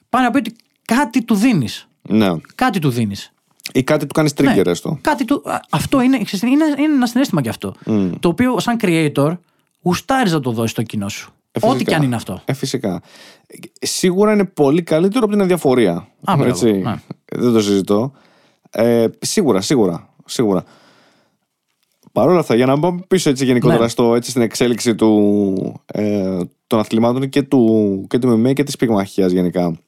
πάει 0.10 0.24
να 0.24 0.32
πει 0.32 0.38
ότι 0.38 0.56
κάτι 0.86 1.24
του 1.24 1.36
δίνεις. 1.36 1.88
Ναι. 2.02 2.30
Κάτι 2.56 2.80
του 2.80 2.90
δίνεις. 2.90 3.32
Ή 3.74 3.84
κάτι 3.84 4.06
του 4.06 4.14
κάνεις 4.14 4.34
trigger, 4.38 4.64
ναι, 4.64 4.72
έστω. 4.72 4.98
Κάτι 5.02 5.26
του, 5.26 5.44
αυτό 5.70 6.02
είναι, 6.02 6.18
είναι, 6.42 6.66
είναι 6.78 6.94
ένα 6.94 7.06
συνέστημα 7.06 7.42
κι 7.42 7.50
αυτό. 7.50 7.76
Mm. 7.86 8.12
Το 8.20 8.28
οποίο, 8.30 8.60
σαν 8.60 8.78
creator, 8.82 9.38
γουστάρεις 9.82 10.32
να 10.32 10.40
το 10.40 10.52
δώσεις 10.52 10.72
στο 10.72 10.84
κοινό 10.84 11.10
σου. 11.10 11.32
Ε, 11.52 11.68
Ό,τι 11.68 11.84
και 11.84 11.96
αν 11.96 12.04
είναι 12.04 12.16
αυτό. 12.16 12.42
Ε, 12.46 12.54
φυσικά. 12.54 13.02
Σίγουρα 13.82 14.34
είναι 14.34 14.46
πολύ 14.46 14.84
καλύτερο 14.84 15.24
από 15.24 15.34
την 15.34 15.42
αδιαφορία. 15.42 16.08
Α, 16.24 16.36
έτσι. 16.46 16.72
Ναι. 16.72 16.96
Δεν 17.26 17.54
το 17.54 17.62
συζητώ. 17.62 18.12
Ε, 18.70 19.08
σίγουρα, 19.20 19.62
σίγουρα. 19.62 20.10
σίγουρα. 20.26 20.64
Παρ' 22.12 22.28
όλα 22.28 22.40
αυτά, 22.40 22.56
για 22.56 22.66
να 22.66 22.80
πάμε 22.80 23.00
πίσω 23.08 23.30
έτσι 23.30 23.46
γενικότερα 23.46 23.82
ναι. 23.82 23.88
στο, 23.88 24.16
έτσι, 24.16 24.30
στην 24.30 24.42
εξέλιξη 24.42 24.96
του, 24.96 25.82
ε, 25.86 26.38
των 26.68 26.80
αθλημάτων 26.80 27.30
και 27.30 27.42
του, 27.42 28.06
και 28.10 28.20
του 28.20 28.42
MMA 28.44 28.54
και 28.54 28.64
της 28.64 28.76
πυγμαχίας 28.76 29.32
γενικά. 29.32 29.80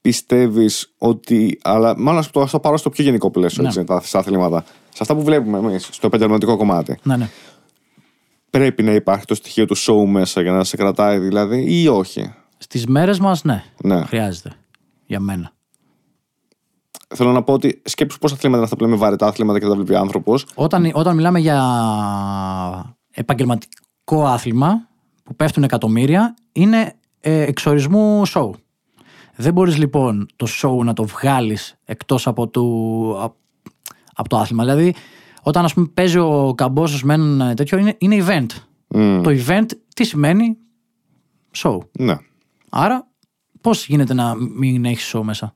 Πιστεύεις 0.00 0.94
ότι. 0.98 1.58
Αλλά 1.62 1.98
μάλλον 1.98 2.24
ας 2.34 2.50
το 2.50 2.60
πάρω 2.60 2.76
στο 2.76 2.90
πιο 2.90 3.04
γενικό 3.04 3.30
πλαίσιο, 3.30 3.62
ναι. 3.62 3.68
έτσι, 3.68 3.84
τα 3.84 4.18
αθλήματα. 4.18 4.64
Σε 4.88 4.98
αυτά 5.00 5.14
που 5.14 5.22
βλέπουμε 5.22 5.58
εμείς, 5.58 5.88
στο 5.92 6.06
επαγγελματικό 6.06 6.56
κομμάτι. 6.56 6.98
Ναι, 7.02 7.16
ναι. 7.16 7.28
Πρέπει 8.54 8.82
να 8.82 8.92
υπάρχει 8.92 9.24
το 9.24 9.34
στοιχείο 9.34 9.64
του 9.64 9.76
show 9.76 10.04
μέσα 10.06 10.42
για 10.42 10.52
να 10.52 10.64
σε 10.64 10.76
κρατάει 10.76 11.18
δηλαδή, 11.18 11.82
ή 11.82 11.88
όχι; 11.88 12.34
Στις 12.58 12.86
μέρες 12.86 13.18
μας, 13.18 13.44
ναι. 13.44 13.64
ναι. 13.82 14.04
Χρειάζεται. 14.04 14.52
Για 15.06 15.20
μένα 15.20 15.52
θέλω 17.14 17.32
να 17.32 17.42
πω 17.42 17.52
ότι 17.52 17.82
σκέψου 17.84 18.18
πόσα 18.18 18.34
αθλήματα 18.34 18.56
είναι 18.56 18.64
αυτά 18.64 18.76
που 18.76 18.84
λέμε 18.84 18.96
βαρετά 18.96 19.26
αθλήματα 19.26 19.58
και 19.58 19.66
τα 19.66 19.74
βλέπει 19.74 19.94
άνθρωπος. 19.94 20.46
Όταν, 20.54 20.90
όταν 20.94 21.14
μιλάμε 21.16 21.38
για 21.38 21.60
επαγγελματικό 23.10 24.24
άθλημα, 24.24 24.88
που 25.22 25.36
πέφτουν 25.36 25.62
εκατομμύρια 25.62 26.34
είναι 26.52 26.94
ε, 27.20 27.40
εξορισμού 27.42 28.22
show. 28.34 28.50
Δεν 29.36 29.52
μπορείς 29.52 29.76
λοιπόν 29.76 30.26
το 30.36 30.46
show 30.62 30.84
να 30.84 30.92
το 30.92 31.04
βγάλεις 31.04 31.74
εκτός 31.84 32.26
από 32.26 32.48
το, 32.48 32.60
από, 33.22 33.36
από 34.14 34.28
το 34.28 34.36
άθλημα. 34.36 34.64
Δηλαδή 34.64 34.94
όταν 35.44 35.64
ας 35.64 35.74
πούμε 35.74 35.86
παίζει 35.94 36.18
ο 36.18 36.52
Καμπόσος 36.56 37.02
με 37.02 37.14
έναν 37.14 37.54
τέτοιο 37.54 37.78
είναι, 37.78 37.96
είναι 37.98 38.24
event. 38.26 38.46
Μμ. 38.88 39.22
Το 39.22 39.30
event 39.30 39.66
τι 39.94 40.04
σημαίνει; 40.04 40.56
Show. 41.56 41.78
Ναι. 41.98 42.16
Άρα, 42.70 43.06
πώς 43.60 43.86
γίνεται 43.86 44.14
να 44.14 44.34
μην 44.34 44.84
έχεις 44.84 45.12
show 45.14 45.20
μέσα; 45.22 45.54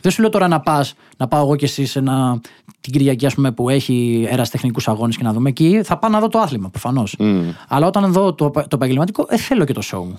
Δεν 0.00 0.12
σου 0.12 0.20
λέω 0.20 0.30
τώρα 0.30 0.48
να 0.48 0.60
πας, 0.60 0.94
να 1.16 1.28
πάω 1.28 1.44
εγώ 1.44 1.56
και 1.56 1.64
εσύ 1.64 1.86
σε 1.86 1.98
ένα, 1.98 2.40
την 2.80 2.92
Κυριακή 2.92 3.26
ας 3.26 3.34
πούμε, 3.34 3.52
που 3.52 3.68
έχει 3.68 4.26
ερασιτεχνικού 4.30 4.80
αγώνες 4.84 5.16
και 5.16 5.22
να 5.22 5.32
δούμε 5.32 5.48
εκεί. 5.48 5.80
Θα 5.84 5.98
πάω 5.98 6.10
να 6.10 6.20
δω 6.20 6.28
το 6.28 6.38
άθλημα 6.38 6.70
προφανώς. 6.70 7.16
Μμ. 7.18 7.50
Αλλά 7.68 7.86
όταν 7.86 8.12
δω 8.12 8.34
το, 8.34 8.50
το 8.50 8.68
επαγγελματικό, 8.72 9.26
ε, 9.28 9.36
θέλω 9.36 9.64
και 9.64 9.72
το 9.72 9.82
show 9.84 9.98
μου. 9.98 10.18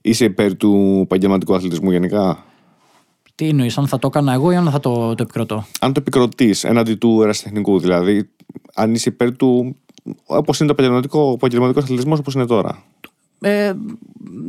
Είσαι 0.00 0.24
υπέρ 0.24 0.56
του 0.56 1.00
επαγγελματικού 1.02 1.54
αθλητισμού 1.54 1.90
γενικά; 1.90 2.44
Τι 3.38 3.48
εννοείς, 3.48 3.78
αν 3.78 3.86
θα 3.86 3.98
το 3.98 4.06
έκανα 4.06 4.32
εγώ 4.32 4.50
ή 4.52 4.56
αν 4.56 4.70
θα 4.70 4.80
το, 4.80 5.14
το 5.14 5.22
επικροτώ; 5.22 5.64
Αν 5.80 5.92
το 5.92 6.00
επικροτείς 6.00 6.64
έναντι 6.64 6.94
του 6.94 7.22
ερασιτεχνικού, 7.22 7.78
δηλαδή, 7.78 8.28
αν 8.74 8.94
είσαι 8.94 9.08
υπέρ 9.08 9.36
του. 9.36 9.76
Όπως 10.26 10.58
είναι 10.58 10.68
το 10.68 10.74
επαγγελματικό, 10.74 11.32
επαγγελματικός 11.34 11.82
αθλητισμός 11.82 12.18
όπως 12.18 12.34
είναι 12.34 12.46
τώρα. 12.46 12.82
Ε, 13.40 13.72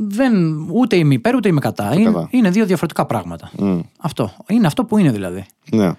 δεν, 0.07 0.33
ούτε 0.71 0.95
είμαι 0.95 1.13
υπέρ 1.13 1.35
ούτε 1.35 1.49
είμαι 1.49 1.59
κατά. 1.59 1.93
Είναι, 1.93 2.03
κατά. 2.03 2.27
είναι 2.31 2.49
δύο 2.49 2.65
διαφορετικά 2.65 3.05
πράγματα. 3.05 3.51
Μμ. 3.57 3.79
Αυτό. 3.99 4.31
Είναι 4.47 4.67
αυτό 4.67 4.85
που 4.85 4.97
είναι 4.97 5.11
δηλαδή. 5.11 5.45
Ναι. 5.71 5.91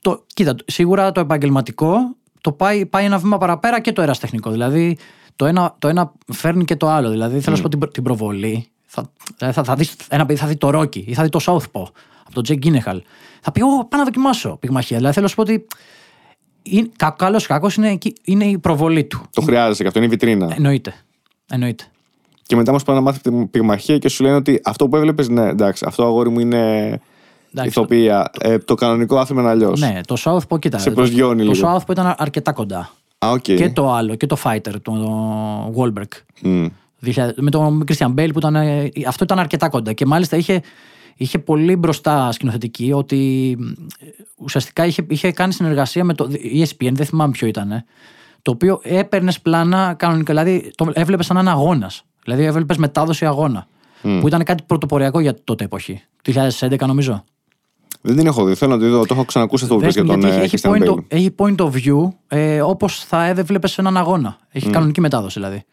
το, 0.00 0.24
κοίτα, 0.34 0.56
σίγουρα 0.64 1.12
το 1.12 1.20
επαγγελματικό 1.20 1.96
το 2.40 2.52
πάει, 2.52 2.86
πάει 2.86 3.04
ένα 3.04 3.18
βήμα 3.18 3.38
παραπέρα 3.38 3.80
και 3.80 3.92
το 3.92 4.02
ερασιτεχνικό. 4.02 4.50
Δηλαδή 4.50 4.98
το 5.36 5.46
ένα, 5.46 5.74
το 5.78 5.88
ένα 5.88 6.12
φέρνει 6.32 6.64
και 6.64 6.76
το 6.76 6.88
άλλο. 6.88 7.10
Δηλαδή 7.10 7.40
θέλω 7.40 7.50
να 7.50 7.56
σου 7.56 7.62
πω 7.62 7.68
την, 7.68 7.78
προ- 7.78 7.92
την 7.92 8.02
προβολή. 8.02 8.68
Θα, 8.94 9.10
δηλαδή, 9.36 9.54
θα, 9.54 9.64
θα 9.64 9.74
δεις, 9.74 9.96
ένα 10.08 10.26
παιδί 10.26 10.38
θα 10.38 10.46
δει 10.46 10.56
το 10.56 10.70
Ρόκι 10.70 11.04
ή 11.06 11.14
θα 11.14 11.22
δει 11.22 11.28
το 11.28 11.40
Southpaw 11.46 11.82
από 12.24 12.32
τον 12.34 12.42
Τζέικ 12.42 12.58
Τζίλενχαλ. 12.58 13.02
Θα 13.40 13.52
πει: 13.52 13.62
Ω, 13.62 13.66
πάω 13.66 13.98
να 13.98 14.04
δοκιμάσω 14.04 14.56
πυγμαχία. 14.60 14.96
Δηλαδή 14.96 15.14
θέλω 15.14 15.24
να 15.24 15.30
σου 15.30 15.36
πω 15.36 15.42
ότι. 15.42 15.66
Καλός 17.16 17.44
ή 17.44 17.46
κακός 17.46 17.74
είναι, 17.74 17.90
εκεί- 17.90 18.16
είναι 18.24 18.44
η 18.44 18.58
προβολή 18.58 19.04
του. 19.04 19.20
Το 19.32 19.40
χρειάζεσαι 19.40 19.80
και 19.82 19.86
αυτό 19.88 19.98
είναι 19.98 20.08
η 20.08 20.10
βιτρίνα. 20.10 20.52
Εννοείται. 20.56 20.94
Εννοείται. 21.50 21.84
Και 22.46 22.56
μετά 22.56 22.70
όμως 22.70 22.82
πάνε 22.82 22.98
να 22.98 23.04
μάθει 23.04 23.20
την 23.20 23.50
πυγμαχία 23.50 23.98
και 23.98 24.08
σου 24.08 24.22
λένε 24.22 24.34
ότι 24.36 24.60
αυτό 24.64 24.88
που 24.88 24.96
έβλεπες, 24.96 25.28
ναι, 25.28 25.48
εντάξει, 25.48 25.84
αυτό 25.88 26.04
αγόρι 26.04 26.28
μου 26.30 26.40
είναι 26.40 26.86
Εντάξει, 27.52 27.68
ηθοποιία. 27.68 28.30
Ε, 28.40 28.58
το 28.58 28.74
κανονικό 28.74 29.16
άθλημα 29.18 29.40
είναι 29.42 29.50
αλλιώς. 29.50 29.80
Ναι, 29.80 30.00
το 30.06 30.16
Southpaw, 30.24 30.58
κοίτα. 30.58 30.78
Σε 30.78 30.88
το- 30.88 30.94
προσγειώνει 30.94 31.44
Το 31.44 31.50
λίγο. 31.52 31.74
Southpaw 31.76 31.90
ήταν 31.90 32.14
αρκετά 32.18 32.52
κοντά. 32.52 32.90
Α, 33.18 33.30
ΟΚ. 33.30 33.40
Και 33.40 33.70
το 33.70 33.92
άλλο, 33.92 34.14
και 34.14 34.26
το 34.26 34.36
Fighter, 34.44 34.72
το 34.82 34.92
Wahlberg. 35.76 36.20
Μμ. 36.42 36.66
2000 37.06 37.28
με 37.36 37.50
τον 37.50 37.84
Christian 37.88 38.14
Bale 38.14 38.28
που 38.32 38.38
ήταν. 38.38 38.54
ε, 38.54 38.90
Αυτό 39.06 39.24
ήταν 39.24 39.38
αρκετά 39.38 39.68
κοντά. 39.68 39.92
Και 39.92 40.06
μάλιστα 40.06 40.36
είχε, 40.36 40.60
είχε 41.16 41.38
πολύ 41.38 41.76
μπροστά 41.76 42.32
σκηνοθετική 42.32 42.92
ότι 42.92 43.50
ε, 44.00 44.06
ουσιαστικά 44.36 44.86
είχε, 44.86 45.06
είχε 45.08 45.32
κάνει 45.32 45.52
συνεργασία 45.52 46.04
με 46.04 46.14
το 46.14 46.28
ESPN, 46.54 46.92
δεν 46.92 47.06
θυμάμαι 47.06 47.30
ποιο 47.32 47.46
ήταν. 47.46 47.84
Το 48.42 48.50
οποίο 48.50 48.80
έπαιρνες 48.82 49.40
πλάνα 49.40 49.94
κανονικά. 49.98 50.32
Δηλαδή 50.32 50.72
το 50.74 50.90
έβλεπες 50.92 51.26
σαν 51.26 51.36
ένα 51.36 51.50
αγώνας. 51.50 52.04
Δηλαδή 52.24 52.44
έβλεπες 52.44 52.76
μετάδοση 52.76 53.26
αγώνα. 53.26 53.66
Που 54.20 54.26
ήταν 54.26 54.44
κάτι 54.44 54.62
πρωτοποριακό 54.66 55.20
για 55.20 55.34
τότε 55.44 55.64
εποχή. 55.64 56.02
Το 56.22 56.32
2011 56.58 56.78
νομίζω. 56.86 57.24
Δεν 58.00 58.16
την 58.16 58.26
έχω 58.26 58.44
δει. 58.44 58.54
Θέλω 58.54 58.76
να 58.76 58.78
τη 58.80 58.86
δω. 58.86 59.06
Το 59.06 59.14
έχω 59.14 59.24
ξανακούσει 59.24 59.64
αυτό 59.64 59.76
που 59.76 59.80
Δες 59.80 59.94
πες 59.94 60.04
για 60.04 60.12
την, 60.12 60.20
τον 60.20 60.30
γιατί 60.30 60.42
ε, 60.42 60.44
έχει, 60.44 60.56
Christian 60.60 60.70
point 60.70 60.88
Bale. 60.88 60.94
of, 60.94 61.04
έχει 61.08 61.34
point 61.36 61.56
of 61.56 61.70
view 61.70 62.08
ε, 62.28 62.60
όπως 62.62 63.04
θα 63.04 63.24
έβλεπες 63.26 63.72
σε 63.72 63.80
έναν 63.80 63.96
αγώνα. 63.96 64.36
Έχει 64.50 64.70
κανονική 64.70 65.00
μετάδοση 65.00 65.40
δηλαδή. 65.40 65.64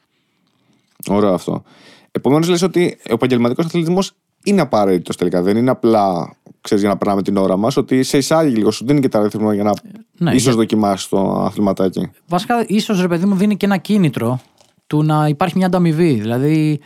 Ωραίο 1.09 1.33
αυτό. 1.33 1.63
Επομένως, 2.11 2.47
λες 2.49 2.61
ότι 2.61 2.97
ο 3.09 3.13
επαγγελματικός 3.13 3.65
αθλητισμός 3.65 4.11
είναι 4.43 4.61
απαραίτητος 4.61 5.15
τελικά. 5.15 5.41
Δεν 5.41 5.57
είναι 5.57 5.69
απλά 5.69 6.35
ξέρεις, 6.61 6.83
για 6.83 6.93
να 6.93 6.97
περνάμε 6.99 7.21
την 7.21 7.37
ώρα 7.37 7.57
μας, 7.57 7.77
ότι 7.77 8.03
σε 8.03 8.17
εισάγει 8.17 8.55
λίγο, 8.55 8.71
σου 8.71 8.85
δίνει 8.85 8.99
και 8.99 9.09
τα 9.09 9.21
ρυθμό 9.23 9.53
για 9.53 9.63
να 9.63 9.71
Ναι, 10.17 10.29
ίσως 10.31 10.43
για- 10.43 10.53
δοκιμάσεις 10.55 11.07
το 11.07 11.31
αθληματάκι. 11.31 12.09
Βασικά, 12.27 12.65
ίσως 12.67 13.01
ρε 13.01 13.07
παιδί 13.07 13.25
μου 13.25 13.35
δίνει 13.35 13.57
και 13.57 13.65
ένα 13.65 13.77
κίνητρο 13.77 14.39
του 14.87 15.03
να 15.03 15.27
υπάρχει 15.27 15.57
μια 15.57 15.65
ανταμοιβή. 15.65 16.13
Δηλαδή, 16.13 16.79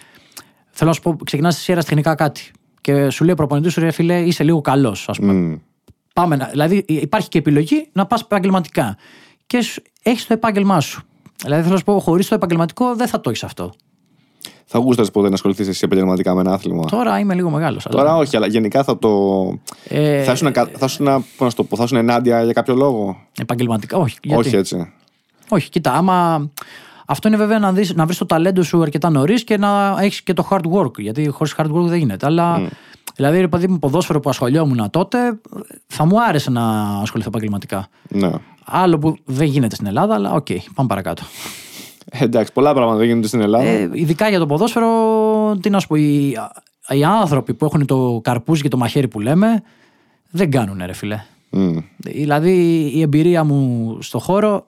θέλω 0.70 0.90
να 0.90 0.96
σου 0.96 1.02
πω, 1.02 1.16
ξεκινάς 1.24 1.58
εσύ 1.58 1.72
αεραστεχνικά 1.72 2.16
κάτι. 2.16 2.52
Και 2.82 3.10
σου 3.10 3.24
λέει 3.24 3.34
ο 3.34 3.36
προπονητής 3.36 3.74
σου, 3.74 3.80
ρε 3.80 3.92
φίλε, 3.92 4.20
είσαι 4.22 4.44
λίγο 4.44 4.62
καλός, 4.62 5.10
ας 5.10 5.18
πούμε. 5.20 5.34
Μμ. 5.34 5.56
Πάμε 6.14 6.36
να, 6.36 6.46
δηλαδή, 6.46 6.84
υπάρχει 6.88 7.28
και 7.30 7.38
επιλογή 7.38 7.90
να 7.94 8.06
πας 8.06 8.22
επαγγελματικά. 8.22 8.98
Και 9.48 9.58
έχεις 10.04 10.28
το 10.28 10.34
επάγγελμά 10.34 10.80
σου. 10.80 11.02
Δηλαδή, 11.42 11.62
θέλω 11.62 11.74
να 11.74 11.80
σου 11.80 11.86
πω, 11.86 12.00
χωρίς 12.00 12.28
το 12.28 12.36
επαγγελματικό 12.36 12.96
δεν 12.96 13.08
θα 13.08 13.20
το 13.22 13.30
έχεις 13.30 13.44
αυτό. 13.44 13.74
Θα 14.66 14.80
γούσταρες 14.80 15.12
ποτέ 15.12 15.28
να 15.28 15.34
ασχοληθείς 15.34 15.68
εσύ 15.68 15.82
επαγγελματικά 15.84 16.34
με 16.34 16.40
ένα 16.42 16.54
άθλημα; 16.54 16.86
Τώρα 16.86 17.20
είμαι 17.20 17.34
λίγο 17.34 17.50
μεγάλος. 17.50 17.84
Τώρα 17.90 18.16
όχι, 18.16 18.36
αλλά 18.36 18.48
γενικά 18.48 18.84
θα 18.84 18.98
το. 18.98 19.10
Ε, 19.88 20.24
θα 20.24 20.32
ήσουν, 20.32 20.52
κα- 20.52 20.70
θα 20.78 20.86
ήσουν, 20.86 21.06
πώς 21.06 21.24
να 21.40 21.50
σου 21.50 21.56
το 21.56 21.64
πω, 21.64 21.76
θα 21.76 21.84
ήσουν 21.84 21.98
ενάντια 21.98 22.44
για 22.44 22.54
κάποιο 22.54 22.76
λόγο; 22.76 23.18
Επαγγελματικά, 23.42 23.98
όχι. 23.98 24.18
Γιατί; 24.22 24.48
Όχι 24.48 24.56
έτσι. 24.56 24.92
Όχι, 25.50 25.70
κοίτα, 25.70 25.94
άμα. 25.94 26.50
Αυτό 27.08 27.28
είναι 27.28 27.38
βέβαια 27.38 27.60
να, 27.60 27.72
δεις, 27.72 27.94
να 27.96 28.06
βρεις 28.06 28.18
το 28.18 28.26
ταλέντο 28.26 28.64
σου 28.64 28.82
αρκετά 28.82 29.10
νωρίς 29.10 29.44
και 29.44 29.58
να 29.58 29.96
έχεις 30.00 30.22
και 30.22 30.34
το 30.34 30.48
hard 30.52 30.72
work. 30.74 30.98
Γιατί 31.00 31.28
χωρίς 31.28 31.56
hard 31.58 31.72
work 31.72 31.86
δεν 31.86 31.98
γίνεται. 31.98 32.26
Αλλά. 32.26 32.70
Δηλαδή, 33.16 33.40
ρε 33.40 33.48
παιδί 33.48 33.68
μου, 33.68 33.80
ποδόσφαιρο 33.80 34.20
που 34.20 34.30
ασχολιόμουν 34.30 34.90
τότε, 34.90 35.18
θα 35.88 36.06
μου 36.06 36.24
άρεσε 36.24 36.52
να 36.52 36.72
ασχοληθώ 37.02 37.30
επαγγελματικά. 37.30 37.88
Ναι. 38.10 38.32
Άλλο 38.66 38.98
που 38.98 39.16
δεν 39.26 39.48
γίνεται 39.48 39.76
στην 39.76 39.88
Ελλάδα, 39.88 40.14
αλλά 40.14 40.32
ΟΚ, 40.32 40.48
πάμε 40.74 40.88
παρακάτω. 40.88 41.24
Ε, 42.12 42.24
εντάξει, 42.24 42.54
πολλά 42.54 42.74
πράγματα 42.74 42.98
δεν 42.98 43.08
γίνονται 43.08 43.28
στην 43.28 43.42
Ελλάδα. 43.42 43.66
Ε, 43.66 43.90
ειδικά 43.94 44.30
για 44.30 44.40
το 44.40 44.46
ποδόσφαιρο, 44.46 45.58
τι 45.62 45.70
να 45.70 45.80
σου 45.80 45.88
πω, 45.88 45.96
οι, 45.96 46.36
οι 46.90 47.04
άνθρωποι 47.04 47.54
που 47.54 47.66
έχουν 47.66 47.86
το 47.86 48.20
καρπούζι 48.24 48.62
και 48.62 48.68
το 48.68 48.78
μαχαίρι 48.78 49.08
που 49.08 49.20
λέμε, 49.20 49.64
δεν 50.30 50.52
κάνουν, 50.52 50.82
ρε 50.86 50.94
φίλε. 50.94 51.24
Μμ. 51.50 51.78
Δηλαδή 51.98 52.52
η 52.94 53.02
εμπειρία 53.02 53.44
μου 53.44 53.98
στο 54.02 54.20
χώρο, 54.20 54.68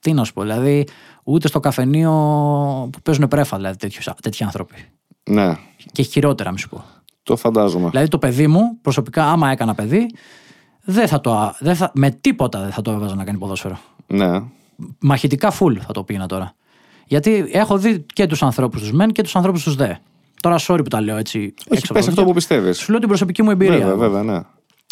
τι 0.00 0.12
να 0.12 0.24
σου 0.24 0.32
πω, 0.32 0.42
δηλαδή 0.42 0.86
ούτε 1.24 1.48
στο 1.48 1.60
καφενείο 1.60 2.10
που 2.92 3.00
παίζουν 3.02 3.28
πρέφα, 3.28 3.56
δηλαδή 3.56 3.76
τέτοιους, 3.76 4.08
τέτοιοι 4.22 4.44
άνθρωποι. 4.44 4.74
Ναι, 5.24 5.56
Και 5.92 6.02
χειρότερα, 6.02 6.52
μη 6.52 6.58
σου 6.58 6.68
πω. 6.68 6.84
το 7.22 7.36
φαντάζομαι. 7.36 7.88
Δηλαδή 7.90 8.08
το 8.08 8.18
παιδί 8.18 8.46
μου, 8.46 8.78
προσωπικά, 8.82 9.24
άμα 9.30 9.50
έκανα 9.50 9.74
παιδί, 9.74 10.06
δεν 10.84 11.08
θα 11.08 11.20
το, 11.20 11.54
δεν 11.58 11.76
θα, 11.76 11.90
με 11.94 12.10
τίποτα 12.10 12.60
δεν 12.60 12.70
θα 12.72 12.82
το 12.82 12.90
έβαζα 12.90 13.14
να 13.14 13.24
κάνει 13.24 13.38
ποδόσφαιρο. 13.38 13.78
Ναι. 14.06 14.42
Μαχητικά 14.98 15.52
full 15.58 15.76
θα 15.86 15.92
το 15.92 16.02
πήγαινα 16.02 16.26
τώρα. 16.26 16.54
Γιατί 17.12 17.48
έχω 17.52 17.78
δει 17.78 18.06
και 18.12 18.26
τους 18.26 18.42
ανθρώπους 18.42 18.80
τους 18.80 18.92
μεν 18.92 19.12
και 19.12 19.22
τους 19.22 19.36
ανθρώπους 19.36 19.62
τους 19.62 19.74
δε. 19.74 19.92
Τώρα, 20.40 20.58
sorry 20.58 20.76
που 20.76 20.88
τα 20.88 21.00
λέω 21.00 21.16
έτσι. 21.16 21.38
Όχι, 21.38 21.54
έξω 21.68 21.84
από 21.84 21.94
πες 21.94 22.04
τα 22.04 22.10
αυτό 22.10 22.10
δόντια. 22.10 22.24
που 22.24 22.32
πιστεύεις. 22.32 22.78
Σου 22.78 22.90
λέω 22.90 22.98
την 23.00 23.08
προσωπική 23.08 23.42
μου 23.42 23.50
εμπειρία. 23.50 23.78
Βέβαια, 23.78 23.96
βέβαια, 23.96 24.22
ναι. 24.22 24.40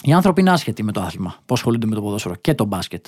Οι 0.02 0.12
άνθρωποι 0.12 0.40
είναι 0.40 0.50
άσχετοι 0.50 0.82
με 0.82 0.92
το 0.92 1.00
άθλημα. 1.00 1.34
Πώ 1.46 1.54
ασχολούνται 1.54 1.86
με 1.86 1.94
το 1.94 2.00
ποδόσφαιρο 2.02 2.34
και 2.40 2.54
το 2.54 2.64
μπάσκετ. 2.64 3.06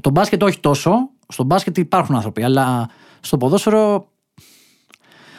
Το 0.00 0.10
μπάσκετ 0.10 0.42
όχι 0.42 0.58
τόσο. 0.60 0.92
Στο 1.28 1.44
μπάσκετ 1.44 1.78
υπάρχουν 1.78 2.14
άνθρωποι, 2.14 2.42
αλλά 2.42 2.88
στο 3.20 3.36
ποδόσφαιρο. 3.36 4.08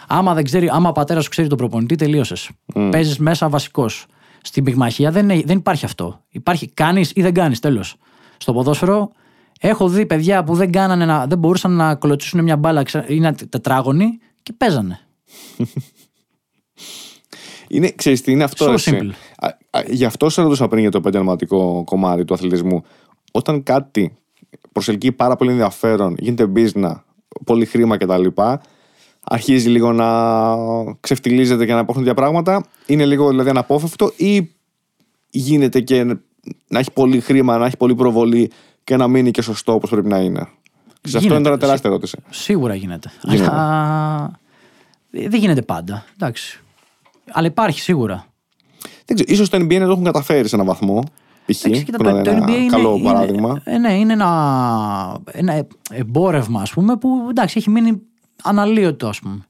Άμα, 0.07 0.33
δεν 0.33 0.43
ξέρει, 0.43 0.69
άμα 0.69 0.89
ο 0.89 0.91
πατέρας 0.91 1.23
σου 1.23 1.29
ξέρει 1.29 1.47
τον 1.47 1.57
προπονητή, 1.57 1.95
τελείωσες. 1.95 2.49
Mm. 2.75 2.87
Παίζεις 2.91 3.17
μέσα 3.19 3.49
βασικός. 3.49 4.05
Στην 4.41 4.63
πυγμαχία 4.63 5.11
δεν, 5.11 5.29
είναι- 5.29 5.43
δεν 5.45 5.57
υπάρχει 5.57 5.85
αυτό. 5.85 6.21
Υπάρχει 6.29 6.67
κάνεις 6.67 7.11
ή 7.15 7.21
δεν 7.21 7.33
κάνεις, 7.33 7.59
τέλος. 7.59 7.95
Στο 8.37 8.53
ποδόσφαιρο 8.53 9.11
έχω 9.59 9.89
δει 9.89 10.05
παιδιά 10.05 10.43
που 10.43 10.55
δεν, 10.55 10.71
κάνανε 10.71 11.05
να, 11.05 11.27
δεν 11.27 11.37
μπορούσαν 11.37 11.71
να 11.71 11.95
κολοτσίσουν 11.95 12.43
μια 12.43 12.57
μπάλα 12.57 12.83
ξέ- 12.83 13.09
ή 13.09 13.15
ένα 13.15 13.35
τετράγωνη 13.49 14.19
και 14.43 14.53
παίζανε. 14.57 14.99
Είναι, 17.67 17.91
ξέρεις 17.91 18.21
τι 18.21 18.31
είναι 18.31 18.43
αυτό. 18.43 18.65
So 18.65 18.73
εσύ. 18.73 18.97
simple. 19.01 19.11
Α, 19.37 19.47
α, 19.69 19.83
γι' 19.87 20.05
αυτό 20.05 20.29
σε 20.29 20.41
ρωτούσα 20.41 20.67
πριν 20.67 20.81
για 20.81 20.91
το 20.91 20.97
επαγγελματικό 20.97 21.83
κομμάτι 21.85 22.25
του 22.25 22.33
αθλητισμού. 22.33 22.83
Όταν 23.31 23.63
κάτι 23.63 24.13
προσελκύει 24.71 25.11
πάρα 25.11 25.35
πολύ 25.35 25.51
ενδιαφέρον, 25.51 26.15
γίνεται 26.19 26.51
business, 26.55 26.95
πολύ 27.43 27.65
χρήμα 27.65 27.97
κτλ. 27.97 28.27
Αρχίζει 29.27 29.69
λίγο 29.69 29.93
να 29.93 30.07
ξεφτιλίζεται 30.99 31.65
και 31.65 31.73
να 31.73 31.79
υπάρχουν 31.79 32.03
τέτοια 32.03 32.21
πράγματα. 32.21 32.65
Είναι 32.85 33.05
λίγο 33.05 33.29
δηλαδή 33.29 33.49
αναπόφευκτο 33.49 34.11
ή 34.17 34.55
γίνεται 35.29 35.79
και 35.79 36.03
να 36.67 36.79
έχει 36.79 36.91
πολύ 36.91 37.19
χρήμα, 37.19 37.57
να 37.57 37.65
έχει 37.65 37.77
πολύ 37.77 37.95
προβολή 37.95 38.51
και 38.85 38.95
να 38.97 39.07
μείνει 39.07 39.31
και 39.31 39.41
σωστό 39.41 39.73
όπως 39.73 39.89
πρέπει 39.89 40.07
να 40.07 40.17
είναι. 40.19 40.39
Σε 40.39 40.47
αυτό 41.01 41.17
Γίνεται. 41.19 41.35
είναι 41.35 41.43
τώρα 41.43 41.57
τεράστια 41.57 41.89
ερώτηση. 41.89 42.17
Σίγουρα 42.29 42.75
γίνεται. 42.75 43.11
Γίνεται. 43.23 43.49
Αλλά 43.51 44.39
ε, 45.11 45.29
δεν 45.29 45.39
γίνεται 45.39 45.61
πάντα. 45.61 46.05
Εντάξει. 46.13 46.59
Αλλά 47.31 47.47
υπάρχει 47.47 47.79
σίγουρα. 47.81 48.25
Δεν 49.05 49.15
ξέρω, 49.15 49.31
ίσως 49.33 49.49
το 49.49 49.57
NBA 49.57 49.79
να 49.79 49.85
το 49.85 49.91
έχουν 49.91 50.03
καταφέρει 50.03 50.47
σε 50.47 50.55
έναν 50.55 50.67
βαθμό. 50.67 51.03
Π.χ. 51.45 51.63
Εντάξει, 51.65 51.83
κοίτα, 51.83 51.97
που 51.97 52.03
να 52.03 52.09
είναι 52.09 52.29
ένα 52.29 52.51
είναι, 52.55 52.65
καλό 52.69 52.95
είναι- 52.95 53.11
παράδειγμα. 53.11 53.61
ε, 53.63 53.77
ναι, 53.77 53.93
είναι 53.97 54.13
ένα, 54.13 55.21
ένα 55.31 55.67
εμπόρευμα, 55.91 56.61
ας 56.61 56.71
πούμε, 56.71 56.97
που 56.97 57.27
εντάξει, 57.29 57.57
έχει 57.57 57.69
μείνει 57.69 58.01
αναλλοίωτο, 58.43 59.07
ας 59.07 59.19
πούμε. 59.19 59.45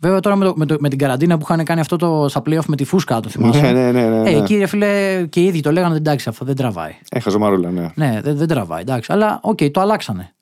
Βέβαια 0.00 0.20
τώρα 0.20 0.36
με, 0.36 0.44
το, 0.44 0.52
με, 0.56 0.66
το, 0.66 0.76
με 0.80 0.88
την 0.88 0.98
καραντίνα 0.98 1.38
που 1.38 1.46
είχαν 1.48 1.64
κάνει 1.64 1.80
αυτό 1.80 1.96
το, 1.96 2.26
στα 2.28 2.42
playoff 2.46 2.64
με 2.66 2.76
τη 2.76 2.84
φούσκα, 2.84 3.20
το 3.20 3.28
θυμάσαι; 3.28 3.60
Ναι, 3.60 3.72
ναι, 3.72 3.90
ναι, 3.90 4.08
ναι, 4.08 4.20
ναι. 4.22 4.30
Ε, 4.30 4.36
εκεί, 4.36 4.56
ρε 4.56 4.66
φίλε, 4.66 5.24
και 5.30 5.40
οι 5.40 5.44
ίδιοι 5.44 5.60
το 5.60 5.72
λέγανε, 5.72 5.96
εντάξει, 5.96 6.28
αυτό 6.28 6.44
δεν 6.44 6.56
τραβάει. 6.56 6.92
Έχασε 7.10 7.38
μωρέ 7.38 7.54
όλα, 7.54 7.70
ναι. 7.70 7.90
Ναι, 7.94 8.20
δεν, 8.22 8.36
δεν 8.36 8.48
τραβάει, 8.48 8.80
εντάξει. 8.80 9.12
Αλλά, 9.12 9.38
ΟΚ, 9.42 9.58
το 9.70 9.80
αλλάξανε. 9.80 10.34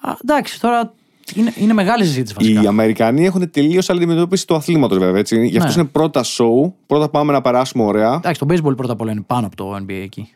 Α, 0.00 0.12
εντάξει, 0.22 0.60
τώρα, 0.60 0.92
Είναι, 1.34 1.52
είναι 1.56 1.72
μεγάλη 1.72 2.04
συζήτηση 2.04 2.34
βασικά. 2.38 2.62
Οι 2.62 2.66
Αμερικανοί 2.66 3.24
έχουν 3.24 3.50
τελείως 3.50 3.90
άλλη 3.90 4.02
αντιμετώπιση 4.02 4.46
του 4.46 4.54
αθλήματος, 4.54 4.98
βέβαια. 4.98 5.20
Έτσι. 5.20 5.46
Γι' 5.46 5.56
αυτό 5.58 5.68
Ναι. 5.68 5.74
είναι 5.80 5.88
πρώτα 5.92 6.24
show. 6.24 6.72
Πρώτα 6.86 7.08
πάμε 7.08 7.32
να 7.32 7.40
περάσουμε 7.40 7.84
ωραία. 7.84 8.12
Εντάξει, 8.14 8.40
το 8.40 8.46
baseball 8.50 8.76
πρώτα 8.76 8.92
απ' 8.92 9.00
όλα 9.00 9.12
είναι 9.12 9.24
πάνω 9.26 9.46
από 9.46 9.56
το 9.56 9.76
NBA 9.76 10.02
εκεί. 10.02 10.28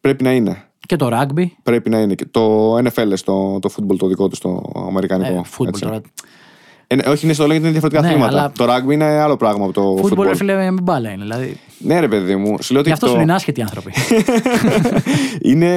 Πρέπει 0.00 0.22
να 0.24 0.32
είναι. 0.32 0.62
Και 0.86 0.96
το 0.96 1.08
rugby. 1.12 1.44
Πρέπει 1.62 1.90
να 1.90 1.98
είναι. 1.98 2.14
Και 2.14 2.26
Το 2.30 2.74
NFL, 2.76 3.12
το, 3.24 3.58
το 3.58 3.70
football 3.76 3.96
το 3.98 4.06
δικό 4.06 4.28
του, 4.28 4.38
το 4.38 4.72
αμερικανικό. 4.88 5.32
Ε, 5.34 5.42
football 5.58 5.66
έτσι. 5.68 5.80
τώρα. 5.82 6.00
Ε, 6.88 6.94
ναι, 6.94 7.02
όχι, 7.08 7.24
είναι 7.24 7.34
στο 7.34 7.42
λέω 7.46 7.52
γιατί 7.56 7.68
είναι 7.68 7.78
διαφορετικά 7.78 8.00
Ναι, 8.02 8.08
αθλήματα. 8.24 8.38
αλλά- 8.38 8.52
Το 8.82 8.84
rugby 8.88 8.92
είναι 8.92 9.04
άλλο 9.04 9.36
πράγμα 9.36 9.64
από 9.64 9.72
το 9.72 9.94
Football, 10.02 10.18
football. 10.18 10.26
ρε 10.26 10.34
φίλε, 10.36 10.70
με 10.70 10.80
μπάλα 10.82 11.10
είναι. 11.10 11.22
Δηλαδή, 11.22 11.56
Ναι, 11.78 12.00
ρε 12.00 12.08
παιδί 12.08 12.36
μου. 12.36 12.62
Σου 12.62 12.72
λέω 12.72 12.80
ότι 12.80 12.88
γι' 12.88 12.94
αυτό 12.94 13.06
το... 13.06 13.12
σου 13.12 13.20
είναι 13.20 13.34
άσχετοι 13.34 13.62
άνθρωποι. 13.62 13.92
είναι. 15.50 15.70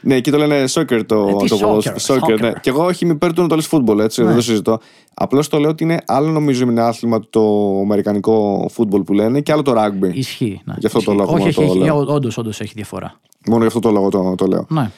Ναι, 0.00 0.14
εκεί 0.14 0.30
το 0.30 0.38
λένε 0.38 0.64
soccer 0.72 1.00
το, 1.06 1.26
Ε, 1.28 1.34
τι 1.42 1.48
το 1.48 1.56
soccer, 1.56 1.60
ποδόσφαιρο. 1.60 1.96
Soccer, 2.06 2.32
soccer. 2.34 2.40
ναι. 2.40 2.52
Και 2.60 2.70
εγώ 2.70 2.84
όχι 2.84 3.04
είμαι 3.04 3.12
υπέρ 3.14 3.32
του 3.32 3.42
να 3.42 3.48
το 3.48 3.54
λες 3.56 3.68
football, 3.70 3.98
έτσι. 3.98 4.22
Δεν 4.24 4.34
το 4.34 4.40
συζητώ. 4.42 4.78
Απλώς 5.14 5.48
το 5.48 5.58
λέω 5.58 5.70
ότι 5.70 5.84
είναι 5.84 5.98
άλλο 6.06 6.30
νομίζω 6.30 6.64
είναι 6.64 6.80
άθλημα 6.82 7.20
το 7.30 7.40
αμερικανικό 7.82 8.66
football 8.76 9.04
που 9.04 9.12
λένε 9.12 9.40
και 9.40 9.52
άλλο 9.52 9.62
το 9.62 9.72
rugby. 9.76 10.10
Ισχύει. 10.12 10.60
Ναι. 10.64 10.74
Γι' 10.78 10.86
αυτό 10.86 10.98
το 11.02 11.12
Ισχύει. 11.12 11.16
λόγο 11.26 11.32
Όχι, 11.32 11.38
μόνο 11.38 11.48
όχι, 11.48 11.54
το 11.54 11.62
έχει, 11.62 11.78
λέω. 11.78 12.14
όντως, 12.14 12.38
όντως 12.38 12.60
έχει 12.60 12.72
διαφορά. 12.74 13.14
Μόνο 13.46 13.60
γι' 13.60 13.66
αυτό 13.66 13.78
το 13.80 13.90
λόγο 13.90 14.08
το, 14.08 14.34
το 14.36 14.46
λέω. 14.46 14.66
Ναι. 14.68 14.90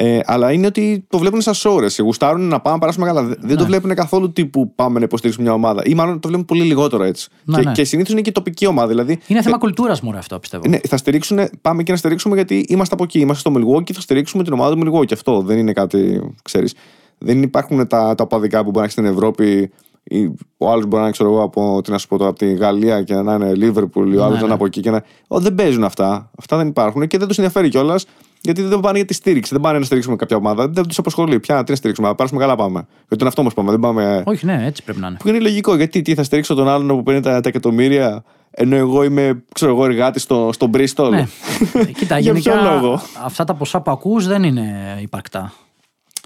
Ε, 0.00 0.20
αλλά 0.24 0.52
είναι 0.52 0.66
ότι 0.66 1.04
το 1.08 1.18
βλέπουν 1.18 1.40
σαν 1.40 1.54
σώρε. 1.54 1.86
Γουστάρουν 1.98 2.48
να 2.48 2.60
πάμε 2.60 2.74
να 2.74 2.80
περάσουμε 2.80 3.06
καλά. 3.06 3.22
Δεν 3.22 3.36
Ναι. 3.40 3.54
το 3.54 3.64
βλέπουν 3.64 3.94
καθόλου 3.94 4.32
τύπου 4.32 4.72
πάμε 4.74 4.98
να 4.98 5.04
υποστηρίξουμε 5.04 5.46
μια 5.46 5.56
ομάδα. 5.56 5.82
Ή 5.84 5.94
μάλλον 5.94 6.20
το 6.20 6.28
βλέπουν 6.28 6.44
πολύ 6.46 6.62
λιγότερο 6.62 7.02
έτσι. 7.02 7.28
Ναι, 7.44 7.58
και 7.58 7.64
ναι. 7.64 7.72
και 7.72 7.84
συνήθως 7.84 8.12
είναι 8.12 8.20
και 8.20 8.28
η 8.30 8.32
τοπική 8.32 8.66
ομάδα. 8.66 8.88
Δηλαδή, 8.88 9.18
Είναι 9.26 9.42
θέμα 9.42 9.58
κουλτούρας 9.58 10.00
μου 10.00 10.12
ρε, 10.12 10.18
αυτό 10.18 10.38
πιστεύω. 10.38 10.68
ναι, 10.68 10.78
θα 10.88 10.96
στηρίξουν, 10.96 11.38
πάμε 11.60 11.82
και 11.82 11.92
να 11.92 11.98
στηρίξουμε 11.98 12.34
γιατί 12.34 12.64
είμαστε 12.68 12.94
από 12.94 13.04
εκεί. 13.04 13.18
Είμαστε 13.18 13.50
στο 13.50 13.60
Milwaukee, 13.60 13.92
θα 13.92 14.00
στηρίξουμε 14.00 14.44
την 14.44 14.52
ομάδα 14.52 14.74
του 14.76 14.80
Milwaukee. 14.86 15.12
Αυτό 15.12 15.40
δεν 15.40 15.58
είναι 15.58 15.72
κάτι, 15.72 16.20
ξέρεις. 16.42 16.74
Δεν 17.18 17.42
υπάρχουν 17.42 17.86
τα, 17.86 18.14
τα 18.14 18.24
οπαδικά 18.24 18.58
που 18.58 18.64
μπορεί 18.64 18.76
να 18.76 18.82
έχεις 18.82 18.92
στην 18.92 19.04
Ευρώπη. 19.04 19.70
Ή 20.10 20.30
Ο 20.56 20.70
άλλος 20.70 20.82
μπορεί 20.84 20.94
να 20.96 21.02
είναι, 21.02 21.10
ξέρω 21.10 21.30
εγώ, 21.30 21.42
από, 21.42 21.80
τι 21.84 21.90
να 21.90 21.98
σου 21.98 22.08
πω 22.08 22.16
τώρα, 22.18 22.30
από 22.30 22.38
τη 22.38 22.54
Γαλλία 22.54 23.02
και 23.02 23.14
να 23.14 23.34
είναι 23.34 23.52
Liverpool, 23.56 23.94
ο 23.96 24.00
άλλο 24.00 24.18
να 24.18 24.28
ναι. 24.30 24.44
είναι 24.44 24.52
από 24.52 24.64
εκεί. 24.66 24.80
Και 24.80 24.90
να... 24.90 25.02
Ω, 25.28 25.40
δεν 25.40 25.54
παίζουν 25.54 25.84
αυτά. 25.84 26.30
Αυτά 26.38 26.56
δεν 26.56 26.66
υπάρχουν 26.66 27.06
και 27.06 27.18
δεν 27.18 27.28
τους 27.28 27.38
ενδιαφέρει 27.38 27.68
κιόλας 27.68 28.06
γιατί 28.40 28.62
δεν 28.62 28.80
πάνε 28.80 28.96
για 28.96 29.06
τη 29.06 29.14
στήριξη. 29.14 29.52
Δεν 29.52 29.60
πάνε 29.62 29.78
να 29.78 29.84
στηρίξουμε 29.84 30.16
κάποια 30.16 30.36
ομάδα. 30.36 30.68
Δεν 30.68 30.86
τους 30.86 30.98
απασχολεί. 30.98 31.40
Πια 31.40 31.64
τι 31.64 31.70
να 31.70 31.76
στηρίξουμε. 31.76 32.08
Να 32.08 32.14
πάρουμε 32.14 32.40
καλά 32.40 32.54
πάμε. 32.56 32.86
Γιατί 32.98 33.16
είναι 33.18 33.28
αυτό 33.28 33.40
όμω 33.40 33.50
πάμε. 33.50 33.70
Δεν 33.70 33.80
πάμε. 33.80 34.22
Όχι, 34.26 34.46
ναι, 34.46 34.64
έτσι 34.66 34.82
πρέπει 34.84 35.00
να 35.00 35.06
είναι. 35.06 35.16
Που 35.20 35.28
είναι 35.28 35.38
λογικό. 35.38 35.76
Γιατί 35.76 36.02
τι, 36.02 36.14
θα 36.14 36.22
στηρίξω 36.22 36.54
τον 36.54 36.68
άλλον 36.68 36.88
που 36.88 37.02
παίρνει 37.02 37.20
τα, 37.20 37.40
τα 37.40 37.48
εκατομμύρια 37.48 38.24
ενώ 38.50 38.76
εγώ 38.76 39.02
είμαι, 39.04 39.42
ξέρω 39.54 39.70
εγώ, 39.72 39.84
εργάτης 39.84 40.22
στο, 40.22 40.50
στο 40.52 40.70
Bristol. 40.74 41.08
Ναι. 41.10 41.26
Κοίτα, 41.98 42.18
Για 42.18 42.32
γενικά 42.32 42.52
ποιο 42.60 42.70
λόγο; 42.70 43.00
αυτά 43.24 43.44
τα 43.44 43.54
ποσά 43.54 43.80
που 43.80 43.90
ακούς 43.90 44.26
δεν 44.26 44.42
είναι 44.42 44.98
υπαρκτά. 45.00 45.52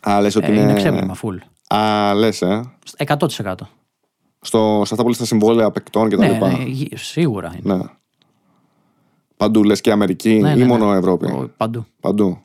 Α, 0.02 0.20
λες 0.20 0.36
ότι 0.36 0.46
Ε, 0.46 0.52
είναι. 0.52 0.60
είναι 0.60 0.72
ξέπλυμα, 0.74 1.16
full. 1.22 1.36
Α, 1.76 2.14
λες, 2.14 2.42
ε. 2.42 2.62
100%. 3.06 3.16
Στο, 4.40 4.82
σε 4.84 4.94
αυτά 4.94 5.02
που 5.02 5.08
λες 5.08 5.18
τα 5.18 5.24
συμβόλαια 5.24 5.70
παικτών 5.70 6.08
και 6.08 6.16
τα 6.16 6.26
Ναι, 6.26 6.32
λοιπά. 6.32 6.48
ναι, 6.48 6.64
γη- 6.66 6.96
σίγουρα 6.98 7.54
είναι. 7.62 7.74
Ναι. 7.76 7.82
Παντού 9.42 9.64
λες 9.64 9.80
και 9.80 9.90
Αμερική 9.90 10.38
Ναι, 10.38 10.50
ή 10.50 10.56
ναι, 10.56 10.64
μόνο 10.64 10.92
ναι. 10.92 10.98
Ευρώπη. 10.98 11.26
Ο- 11.26 11.50
Παντού. 11.56 11.86
Παντού. 12.00 12.38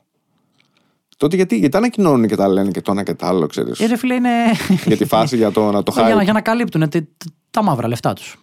Τότε 1.16 1.36
γιατί, 1.36 1.56
γιατί 1.58 1.76
ανακοινώνουν 1.76 2.26
και 2.26 2.36
τα 2.36 2.48
λένε 2.48 2.70
και 2.70 2.80
το 2.80 2.92
ένα 2.92 3.02
και 3.02 3.14
το 3.14 3.26
άλλο, 3.26 3.46
ξέρεις. 3.46 3.80
Ε, 3.80 3.86
ρε 3.86 3.96
φίλε, 3.96 4.14
είναι. 4.14 4.30
για 4.86 4.96
τη 4.96 5.04
φάση, 5.04 5.36
για 5.36 5.50
το 5.50 5.70
να 5.70 5.82
το 5.82 5.92
για, 5.94 6.02
να, 6.02 6.08
χάει. 6.14 6.24
για 6.24 6.32
να 6.32 6.40
καλύπτουν 6.40 6.80
τε- 6.80 6.90
τε- 6.90 7.32
τα 7.50 7.62
μαύρα 7.62 7.88
λεφτά 7.88 8.12
τους. 8.12 8.40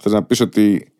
Θες 0.00 0.12
να 0.12 0.22
πεις 0.22 0.40
ότι 0.40 0.92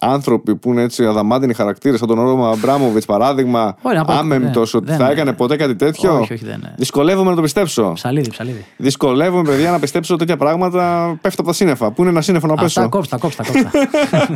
άνθρωποι 0.00 0.56
που 0.56 0.70
είναι 0.72 0.82
έτσι 0.82 1.04
αδαμάντινοι 1.04 1.54
χαρακτήρες, 1.54 1.98
σαν 1.98 2.08
τον 2.08 2.20
Ρώμα 2.20 2.48
Αμπράμοβιτς 2.50 3.06
παράδειγμα, 3.06 3.76
Όχι, 3.82 3.96
να 3.96 4.04
πω- 4.04 4.14
άμεμπτο 4.14 4.60
δεν- 4.64 4.70
ότι 4.74 4.84
δεν- 4.86 4.96
θα 4.96 5.10
έκανε 5.10 5.32
ποτέ 5.32 5.56
κάτι 5.56 5.76
τέτοιο; 5.76 6.18
Όχι, 6.18 6.32
όχι, 6.32 6.44
δεν 6.44 6.54
είναι. 6.54 6.74
Δυσκολεύομαι 6.76 7.30
να 7.30 7.36
το 7.36 7.42
πιστέψω. 7.42 7.92
Ψαλίδι, 7.94 8.30
ψαλίδι. 8.30 8.64
Δυσκολεύομαι, 8.76 9.42
παιδιά, 9.50 9.70
να 9.70 9.78
πιστέψω 9.78 10.16
τέτοια 10.16 10.36
πράγματα. 10.36 11.06
Πέφτω 11.20 11.40
από 11.40 11.50
τα 11.50 11.56
σύννεφα. 11.56 11.90
Πού 11.90 12.00
είναι 12.00 12.10
ένα 12.10 12.20
σύννεφο 12.20 12.46
να 12.46 12.52
Αυτά 12.52 12.64
πέσω; 12.64 12.88
κόψ' 12.88 13.05
τα, 13.05 13.16
κόψ' 13.18 13.34
τα, 13.34 13.44
κόψ' 13.44 13.60
τα. 13.60 13.70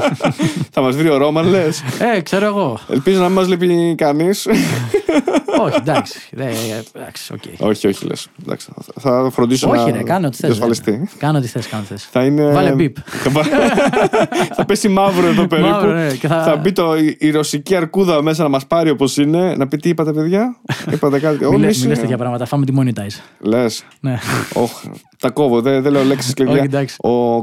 θα 0.74 0.80
μας 0.80 0.96
βρει 0.96 1.08
ο 1.08 1.16
Ρώμαν, 1.16 1.46
λες. 1.48 1.82
ε, 2.16 2.20
ξέρω 2.20 2.46
εγώ. 2.46 2.78
Ελπίζω 2.88 3.20
να 3.20 3.26
μην 3.26 3.34
μας 3.36 3.48
λείπει 3.48 3.94
κανείς. 3.96 4.46
όχι, 5.62 5.76
εντάξει. 5.76 6.18
δε- 6.32 6.44
εντάξει, 6.94 7.32
οκ. 7.32 7.68
όχι, 7.68 7.86
όχι, 7.86 8.06
λες. 8.06 8.28
Θα 9.00 9.28
φροντίσω 9.32 9.70
Όχι, 9.70 9.90
να 9.90 9.96
ρε, 9.96 10.02
κάνω 10.02 10.26
ό,τι 10.26 10.36
θες. 10.36 10.48
διασφαλιστεί. 10.50 11.08
Κάνω 11.18 11.38
ό,τι 11.38 11.46
θες, 11.46 11.66
κάνω 11.68 11.82
ό,τι 11.82 11.92
θες. 11.92 12.08
Θα 12.12 12.24
είναι... 12.24 12.52
Βάλε 12.52 12.72
μπιπ. 12.72 12.96
Θα 13.06 13.30
βα- 13.30 13.44
θα 14.54 14.64
πέσει 14.64 14.88
μαύρο 14.88 15.26
εδώ 15.26 15.46
περίπου. 15.56 15.70
Μαύρο, 15.70 15.92
ναι, 15.92 16.12
και 16.14 16.26
θα- 16.28 16.42
θα... 16.42 16.56
μπει 16.56 16.72
το, 16.72 16.96
η, 16.96 17.16
η 17.18 17.30
ρωσική 17.30 17.76
αρκούδα 17.76 18.22
μέσα 18.22 18.42
να 18.42 18.48
μας 18.48 18.66
πάρει 18.66 18.90
όπως 18.90 19.16
είναι. 19.16 19.54
Να 19.56 19.68
πει 19.68 19.76
τι 19.76 19.88
είπατε, 19.88 20.12
παιδιά; 20.12 20.56
είπατε 20.92 21.18
κάτι. 21.18 21.46
Μη 21.46 21.58
λες- 21.58 21.82
μη 21.82 21.88
λες 21.88 21.98
τέτοια 21.98 22.16
πράγματα, 22.18 22.44
φάμε 22.46 22.64
τη 22.66 22.72
monetize. 22.78 23.20
Λες. 23.40 23.84
Ναι. 24.00 24.18
τα 25.18 25.30
κόβω, 25.30 25.60
δεν, 25.60 25.82
δεν 25.82 25.92
λέω 25.92 26.04
λέξεις 26.04 26.34
κλειδιά. 26.34 26.54
Όχι, 26.54 26.62
εντάξει. 26.64 26.96
ο, 27.02 27.10
ο, 27.10 27.40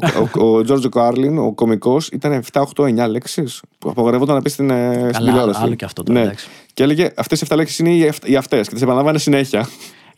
ο 0.56 0.64
Τζόρτζο 0.64 0.90
Κάρλιν, 0.90 1.38
ο 1.38 1.54
κωμικός, 1.54 2.08
ήταν 2.08 2.44
7, 2.54 2.62
8, 2.76 3.04
9 3.06 3.10
λέξεις 3.10 3.62
που 3.80 3.90
απογορευόταν 3.90 4.36
να 4.36 4.42
πεις 4.42 4.52
στην, 4.54 4.70
ε, 4.70 4.92
στην 4.94 5.12
Καλά, 5.12 5.26
τηλεόραση. 5.32 5.60
άλλο 5.64 5.76
και 5.76 5.86
αυτό 5.86 6.04
τώρα, 6.04 6.20
Ναι. 6.20 6.26
εντάξει. 6.26 6.48
Και 6.74 6.84
έλεγε 6.84 7.12
αυτές 7.16 7.42
οι 7.42 7.46
7 7.50 7.56
λέξεις 7.56 7.80
είναι 7.80 7.90
οι, 7.90 8.12
οι 8.26 8.36
αυτές 8.36 8.68
και 8.68 8.74
τις 8.74 8.82
επαναλάμβανε 8.84 9.18
συνέχεια. 9.18 9.68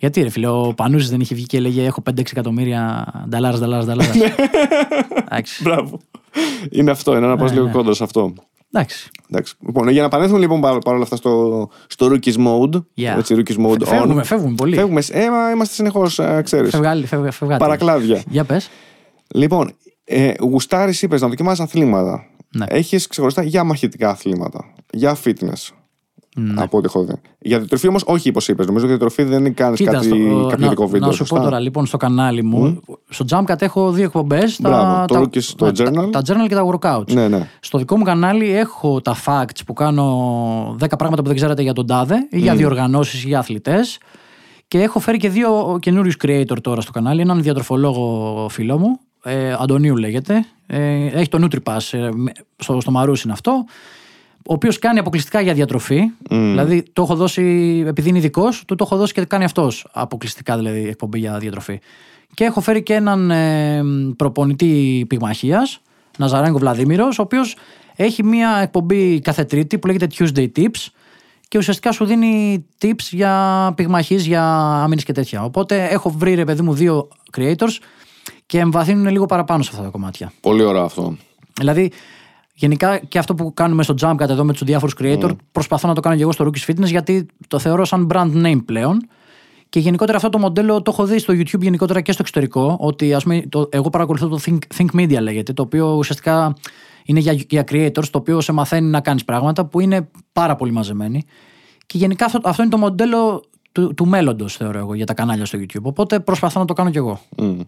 Γιατί 0.01 0.21
ρε 0.21 0.29
φίλε, 0.29 0.47
ο 0.47 0.73
Πανούζης 0.75 1.09
δεν 1.09 1.19
είχε 1.19 1.35
βγει 1.35 1.45
και 1.45 1.57
έλεγε 1.57 1.85
Έχω 1.85 2.03
5-6 2.09 2.19
εκατομμύρια 2.19 3.07
νταλάρας, 3.29 3.59
νταλάρας, 3.59 3.85
νταλάρας. 3.85 4.15
Ναι. 4.15 4.33
Εντάξει. 5.25 5.63
Μπράβο. 5.63 5.99
Είναι 6.71 6.91
αυτό, 6.91 7.17
είναι 7.17 7.27
να 7.27 7.35
πας 7.37 7.49
Ναι, 7.49 7.55
λίγο 7.55 7.65
ναι. 7.65 7.71
κόντρα 7.71 7.93
σε 7.93 8.03
αυτό. 8.03 8.33
Εντάξει. 8.73 9.09
Εντάξει. 9.29 9.55
Λοιπόν, 9.65 9.89
για 9.89 9.99
να 10.01 10.05
επανέλθουμε 10.07 10.39
λοιπόν 10.39 10.61
παρ- 10.61 10.77
παρόλα 10.79 11.03
αυτά 11.03 11.15
στο, 11.15 11.69
στο 11.87 12.05
rookies 12.11 12.35
mode. 12.35 12.75
Yeah. 12.75 13.17
Έτσι, 13.17 13.35
rookies 13.37 13.65
mode 13.65 13.71
on. 13.81 13.85
Φεύγουμε, 13.85 14.23
φεύγουμε 14.23 14.55
πολύ. 14.55 14.75
Φεύγουμε. 14.75 15.01
Ε, 15.11 15.29
μα 15.29 15.51
είμαστε 15.51 15.73
συνεχώς, 15.73 16.19
ξέρεις. 16.43 16.69
Φευγάλι, 16.69 17.05
φευγα- 17.05 17.31
φευγάτε. 17.31 17.63
Παρακλάδια. 17.63 18.21
Για 18.29 18.43
πες. 18.43 18.69
Λοιπόν, 19.35 19.75
ε, 20.03 20.31
γουστάρει, 20.39 20.93
είπες 21.01 21.21
να 21.21 21.27
δοκιμάσει 21.27 21.61
αθλήματα. 21.61 22.23
Ναι. 22.55 22.65
Έχεις 22.69 23.07
ξεχωριστά 23.07 23.43
για 23.43 23.63
μαχητικά 23.63 24.09
αθλήματα. 24.09 24.73
Για 24.93 25.17
fitness. 25.23 25.69
Ναι. 26.35 26.61
Από 26.61 26.77
ό,τι 26.77 26.85
έχω 26.85 27.03
δει. 27.03 27.13
Για 27.39 27.57
διατροφή 27.57 27.87
όμως, 27.87 28.03
όχι 28.05 28.29
όπως 28.29 28.47
είπες. 28.47 28.65
Νομίζω 28.65 28.85
ότι 28.85 28.93
διατροφή 28.95 29.23
δεν 29.23 29.53
κάνεις 29.53 29.77
Κοίτα, 29.79 29.91
κάτι, 29.91 30.05
στο- 30.05 30.45
κάποιο 30.49 30.65
να, 30.65 30.69
δικό 30.69 30.87
βίντεο. 30.87 31.07
να 31.07 31.13
σου 31.13 31.17
πω 31.19 31.25
σωστά; 31.25 31.43
τώρα 31.43 31.59
λοιπόν 31.59 31.85
στο 31.85 31.97
κανάλι 31.97 32.43
μου. 32.43 32.79
Στο 33.09 33.25
Jamcat 33.29 33.61
έχω 33.61 33.91
δύο 33.91 34.03
εκπομπές. 34.05 34.61
Μπράβο, 34.61 35.05
το 35.05 35.19
Rookies, 35.19 35.43
το 35.43 35.71
τα, 35.71 35.83
Journal. 35.85 36.11
Τα, 36.11 36.21
τα 36.21 36.35
journal 36.43 36.47
και 36.47 36.55
τα 36.55 36.65
workouts. 36.79 37.13
Ναι, 37.13 37.27
ναι. 37.27 37.47
Στο 37.59 37.77
δικό 37.77 37.97
μου 37.97 38.03
κανάλι 38.03 38.51
έχω 38.57 39.01
τα 39.01 39.15
facts 39.25 39.59
που 39.65 39.73
κάνω 39.73 40.75
10 40.79 40.97
πράγματα 40.97 41.21
που 41.21 41.27
δεν 41.27 41.35
ξέρετε 41.35 41.61
για 41.61 41.73
τον 41.73 41.85
τάδε 41.87 42.27
ή 42.29 42.39
για 42.39 42.55
διοργανώσεις 42.55 43.23
ή 43.23 43.27
για 43.27 43.39
αθλητές. 43.39 43.97
Και 44.67 44.81
έχω 44.81 44.99
φέρει 44.99 45.17
και 45.17 45.29
δύο 45.29 45.77
καινούριους 45.81 46.15
creator 46.23 46.61
τώρα 46.61 46.81
στο 46.81 46.91
κανάλι. 46.91 47.21
Έναν 47.21 47.41
διατροφολόγο 47.41 48.47
φίλο 48.49 48.77
μου, 48.77 48.99
ε, 49.23 49.55
Αντωνίου 49.59 49.95
λέγεται. 49.95 50.45
Ε, 50.67 51.05
έχει 51.05 51.27
το 51.29 51.47
NutriPass, 51.47 51.79
ε, 51.91 52.09
με- 52.13 52.31
στο, 52.57 52.81
στο 52.81 52.91
Μαρούσι 52.91 53.21
είναι 53.23 53.33
αυτό. 53.33 53.65
Ο 54.45 54.53
οποίος 54.53 54.79
κάνει 54.79 54.99
αποκλειστικά 54.99 55.41
για 55.41 55.53
διατροφή. 55.53 56.01
Δηλαδή 56.29 56.83
το 56.93 57.01
έχω 57.01 57.15
δώσει, 57.15 57.43
επειδή 57.87 58.09
είναι 58.09 58.17
ειδικός, 58.17 58.63
του 58.65 58.75
το 58.75 58.83
έχω 58.87 58.97
δώσει 58.97 59.13
και 59.13 59.25
κάνει 59.25 59.43
αυτός 59.43 59.87
αποκλειστικά 59.91 60.57
δηλαδή 60.57 60.87
εκπομπή 60.87 61.19
για 61.19 61.37
διατροφή. 61.37 61.79
Και 62.33 62.43
έχω 62.43 62.61
φέρει 62.61 62.83
και 62.83 62.93
έναν 62.93 63.31
ε, 63.31 63.83
προπονητή 64.17 65.05
πυγμαχίας, 65.09 65.81
Ναζαρέγκο 66.17 66.57
Βλαδίμηρος, 66.57 67.19
ο 67.19 67.21
οποίος 67.21 67.55
έχει 67.95 68.23
μια 68.23 68.59
εκπομπή 68.61 69.19
κάθε 69.19 69.43
Τρίτη 69.43 69.77
που 69.77 69.87
λέγεται 69.87 70.07
Tuesday 70.17 70.47
Tips 70.55 70.87
και 71.47 71.57
ουσιαστικά 71.57 71.91
σου 71.91 72.05
δίνει 72.05 72.65
tips 72.81 73.07
για 73.11 73.73
πυγμαχείς, 73.75 74.25
για 74.25 74.43
άμυνες 74.83 75.03
και 75.03 75.11
τέτοια. 75.11 75.43
Οπότε 75.43 75.85
έχω 75.85 76.09
βρει 76.09 76.33
ρε 76.33 76.43
παιδί 76.45 76.61
μου 76.61 76.73
δύο 76.73 77.07
creators 77.37 77.77
και 78.45 78.59
εμβαθύνουν 78.59 79.07
λίγο 79.07 79.25
παραπάνω 79.25 79.63
σε 79.63 79.69
αυτά 79.71 79.83
τα 79.83 79.89
κομμάτια. 79.89 80.31
Πολύ 80.41 80.63
ωραίο 80.63 80.83
αυτό. 80.83 81.15
Δηλαδή, 81.59 81.91
γενικά 82.61 82.97
και 82.97 83.17
αυτό 83.19 83.33
που 83.35 83.53
κάνουμε 83.53 83.83
στο 83.83 83.93
Jumpcat 84.01 84.19
εδώ 84.29 84.43
με 84.43 84.51
τους 84.53 84.63
διάφορους 84.63 84.95
creator, 84.99 85.29
προσπαθώ 85.51 85.87
να 85.87 85.93
το 85.93 86.01
κάνω 86.01 86.15
και 86.15 86.21
εγώ 86.21 86.31
στο 86.31 86.45
Rookies 86.49 86.71
Fitness 86.71 86.85
γιατί 86.85 87.25
το 87.47 87.59
θεωρώ 87.59 87.85
σαν 87.85 88.07
brand 88.13 88.43
name 88.45 88.59
πλέον. 88.65 89.07
Και 89.69 89.79
γενικότερα 89.79 90.17
αυτό 90.17 90.29
το 90.29 90.37
μοντέλο 90.39 90.81
το 90.81 90.91
έχω 90.93 91.05
δει 91.05 91.19
στο 91.19 91.33
YouTube 91.33 91.61
γενικότερα 91.61 92.01
και 92.01 92.11
στο 92.11 92.21
εξωτερικό. 92.21 92.77
Ότι 92.79 93.13
ας 93.13 93.23
πούμε, 93.23 93.41
το, 93.49 93.67
εγώ 93.71 93.89
παρακολουθώ 93.89 94.27
το 94.27 94.39
Think, 94.45 94.57
Think 94.77 94.85
Media 94.99 95.21
λέγεται, 95.21 95.53
το 95.53 95.61
οποίο 95.61 95.93
ουσιαστικά 95.95 96.53
είναι 97.05 97.19
για, 97.19 97.33
για 97.49 97.63
creators, 97.71 98.05
το 98.11 98.17
οποίο 98.17 98.41
σε 98.41 98.51
μαθαίνει 98.51 98.87
να 98.87 98.99
κάνεις 99.01 99.25
πράγματα 99.25 99.65
που 99.65 99.79
είναι 99.79 100.09
πάρα 100.33 100.55
πολύ 100.55 100.71
μαζεμένοι. 100.71 101.23
Και 101.85 101.97
γενικά 101.97 102.25
αυτό, 102.25 102.39
αυτό 102.43 102.61
είναι 102.61 102.71
το 102.71 102.77
μοντέλο 102.77 103.43
του, 103.71 103.93
του 103.93 104.07
μέλλοντος, 104.07 104.55
θεωρώ 104.55 104.77
εγώ, 104.79 104.93
για 104.93 105.05
τα 105.05 105.13
κανάλια 105.13 105.45
στο 105.45 105.59
YouTube. 105.61 105.81
Οπότε 105.81 106.19
προσπαθώ 106.19 106.59
να 106.59 106.65
το 106.65 106.73
κάνω 106.73 106.89
κι 106.89 106.97
εγώ. 106.97 107.19
Μμ. 107.37 107.59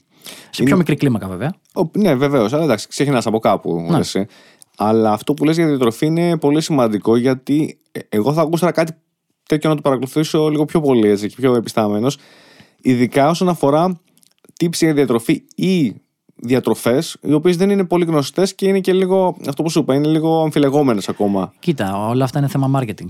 Σε 0.49 0.63
πιο 0.63 0.77
μικρή 0.77 0.95
κλίμακα, 0.95 1.27
βέβαια. 1.27 1.53
Ο- 1.75 1.89
Ναι, 1.97 2.15
βεβαίως. 2.15 2.53
Αλλά 2.53 2.63
εντάξει, 2.63 2.87
ξεκινάς 2.87 3.25
από 3.25 3.39
κάπου. 3.39 3.85
Ναι. 3.89 4.25
Εσύ. 4.77 4.89
Αλλά 4.89 5.11
αυτό 5.11 5.33
που 5.33 5.43
λες 5.45 5.55
για 5.55 5.67
διατροφή 5.67 6.05
είναι 6.05 6.37
πολύ 6.37 6.61
σημαντικό 6.61 7.15
γιατί 7.15 7.79
ε, 7.91 7.99
εγώ 8.09 8.33
θα 8.33 8.41
ακούσω 8.41 8.71
κάτι 8.71 8.91
τέτοιο 9.47 9.69
να 9.69 9.75
το 9.75 9.81
παρακολουθήσω 9.81 10.49
λίγο 10.49 10.65
πιο 10.65 10.81
πολύ 10.81 11.07
έτσι, 11.07 11.27
και 11.27 11.35
πιο 11.39 11.55
επιστάμενος. 11.55 12.17
Ειδικά 12.81 13.29
όσον 13.29 13.49
αφορά 13.49 14.01
tips 14.59 14.73
για 14.73 14.93
διατροφή 14.93 15.43
ή 15.55 15.93
διατροφές, 16.35 17.17
οι 17.21 17.33
οποίες 17.33 17.57
δεν 17.57 17.69
είναι 17.69 17.83
πολύ 17.83 18.05
γνωστές 18.05 18.55
και 18.55 18.67
είναι 18.67 18.79
και 18.79 18.93
λίγο, 18.93 19.37
αυτό 19.47 19.63
που 19.63 19.69
σου 19.69 19.79
είπα, 19.79 19.95
είναι 19.95 20.07
λίγο 20.07 20.41
αμφιλεγόμενες 20.41 21.09
ακόμα. 21.09 21.53
Κοίτα, 21.59 22.07
όλα 22.07 22.23
αυτά 22.23 22.39
είναι 22.39 22.47
θέμα 22.47 22.79
marketing. 22.79 23.09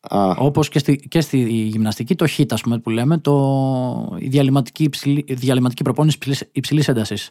Α, 0.00 0.30
Όπως 0.38 0.68
και 0.68 0.78
στη, 0.78 0.96
και 0.96 1.20
στη 1.20 1.38
γυμναστική, 1.48 2.14
το 2.14 2.26
HIIT, 2.36 2.46
ας 2.50 2.60
πούμε, 2.60 2.78
που 2.78 2.90
λέμε, 2.90 3.18
το, 3.18 4.16
η, 4.18 4.28
διαλυματική, 4.28 4.82
υψηλή, 4.82 5.24
η 5.26 5.34
διαλυματική 5.34 5.82
προπόνηση 5.82 6.18
υψηλής 6.52 6.88
έντασης. 6.88 7.30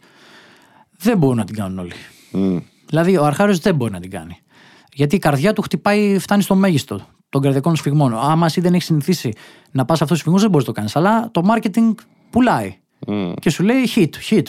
Δεν 0.98 1.18
μπορούν 1.18 1.38
να 1.38 1.44
την 1.44 1.56
κάνουν 1.56 1.80
όλοι. 1.80 1.94
μ, 2.32 2.58
Δηλαδή, 2.92 3.18
ο 3.18 3.26
Αρχάριος 3.26 3.60
δεν 3.60 3.76
μπορεί 3.76 3.92
να 3.92 4.00
την 4.00 4.10
κάνει. 4.10 4.38
Γιατί 4.94 5.16
η 5.16 5.20
καρδιά 5.20 5.54
του 5.54 5.62
χτυπάει, 5.62 6.18
φτάνει 6.20 6.42
στο 6.42 6.56
μέγιστο 6.56 7.08
των 7.30 7.42
καρδιακών 7.42 7.76
σφιγμών. 7.76 8.18
Άμα 8.18 8.46
εσύ 8.46 8.62
δεν 8.62 8.74
έχεις 8.74 8.86
συνηθίσει 8.86 9.34
να 9.72 9.86
πας 9.86 9.98
σε 9.98 10.04
αυτούς 10.04 10.10
τους 10.10 10.20
σφιγμούς, 10.20 10.42
δεν 10.42 10.50
μπορείς 10.52 10.68
να 10.68 10.74
το 10.74 10.80
κάνεις. 10.80 10.96
Αλλά 10.96 11.32
το 11.32 11.42
marketing 11.54 11.94
πουλάει. 12.30 12.78
μ. 13.08 13.34
Και 13.34 13.50
σου 13.50 13.64
λέει 13.64 13.90
hit, 13.96 14.10
hit. 14.30 14.44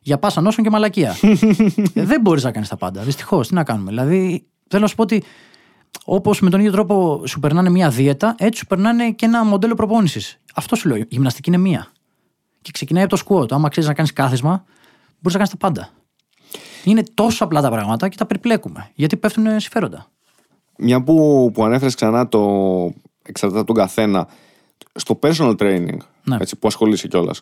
Για 0.00 0.18
πάσα 0.18 0.40
νόσων 0.40 0.64
και 0.64 0.70
μαλακία. 0.70 1.16
Ε, 1.94 2.04
δεν 2.10 2.20
μπορείς 2.20 2.44
να 2.44 2.50
κάνεις 2.50 2.68
τα 2.68 2.76
πάντα. 2.76 3.02
Δυστυχώς. 3.02 3.48
Τι 3.48 3.54
να 3.54 3.64
κάνουμε. 3.64 3.90
Δηλαδή, 3.90 4.46
θέλω 4.68 4.82
να 4.82 4.88
σου 4.88 4.94
πω 4.94 5.02
ότι 5.02 5.22
όπως 6.04 6.40
με 6.40 6.50
τον 6.50 6.60
ίδιο 6.60 6.72
τρόπο 6.72 7.22
σου 7.26 7.40
περνάνε 7.40 7.70
μια 7.70 7.90
δίαιτα, 7.90 8.34
έτσι 8.38 8.58
σου 8.58 8.66
περνάνε 8.66 9.10
και 9.10 9.26
ένα 9.26 9.44
μοντέλο 9.44 9.74
προπόνησης. 9.74 10.40
Αυτό 10.54 10.76
σου 10.76 10.88
λέω. 10.88 10.96
Η 10.96 11.06
γυμναστική 11.08 11.48
είναι 11.48 11.58
μία. 11.58 11.86
Και 12.62 12.70
ξεκινάει 12.72 13.04
από 13.04 13.16
το 13.16 13.22
squat. 13.26 13.52
Άμα 13.52 13.68
ξέρεις 13.68 13.88
να 13.88 13.94
κάνεις 13.94 14.12
κάθισμα, 14.12 14.64
μπορείς 15.20 15.32
να 15.32 15.32
κάνεις 15.32 15.50
τα 15.50 15.56
πάντα. 15.56 15.90
Είναι 16.84 17.02
τόσο 17.14 17.44
απλά 17.44 17.60
τα 17.60 17.70
πράγματα 17.70 18.08
και 18.08 18.16
τα 18.16 18.26
περιπλέκουμε. 18.26 18.90
Γιατί 18.94 19.16
πέφτουν 19.16 19.60
συμφέροντα. 19.60 20.06
Μια 20.78 21.02
που, 21.02 21.50
που 21.54 21.64
ανέφερες 21.64 21.94
ξανά 21.94 22.28
το 22.28 22.40
εξαρτάται 23.22 23.58
από 23.60 23.66
τον 23.66 23.76
καθένα, 23.76 24.28
στο 24.94 25.18
personal 25.22 25.56
training, 25.56 25.96
Ναι. 26.24 26.36
έτσι, 26.40 26.56
που 26.56 26.66
ασχολείσαι 26.66 27.08
κιόλας, 27.08 27.40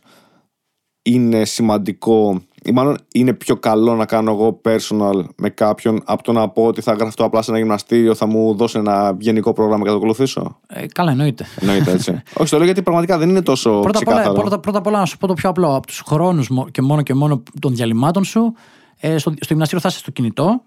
είναι 1.03 1.45
σημαντικό, 1.45 2.43
ή 2.63 2.73
μάλλον 2.73 2.97
είναι 3.13 3.33
πιο 3.33 3.57
καλό 3.57 3.95
να 3.95 4.07
κάνω 4.07 4.31
εγώ 4.31 4.61
personal 4.65 5.25
με 5.37 5.49
κάποιον 5.49 6.03
από 6.05 6.23
το 6.23 6.33
να 6.33 6.49
πω 6.49 6.65
ότι 6.67 6.81
θα 6.81 6.93
γραφτώ 6.93 7.25
απλά 7.25 7.43
σε 7.43 7.51
ένα 7.51 7.61
γυμναστήριο, 7.61 8.15
θα 8.15 8.27
μου 8.27 8.55
δώσει 8.55 8.79
ένα 8.79 9.17
γενικό 9.21 9.53
πρόγραμμα 9.53 9.79
και 9.83 9.85
θα 9.85 9.91
το 9.91 9.97
ακολουθήσω; 9.97 10.59
Ε, 10.67 10.87
καλά, 10.87 11.11
εννοείται. 11.11 11.47
Εννοείται 11.61 11.91
έτσι. 11.93 12.23
Όχι, 12.41 12.51
το 12.51 12.57
λέω 12.57 12.65
γιατί 12.67 12.83
πραγματικά 12.83 13.19
δεν 13.19 13.29
είναι 13.29 13.43
τόσο 13.43 13.81
Πρώτα 13.81 13.99
απ, 13.99 14.07
όλα, 14.09 14.17
ξεκάθαρο. 14.17 14.41
πρώτα, 14.41 14.59
πρώτα 14.61 14.79
απ' 14.79 14.87
όλα 14.87 14.99
να 14.99 15.05
σου 15.07 15.19
πω 15.19 15.27
το 15.27 15.35
πιο 15.35 15.49
απλό. 15.51 15.75
Από 15.75 15.87
τους 15.87 16.03
χρόνους 16.07 16.49
και 16.71 16.83
μόνο 16.83 17.03
και 17.03 17.15
μόνο 17.15 17.43
των 17.61 17.75
διαλυμάτων 17.75 18.25
σου, 18.25 18.55
ε, 19.05 19.19
στο, 19.19 19.31
στο 19.31 19.47
γυμναστήριο 19.49 19.81
θα 19.81 19.89
είσαι 19.89 19.99
στο 19.99 20.11
κινητό, 20.11 20.63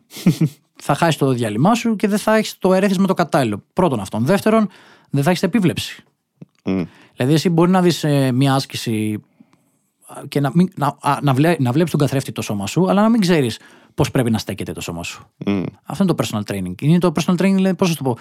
θα 0.76 0.96
χάσεις 0.96 1.18
το 1.18 1.32
διάλειμμα 1.32 1.76
σου 1.76 1.96
και 1.96 2.08
δεν 2.08 2.18
θα 2.18 2.36
έχεις 2.36 2.58
το 2.58 2.74
ερέθισμα 2.74 3.08
το 3.08 3.14
κατάλληλο. 3.14 3.64
Πρώτον 3.74 4.00
αυτόν. 4.00 4.26
Δεύτερον, 4.26 4.70
δεν 5.10 5.24
θα 5.24 5.30
έχεις 5.30 5.44
επίβλεψη. 5.44 6.04
Μμ. 6.64 6.82
Δηλαδή, 7.16 7.34
εσύ 7.34 7.50
μπορεί 7.50 7.72
να 7.72 7.82
δεις 7.82 8.06
μια 8.34 8.54
άσκηση 8.54 9.24
α, 10.06 10.22
και 10.28 10.40
να, 10.40 10.52
μην, 10.54 10.70
να, 10.76 10.98
α, 11.02 11.20
να, 11.22 11.34
βλέ, 11.34 11.56
να 11.60 11.72
βλέπεις 11.72 11.92
τον 11.92 12.00
καθρέφτη 12.00 12.32
το 12.32 12.42
σώμα 12.42 12.68
σου, 12.68 12.90
αλλά 12.90 13.02
να 13.02 13.10
μην 13.10 13.22
ξέρεις 13.22 13.60
πώς 13.94 14.12
πρέπει 14.12 14.32
να 14.32 14.38
στέκεται 14.38 14.72
το 14.72 14.82
σώμα 14.82 15.04
σου. 15.04 15.28
Μμ. 15.46 15.64
Αυτό 15.84 16.04
είναι 16.04 16.14
το 16.14 16.24
personal 16.24 16.52
training. 16.52 16.82
Είναι 16.82 16.98
το 16.98 17.12
personal 17.16 17.36
training, 17.36 17.60
λέει, 17.60 17.74
πώς 17.74 17.90
θα 17.90 17.96
το 17.96 18.04
πω. 18.04 18.18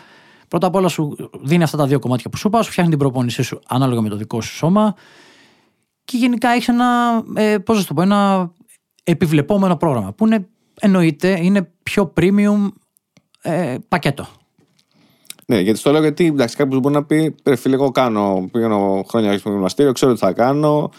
Πρώτα 0.48 0.66
απ' 0.66 0.74
όλα 0.74 0.88
σου 0.88 1.30
δίνει 1.42 1.62
αυτά 1.62 1.76
τα 1.76 1.86
δύο 1.86 1.98
κομμάτια 1.98 2.30
που 2.30 2.36
σου 2.36 2.48
είπα, 2.48 2.62
σου 2.62 2.70
φτιάχνει 2.70 2.90
την 2.90 3.00
προπόνησή 3.00 3.42
σου 3.42 3.60
ανάλογα 3.68 4.00
με 4.00 4.08
το 4.08 4.16
δικό 4.16 4.40
σου 4.40 4.54
σώμα 4.54 4.94
και 6.04 6.16
γενικά 6.16 6.48
έχεις 6.48 6.68
ένα, 6.68 7.22
ε, 7.34 7.58
πώς 7.58 7.76
να 7.76 7.82
σου 7.82 7.88
το 7.88 7.94
πω, 7.94 8.02
ένα 8.02 8.52
επιβλεπόμενο 9.04 9.76
πρόγραμμα 9.76 10.12
που 10.12 10.26
είναι, 10.26 10.46
εννοείται, 10.80 11.38
είναι 11.42 11.70
πιο 11.82 12.12
premium 12.16 12.68
ε, 13.42 13.76
πακέτο. 13.88 14.26
Ναι, 15.46 15.60
γιατί 15.60 15.78
στο 15.78 15.90
λέω 15.90 16.00
γιατί 16.00 16.26
εντάξει, 16.26 16.56
κάποιος 16.56 16.80
μπορεί 16.80 16.94
να 16.94 17.04
πει: 17.04 17.34
Ρε 17.44 17.56
φίλε, 17.56 17.74
εγώ 17.74 17.90
κάνω, 17.90 18.48
πήγαινω 18.52 19.04
χρόνια 19.08 19.38
στο 19.38 19.50
γυμναστήριο, 19.50 19.92
ξέρω 19.92 20.12
τι 20.12 20.18
θα 20.18 20.32
κάνω. 20.32 20.90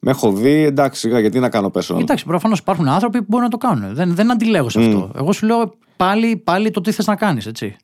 Με 0.00 0.10
έχω 0.10 0.32
δει, 0.32 0.62
εντάξει, 0.62 1.00
σιγά, 1.00 1.20
γιατί 1.20 1.38
να 1.38 1.48
κάνω 1.48 1.70
personal. 1.74 2.00
Εντάξει, 2.00 2.24
προφανώς 2.24 2.58
υπάρχουν 2.58 2.88
άνθρωποι 2.88 3.18
που 3.18 3.26
μπορούν 3.28 3.44
να 3.44 3.50
το 3.50 3.56
κάνουν. 3.56 3.94
Δεν, 3.94 4.14
δεν 4.14 4.30
αντιλέγω 4.30 4.68
σε 4.68 4.78
αυτό. 4.78 5.10
Εγώ 5.16 5.32
σου 5.32 5.46
λέω 5.46 5.74
πάλι, 5.96 6.36
πάλι 6.36 6.70
το 6.70 6.80
τι 6.80 6.92
θες 6.92 7.06
να 7.06 7.16
κάνεις, 7.16 7.46
έτσι. 7.46 7.76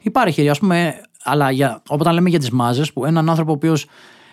Υπάρχει, 0.00 0.48
ας 0.48 0.58
πούμε, 0.58 0.94
αλλά 1.22 1.50
για, 1.50 1.82
όταν 1.88 2.14
λέμε 2.14 2.28
για 2.28 2.38
τις 2.38 2.50
μάζες, 2.50 2.92
που 2.92 3.04
έναν 3.04 3.30
άνθρωπο 3.30 3.50
ο 3.50 3.54
οποίος. 3.54 3.86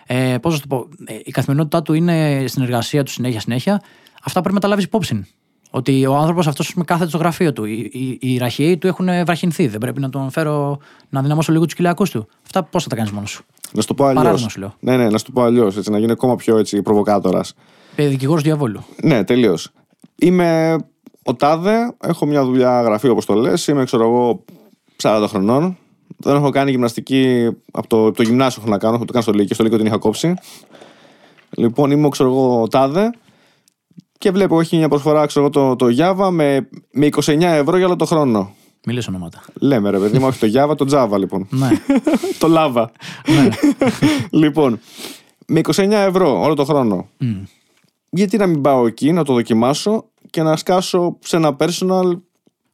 Ε, 0.06 0.38
πώς 0.42 0.54
να 0.54 0.60
το 0.60 0.66
πω, 0.66 0.88
ε, 1.04 1.18
η 1.24 1.30
καθημερινότητά 1.30 1.82
του 1.82 1.92
είναι 1.92 2.44
στην 2.46 2.62
εργασία 2.62 3.02
του 3.02 3.10
συνέχεια 3.10 3.40
συνέχεια, 3.40 3.82
αυτά 4.26 4.40
πρέπει 4.40 4.54
να 4.54 4.60
τα 4.60 4.68
λάβεις 4.68 4.84
υπόψη. 4.84 5.26
Ότι 5.70 6.06
ο 6.06 6.16
άνθρωπος 6.16 6.46
αυτός 6.46 6.74
με 6.74 6.84
κάθεται 6.84 7.08
στο 7.08 7.18
γραφείο 7.18 7.52
του. 7.52 7.64
Οι, 7.64 7.90
οι, 7.92 8.18
οι 8.20 8.38
ραχιαίοι 8.38 8.76
του 8.76 8.86
έχουν 8.86 9.06
βραχυνθεί. 9.24 9.66
Δεν 9.66 9.80
πρέπει 9.80 10.00
να 10.00 10.10
τον 10.10 10.30
φέρω 10.30 10.78
να 11.08 11.22
δυναμώσω 11.22 11.52
λίγο 11.52 11.64
τους 11.64 11.74
κοιλιακούς 11.74 12.10
του. 12.10 12.28
Αυτά 12.44 12.62
πώς 12.62 12.82
θα 12.82 12.88
τα 12.88 12.96
κάνεις 12.96 13.10
μόνος 13.10 13.30
σου; 13.30 13.44
Να 13.72 13.80
σου 13.80 13.86
το 13.86 13.94
πω 13.94 14.04
αλλιώς. 14.04 14.22
Παράδειγμα 14.22 14.48
σου 14.48 14.60
λέω. 14.60 14.74
Ναι, 14.80 14.96
ναι, 14.96 15.08
να 15.08 15.18
σου 15.18 15.24
το 15.24 15.32
πω 15.32 15.42
αλλιώς, 15.42 15.86
να 15.86 15.98
γίνει 15.98 16.12
ακόμα 16.12 16.36
πιο 16.36 16.56
έτσι 16.58 16.82
προβοκάτορας. 16.82 17.54
Ε, 17.96 18.06
Δικηγόρος 18.06 18.42
διαβόλου. 18.42 18.84
Ναι, 19.02 19.24
τελείως. 19.24 19.70
Είμαι 20.14 20.76
ο 21.22 21.34
Τάδε, 21.34 21.94
έχω 22.00 22.26
μια 22.26 22.44
δουλειά 22.44 22.82
γραφείο 22.82 23.10
όπως 23.10 23.24
το 23.26 23.34
λες. 23.34 23.66
Είμαι, 23.66 23.84
ξέρω 23.84 24.04
εγώ, 24.04 24.44
40 25.02 25.24
χρονών. 25.28 25.76
Δεν 26.16 26.34
έχω 26.34 26.50
κάνει 26.50 26.70
γυμναστική 26.70 27.50
από 27.72 27.86
το, 27.86 28.06
από 28.06 28.16
το 28.16 28.22
γυμνάσιο 28.22 28.62
έχω 28.62 28.70
να 28.70 28.78
κάνω, 28.78 28.94
έχω 28.94 29.04
το 29.04 29.12
κάνω 29.12 29.24
στο 29.24 29.32
Λύκειο, 29.32 29.54
στο 29.54 29.62
Λύκειο 29.64 29.78
την 29.78 29.86
είχα 29.86 29.98
κόψει. 29.98 30.34
Λοιπόν, 31.50 31.90
είμαι, 31.90 32.08
ξέρω 32.08 32.28
εγώ, 32.28 32.62
ο 32.62 32.68
Τάδε 32.68 33.10
και 34.18 34.30
βλέπω 34.30 34.60
έχει 34.60 34.76
μια 34.76 34.88
προσφορά, 34.88 35.26
ξέρω 35.26 35.50
εγώ, 35.54 35.76
το, 35.76 35.86
το 35.86 35.94
Java 35.98 36.28
με, 36.30 36.68
με 36.92 37.08
29 37.24 37.40
ευρώ 37.42 37.76
για 37.76 37.86
όλο 37.86 37.96
το 37.96 38.04
χρόνο. 38.04 38.54
Μιλήσω 38.86 39.10
ονόματα. 39.10 39.42
Λέμε 39.60 39.90
ρε 39.90 39.98
παιδί 39.98 40.18
μου, 40.18 40.26
όχι 40.26 40.50
το 40.50 40.60
Java, 40.70 40.76
το 40.76 40.86
Java 40.90 41.18
λοιπόν. 41.18 41.46
ναι. 41.50 41.68
το 42.38 42.48
Lava. 42.50 42.84
ναι. 43.34 43.48
λοιπόν, 44.40 44.80
με 45.46 45.60
29 45.74 45.90
ευρώ 45.90 46.40
όλο 46.42 46.54
το 46.54 46.64
χρόνο. 46.64 47.08
Μμ. 47.18 47.34
Γιατί 48.10 48.36
να 48.36 48.46
μην 48.46 48.60
πάω 48.60 48.86
εκεί, 48.86 49.12
να 49.12 49.24
το 49.24 49.32
δοκιμάσω 49.32 50.04
και 50.30 50.42
να 50.42 50.56
σκάσω 50.56 51.16
σε 51.20 51.36
ένα 51.36 51.56
personal 51.58 52.18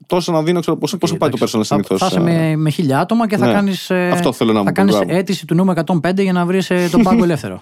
τόσο 0.06 0.32
να 0.32 0.42
δίνω, 0.42 0.60
ξέρω 0.60 0.76
πόσο, 0.76 0.98
πόσο 0.98 1.16
πάει 1.16 1.30
το 1.30 1.36
Εντάξει, 1.36 1.56
personal 1.58 1.64
θα- 1.64 1.74
συνήθως. 1.74 1.98
Θα 2.00 2.06
είσαι 2.06 2.20
με, 2.20 2.56
με 2.56 2.70
χίλια 2.70 3.00
άτομα 3.00 3.28
και 3.28 3.36
θα 3.36 3.46
ναι. 3.46 3.52
κάνεις, 3.52 3.90
ε, 3.90 4.08
Αυτό 4.12 4.32
θέλω 4.32 4.52
να 4.52 4.58
θα 4.58 4.64
μου 4.64 4.72
κάνεις 4.72 4.92
πει, 4.98 5.04
μπράβο. 5.04 5.18
αίτηση 5.18 5.46
του 5.46 5.54
νούμερου 5.54 5.80
105 6.02 6.22
για 6.22 6.32
να 6.32 6.46
βρεις 6.46 6.70
ε, 6.70 6.88
τον 6.90 7.02
πάγκο 7.02 7.24
ελεύθερο. 7.28 7.58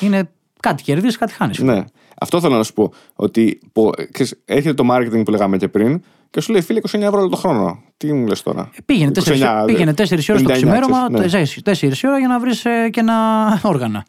Είναι 0.00 0.30
κάτι 0.62 0.82
κερδίζεις, 0.82 1.16
κάτι 1.18 1.32
χάνεις. 1.32 1.58
Ναι. 1.58 1.84
Αυτό 2.20 2.40
θέλω 2.40 2.56
να 2.56 2.62
σου 2.62 2.72
πω. 2.72 2.92
Ότι 3.14 3.60
πω, 3.72 3.90
ξέρεις, 4.12 4.40
έρχεται 4.44 4.74
το 4.74 4.84
marketing 4.90 5.22
που 5.24 5.30
λέγαμε 5.30 5.56
και 5.56 5.68
πριν 5.68 6.02
και 6.30 6.40
σου 6.40 6.52
λέει 6.52 6.60
φίλε 6.60 6.80
29 6.90 7.00
ευρώ 7.00 7.18
όλο 7.20 7.28
το 7.28 7.36
χρόνο. 7.36 7.82
Τι 7.96 8.12
μου 8.12 8.26
λες 8.26 8.42
τώρα; 8.42 8.70
Ε, 8.74 8.78
Πήγαινε 8.86 9.10
29, 9.24 9.62
4 9.62 9.66
πήγαινε 9.66 9.94
τέσσερις 9.94 10.28
ώρες 10.28 10.42
το 10.42 10.48
59, 10.48 10.52
ξημέρωμα, 10.52 11.08
ξέρεις, 11.26 11.56
ναι. 11.66 11.72
4 11.72 11.76
ώρες 12.04 12.18
για 12.18 12.28
να 12.28 12.38
βρεις 12.40 12.64
ε, 12.64 12.88
και 12.90 13.00
ένα 13.00 13.16
όργανα. 13.72 14.04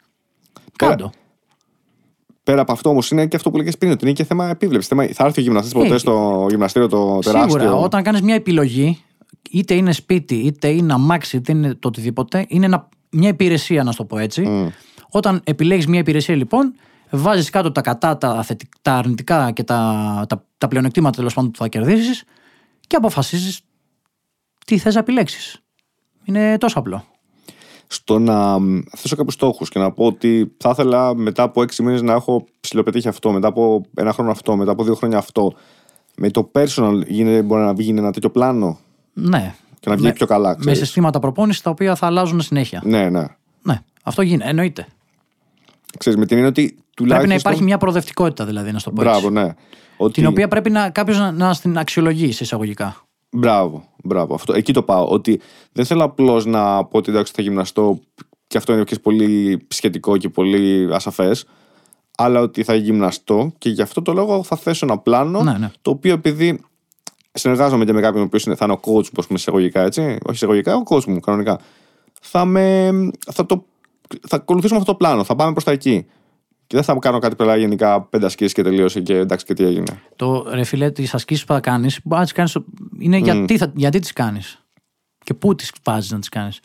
Κάντο. 0.76 1.10
Πέρα 2.44 2.60
από 2.60 2.72
αυτό 2.72 2.88
όμως 2.90 3.10
είναι 3.10 3.26
και 3.26 3.36
αυτό 3.36 3.50
που 3.50 3.56
λέγες 3.56 3.78
πριν, 3.78 3.90
ότι 3.90 4.04
είναι 4.04 4.14
και 4.14 4.24
θέμα 4.24 4.48
επίβλεψης. 4.48 4.88
Θέμα, 4.88 5.06
θα 5.12 5.24
έρθει 5.24 5.40
ο 5.40 5.42
γυμναστής 5.42 5.72
Ε, 5.72 5.78
ποτέ 5.78 5.98
στο 5.98 6.46
γυμναστήριο 6.50 6.88
το 6.88 7.18
τεράστιο; 7.18 7.60
Σίγουρα, 7.60 7.76
όταν 7.78 8.02
κάνεις 8.02 8.20
μια 8.22 8.34
επιλογή, 8.34 8.98
είτε 9.50 9.74
είναι 9.74 9.92
σπίτι, 9.92 10.34
είτε 10.34 10.68
είναι 10.68 10.92
αμάξι, 10.92 11.36
είτε 11.36 11.52
είναι 11.52 11.74
το 11.74 11.88
οτιδήποτε, 11.88 12.44
είναι 12.48 12.66
ένα- 12.66 12.88
μια 13.10 13.28
υπηρεσία, 13.28 13.82
να 13.82 13.90
σου 13.90 13.96
το 13.96 14.04
πω 14.04 14.18
έτσι. 14.18 14.40
Μμ. 14.42 14.66
Όταν 15.16 15.40
επιλέγεις 15.44 15.86
μια 15.86 15.98
υπηρεσία, 15.98 16.36
λοιπόν, 16.36 16.74
βάζεις 17.10 17.50
κάτω 17.50 17.72
τα 17.72 17.80
κατά, 17.80 18.18
τα, 18.18 18.42
θετικ- 18.42 18.72
τα 18.82 18.94
αρνητικά 18.94 19.50
και 19.50 19.62
τα, 19.62 20.24
τα, 20.28 20.44
τα 20.58 20.68
πλεονεκτήματα 20.68 21.16
τέλος 21.16 21.34
πάντων 21.34 21.50
που 21.50 21.58
θα 21.58 21.68
κερδίσεις 21.68 22.24
και 22.86 22.96
αποφασίζεις 22.96 23.60
τι 24.66 24.78
θες 24.78 24.94
να 24.94 25.00
επιλέξεις. 25.00 25.58
Είναι 26.24 26.58
τόσο 26.58 26.78
απλό. 26.78 27.04
στο 27.86 28.18
να 28.18 28.58
μ, 28.58 28.80
θέσω 28.96 29.16
κάποιους 29.16 29.34
στόχους 29.34 29.68
και 29.68 29.78
να 29.78 29.92
πω 29.92 30.04
ότι 30.04 30.54
θα 30.56 30.70
ήθελα 30.70 31.14
μετά 31.14 31.42
από 31.42 31.62
έξι 31.62 31.82
μήνες 31.82 32.02
να 32.02 32.12
έχω 32.12 32.44
ψηλοπετύχει 32.60 33.08
αυτό, 33.08 33.32
μετά 33.32 33.48
από 33.48 33.82
ένα 33.94 34.12
χρόνο 34.12 34.30
αυτό, 34.30 34.56
μετά 34.56 34.70
από 34.70 34.84
δύο 34.84 34.94
χρόνια 34.94 35.18
αυτό. 35.18 35.52
Με 36.16 36.30
το 36.30 36.50
personal 36.54 37.02
γίνεται, 37.06 37.42
μπορεί 37.42 37.62
να 37.62 37.74
βγει 37.74 37.90
ένα 37.90 38.12
τέτοιο 38.12 38.30
πλάνο; 38.30 38.78
Ναι. 39.12 39.54
και 39.80 39.88
να 39.90 39.96
βγει 39.96 40.04
Με- 40.04 40.12
πιο 40.12 40.26
καλά. 40.26 40.48
Με 40.48 40.56
Ξέρεις. 40.60 40.78
συστήματα 40.78 41.18
προπόνησης 41.18 41.62
τα 41.62 41.70
οποία 41.70 41.94
θα 41.94 42.06
αλλάζουν 42.06 42.40
συνέχεια. 42.40 42.82
Ναι, 42.84 43.10
ναι. 43.10 43.24
Ναι, 43.62 43.80
αυτό 44.02 44.22
γίνεται. 44.22 44.48
Εννοείται. 44.50 44.86
Ξέρεις, 45.98 46.18
με 46.18 46.26
την 46.26 46.36
έννοια 46.36 46.50
ότι 46.50 46.76
τουλάχιστον. 46.96 47.08
Πρέπει 47.08 47.28
να 47.28 47.34
υπάρχει 47.34 47.62
μια 47.62 47.78
προοδευτικότητα, 47.78 48.44
δηλαδή, 48.44 48.72
να 48.72 48.78
σου 48.78 48.84
το 48.84 48.90
πω 48.90 49.02
έτσι. 49.02 49.20
Μπράβο, 49.20 49.30
ναι. 49.30 49.54
Ότι... 49.96 50.12
Την 50.12 50.26
οποία 50.26 50.48
πρέπει 50.48 50.70
να, 50.70 50.90
κάποιος 50.90 51.18
να, 51.18 51.32
να 51.32 51.52
στην 51.52 51.78
αξιολογεί 51.78 52.32
σε 52.32 52.44
εισαγωγικά. 52.44 52.96
Μπράβο, 53.30 53.84
μπράβο. 54.04 54.34
Αυτό, 54.34 54.54
εκεί 54.54 54.72
το 54.72 54.82
πάω. 54.82 55.08
Ότι 55.08 55.40
δεν 55.72 55.84
θέλω 55.84 56.04
απλώς 56.04 56.44
να 56.44 56.84
πω 56.84 56.98
ότι 56.98 57.10
εντάξει 57.10 57.32
θα 57.36 57.42
γυμναστώ 57.42 58.00
και 58.46 58.58
αυτό 58.58 58.72
είναι 58.72 58.84
και 58.84 58.98
πολύ 58.98 59.66
σχετικό 59.68 60.16
και 60.16 60.28
πολύ 60.28 60.88
ασαφές. 60.92 61.44
Αλλά 62.16 62.40
ότι 62.40 62.62
θα 62.62 62.74
γυμναστώ 62.74 63.52
και 63.58 63.68
γι' 63.70 63.82
αυτό 63.82 64.02
το 64.02 64.12
λόγο 64.12 64.42
θα 64.42 64.56
θέσω 64.56 64.86
ένα 64.86 64.98
πλάνο 64.98 65.42
Ναι, 65.42 65.58
ναι. 65.58 65.70
το 65.82 65.90
οποίο 65.90 66.12
επειδή 66.12 66.60
συνεργάζομαι 67.32 67.84
και 67.84 67.92
με 67.92 68.00
κάποιον 68.00 68.22
ο 68.22 68.24
οποίος 68.24 68.42
θα 68.42 68.64
είναι 68.64 68.72
ο 68.72 68.80
coach 68.82 69.04
μου, 69.04 69.18
ας 69.18 69.26
πούμε, 69.26 69.38
εισαγωγικά 69.38 69.82
έτσι. 69.82 70.02
Όχι 70.02 70.18
εισαγωγικά, 70.30 70.76
ο 70.76 70.82
coach 70.88 71.04
μου 71.04 71.20
κανονικά. 71.20 71.60
Θα, 72.20 72.44
με, 72.44 72.90
θα, 73.32 73.46
το, 73.46 73.64
θα 74.28 74.36
ακολουθήσουμε 74.36 74.78
αυτό 74.78 74.92
το 74.92 74.98
πλάνο, 74.98 75.24
θα 75.24 75.36
πάμε 75.36 75.52
προς 75.52 75.64
τα 75.64 75.70
εκεί. 75.70 76.06
Και 76.66 76.76
δεν 76.76 76.82
θα 76.82 76.96
κάνω 76.98 77.18
κάτι 77.18 77.36
πελά 77.36 77.56
γενικά 77.56 78.02
πέντε 78.02 78.26
ασκήσεις 78.26 78.52
και 78.52 78.62
τελείωσε 78.62 79.00
και 79.00 79.16
εντάξει 79.16 79.44
και 79.44 79.54
τι 79.54 79.64
έγινε. 79.64 80.00
Το 80.16 80.46
ρε 80.50 80.64
φίλε, 80.64 80.90
τις 80.90 81.14
ασκήσεις 81.14 81.44
που 81.44 81.52
θα 81.52 81.60
κάνεις, 81.60 82.00
μπορεί 82.04 82.20
να 82.20 82.26
τις 82.26 82.32
κάνεις. 82.32 82.56
Είναι 82.98 83.16
γιατί, 83.16 83.56
θα, 83.56 83.72
γιατί 83.74 83.98
τις 83.98 84.12
κάνεις. 84.12 84.64
Και 85.24 85.34
πού 85.34 85.54
τις 85.54 85.72
βάζεις 85.84 86.10
να 86.10 86.18
τις 86.18 86.28
κάνεις. 86.28 86.60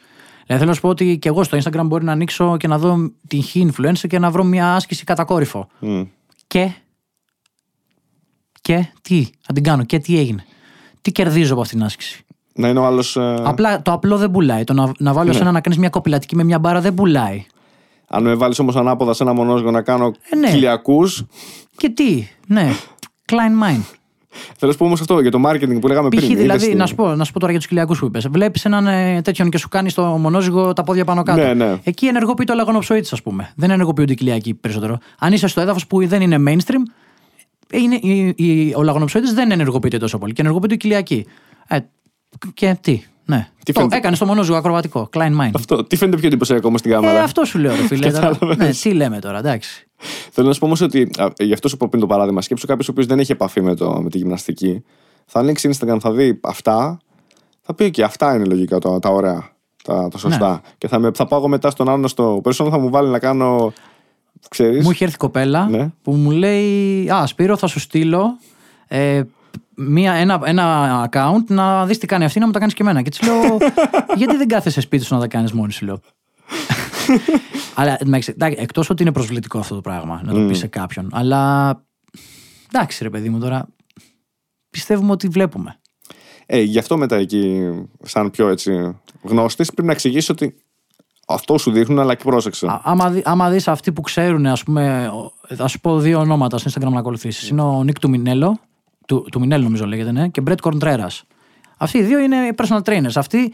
Δηλαδή 0.45 0.57
θέλω 0.57 0.65
να 0.65 0.73
σου 0.73 0.81
πω 0.81 0.89
ότι 0.89 1.17
και 1.19 1.29
εγώ 1.29 1.43
στο 1.43 1.57
Instagram 1.57 1.85
μπορεί 1.85 2.03
να 2.03 2.11
ανοίξω 2.11 2.57
και 2.57 2.67
να 2.67 2.77
δω 2.77 3.11
την 3.27 3.43
χ 3.43 3.55
influencer 3.55 4.07
και 4.07 4.19
να 4.19 4.31
βρω 4.31 4.43
μια 4.43 4.75
άσκηση 4.75 5.03
κατακόρυφο. 5.03 5.67
Μμ. 5.79 6.01
Και. 6.47 6.71
Και 8.61 8.85
τι, 9.01 9.27
θα 9.41 9.53
την 9.53 9.63
κάνω, 9.63 9.83
και 9.83 9.99
τι 9.99 10.17
έγινε. 10.17 10.45
Τι 11.01 11.11
κερδίζω 11.11 11.53
από 11.53 11.61
αυτήν 11.61 11.77
την 11.77 11.85
άσκηση. 11.85 12.25
Να 12.53 12.67
είναι 12.67 12.79
ο 12.79 12.85
άλλος. 12.85 13.17
Απλά 13.43 13.81
το 13.81 13.91
απλό 13.91 14.17
δεν 14.17 14.31
πουλάει. 14.31 14.63
Το 14.63 14.73
να, 14.73 14.91
να 14.97 15.13
βάλω 15.13 15.27
Ναι. 15.31 15.35
σένα 15.37 15.51
να 15.51 15.61
κάνεις 15.61 15.79
μια 15.79 15.89
κοπηλατική 15.89 16.35
με 16.35 16.43
μια 16.43 16.59
μπάρα 16.59 16.81
δεν 16.81 16.93
πουλάει. 16.93 17.45
Αν 18.07 18.23
με 18.23 18.35
βάλεις 18.35 18.59
όμως 18.59 18.75
ανάποδα 18.75 19.13
σε 19.13 19.23
ένα 19.23 19.33
μονόζυγο 19.33 19.71
να 19.71 19.81
κάνω 19.81 20.13
Ε, 20.29 20.35
ναι. 20.35 20.49
κοιλιακού. 20.51 21.01
Και 21.77 21.89
τι, 21.89 22.27
ναι. 22.47 22.69
Klein 23.31 23.63
Mind. 23.63 23.81
Θέλω 24.31 24.57
να 24.59 24.71
σου 24.71 24.77
πω 24.77 24.85
όμως 24.85 25.01
αυτό 25.01 25.19
για 25.19 25.31
το 25.31 25.39
marketing 25.45 25.77
που 25.81 25.87
λέγαμε 25.87 26.09
Π.χ. 26.09 26.17
πριν. 26.25 26.37
δηλαδή, 26.37 26.59
είδες 26.59 26.67
τι- 26.67 26.75
να 26.75 26.85
σου, 26.85 26.95
πω, 26.95 27.15
να 27.15 27.23
σου 27.23 27.31
πω 27.31 27.39
τώρα 27.39 27.51
για 27.51 27.59
τους 27.59 27.69
κοιλιακού 27.69 27.95
που 27.95 28.05
είπες. 28.05 28.27
Βλέπεις 28.27 28.65
έναν 28.65 28.87
ε, 28.87 29.21
τέτοιον 29.21 29.49
και 29.49 29.57
σου 29.57 29.69
κάνει 29.69 29.89
στο 29.89 30.03
μονόζυγο 30.03 30.73
τα 30.73 30.83
πόδια 30.83 31.05
πάνω 31.05 31.23
κάτω. 31.23 31.41
Ναι, 31.41 31.53
ναι. 31.53 31.77
Εκεί 31.83 32.05
ενεργοποιείται 32.05 32.51
ο 32.51 32.55
λαγονοψοίτη, 32.55 33.09
ας 33.11 33.21
πούμε. 33.21 33.51
Δεν 33.55 33.69
ενεργοποιούνται 33.71 34.11
οι 34.11 34.15
κοιλιακοί 34.15 34.53
περισσότερο. 34.53 34.97
Αν 35.19 35.33
είσαι 35.33 35.47
στο 35.47 35.61
έδαφος 35.61 35.87
που 35.87 36.07
δεν 36.07 36.21
είναι 36.21 36.37
mainstream, 36.47 36.91
είναι, 37.71 37.95
η, 37.95 38.33
η, 38.37 38.73
ο 38.75 38.83
λαγονοψοίτη 38.83 39.33
δεν 39.33 39.51
ενεργοποιείται 39.51 39.97
τόσο 39.97 40.17
πολύ 40.17 40.33
και 40.33 40.41
ενεργοποιείται 40.41 40.73
οι 40.73 40.77
κοιλιακοί. 40.77 41.25
Ε, 41.67 41.77
και 42.53 42.77
τι, 42.81 43.03
ναι. 43.25 43.49
Τι 43.63 43.73
το, 43.73 43.79
φαίνεται- 43.79 43.97
έκανες 43.99 44.17
στο 44.17 44.25
μονόζυγο 44.27 44.57
ακροβατικό. 44.57 45.09
Klein 45.13 45.39
Mind. 45.41 45.49
Αυτό. 45.53 45.83
Τι 45.83 45.95
φαίνεται 45.95 46.17
πιο 46.17 46.27
εντυπωσιακό 46.27 46.67
όμως 46.67 46.79
στην 46.79 46.91
Ε, 46.91 46.93
κάμερα. 46.95 47.23
αυτό 47.23 47.45
σου 47.45 47.57
λέω, 47.57 47.75
ρε 47.75 47.81
φίλε. 47.87 48.11
τώρα. 48.11 48.27
Κατάλαβες. 48.29 48.57
ναι, 48.57 48.69
τι 48.73 48.91
λέμε 48.97 49.19
τώρα, 49.19 49.37
εντάξει. 49.37 49.87
Θέλω 50.31 50.47
να 50.47 50.53
σου 50.53 50.59
πω 50.59 50.65
όμως 50.65 50.81
ότι. 50.81 51.09
α, 51.17 51.27
Γι' 51.39 51.53
αυτό 51.53 51.67
σου 51.67 51.77
πω 51.77 51.87
πριν 51.89 52.01
το 52.01 52.07
παράδειγμα. 52.07 52.41
Σκέψου 52.41 52.67
κάποιος 52.67 52.87
ο 52.87 52.91
οποίος 52.91 53.05
δεν 53.05 53.19
έχει 53.19 53.31
επαφή 53.31 53.61
με, 53.61 53.75
το, 53.75 54.01
με 54.01 54.09
τη 54.09 54.17
γυμναστική. 54.17 54.83
Θα 55.25 55.39
ανοίξει 55.39 55.69
Instagram, 55.73 55.97
θα 55.99 56.11
δει 56.11 56.39
αυτά. 56.43 56.99
Θα 57.61 57.73
πει 57.73 57.91
και 57.91 58.03
αυτά 58.03 58.35
είναι 58.35 58.45
λογικά 58.45 58.79
τα, 58.79 58.99
τα 58.99 59.09
ωραία. 59.09 59.49
Τα, 59.83 60.07
τα 60.07 60.17
σωστά. 60.17 60.51
Ναι. 60.51 60.59
Και 60.77 60.87
θα, 60.87 60.99
με, 60.99 61.11
θα 61.13 61.25
πάω 61.25 61.39
εγώ 61.39 61.47
μετά 61.47 61.69
στον 61.69 61.89
άλλο 61.89 62.07
στο 62.07 62.41
personal, 62.43 62.67
θα 62.69 62.79
μου 62.79 62.89
βάλει 62.89 63.09
να 63.09 63.19
κάνω. 63.19 63.73
Ξέρεις, 64.49 64.83
Μου 64.85 64.91
είχε 64.91 65.03
έρθει 65.03 65.17
κοπέλα 65.17 65.67
Ναι. 65.69 65.89
που 66.01 66.11
μου 66.11 66.31
λέει 66.31 67.09
Α, 67.09 67.25
Σπύρο, 67.27 67.57
θα 67.57 67.67
σου 67.67 67.79
στείλω 67.79 68.37
ε, 68.87 69.21
μία, 69.79 70.13
ένα, 70.13 70.41
ένα 70.45 71.09
account 71.11 71.43
να 71.47 71.85
δεις 71.85 71.97
τι 71.97 72.05
κάνει 72.05 72.23
αυτή 72.25 72.39
να 72.39 72.45
μου 72.45 72.51
τα 72.51 72.59
κάνεις 72.59 72.73
και 72.73 72.81
εμένα. 72.83 73.01
Και 73.01 73.09
της 73.09 73.21
λέω, 73.21 73.57
Γιατί 74.17 74.35
δεν 74.37 74.47
κάθεσαι 74.47 74.81
σπίτι 74.81 75.03
σου 75.05 75.13
να 75.13 75.19
τα 75.19 75.27
κάνεις 75.27 75.51
μόνη 75.51 75.71
σου, 75.71 75.85
λέω. 75.85 75.99
αλλά 77.75 77.97
εκτός 78.39 78.89
ότι 78.89 79.01
είναι 79.01 79.11
προσβλητικό 79.11 79.59
αυτό 79.59 79.75
το 79.75 79.81
πράγμα 79.81 80.21
να 80.23 80.33
το 80.33 80.39
πεις 80.47 80.57
σε 80.57 80.67
κάποιον. 80.67 81.09
Αλλά 81.11 81.69
εντάξει, 82.73 83.03
ρε 83.03 83.09
παιδί 83.09 83.29
μου, 83.29 83.39
τώρα 83.39 83.67
πιστεύουμε 84.69 85.11
ότι 85.11 85.27
βλέπουμε. 85.27 85.79
Ε, 86.45 86.61
γι' 86.61 86.79
αυτό 86.79 86.97
μετά 86.97 87.15
εκεί, 87.15 87.69
σαν 88.03 88.31
πιο 88.31 88.47
έτσι 88.47 88.95
γνώστης, 89.23 89.71
πρέπει 89.71 89.87
να 89.87 89.93
εξηγήσεις 89.93 90.29
ότι 90.29 90.55
αυτό 91.27 91.57
σου 91.57 91.71
δείχνουν, 91.71 91.99
αλλά 91.99 92.15
και 92.15 92.23
πρόσεξε. 92.23 92.67
Α- 92.67 92.81
άμα, 92.83 93.09
δει, 93.09 93.21
άμα 93.25 93.49
δεις 93.49 93.67
αυτοί 93.67 93.91
που 93.91 94.01
ξέρουν, 94.01 94.45
ας 94.45 94.63
πούμε, 94.63 95.07
ο- 95.07 95.55
θα 95.55 95.67
σου 95.67 95.79
πω 95.79 95.99
δύο 95.99 96.19
ονόματα 96.19 96.57
στο 96.57 96.69
Instagram 96.73 96.91
να 96.91 96.99
ακολουθήσεις. 96.99 97.49
Είναι 97.49 97.61
ο 97.61 97.83
Νίκ 97.83 97.99
του 97.99 98.09
Μινέλο, 98.09 98.59
του, 99.09 99.25
του 99.31 99.39
Μινέλο 99.39 99.63
νομίζω 99.63 99.85
λέγεται, 99.85 100.11
ναι, 100.11 100.27
και 100.27 100.41
Μπρέτ 100.41 100.59
Κορντρέρας. 100.59 101.23
Αυτοί 101.77 101.97
οι 101.97 102.01
δύο 102.01 102.19
είναι 102.19 102.37
personal 102.55 102.81
trainers. 102.83 103.11
Αυτοί, 103.15 103.53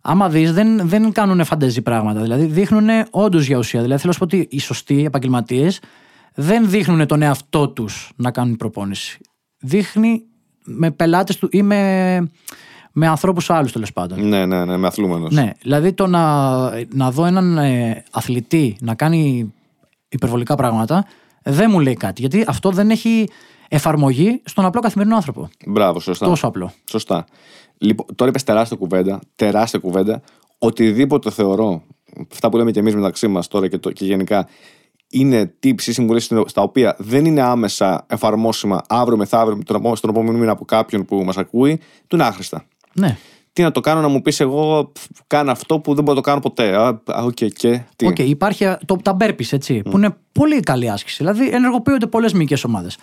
άμα 0.00 0.28
δεις, 0.28 0.52
δεν, 0.52 0.88
δεν 0.88 1.12
κάνουν 1.12 1.44
φαντεζή 1.44 1.82
πράγματα. 1.82 2.20
Δηλαδή 2.20 2.44
δείχνουν 2.44 2.88
όντως 3.10 3.46
για 3.46 3.58
ουσία. 3.58 3.82
Δηλαδή 3.82 4.00
θέλω 4.00 4.14
να 4.18 4.26
σου 4.26 4.36
πω 4.36 4.36
ότι 4.36 4.56
οι 4.56 4.60
σωστοί 4.60 5.04
επαγγελματίες 5.04 5.80
δεν 6.34 6.70
δείχνουν 6.70 7.06
τον 7.06 7.22
εαυτό 7.22 7.68
τους 7.68 8.12
να 8.16 8.30
κάνουν 8.30 8.56
προπόνηση. 8.56 9.18
Δείχνει 9.58 10.22
με 10.64 10.90
πελάτες 10.90 11.36
του 11.36 11.48
ή 11.50 11.62
με, 11.62 12.30
με 12.92 13.06
ανθρώπους 13.06 13.50
άλλους 13.50 13.72
τέλος 13.72 13.92
πάντων. 13.92 14.28
Ναι, 14.28 14.46
ναι, 14.46 14.64
ναι, 14.64 14.76
με 14.76 14.86
αθλούμενο. 14.86 15.28
Ναι, 15.30 15.50
δηλαδή 15.62 15.92
το 15.92 16.06
να, 16.06 16.22
να 16.94 17.10
δω 17.10 17.24
έναν 17.24 17.58
ε, 17.58 18.04
αθλητή 18.10 18.76
να 18.80 18.94
κάνει 18.94 19.52
υπερβολικά 20.08 20.54
πράγματα 20.54 21.04
δεν 21.42 21.70
μου 21.70 21.80
λέει 21.80 21.94
κάτι. 21.94 22.20
Γιατί 22.20 22.44
αυτό 22.46 22.70
δεν 22.70 22.90
έχει 22.90 23.28
εφαρμογή 23.68 24.40
στον 24.44 24.64
απλό 24.64 24.80
καθημερινό 24.80 25.16
άνθρωπο. 25.16 25.48
Μπράβο, 25.66 26.00
σωστά. 26.00 26.26
Τόσο 26.26 26.46
απλό. 26.46 26.72
Σωστά. 26.90 27.24
Λοιπόν, 27.78 28.06
τώρα 28.14 28.30
είπες 28.30 28.44
τεράστια 28.44 28.76
κουβέντα. 28.76 29.20
Τεράστια 29.36 29.78
κουβέντα. 29.78 30.22
Οτιδήποτε 30.58 31.30
θεωρώ, 31.30 31.82
αυτά 32.32 32.48
που 32.48 32.56
λέμε 32.56 32.70
και 32.70 32.78
εμείς 32.78 32.94
μεταξύ 32.94 33.28
μας 33.28 33.48
τώρα 33.48 33.68
και, 33.68 33.78
το, 33.78 33.92
και 33.92 34.04
γενικά, 34.04 34.48
είναι 35.10 35.54
tips 35.62 35.82
ή 35.82 35.92
συμβουλές 35.92 36.24
στα 36.46 36.62
οποία 36.62 36.96
δεν 36.98 37.24
είναι 37.24 37.40
άμεσα 37.40 38.06
εφαρμόσιμα 38.08 38.82
αύριο 38.88 39.16
μεθαύριο 39.16 39.62
τον 39.64 39.76
επό- 39.76 39.96
στον 39.96 40.10
επόμενο 40.10 40.38
μήνα 40.38 40.52
από 40.52 40.64
κάποιον 40.64 41.04
που 41.04 41.16
μας 41.24 41.36
ακούει, 41.36 41.80
του 42.06 42.16
είναι 42.16 42.24
άχρηστα. 42.24 42.64
Ναι. 42.92 43.16
Τι 43.52 43.62
να 43.62 43.70
το 43.70 43.80
κάνω 43.80 44.00
να 44.00 44.08
μου 44.08 44.22
πεις 44.22 44.40
εγώ, 44.40 44.90
πφ, 44.94 45.04
κάνω 45.26 45.50
αυτό 45.50 45.78
που 45.80 45.94
δεν 45.94 46.04
μπορώ 46.04 46.16
να 46.16 46.22
το 46.22 46.28
κάνω 46.28 46.40
ποτέ. 46.40 46.76
Α, 46.76 46.86
α, 47.06 47.22
οκ, 47.22 47.32
και 47.32 47.82
τι. 47.96 48.06
Οκ, 48.06 48.18
υπάρχει 48.18 48.64
ε, 48.64 48.78
το, 48.84 48.96
τα 48.96 49.16
burpees, 49.20 49.52
έτσι, 49.52 49.82
που 49.82 49.96
είναι 49.96 50.16
πολύ 50.32 50.60
καλή 50.60 50.90
άσκηση. 50.90 51.16
Δηλαδή 51.16 51.48
ενεργοποιούνται 51.48 52.06
πολλές 52.06 52.32
μυϊκές 52.32 52.64
ομάδες. 52.64 52.96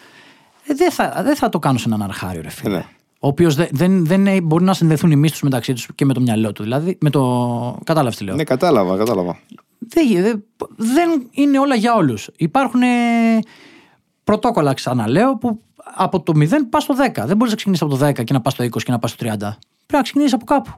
Ε, 0.64 0.74
δεν, 0.74 0.92
θα, 0.92 1.22
δεν 1.24 1.36
θα 1.36 1.50
το 1.50 1.60
κάνω 1.60 1.78
σε 1.78 1.84
έναν 1.88 2.02
αρχάριο, 2.02 2.42
ρε 2.42 2.50
φίλε. 2.50 2.76
Ναι. 2.76 2.86
Ο 3.20 3.28
οποίος 3.28 3.56
δεν, 3.56 3.68
δεν, 3.72 4.06
δεν 4.06 4.28
ε- 4.28 4.42
μπορεί 4.42 4.64
να 4.64 4.74
συνδεθούν 4.74 5.12
οι 5.12 5.16
μύστους 5.16 5.42
μεταξύ 5.42 5.74
τους 5.74 5.88
και 5.96 6.06
με 6.06 6.14
το 6.14 6.22
μυαλό 6.22 6.52
του. 6.52 6.64
Δηλαδή, 6.64 6.98
με 7.02 7.10
το. 7.10 7.80
Κατάλαβες 7.84 8.18
τι 8.18 8.24
λέω. 8.24 8.36
Ναι, 8.36 8.44
κατάλαβα, 8.44 8.98
κατάλαβα. 8.98 9.40
Δεν, 9.80 10.08
δεν, 10.22 10.44
δεν 10.76 11.28
είναι 11.32 11.60
όλα 11.60 11.76
για 11.76 11.96
όλους. 11.96 12.30
Υπάρχουν 12.36 12.82
ε, 12.82 12.88
πρωτόκολλα, 14.24 14.74
ξαναλέω, 14.74 15.38
που 15.38 15.62
από 15.96 16.22
το 16.22 16.34
0 16.36 16.48
πας 16.70 16.84
στο 16.84 16.96
10. 16.98 17.24
Δεν 17.26 17.38
μπορείς 17.38 17.52
να 17.52 17.56
ξεκινήσεις 17.56 17.82
από 17.82 17.98
το 17.98 18.06
10 18.06 18.24
και 18.24 18.34
να 18.34 18.42
πας 18.42 18.54
στο 18.54 18.64
20 18.64 18.70
και 18.84 18.92
να 18.92 19.00
πας 19.00 19.12
στο 19.12 19.26
30. 19.26 19.30
Πρέπει 19.38 19.58
να 19.90 20.02
ξεκινήσεις 20.02 20.34
από 20.34 20.46
κάπου. 20.46 20.72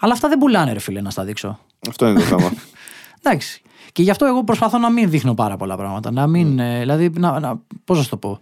Αλλά 0.00 0.12
αυτά 0.12 0.28
δεν 0.28 0.38
πουλάνε, 0.38 0.72
ρε 0.72 0.78
φίλε, 0.78 1.00
να 1.00 1.10
στα 1.10 1.24
δείξω. 1.24 1.58
Αυτό 1.88 2.08
είναι 2.08 2.18
το 2.18 2.24
θέμα. 2.24 2.52
Εντάξει. 3.22 3.62
Και 3.92 4.02
γι' 4.02 4.10
αυτό 4.10 4.26
εγώ 4.26 4.44
προσπαθώ 4.44 4.78
να 4.78 4.90
μην 4.90 5.10
δείχνω 5.10 5.34
πάρα 5.34 5.56
πολλά 5.56 5.76
πράγματα. 5.76 6.10
Να 6.10 6.26
μην. 6.26 6.58
ε, 6.58 6.78
δηλαδή, 6.78 7.10
να, 7.16 7.40
να, 7.40 7.60
πώς 7.84 7.96
να 7.96 8.02
σου 8.02 8.10
το 8.10 8.16
πω. 8.16 8.40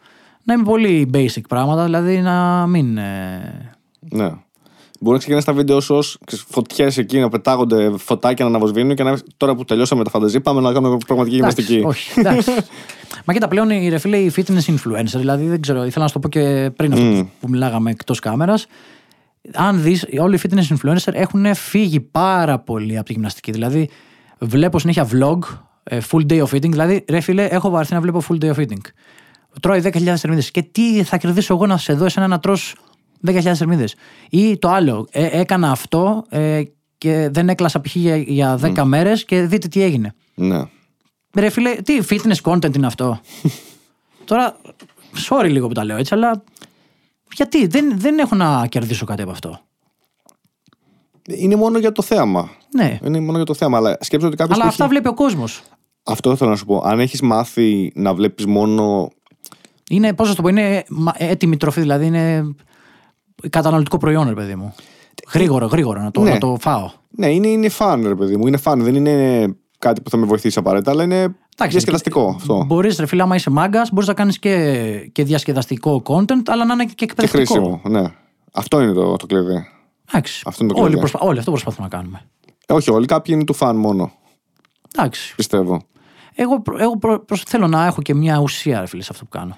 Να 0.49 0.55
είμαι 0.55 0.63
πολύ 0.63 1.11
basic 1.15 1.41
πράγματα, 1.49 1.85
δηλαδή 1.85 2.21
να 2.21 2.67
μην. 2.67 2.99
ε, 2.99 3.73
ναι. 4.01 4.31
Μπορεί 5.01 5.13
να 5.13 5.19
ξεκινάς 5.19 5.45
τα 5.45 5.53
βίντεο 5.53 5.81
σου 5.81 5.95
ως 5.95 6.19
φωτιές 6.49 6.99
εκεί 6.99 7.19
να 7.19 7.29
πετάγονται 7.29 7.93
φωτάκια 7.99 8.45
να 8.45 8.51
αναβοσβήνουν 8.51 8.95
και 8.95 9.03
να, 9.03 9.19
τώρα 9.37 9.55
που 9.55 9.65
τελειώσαμε 9.65 10.05
τα 10.05 10.11
φανταζή 10.11 10.41
πάμε 10.41 10.61
να 10.61 10.73
κάνουμε 10.73 10.97
πραγματική 11.07 11.37
εντάξει, 11.37 11.63
γυμναστική. 11.63 11.87
όχι, 11.87 12.21
εντάξει. 12.21 12.51
Μα 13.25 13.33
κοίτα, 13.33 13.49
πλέον 13.49 13.71
οι 13.71 13.89
ρε 13.89 13.99
φίλε, 13.99 14.17
οι 14.17 14.33
fitness 14.37 14.75
influencer, 14.75 15.17
δηλαδή 15.17 15.47
δεν 15.47 15.61
ξέρω, 15.61 15.85
ήθελα 15.85 16.05
να 16.05 16.07
σου 16.07 16.13
το 16.13 16.21
πω 16.21 16.29
και 16.29 16.71
πριν 16.77 16.93
αυτό 16.93 17.05
που, 17.05 17.31
που 17.41 17.49
μιλάγαμε 17.49 17.91
εκτός 17.91 18.19
κάμερας. 18.19 18.67
Αν 19.55 19.83
δεις, 19.83 20.07
όλοι 20.21 20.37
οι 20.37 20.41
fitness 20.43 20.77
influencer 20.77 21.13
έχουν 21.13 21.55
φύγει 21.55 22.01
πάρα 22.01 22.59
πολύ 22.59 22.97
από 22.97 23.07
τη 23.07 23.13
γυμναστική. 23.13 23.53
Δηλαδή, 23.53 23.89
βλέπω 24.39 24.79
συνέχεια 24.79 25.09
vlog, 25.13 25.39
ε, 25.83 25.99
full 26.11 26.33
day 26.33 26.43
of 26.43 26.49
eating. 26.55 26.71
Δηλαδή, 26.71 27.05
ρε 27.09 27.21
φίλε, 27.21 27.45
έχω 27.45 27.71
βαρθεί 27.71 27.95
να 27.95 28.01
βλέπω 28.01 28.23
full 28.29 28.45
day 28.45 28.55
of 28.55 28.57
eating. 28.57 28.83
Τρώει 29.61 29.81
10.000 29.85 30.15
θερμίδες. 30.17 30.51
Και 30.51 30.63
τι 30.63 31.03
θα 31.03 31.17
κερδίσω 31.17 31.55
εγώ 31.55 31.67
να 31.67 31.77
σε 31.77 31.93
δω 31.93 32.05
εσένα 32.05 32.27
να 32.27 32.39
τρως 32.39 32.75
10.000 33.27 33.41
θερμίδες; 33.55 33.95
Ή 34.31 34.59
το 34.59 34.69
άλλο, 34.69 35.07
ε, 35.11 35.41
έκανα 35.41 35.71
αυτό 35.71 36.25
ε, 36.29 36.63
και 36.99 37.29
δεν 37.33 37.49
έκλασα 37.49 37.81
π.χ. 37.81 37.95
για, 37.95 38.17
για 38.17 38.59
10 38.63 38.83
μέρες 38.85 39.25
και 39.25 39.43
δείτε 39.43 39.69
τι 39.69 39.83
έγινε. 39.83 40.15
Ναι. 40.35 40.63
Ρε 41.35 41.49
φίλε, 41.49 41.75
τι 41.75 41.99
fitness 42.09 42.53
content 42.53 42.77
είναι 42.77 42.87
αυτό; 42.87 43.21
Τώρα, 44.25 44.57
sorry 45.29 45.49
λίγο 45.49 45.67
που 45.69 45.75
τα 45.75 45.85
λέω 45.85 45.97
έτσι, 45.97 46.15
αλλά 46.15 46.43
γιατί; 47.35 47.67
Δεν, 47.67 47.99
δεν 47.99 48.19
έχω 48.19 48.35
να 48.35 48.67
κερδίσω 48.67 49.05
κάτι 49.05 49.23
από 49.23 49.31
αυτό. 49.31 49.61
Είναι 51.29 51.57
μόνο 51.57 51.79
για 51.79 51.93
το 51.93 52.03
θέαμα. 52.03 52.51
Ναι, 52.75 52.99
Είναι 53.05 53.21
μόνο 53.21 53.37
για 53.37 53.47
το 53.47 53.55
θέαμα. 53.55 53.77
Αλλά 53.77 53.97
σκέψτε 54.01 54.29
ότι 54.29 54.37
κάποιος. 54.37 54.59
αλλά 54.59 54.69
αυτά 54.69 54.89
βλέπει 54.89 55.09
ο 55.09 55.15
κόσμος. 55.15 55.63
Αυτό 56.03 56.37
θέλω 56.37 56.51
να 56.51 56.57
σου 56.57 56.65
πω. 56.65 56.83
Αν 56.85 57.01
έχεις 57.01 57.21
μάθει 57.21 57.93
να 57.95 58.15
βλέπεις 58.15 58.47
μόνο. 58.47 59.11
Είναι, 59.91 60.13
πώς 60.15 60.27
να 60.27 60.31
σου 60.35 60.37
το 60.37 60.43
πω, 60.43 60.49
είναι 60.49 60.85
μα- 60.89 61.15
έτοιμη 61.17 61.57
τροφή, 61.57 61.81
δηλαδή 61.81 62.07
είναι 62.07 62.55
καταναλωτικό 63.51 63.97
προϊόν, 63.99 64.29
ρε 64.29 64.35
παιδί 64.35 64.55
μου. 64.55 64.75
Γρήγορο, 65.33 65.67
γρήγορο 65.67 66.03
να 66.03 66.11
το, 66.11 66.21
Ναι. 66.23 66.31
να 66.31 66.39
το 66.39 66.57
φάω. 66.61 66.91
Ναι, 67.11 67.27
είναι, 67.35 67.47
είναι 67.49 67.69
φαν, 67.69 68.03
ρε 68.09 68.15
παιδί 68.15 68.37
μου. 68.37 68.47
Είναι 68.47 68.57
φαν. 68.57 68.83
Δεν 68.83 68.95
είναι 68.95 69.47
κάτι 69.79 70.01
που 70.01 70.11
θα 70.11 70.17
με 70.17 70.27
βοηθήσει 70.27 70.59
απαραίτητα, 70.59 70.91
αλλά 70.91 71.03
είναι 71.03 71.35
διασκεδαστικό 71.69 72.33
αυτό. 72.37 72.65
Μπορείς, 72.67 72.99
ρε 72.99 73.07
φίλε, 73.07 73.23
άμα 73.23 73.35
είσαι 73.35 73.51
μάγκας, 73.51 73.91
μπορείς 73.93 74.09
να 74.09 74.15
κάνεις 74.15 74.39
και, 74.39 75.11
και 75.13 75.25
διασκεδαστικό 75.25 76.03
content, 76.07 76.43
αλλά 76.47 76.65
να 76.65 76.73
είναι 76.75 76.85
και 76.85 76.93
Και 76.95 77.05
εκπαιδευτικό. 77.05 77.43
χρήσιμο. 77.45 77.81
Ναι. 78.01 78.05
Αυτό 78.53 78.81
είναι 78.81 78.93
το, 78.93 79.17
το 79.17 79.27
κλειδί. 79.27 79.67
Εντάξει. 80.09 80.43
Αυτό 80.47 80.65
είναι 80.65 80.73
το 80.73 80.79
όλοι, 80.81 80.89
κλειδί. 80.95 81.09
προσπα... 81.09 81.27
όλοι 81.29 81.39
αυτό 81.39 81.51
προσπαθούμε 81.51 81.89
να 81.91 81.97
κάνουμε. 81.97 82.21
Ε, 82.67 82.73
όχι 82.73 82.91
όλοι, 82.91 83.07
κάποιοι 83.07 83.35
είναι 83.37 83.45
του 83.45 83.55
φαν 83.55 83.77
μόνο. 83.77 84.13
Εντάξει. 84.97 85.35
Πιστεύω. 85.35 85.81
Εγώ, 86.35 86.61
προ- 86.63 86.81
εγώ 86.81 86.99
προ- 86.99 87.25
προς- 87.25 87.43
θέλω 87.47 87.67
να 87.67 87.87
έχω 87.87 88.03
και 88.03 88.15
μια 88.15 88.39
ουσία, 88.39 88.81
ρε 88.81 88.87
φίλε, 88.87 89.03
σε 89.03 89.09
αυτό 89.13 89.25
που 89.25 89.31
κάνω. 89.39 89.57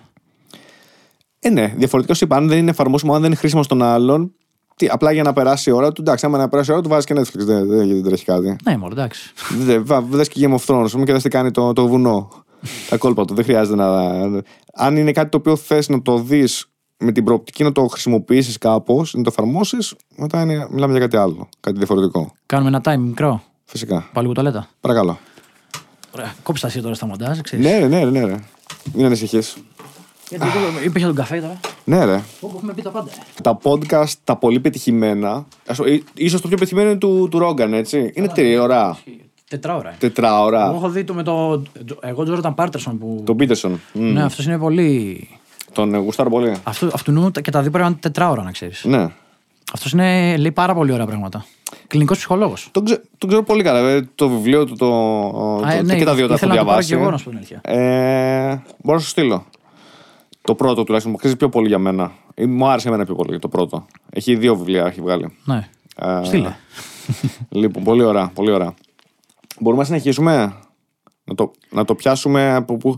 Ε, 1.41 1.51
ναι, 1.51 1.75
διαφορετικά 1.77 2.15
σου 2.15 2.25
είπα, 2.25 2.37
αν 2.37 2.49
δεν 2.49 2.59
είναι 2.59 2.71
εφαρμόσιμο, 2.71 3.15
αν 3.15 3.21
δεν 3.21 3.31
είναι 3.31 3.39
χρήσιμο 3.39 3.63
στον 3.63 3.83
άλλον, 3.83 4.33
τι, 4.77 4.87
απλά 4.87 5.13
για 5.13 5.23
να 5.23 5.33
περάσει 5.33 5.71
η 5.71 5.73
ώρα 5.73 5.93
του, 5.93 6.01
εντάξει, 6.01 6.27
άμα 6.27 6.39
να 6.39 6.49
περάσει 6.49 6.71
η 6.71 6.73
ώρα 6.73 6.83
του, 6.83 6.89
βάζεις 6.89 7.05
και 7.05 7.15
Netflix. 7.17 7.45
Δεν, 7.45 7.67
δεν, 7.67 7.89
δεν 7.89 8.03
τρέχει 8.03 8.25
κάτι. 8.25 8.57
Ναι, 8.65 8.77
μόνο 8.77 8.93
εντάξει. 8.93 9.33
Δε 10.09 10.25
και 10.25 10.49
Game 10.49 10.55
of 10.55 10.65
Thrones, 10.67 10.91
πούμε, 10.91 11.05
και 11.05 11.13
δες 11.13 11.23
τι 11.23 11.29
κάνει 11.29 11.51
το, 11.51 11.73
το 11.73 11.89
βουνό. 11.89 12.31
τα 12.89 12.97
κόλπα 12.97 13.25
του. 13.25 13.35
Δεν 13.35 13.45
χρειάζεται 13.45 13.77
να. 13.77 13.89
Αν 14.75 14.97
είναι 14.97 15.13
κάτι 15.13 15.31
το 15.31 15.37
οποίο 15.37 15.57
θες 15.57 15.89
να 15.89 16.03
το 16.03 16.19
δεις 16.19 16.71
με 16.99 17.13
την 17.13 17.25
προοπτική 17.25 17.63
να 17.63 17.73
το 17.73 17.87
χρησιμοποιήσεις 17.87 18.59
κάπως, 18.59 19.15
να 19.15 19.23
το 19.23 19.31
εφαρμόσεις, 19.33 19.95
μετά 20.17 20.43
είναι, 20.43 20.69
μιλάμε 20.71 20.93
για 20.93 21.01
κάτι 21.01 21.17
άλλο. 21.17 21.49
Κάτι 21.61 21.77
διαφορετικό. 21.77 22.33
Κάνουμε 22.47 22.69
ένα 22.69 22.81
time 22.85 22.99
μικρό. 22.99 23.43
Φυσικά. 23.65 24.09
Πάω 24.13 24.23
λίγο 24.23 24.35
τουαλέτα. 24.35 24.69
Παρακαλώ. 24.81 25.19
Ωραία. 26.11 26.35
Κόψτε 26.43 26.67
τα 26.67 26.73
εσύ 26.73 26.83
τώρα 26.83 26.95
στα 26.95 27.07
μοντάζ, 27.07 27.41
ξέρεις. 27.41 27.65
Ναι, 27.67 27.79
ρε, 27.79 27.87
ναι, 27.87 28.05
ρε, 28.05 28.11
ναι, 28.11 28.25
ρε. 28.25 28.37
Μην 28.93 29.05
ανησυχείς. 29.05 29.57
Γιατί 30.31 30.47
εγώ- 30.47 30.85
είπες 30.85 30.97
για 30.97 31.07
τον 31.07 31.15
καφέ 31.17 31.41
τώρα. 31.41 31.61
Ναι, 31.85 32.05
ρε. 32.05 32.23
Όπου 32.41 32.55
έχουμε 32.57 32.73
πει 32.73 32.83
τα 32.83 32.91
πάντα. 32.91 33.11
Τα 33.43 33.59
podcast, 33.63 34.13
τα 34.25 34.37
πολύ 34.37 34.61
πετυχημένα. 34.61 35.47
ας 35.67 35.77
πω, 35.77 35.85
ί- 35.87 36.05
ίσως 36.15 36.41
το 36.41 36.49
πιο 36.49 36.57
πετυχημένο 36.57 36.91
είναι 36.91 36.99
του, 36.99 37.29
του 37.31 37.39
Ρόγκαν, 37.39 37.73
έτσι. 37.73 38.11
Είναι 38.15 38.29
τριώρα, 38.29 38.99
Τετράωρα. 39.49 39.89
είναι. 39.89 39.97
τετράωρα. 39.99 40.65
Εγώ 40.67 40.75
έχω 40.77 40.89
δει 40.89 41.05
το 41.05 41.15
με 41.15 41.23
το. 41.23 41.63
Εγώ 42.01 42.25
Τζόρταν 42.25 42.55
Πάρτερσον 42.55 42.99
που. 42.99 43.23
Τον 43.27 43.37
Πίτερσον. 43.37 43.81
Μμ. 43.93 44.03
Ναι, 44.13 44.23
αυτός 44.25 44.45
είναι 44.47 44.59
πολύ. 44.59 45.29
Τον 45.73 45.95
ε, 45.95 45.99
γουστάρω 45.99 46.31
πολύ. 46.31 46.53
Αυτό, 46.63 46.87
αυτού 46.93 47.13
νου 47.13 47.31
και 47.31 47.51
τα 47.51 47.61
δύο 47.61 47.71
πρέπει 47.71 47.85
να 47.85 47.91
είναι 47.91 48.01
τετράωρα, 48.01 48.43
να 48.43 48.51
ξέρεις. 48.51 48.85
Ναι. 48.85 49.09
Αυτός 49.73 49.93
είναι, 49.93 50.37
λέει 50.37 50.53
πάρα 50.53 50.75
πολύ 50.75 50.93
ωραία 50.93 51.07
πράγματα. 51.07 51.45
Κλινικός 51.87 52.19
ψυχολόγος. 52.19 52.69
Τον, 52.71 52.85
ξε, 52.85 53.03
τον 53.19 53.29
ξέρω 53.29 53.45
πολύ 53.45 53.63
καλά. 53.63 53.83
βέβαια, 53.83 54.09
Το 54.15 54.29
βιβλίο 54.29 54.65
του, 54.65 54.77
το, 54.77 54.87
το, 55.61 55.95
και 55.97 56.05
τα 56.05 56.15
δύο 56.15 56.27
τα 56.29 56.35
έχω 56.35 56.35
ναι, 56.35 56.35
ήθελα 56.35 56.55
να 56.55 56.59
το 56.59 56.65
πάρω 56.65 56.65
διαβάσει. 56.65 56.89
και 56.89 56.95
εγώ, 56.95 57.11
να 57.11 57.17
σου 57.17 57.25
πω 57.25 57.31
την 57.31 57.39
αλήθεια. 57.39 57.61
Ε, 57.63 58.63
μπορώ 58.83 58.97
να 58.97 59.03
σου 59.03 59.09
στείλω. 59.09 59.45
Το 60.51 60.57
πρώτο 60.57 60.85
τουλάχιστον 60.85 61.11
μου 61.11 61.17
αξίζει 61.17 61.37
πιο 61.37 61.49
πολύ 61.49 61.69
για 61.69 61.79
μένα. 61.79 62.13
Ή 62.35 62.47
Μου 62.47 62.69
άρεσε 62.69 62.89
εμένα 62.89 63.05
πιο 63.05 63.15
πολύ 63.15 63.39
το 63.39 63.49
πρώτο. 63.49 63.87
Έχει 64.11 64.37
δύο 64.37 64.57
βιβλία, 64.57 64.87
έχει 64.87 65.01
βγάλει. 65.01 65.37
Ναι. 65.45 65.69
Ε, 65.97 66.21
Στείλε. 66.25 66.55
Λοιπόν, 67.49 67.85
πολύ 67.85 68.03
ωραία, 68.03 68.31
πολύ 68.35 68.51
ωραία. 68.51 68.75
Μπορούμε 69.61 69.83
να 69.83 69.89
συνεχίσουμε; 69.89 70.55
Να 71.25 71.35
το, 71.35 71.51
να 71.71 71.85
το 71.85 71.95
πιάσουμε 71.95 72.55
από 72.55 72.77
πού. 72.77 72.97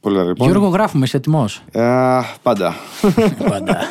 Πολύ 0.00 0.16
ωραία, 0.16 0.28
λοιπόν. 0.28 0.50
Γιώργο, 0.50 0.68
γράφουμε, 0.68 1.04
είσαι 1.04 1.16
έτοιμος; 1.16 1.62
Ε, 1.70 2.20
πάντα. 2.42 2.74
Πάντα. 3.50 3.88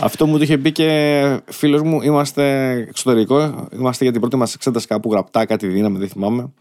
Αυτό 0.00 0.26
μου 0.26 0.36
το 0.36 0.42
είχε 0.42 0.58
πει 0.58 0.72
και 0.72 1.40
φίλος 1.44 1.82
μου. 1.82 2.02
Είμαστε 2.02 2.70
εξωτερικό. 2.88 3.68
Είμαστε 3.72 4.04
για 4.04 4.12
την 4.12 4.20
πρώτη 4.20 4.36
μας 4.36 4.54
εξέταση 4.54 4.86
κάπου 4.86 5.10
γραπτά, 5.10 5.46
κάτι 5.46 5.66
δύναμη, 5.66 5.98
δεν 5.98 6.08
θυμάμαι. 6.08 6.52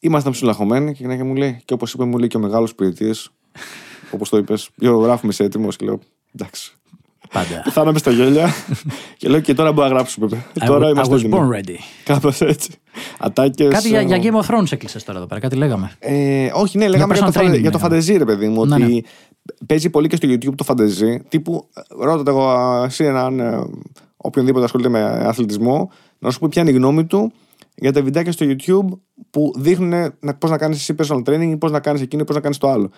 Ήμασταν 0.00 0.32
ψηλαχωμένοι 0.32 0.92
και 0.92 0.98
γυναίκα 1.00 1.24
μου 1.24 1.34
λέει, 1.34 1.62
και 1.64 1.74
όπως 1.74 1.92
είπε, 1.92 2.04
μου 2.04 2.18
λέει 2.18 2.28
και 2.28 2.36
ο 2.36 2.40
μεγάλος 2.40 2.74
ποιητής, 2.74 3.30
όπως 4.10 4.28
το 4.28 4.36
είπες, 4.36 4.68
Γιώργο, 4.76 5.02
γράφουμε 5.02 5.32
σε 5.32 5.44
έτοιμος. 5.44 5.76
Και 5.76 5.84
λέω, 5.84 5.98
εντάξει. 6.38 6.72
Πάντα. 7.32 7.60
Πεθάναμε 7.64 7.98
στα 7.98 8.10
γέλια. 8.10 8.48
και 9.16 9.28
λέω, 9.28 9.40
και 9.40 9.54
τώρα 9.54 9.72
μπορούμε 9.72 9.88
να 9.92 9.98
γράψουμε. 9.98 10.26
είπε. 10.26 10.44
I 10.60 10.66
τώρα 10.66 10.86
was- 10.86 10.90
I 10.90 10.92
είμαστε 10.92 11.14
was 11.14 11.18
έτοιμοι. 11.18 11.38
born 11.38 11.54
ready. 11.56 11.76
Κάπως 12.04 12.40
έτσι. 12.40 12.70
Ατάκες. 13.18 13.68
Κάτι 13.68 13.88
για, 13.88 14.00
για 14.00 14.18
Game 14.22 14.44
of 14.44 14.54
Thrones 14.54 14.72
έκλεισες 14.72 15.04
τώρα 15.04 15.18
εδώ 15.18 15.26
πέρα, 15.26 15.40
κάτι 15.40 15.56
λέγαμε. 15.56 15.92
Ε, 15.98 16.50
όχι, 16.54 16.78
ναι, 16.78 16.88
λέγαμε 16.88 17.14
για, 17.14 17.22
personal 17.22 17.26
το, 17.26 17.32
φαντε- 17.32 17.48
training 17.54 17.60
για 17.60 17.70
το 17.70 17.78
λέγαμε. 17.78 17.78
φαντεζή, 17.78 18.16
ρε 18.16 18.24
παιδί 18.24 18.48
μου. 18.48 18.66
Ναι, 18.66 18.74
ότι 18.74 18.92
ναι. 18.94 19.00
παίζει 19.66 19.90
πολύ 19.90 20.08
και 20.08 20.16
στο 20.16 20.28
YouTube 20.30 20.54
το 20.56 20.64
φαντεζή. 20.64 21.22
Τύπου, 21.28 21.68
ρώτατε 21.98 22.30
εγώ 22.30 22.48
α, 22.48 22.84
εσύ 22.84 23.04
έναν 23.04 23.40
ε, 23.40 23.64
οποιονδήποτε 24.16 24.64
ασχολείται 24.64 24.88
με 24.88 25.02
αθλητισμό, 25.02 25.90
να 26.18 26.30
σου 26.30 26.38
πει 26.38 26.48
ποια 26.48 26.62
είναι 26.62 26.70
η 26.70 26.74
γνώμη 26.74 27.04
του 27.04 27.32
για 27.74 27.92
τα 27.92 28.02
βιντεάκια 28.02 28.32
στο 28.32 28.46
YouTube 28.48 28.98
που 29.30 29.52
δείχνουν 29.56 30.12
πώς 30.38 30.50
να 30.50 30.58
κάνεις 30.58 30.76
εσύ 30.78 30.94
personal 30.98 31.22
training 31.28 31.50
ή 31.50 31.56
πώς 31.56 31.70
να 31.70 31.80
κάνεις 31.80 32.00
εκείνο 32.00 32.22
ή 32.22 32.24
πώς 32.24 32.34
να 32.34 32.40
κάνεις 32.42 32.58
το 32.58 32.68
άλλο. 32.70 32.90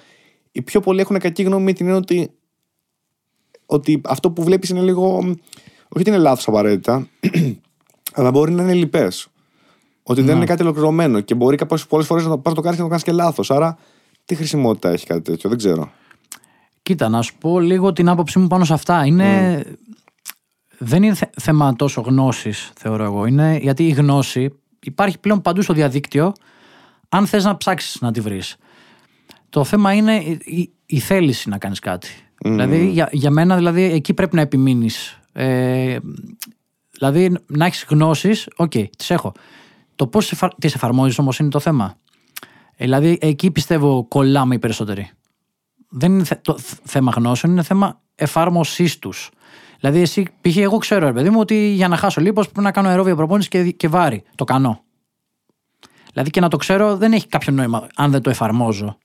Οι 0.57 0.63
πιο 0.63 0.81
πολλοί 0.81 1.01
έχουν 1.01 1.19
κακή 1.19 1.43
γνώμη 1.43 1.65
με 1.65 1.73
την 1.73 1.87
έννοια 1.87 2.01
ότι, 2.01 2.31
ότι 3.67 4.01
αυτό 4.05 4.31
που 4.31 4.43
βλέπεις 4.43 4.69
είναι 4.69 4.81
λίγο. 4.81 5.17
Όχι 5.17 5.39
ότι 5.89 6.09
είναι 6.09 6.19
λάθος 6.19 6.49
απαραίτητα, 6.49 7.09
αλλά 8.17 8.31
μπορεί 8.31 8.53
να 8.53 8.63
είναι 8.63 8.75
λοιπέ. 8.75 9.09
Ότι 10.03 10.23
δεν 10.23 10.37
είναι 10.37 10.45
κάτι 10.45 10.63
ολοκληρωμένο 10.63 11.21
και 11.21 11.35
μπορεί 11.35 11.67
πολλές 11.89 12.07
φορές 12.07 12.25
να 12.25 12.31
το 12.31 12.39
πα 12.39 12.53
το 12.53 12.61
κάνει 12.61 12.77
και 12.77 12.83
να 12.83 12.89
το 12.89 12.89
κάνεις 12.89 13.05
και 13.05 13.13
λάθος. 13.13 13.51
Άρα, 13.51 13.79
τι 14.25 14.35
χρησιμότητα 14.35 14.91
έχει 14.91 15.07
κάτι 15.07 15.21
τέτοιο, 15.21 15.49
δεν 15.49 15.59
ξέρω. 15.59 15.91
Κοίτα, 16.83 17.09
να 17.09 17.23
σου 17.23 17.35
πω 17.39 17.61
λίγο 17.61 17.93
την 17.93 18.09
άποψή 18.09 18.39
μου 18.39 18.47
πάνω 18.47 18.65
σε 18.65 18.73
αυτά. 18.73 19.07
Είναι... 19.07 19.63
Δεν 20.79 21.03
είναι 21.03 21.15
θε- 21.15 21.41
θέμα 21.41 21.77
τόσο 21.77 22.01
γνώσης, 22.01 22.73
θεωρώ 22.77 23.05
εγώ. 23.05 23.27
Είναι 23.27 23.59
γιατί 23.63 23.87
η 23.87 23.91
γνώση 23.91 24.53
υπάρχει 24.81 25.19
πλέον 25.19 25.43
παντού 25.43 25.63
στο 25.63 25.73
διαδίκτυο, 25.73 26.33
αν 27.09 27.27
θες 27.27 27.45
να 27.45 27.57
ψάξεις 27.57 28.01
να 28.01 28.13
τη 28.13 28.21
βρεις. 28.21 28.57
Το 29.49 29.65
θέμα 29.65 29.93
είναι 29.93 30.17
η, 30.17 30.39
η- 30.45 30.73
η 30.87 30.99
θέληση 30.99 31.49
να 31.49 31.59
κάνεις 31.59 31.79
κάτι. 31.79 32.09
Δηλαδή, 32.39 32.89
για, 32.91 33.09
για 33.13 33.31
μένα, 33.31 33.57
δηλαδή, 33.57 33.83
εκεί 33.83 34.15
πρέπει 34.15 34.35
να 34.35 34.41
επιμείνεις. 34.41 35.21
Ε, 35.33 35.99
δηλαδή, 36.91 37.37
να 37.47 37.67
έχεις 37.67 37.85
γνώσεις, 37.89 38.49
οκ, 38.57 38.71
τις 38.97 39.11
έχω. 39.11 39.33
Το 39.95 40.07
πώς 40.07 40.33
τις 40.59 40.75
εφαρμόζεις 40.75 41.19
όμως 41.19 41.39
είναι 41.39 41.49
το 41.49 41.59
θέμα. 41.61 41.97
Ε, 42.77 42.85
δηλαδή, 42.85 43.19
εκεί 43.21 43.51
πιστεύω 43.51 44.05
κολλάμε 44.09 44.55
οι 44.55 44.59
περισσότεροι 44.59 45.11
δεν 45.89 46.13
είναι 46.13 46.25
θε- 46.25 46.43
το 46.43 46.59
θ- 46.59 46.79
θέμα 46.85 47.13
γνώσεων, 47.17 47.53
είναι 47.53 47.63
θέμα 47.63 48.01
εφάρμοσή 48.15 49.01
τους. 49.01 49.31
Δηλαδή, 49.81 50.01
εσύ, 50.01 50.27
π.χ. 50.41 50.57
εγώ 50.57 50.79
ξέρω, 50.79 51.07
ρε 51.07 51.13
παιδί 51.13 51.31
μου, 51.31 51.41
ότι 51.41 51.55
για 51.69 51.89
να 51.89 51.97
χάσω 51.97 52.21
λίπος 52.21 52.47
πρέπει 52.49 52.61
να 52.65 52.71
κάνω 52.73 52.89
αερόβια 52.89 53.15
προπόνηση 53.17 53.49
και, 53.49 53.71
και 53.71 53.89
βάρη. 53.89 54.23
Το 54.35 54.45
κάνω. 54.45 54.81
Δηλαδή 56.13 56.31
και 56.31 56.41
να 56.41 56.49
το 56.49 56.57
ξέρω 56.57 56.97
δεν 56.97 57.13
έχει 57.13 57.27
κάποιο 57.27 57.53
νόημα 57.53 57.87
αν 57.95 58.11
δεν 58.11 58.23
το 58.23 58.31
εφαρμόζω. 58.31 58.99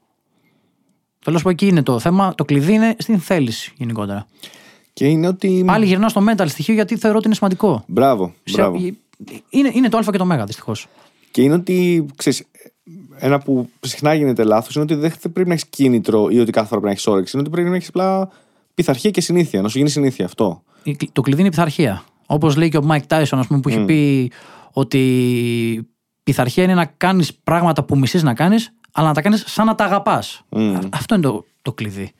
Θέλω 1.23 1.35
να 1.35 1.37
σου 1.37 1.43
πω 1.43 1.49
εκεί 1.49 1.67
είναι 1.67 1.83
το 1.83 1.99
θέμα. 1.99 2.35
Το 2.35 2.45
κλειδί 2.45 2.73
είναι 2.73 2.95
στην 2.97 3.19
θέληση 3.19 3.73
γενικότερα. 3.77 4.27
Και 4.93 5.05
είναι 5.07 5.27
ότι. 5.27 5.63
Πάλι 5.65 5.85
γυρνάω 5.85 6.09
στο 6.09 6.23
mental 6.29 6.45
στοιχείο 6.47 6.73
γιατί 6.73 6.97
θεωρώ 6.97 7.17
ότι 7.17 7.25
είναι 7.25 7.35
σημαντικό. 7.35 7.83
Μπράβο. 7.87 8.33
Σε- 8.43 8.61
μπράβο. 8.61 8.77
είναι, 9.49 9.71
είναι 9.73 9.89
το 9.89 9.97
Α 9.97 10.01
και 10.11 10.17
το 10.17 10.25
Μέγα, 10.25 10.45
δυστυχώς. 10.45 10.87
Και 11.31 11.41
είναι 11.41 11.53
ότι. 11.53 12.05
Ξέρεις, 12.15 12.43
ένα 13.17 13.39
που 13.39 13.69
συχνά 13.79 14.13
γίνεται 14.13 14.43
λάθος 14.43 14.75
είναι 14.75 14.83
ότι 14.83 14.95
δεν 14.95 15.13
πρέπει 15.21 15.47
να 15.47 15.53
έχεις 15.53 15.67
κίνητρο 15.67 16.27
ή 16.29 16.39
ότι 16.39 16.51
κάθε 16.51 16.67
φορά 16.67 16.81
πρέπει 16.81 16.85
να 16.85 16.91
έχεις 16.91 17.07
όρεξη. 17.07 17.31
Είναι 17.33 17.41
ότι 17.45 17.51
πρέπει 17.55 17.69
να 17.69 17.75
έχεις 17.75 17.87
απλά 17.87 18.29
πειθαρχία 18.73 19.09
και 19.11 19.21
συνήθεια. 19.21 19.61
Να 19.61 19.67
σου 19.67 19.77
γίνει 19.77 19.89
συνήθεια 19.89 20.25
αυτό. 20.25 20.63
Το 21.11 21.21
κλειδί 21.21 21.39
είναι 21.39 21.47
η 21.47 21.51
πειθαρχία. 21.51 22.03
Όπως 22.25 22.55
λέει 22.55 22.69
και 22.69 22.77
ο 22.77 22.83
Μάικ 22.83 23.05
Τάισον, 23.07 23.39
ας 23.39 23.47
πούμε, 23.47 23.59
που 23.59 23.69
έχει 23.69 23.85
πει 23.85 24.31
ότι 24.71 24.97
η 25.77 25.87
πειθαρχία 26.23 26.63
είναι 26.63 26.73
να 26.73 26.85
κάνεις 26.85 27.33
πράγματα 27.33 27.83
που 27.83 27.97
μισείς 27.97 28.23
να 28.23 28.33
κάνεις, 28.33 28.73
αλλά 28.91 29.07
να 29.07 29.13
τα 29.13 29.21
κάνεις 29.21 29.43
σαν 29.47 29.65
να 29.65 29.75
τα 29.75 29.83
αγαπάς. 29.85 30.41
Αυτό 30.89 31.15
είναι 31.15 31.23
το, 31.23 31.45
το 31.61 31.73
κλειδί. 31.73 32.11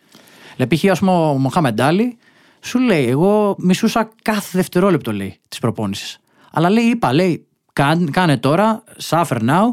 Δηλαδή, 0.56 0.76
π.χ. 0.76 0.92
ας 0.92 1.00
πούμε, 1.00 1.12
ο 1.12 1.34
Μοχάμεντ 1.38 1.82
Άλλη 1.82 2.18
σου 2.62 2.80
λέει: 2.80 3.08
Εγώ 3.08 3.56
μισούσα 3.60 4.10
κάθε 4.22 4.50
δευτερόλεπτο 4.58 5.14
λέει 5.14 5.40
της 5.48 5.60
προπόνησης. 5.60 6.20
Αλλά 6.52 6.70
λέει: 6.70 6.84
Είπα, 6.84 7.14
λέει, 7.14 7.46
«Κάν- 7.74 8.12
κάνε 8.12 8.38
τώρα, 8.38 8.84
suffer 9.10 9.38
now 9.50 9.64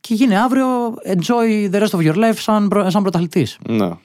και 0.00 0.14
γίνε 0.14 0.38
αύριο, 0.38 0.66
enjoy 1.06 1.70
the 1.74 1.82
rest 1.82 1.98
of 1.98 2.12
your 2.12 2.14
life 2.16 2.36
σαν, 2.36 2.68
προ- 2.68 2.90
σαν 2.90 3.02
πρωταθλητής. 3.02 3.58
Ναι. 3.68 3.76
Δηλαδή 3.76 3.96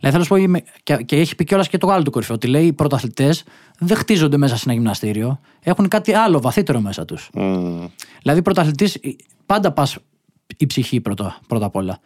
θέλω 0.00 0.18
να 0.18 0.22
σου 0.22 0.28
πω, 0.28 0.36
είμαι- 0.36 0.62
και, 0.82 0.96
και 0.96 1.16
έχει 1.16 1.34
πει 1.34 1.44
κιόλας 1.44 1.68
και 1.68 1.78
το 1.78 1.88
άλλο 1.88 2.02
του 2.02 2.10
κορυφαίο, 2.10 2.34
ότι 2.36 2.46
λέει 2.46 2.66
οι 2.66 2.72
πρωταθλητές 2.72 3.44
δεν 3.78 3.96
χτίζονται 3.96 4.36
μέσα 4.36 4.56
σε 4.56 4.62
ένα 4.66 4.72
γυμναστήριο. 4.74 5.40
Έχουν 5.60 5.88
κάτι 5.88 6.12
άλλο 6.12 6.40
βαθύτερο 6.40 6.80
μέσα 6.80 7.04
τους. 7.04 7.30
Μμ. 7.34 7.84
Δηλαδή, 8.22 8.42
πρωταθλητής, 8.42 8.98
πάντα 9.46 9.72
πας 9.72 9.96
η 10.58 10.66
ψυχή 10.66 11.00
πρώτα, 11.00 11.38
πρώτα 11.48 11.66
απ' 11.66 11.76
όλα. 11.76 11.98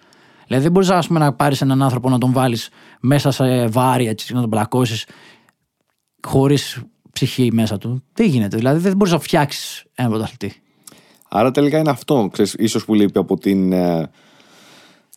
Δηλαδή, 0.46 0.62
δεν 0.62 0.72
μπορείς 0.72 1.08
να 1.08 1.32
πάρεις 1.32 1.60
έναν 1.60 1.82
άνθρωπο 1.82 2.08
να 2.08 2.18
τον 2.18 2.32
βάλεις 2.32 2.68
μέσα 3.00 3.30
σε 3.30 3.66
βάρη, 3.66 4.06
έτσι, 4.06 4.34
να 4.34 4.40
τον 4.40 4.50
πλακώσεις 4.50 5.06
χωρίς 6.26 6.82
ψυχή 7.12 7.50
μέσα 7.52 7.78
του. 7.78 8.02
Δεν 8.12 8.26
γίνεται. 8.26 8.56
Δηλαδή, 8.56 8.80
δεν 8.80 8.96
μπορείς 8.96 9.12
να 9.12 9.18
φτιάξεις 9.18 9.84
έναν 9.94 10.10
πρωταθλητή. 10.10 10.62
Άρα 11.28 11.50
τελικά 11.50 11.78
είναι 11.78 11.90
αυτό, 11.90 12.28
ξέρεις, 12.32 12.54
ίσως 12.58 12.84
που 12.84 12.94
λείπει 12.94 13.18
από 13.18 13.38
την, 13.38 13.72
ε, 13.72 14.10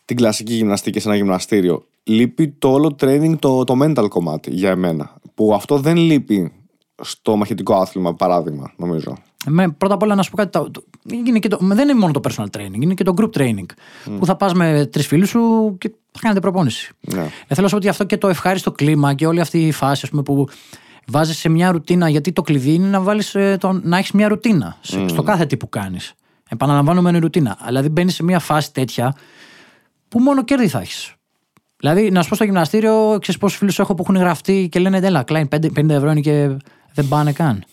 την 0.04 0.16
κλασική 0.16 0.54
γυμναστική 0.54 1.00
σε 1.00 1.08
ένα 1.08 1.16
γυμναστήριο. 1.16 1.84
Λείπει 2.02 2.48
το 2.48 2.72
όλο 2.72 2.96
training, 3.00 3.38
το, 3.38 3.64
το 3.64 3.74
mental 3.82 4.08
κομμάτι 4.08 4.54
για 4.54 4.70
εμένα. 4.70 5.20
Που 5.34 5.54
αυτό 5.54 5.78
δεν 5.78 5.96
λείπει 5.96 6.52
στο 7.02 7.36
μαχητικό 7.36 7.74
άθλημα, 7.74 8.14
παράδειγμα, 8.14 8.72
νομίζω. 8.76 9.16
Με, 9.48 9.68
πρώτα 9.70 9.94
απ' 9.94 10.02
όλα 10.02 10.14
να 10.14 10.22
σου 10.22 10.30
πω 10.30 10.36
κάτι. 10.36 10.50
το- 10.50 10.70
το- 10.70 10.84
είναι 11.26 11.38
και 11.38 11.48
το, 11.48 11.58
δεν 11.62 11.88
είναι 11.88 11.98
μόνο 11.98 12.12
το 12.12 12.20
personal 12.28 12.44
training, 12.56 12.80
είναι 12.80 12.94
και 12.94 13.04
το 13.04 13.14
group 13.16 13.30
training. 13.40 13.66
Που 14.18 14.26
θα 14.26 14.36
πας 14.36 14.52
με 14.54 14.86
τρεις 14.92 15.06
φίλους 15.06 15.28
σου 15.28 15.74
και 15.78 15.88
θα 16.12 16.18
κάνετε 16.20 16.40
προπόνηση. 16.40 16.92
Ναι. 17.00 17.20
Ε, 17.20 17.24
θέλω 17.54 17.60
να 17.60 17.62
σου 17.66 17.70
πω 17.70 17.76
ότι 17.76 17.88
αυτό 17.88 18.04
και 18.04 18.16
το 18.16 18.28
ευχάριστο 18.28 18.72
κλίμα 18.72 19.14
και 19.14 19.26
όλη 19.26 19.40
αυτή 19.40 19.66
η 19.66 19.72
φάση 19.72 20.00
ας 20.04 20.10
πούμε, 20.10 20.22
που 20.22 20.46
βάζεις 21.06 21.38
σε 21.38 21.48
μια 21.48 21.70
ρουτίνα, 21.72 22.08
γιατί 22.08 22.32
το 22.32 22.42
κλειδί 22.42 22.74
είναι 22.74 22.88
να, 22.88 23.00
βάλεις, 23.00 23.34
ε, 23.34 23.56
το, 23.60 23.80
να 23.82 23.98
έχεις 23.98 24.12
μια 24.12 24.28
ρουτίνα 24.28 24.76
σε- 24.80 25.08
στο 25.08 25.22
κάθε 25.22 25.46
τι 25.46 25.56
που 25.56 25.68
κάνεις. 25.68 26.12
Επαναλαμβάνομαι 26.48 27.18
ρουτίνα. 27.18 27.56
Αλλά 27.58 27.66
δηλαδή 27.68 27.88
μπαίνεις 27.88 28.14
σε 28.14 28.22
μια 28.22 28.38
φάση 28.38 28.72
τέτοια 28.72 29.14
που 30.08 30.20
μόνο 30.20 30.44
κέρδη 30.44 30.68
θα 30.68 30.80
έχεις. 30.80 31.14
Δηλαδή, 31.78 32.10
να 32.10 32.22
σου 32.22 32.28
πω 32.28 32.34
στο 32.34 32.44
γυμναστήριο, 32.44 33.18
ξέρεις 33.20 33.40
πόσους 33.40 33.58
φίλους 33.58 33.78
έχω 33.78 33.94
που 33.94 34.02
έχουν 34.02 34.16
γραφτεί 34.16 34.68
και 34.70 34.78
λένε 34.78 34.98
Έλα, 35.02 35.22
Κλάιν, 35.22 35.48
50 35.48 35.88
ευρώ 35.88 36.10
είναι 36.10 36.20
και 36.20 36.56
δεν 36.94 37.08
πάνε 37.08 37.32
καν. 37.32 37.64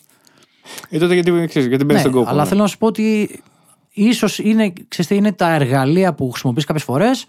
Ε, 0.90 0.98
τότε 0.98 1.14
γιατί, 1.14 1.46
ξέρεις, 1.48 1.68
γιατί 1.68 1.84
μπαίνεις 1.84 2.04
Ναι, 2.04 2.10
στον 2.10 2.12
κόπο. 2.12 2.30
αλλά 2.30 2.44
ναι. 2.44 2.48
θέλω 2.48 2.62
να 2.62 2.68
σου 2.68 2.78
πω 2.78 2.88
ότι 2.88 3.30
ίσως 3.94 4.40
είναι, 4.40 4.74
ξέρεις 4.88 5.12
τι, 5.12 5.16
είναι 5.16 5.32
τα 5.32 5.54
εργαλεία 5.54 6.14
που 6.14 6.32
χρησιμοποιείς 6.32 6.66
κάποιες 6.66 6.84
φορές 6.84 7.26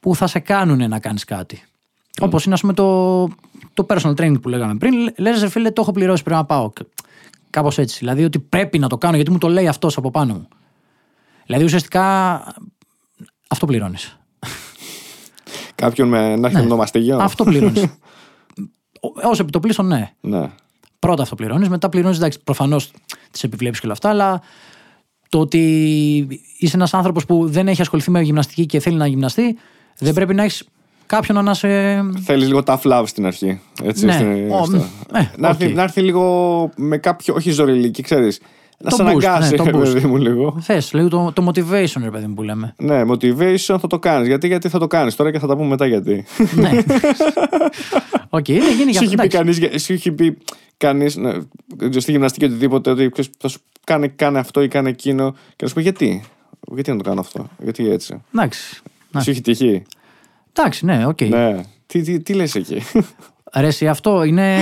που 0.00 0.14
θα 0.14 0.26
σε 0.26 0.38
κάνουν 0.38 0.88
να 0.88 0.98
κάνεις 0.98 1.24
κάτι. 1.24 1.62
Mm. 1.64 2.24
Όπως 2.24 2.44
είναι, 2.44 2.54
ας 2.54 2.60
πούμε, 2.60 2.72
το, 2.72 3.24
το 3.74 3.86
personal 3.88 4.14
training 4.14 4.40
που 4.42 4.48
λέγαμε 4.48 4.74
πριν. 4.74 4.94
Λε, 5.16 5.30
ρε 5.38 5.48
φίλε, 5.48 5.70
το 5.70 5.82
έχω 5.82 5.92
πληρώσει, 5.92 6.22
πρέπει 6.22 6.38
να 6.38 6.44
πάω. 6.44 6.72
Κάπως 7.50 7.78
έτσι. 7.78 7.98
Δηλαδή, 7.98 8.24
ότι 8.24 8.38
πρέπει 8.38 8.78
να 8.78 8.88
το 8.88 8.98
κάνω 8.98 9.14
γιατί 9.14 9.30
μου 9.30 9.38
το 9.38 9.48
λέει 9.48 9.68
αυτός 9.68 9.96
από 9.96 10.10
πάνω 10.10 10.34
μου. 10.34 10.48
Δηλαδή, 11.46 11.64
ουσιαστικά 11.64 12.36
αυτό 13.48 13.66
πληρώνεις. 13.66 14.18
Κάποιον 15.74 16.08
με 16.08 16.36
να 16.36 16.48
έχει 16.48 16.66
το 16.66 16.76
μαστίγιο. 16.76 17.16
Ναι. 17.16 17.22
αυτό 17.22 17.44
πληρώνεις. 17.44 17.82
Ως 19.00 19.30
επί 19.40 19.50
το 19.50 19.56
πλείστον, 19.56 19.86
ναι. 19.86 20.12
Ναι. 20.20 20.50
Πρώτα 21.06 21.22
αυτό 21.22 21.34
πληρώνεις, 21.34 21.68
μετά 21.68 21.88
πληρώνεις 21.88 22.38
προφανώς 22.44 22.90
τις 23.30 23.42
επιβλέψεις 23.42 23.80
και 23.80 23.86
όλα 23.86 23.94
αυτά, 23.94 24.08
αλλά 24.08 24.42
το 25.28 25.38
ότι 25.38 25.60
είσαι 26.58 26.76
ένας 26.76 26.94
άνθρωπος 26.94 27.26
που 27.26 27.48
δεν 27.48 27.68
έχει 27.68 27.80
ασχοληθεί 27.80 28.10
με 28.10 28.20
γυμναστική 28.20 28.66
και 28.66 28.80
θέλει 28.80 28.96
να 28.96 29.06
γυμναστεί, 29.06 29.56
δεν 29.98 30.14
πρέπει 30.14 30.34
να 30.34 30.42
έχεις 30.42 30.64
κάποιον 31.06 31.44
να 31.44 31.54
σε. 31.54 31.68
Θέλεις 32.24 32.46
λίγο 32.48 32.62
tough 32.66 32.80
love 32.82 33.02
στην 33.06 33.26
αρχή. 33.26 33.60
Έτσι, 33.82 34.04
Ναι. 34.04 34.12
στην- 34.12 34.50
Ο, 34.50 34.64
στο- 34.64 34.76
ε, 35.14 35.30
να, 35.36 35.48
έρθει, 35.48 35.66
οκ. 35.66 35.74
να 35.74 35.82
έρθει 35.82 36.00
λίγο 36.00 36.70
με 36.76 36.96
κάποιο. 36.98 37.34
Όχι 37.34 37.50
ζοριλίκι, 37.50 38.02
ξέρεις. 38.02 38.40
Να 38.82 38.90
Το 38.90 38.96
σε 38.96 39.02
boost, 39.02 39.06
αναγκάσει, 39.06 39.50
ναι, 39.50 39.56
το 39.56 39.64
boost. 39.64 39.82
παιδί 39.92 40.06
μου, 40.06 40.16
λίγο. 40.16 40.56
Θες, 40.60 40.92
λίγο 40.92 41.08
το, 41.08 41.32
το 41.34 41.46
motivation, 41.48 42.00
ρε 42.02 42.10
παιδί 42.10 42.26
μου 42.26 42.34
που 42.34 42.42
λέμε. 42.42 42.74
Ναι, 42.78 43.02
motivation 43.08 43.76
θα 43.80 43.86
το 43.86 43.98
κάνεις. 43.98 44.26
Γιατί, 44.26 44.46
γιατί 44.46 44.68
θα 44.68 44.78
το 44.78 44.86
κάνεις; 44.86 45.14
Τώρα 45.16 45.30
και 45.30 45.38
θα 45.38 45.46
τα 45.46 45.56
πούμε 45.56 45.68
μετά 45.68 45.86
γιατί. 45.86 46.24
ναι. 46.54 46.70
Οκ, 48.28 48.48
ναι, 48.48 48.54
γίνει 48.54 48.90
για 48.90 49.00
Σου 49.00 49.04
έχει 49.04 49.14
αυτό. 49.14 49.16
πει 49.16 49.36
εντάξει. 49.36 49.60
κανείς, 49.60 49.82
σου 49.84 49.92
έχει 49.92 50.12
πει 50.12 50.38
κανείς, 50.76 51.16
ναι, 51.16 51.30
δεν 51.76 51.88
ξέρω, 51.88 52.00
στη 52.00 52.10
γυμναστική 52.10 52.44
οτιδήποτε, 52.44 52.90
ότι 52.90 53.08
ξέρεις, 53.08 53.30
θα 53.38 53.48
σου 53.48 53.58
κάνει, 53.84 54.08
κάνε 54.08 54.38
αυτό 54.38 54.62
ή 54.62 54.68
κάνε 54.68 54.88
εκείνο. 54.88 55.30
Και 55.32 55.62
να 55.62 55.68
σου 55.68 55.74
πει 55.74 55.82
γιατί; 55.82 56.22
Γιατί 56.72 56.90
να 56.90 56.96
το 56.96 57.02
κάνω 57.02 57.20
αυτό, 57.20 57.48
γιατί 57.62 57.90
έτσι; 57.90 58.22
Εντάξει. 58.34 58.80
Ναι. 59.10 59.20
Σου 59.22 59.30
έχει 59.30 59.40
τύχει. 59.40 59.82
Εντάξει, 60.52 60.84
ναι, 60.84 61.06
οκ. 61.06 61.20
Ναι. 61.20 61.60
Τι, 61.86 62.02
τι, 62.02 62.20
τι 62.20 62.32
λες 62.34 62.54
εκεί; 62.54 62.82
Ρε, 63.56 63.66
εσύ, 63.66 63.88
αυτό 63.88 64.22
είναι. 64.24 64.56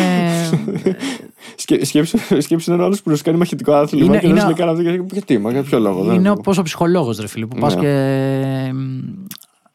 Σκέ, 1.56 1.84
σκέψου, 1.84 2.18
σκέψου 2.38 2.72
έναν 2.72 2.84
άλλο 2.84 2.96
που 3.04 3.10
να 3.10 3.16
σου 3.16 3.22
κάνει 3.22 3.38
μαχητικό 3.38 3.72
άθλημα 3.72 4.04
Είναι- 4.04 4.18
και 4.18 4.24
να 4.26 4.30
είναι- 4.30 4.40
σου 4.40 4.46
λέει 4.46 4.54
κάνω 4.54 4.70
αυτό. 4.70 4.82
και- 4.82 5.02
Γιατί, 5.12 5.38
μα 5.38 5.50
για 5.52 5.62
ποιο 5.62 5.78
λόγο. 5.78 6.02
δεν- 6.04 6.14
είναι 6.14 6.30
όπως 6.31 6.52
ο 6.58 6.62
ψυχολόγος, 6.62 7.18
ρε 7.18 7.26
φίλε, 7.26 7.46
που 7.46 7.58
πας 7.58 7.74
Ναι. 7.74 7.80
και. 7.80 8.72
μ, 8.72 8.98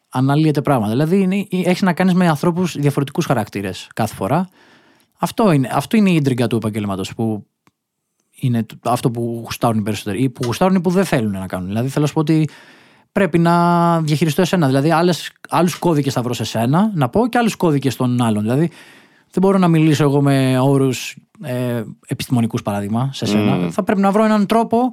Αναλύεται 0.08 0.62
πράγματα. 0.62 0.90
Δηλαδή, 0.92 1.48
έχει 1.64 1.84
να 1.84 1.92
κάνεις 1.92 2.14
με 2.14 2.28
ανθρώπους 2.28 2.76
διαφορετικούς 2.78 3.26
χαρακτήρες 3.26 3.88
κάθε 3.94 4.14
φορά. 4.14 4.48
Αυτό 5.18 5.52
είναι, 5.52 5.68
αυτό 5.72 5.96
είναι 5.96 6.10
η 6.10 6.14
ίντριγκα 6.14 6.46
του 6.46 6.56
επαγγέλματο 6.56 7.02
που 7.16 7.46
είναι 8.40 8.62
το- 8.62 8.76
αυτό 8.90 9.10
που 9.10 9.40
γουστάρουν 9.44 9.78
οι 9.78 9.82
περισσότεροι 9.82 10.22
ή 10.22 10.28
που 10.28 10.40
γουστάρουν 10.44 10.76
ή 10.76 10.80
που 10.80 10.90
δεν 10.90 11.04
θέλουν 11.04 11.30
να 11.32 11.46
κάνουν. 11.46 11.66
Δηλαδή, 11.66 11.88
θέλω 11.88 12.00
να 12.00 12.06
σου 12.06 12.14
πω 12.14 12.20
ότι 12.20 12.48
πρέπει 13.12 13.38
να 13.38 14.00
διαχειριστώ 14.00 14.42
εσένα. 14.42 14.66
Δηλαδή, 14.66 14.90
άλλους 15.48 15.74
κώδικες 15.78 16.12
θα 16.12 16.22
βρω 16.22 16.32
σε 16.34 16.44
σένα 16.44 16.90
να 16.94 17.08
πω 17.08 17.28
και 17.28 17.38
άλλους 17.38 17.56
κώδικες 17.56 17.96
των 17.96 18.22
άλλων. 18.22 18.42
Δηλαδή, 18.42 18.70
δεν 19.30 19.40
μπορώ 19.40 19.58
να 19.58 19.68
μιλήσω 19.68 20.02
εγώ 20.02 20.22
με 20.22 20.58
όρους 20.58 21.16
ε, 21.42 21.84
επιστημονικούς 22.06 22.62
παράδειγμα 22.62 23.10
σε 23.12 23.26
σένα. 23.26 23.70
Θα 23.70 23.82
πρέπει 23.82 24.00
να 24.00 24.10
βρω 24.10 24.24
έναν 24.24 24.46
τρόπο 24.46 24.90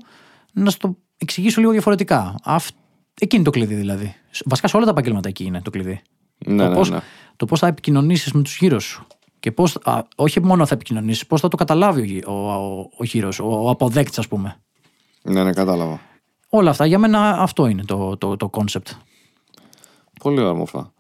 να 0.54 0.70
σου 0.70 0.78
το 0.78 0.98
εξηγήσω 1.18 1.60
λίγο 1.60 1.72
διαφορετικά. 1.72 2.36
Αυτ... 2.44 2.76
Εκεί 3.22 3.36
είναι 3.36 3.46
το 3.46 3.52
κλειδί 3.52 3.76
δηλαδή. 3.76 4.16
Βασικά 4.46 4.68
σε 4.68 4.76
όλα 4.76 4.86
τα 4.86 4.92
επαγγέλματα 4.92 5.30
εκεί 5.30 5.44
είναι 5.44 5.62
το 5.62 5.70
κλειδί. 5.70 6.02
Ναι, 6.46 6.64
το, 6.64 6.70
ναι, 6.70 6.76
πώς, 6.76 6.90
ναι. 6.90 7.00
το 7.36 7.46
πώς 7.46 7.60
θα 7.60 7.68
επικοινωνήσεις 7.68 8.32
με 8.32 8.42
τους 8.42 8.58
γύρω 8.58 8.80
σου. 8.80 9.08
Και 9.40 9.52
πώς, 9.52 9.78
α, 9.84 10.02
όχι 10.16 10.42
μόνο 10.42 10.66
θα 10.66 10.74
επικοινωνήσεις, 10.74 11.28
πώς 11.28 11.42
θα 11.42 11.48
το 11.48 11.58
καταλάβει 11.58 12.02
ο, 12.02 12.04
γύ- 12.04 12.28
ο, 12.28 12.32
ο, 12.32 12.90
ο 12.98 13.04
γύρος, 13.04 13.40
ο, 13.40 13.46
ο 13.46 13.70
αποδέκτης 13.70 14.20
ας 14.20 14.28
πούμε. 14.28 14.62
Ναι, 15.24 15.44
ναι, 15.44 15.52
κατάλαβα. 15.52 16.00
Όλα 16.50 16.70
αυτά 16.70 16.86
για 16.86 17.00
μένα 17.00 17.42
αυτό 17.42 17.68
είναι 17.68 17.84
το, 17.84 18.18
το, 18.18 18.38
το 18.38 18.50
concept. 18.54 18.92
Πολύ 20.20 20.42
όμορφα. 20.42 20.94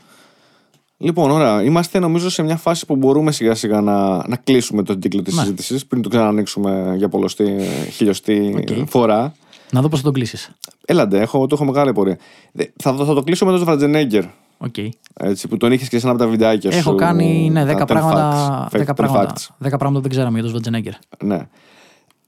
Λοιπόν, 1.03 1.31
ωραία. 1.31 1.63
Είμαστε 1.63 1.99
νομίζω 1.99 2.29
σε 2.29 2.43
μια 2.43 2.57
φάση 2.57 2.85
που 2.85 2.95
μπορούμε 2.95 3.31
σιγά 3.31 3.55
σιγά 3.55 3.81
να, 3.81 4.27
να 4.27 4.35
κλείσουμε 4.43 4.83
τον 4.83 4.99
κύκλο 4.99 5.21
της 5.21 5.35
Ναι. 5.35 5.41
συζήτησης 5.41 5.85
πριν 5.85 6.01
το 6.01 6.09
ξανανοίξουμε 6.09 6.93
για 6.97 7.09
πολλωστή, 7.09 7.55
χιλιοστή 7.91 8.55
Οκ. 8.81 8.89
φορά. 8.89 9.33
Να 9.71 9.81
δω 9.81 9.89
πώς 9.89 9.99
θα 9.99 10.05
τον 10.05 10.13
κλείσεις. 10.13 10.49
Έλα 10.85 11.01
ντε, 11.01 11.21
έχω, 11.21 11.47
το 11.47 11.55
έχω 11.55 11.65
μεγάλη 11.65 11.91
πορεία. 11.93 12.17
Δε- 12.51 12.65
Θα, 12.75 12.95
το- 12.95 13.05
θα 13.05 13.13
το 13.13 13.23
κλείσω 13.23 13.45
με 13.45 13.51
τον 13.51 13.59
Σβαρτσενέγκερ. 13.59 14.23
Οκ. 14.57 14.75
Έτσι, 15.13 15.47
που 15.47 15.57
τον 15.57 15.71
είχες 15.71 15.87
και 15.89 15.99
σε 15.99 16.05
ένα 16.07 16.15
από 16.15 16.23
τα 16.23 16.29
βιντεάκια 16.29 16.71
σου. 16.71 16.77
Έχω 16.77 16.95
κάνει 16.95 17.49
ναι, 17.49 17.63
10 17.63 17.67
τα 17.67 17.83
10 17.83 17.87
πράγματα, 17.87 18.67
facts, 18.71 18.77
10 18.79 18.81
10 18.91 18.95
πράγματα, 18.95 19.33
facts. 19.35 19.65
10 19.65 19.77
πράγματα 19.77 19.91
που 19.95 20.01
δεν 20.01 20.09
ξέραμε 20.09 20.33
για 20.33 20.41
τον 20.41 20.49
Σβαρτσενέγκερ. 20.51 20.93
Ναι. 21.23 21.47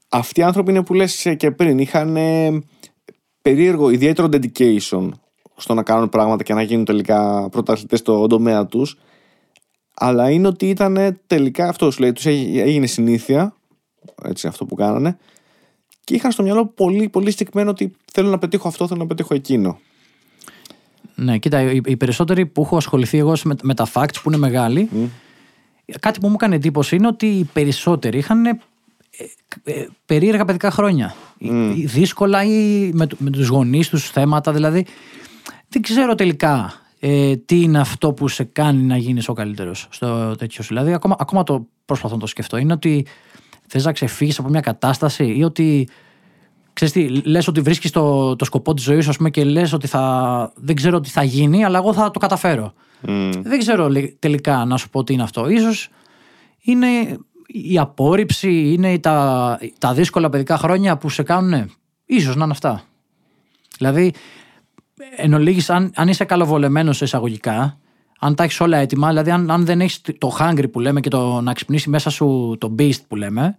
Αυτοί 0.08 0.40
οι 0.40 0.42
άνθρωποι 0.42 0.70
είναι 0.70 0.82
που 0.82 0.94
λες 0.94 1.34
και 1.36 1.50
πριν. 1.50 1.78
Είχαν 1.78 2.16
ε, 2.16 2.62
περίεργο, 3.42 3.90
ιδιαίτερο 3.90 4.28
dedication 4.32 5.08
στο 5.56 5.74
να 5.74 5.82
κάνουν 5.82 6.08
πράγματα 6.08 6.42
και 6.42 6.54
να 6.54 6.62
γίνουν 6.62 6.84
τελικά 6.84 7.48
πρωταθλητές 7.48 7.98
στον 7.98 8.28
τομέα 8.28 8.66
τους. 8.66 8.96
Αλλά 9.94 10.30
είναι 10.30 10.46
ότι 10.46 10.68
ήταν 10.68 11.18
τελικά 11.26 11.68
αυτός 11.68 11.94
σου 11.94 12.00
λέει, 12.00 12.12
τους 12.12 12.26
έγι- 12.26 12.56
έγινε 12.58 12.86
συνήθεια, 12.86 13.54
έτσι 14.24 14.46
αυτό 14.46 14.64
που 14.64 14.74
κάνανε, 14.74 15.18
και 16.04 16.14
είχαν 16.14 16.32
στο 16.32 16.42
μυαλό 16.42 16.66
πολύ, 16.66 17.08
πολύ 17.08 17.30
συγκεκριμένο 17.30 17.70
ότι 17.70 17.92
θέλω 18.12 18.28
να 18.28 18.38
πετύχω 18.38 18.68
αυτό, 18.68 18.86
θέλω 18.86 19.00
να 19.00 19.06
πετύχω 19.06 19.34
εκείνο. 19.34 19.78
Ναι, 21.14 21.38
κοίτα, 21.38 21.72
οι, 21.72 21.80
οι 21.84 21.96
περισσότεροι 21.96 22.46
που 22.46 22.62
έχω 22.62 22.76
ασχοληθεί 22.76 23.18
εγώ 23.18 23.32
με, 23.44 23.54
με 23.62 23.74
τα 23.74 23.86
facts 23.92 24.14
που 24.22 24.28
είναι 24.28 24.36
μεγάλοι, 24.36 24.88
κάτι 26.00 26.20
που 26.20 26.28
μου 26.28 26.34
έκανε 26.34 26.54
εντύπωση 26.54 26.96
είναι 26.96 27.06
ότι 27.06 27.26
οι 27.26 27.44
περισσότεροι 27.52 28.18
είχαν 28.18 28.46
ε, 28.46 28.58
ε, 29.64 29.86
περίεργα 30.06 30.44
παιδικά 30.44 30.70
χρόνια. 30.70 31.14
Ή- 31.38 31.80
ή 31.80 31.86
δύσκολα 31.86 32.44
ή 32.44 32.90
με, 32.92 33.06
του- 33.06 33.16
με 33.20 33.30
τους 33.30 33.48
γονείς 33.48 33.88
τους 33.88 34.10
θέματα, 34.10 34.52
δηλαδή 34.52 34.86
δεν 35.76 35.84
ξέρω 35.84 36.14
τελικά 36.14 36.72
ε, 37.00 37.36
τι 37.36 37.60
είναι 37.60 37.78
αυτό 37.78 38.12
που 38.12 38.28
σε 38.28 38.44
κάνει 38.44 38.82
να 38.82 38.96
γίνεις 38.96 39.28
ο 39.28 39.32
καλύτερος 39.32 39.86
στο 39.90 40.34
τέτοιο 40.36 40.62
σου. 40.62 40.68
Δηλαδή 40.74 40.92
ακόμα, 40.92 41.16
ακόμα 41.18 41.42
το 41.42 41.66
προσπαθώ 41.84 42.14
να 42.14 42.20
το 42.20 42.26
σκεφτώ. 42.26 42.56
Είναι 42.56 42.72
ότι 42.72 43.06
θες 43.66 43.84
να 43.84 43.92
ξεφύγεις 43.92 44.38
από 44.38 44.48
μια 44.48 44.60
κατάσταση 44.60 45.34
ή 45.36 45.44
ότι 45.44 45.88
ξέρεις 46.72 46.94
τι, 46.94 47.08
λες 47.08 47.48
ότι 47.48 47.60
βρίσκεις 47.60 47.90
το, 47.90 48.36
το 48.36 48.44
σκοπό 48.44 48.74
της 48.74 48.84
ζωής 48.84 49.04
σου 49.04 49.10
ας 49.10 49.16
πούμε, 49.16 49.30
και 49.30 49.44
λες 49.44 49.72
ότι 49.72 49.86
θα, 49.86 50.52
δεν 50.56 50.74
ξέρω 50.74 51.00
τι 51.00 51.10
θα 51.10 51.22
γίνει 51.22 51.64
αλλά 51.64 51.78
εγώ 51.78 51.92
θα 51.92 52.10
το 52.10 52.18
καταφέρω. 52.18 52.72
Δεν 53.42 53.58
ξέρω 53.58 53.88
λε- 53.88 54.18
τελικά 54.18 54.64
να 54.64 54.76
σου 54.76 54.90
πω 54.90 55.04
τι 55.04 55.12
είναι 55.12 55.22
αυτό. 55.22 55.48
Ίσως 55.48 55.88
είναι 56.60 56.86
η 57.46 57.78
απόρριψη, 57.78 58.72
είναι 58.72 58.98
τα, 58.98 59.58
τα 59.78 59.94
δύσκολα 59.94 60.28
παιδικά 60.28 60.58
χρόνια 60.58 60.96
που 60.96 61.08
σε 61.08 61.22
κάνουν. 61.22 61.70
Ίσως 62.04 62.36
να 62.36 62.44
είναι 62.44 62.52
αυτά. 62.52 62.82
Δηλαδή, 63.78 64.12
εν 65.16 65.34
ολίγης, 65.34 65.70
αν, 65.70 65.90
αν 65.94 66.08
είσαι 66.08 66.24
καλοβολεμένος 66.24 66.96
σε 66.96 67.04
εισαγωγικά, 67.04 67.78
αν 68.18 68.34
τα 68.34 68.44
έχεις 68.44 68.60
όλα 68.60 68.76
έτοιμα, 68.76 69.08
δηλαδή 69.08 69.30
αν, 69.30 69.50
αν 69.50 69.64
δεν 69.64 69.80
έχεις 69.80 70.00
το 70.18 70.36
hungry 70.40 70.70
που 70.72 70.80
λέμε 70.80 71.00
και 71.00 71.08
το 71.10 71.40
να 71.40 71.52
ξυπνήσει 71.52 71.90
μέσα 71.90 72.10
σου 72.10 72.56
το 72.60 72.74
beast 72.78 73.00
που 73.08 73.16
λέμε, 73.16 73.58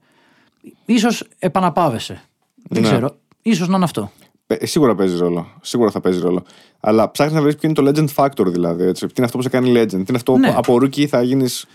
ίσως 0.85 1.23
επαναπάβεσαι. 1.39 2.22
Δεν 2.69 2.81
Ναι. 2.81 2.88
ξέρω. 2.88 3.15
ίσως 3.41 3.68
να 3.68 3.76
είναι 3.76 3.84
αυτό. 3.85 4.11
Ε, 4.47 4.65
Σίγουρα 4.65 4.95
παίζει 4.95 5.18
ρόλο. 5.18 5.47
Σίγουρα 5.61 5.91
θα 5.91 5.99
παίζει 6.01 6.19
ρόλο. 6.19 6.43
Αλλά 6.80 7.11
ψάχνεις 7.11 7.35
να 7.35 7.41
βρεις 7.41 7.55
ποιο 7.55 7.69
είναι 7.69 7.91
το 7.93 8.01
legend 8.15 8.23
factor 8.23 8.45
δηλαδή. 8.45 8.84
Έτσι. 8.84 9.05
Τι 9.07 9.14
είναι 9.18 9.26
αυτό 9.26 9.38
που 9.38 9.43
σε 9.43 9.49
κάνει 9.49 9.72
legend. 9.76 9.88
Τι 9.89 9.95
είναι 9.95 10.05
αυτό 10.15 10.38
Ναι. 10.38 10.47
που 10.51 10.53
από 10.57 10.73
rookie 10.76 11.05
θα 11.05 11.22
γίνεις 11.22 11.65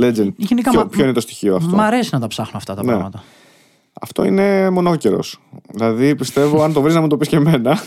legend. 0.00 0.32
Γενικά, 0.36 0.70
ποιο, 0.70 0.80
μα- 0.80 0.86
ποιο 0.86 1.04
είναι 1.04 1.12
το 1.12 1.20
στοιχείο 1.20 1.56
αυτό; 1.56 1.76
Μ' 1.76 1.80
αρέσει 1.80 2.10
να 2.12 2.20
τα 2.20 2.26
ψάχνω 2.26 2.52
αυτά 2.58 2.74
τα 2.74 2.82
Ναι. 2.82 2.88
πράγματα. 2.90 3.22
Αυτό 4.00 4.24
είναι 4.24 4.70
μονόκερο. 4.70 5.20
Δηλαδή 5.72 6.14
πιστεύω, 6.14 6.62
αν 6.62 6.72
το 6.72 6.80
βρεις 6.80 6.94
να 6.94 7.00
μου 7.00 7.06
το 7.06 7.16
πεις 7.16 7.28
και 7.28 7.36
εμένα, 7.36 7.78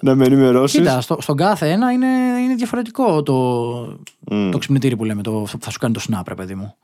να 0.00 0.14
με 0.14 0.24
ενημερώσεις. 0.24 0.78
Κοίτα, 0.78 1.00
στο, 1.00 1.16
στον 1.20 1.36
κάθε 1.36 1.70
ένα 1.70 1.92
είναι, 1.92 2.06
είναι 2.44 2.54
διαφορετικό 2.54 3.22
το, 3.22 3.98
το 4.50 4.58
ξυπνητήρι 4.58 4.96
που 4.96 5.04
λέμε. 5.04 5.22
Το, 5.22 5.46
θα 5.60 5.70
σου 5.70 5.78
κάνει 5.78 5.94
το 5.94 6.00
snap, 6.08 6.22
ρε 6.26 6.34
παιδί 6.34 6.54
μου. 6.54 6.74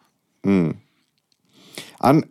Αν, 1.98 2.24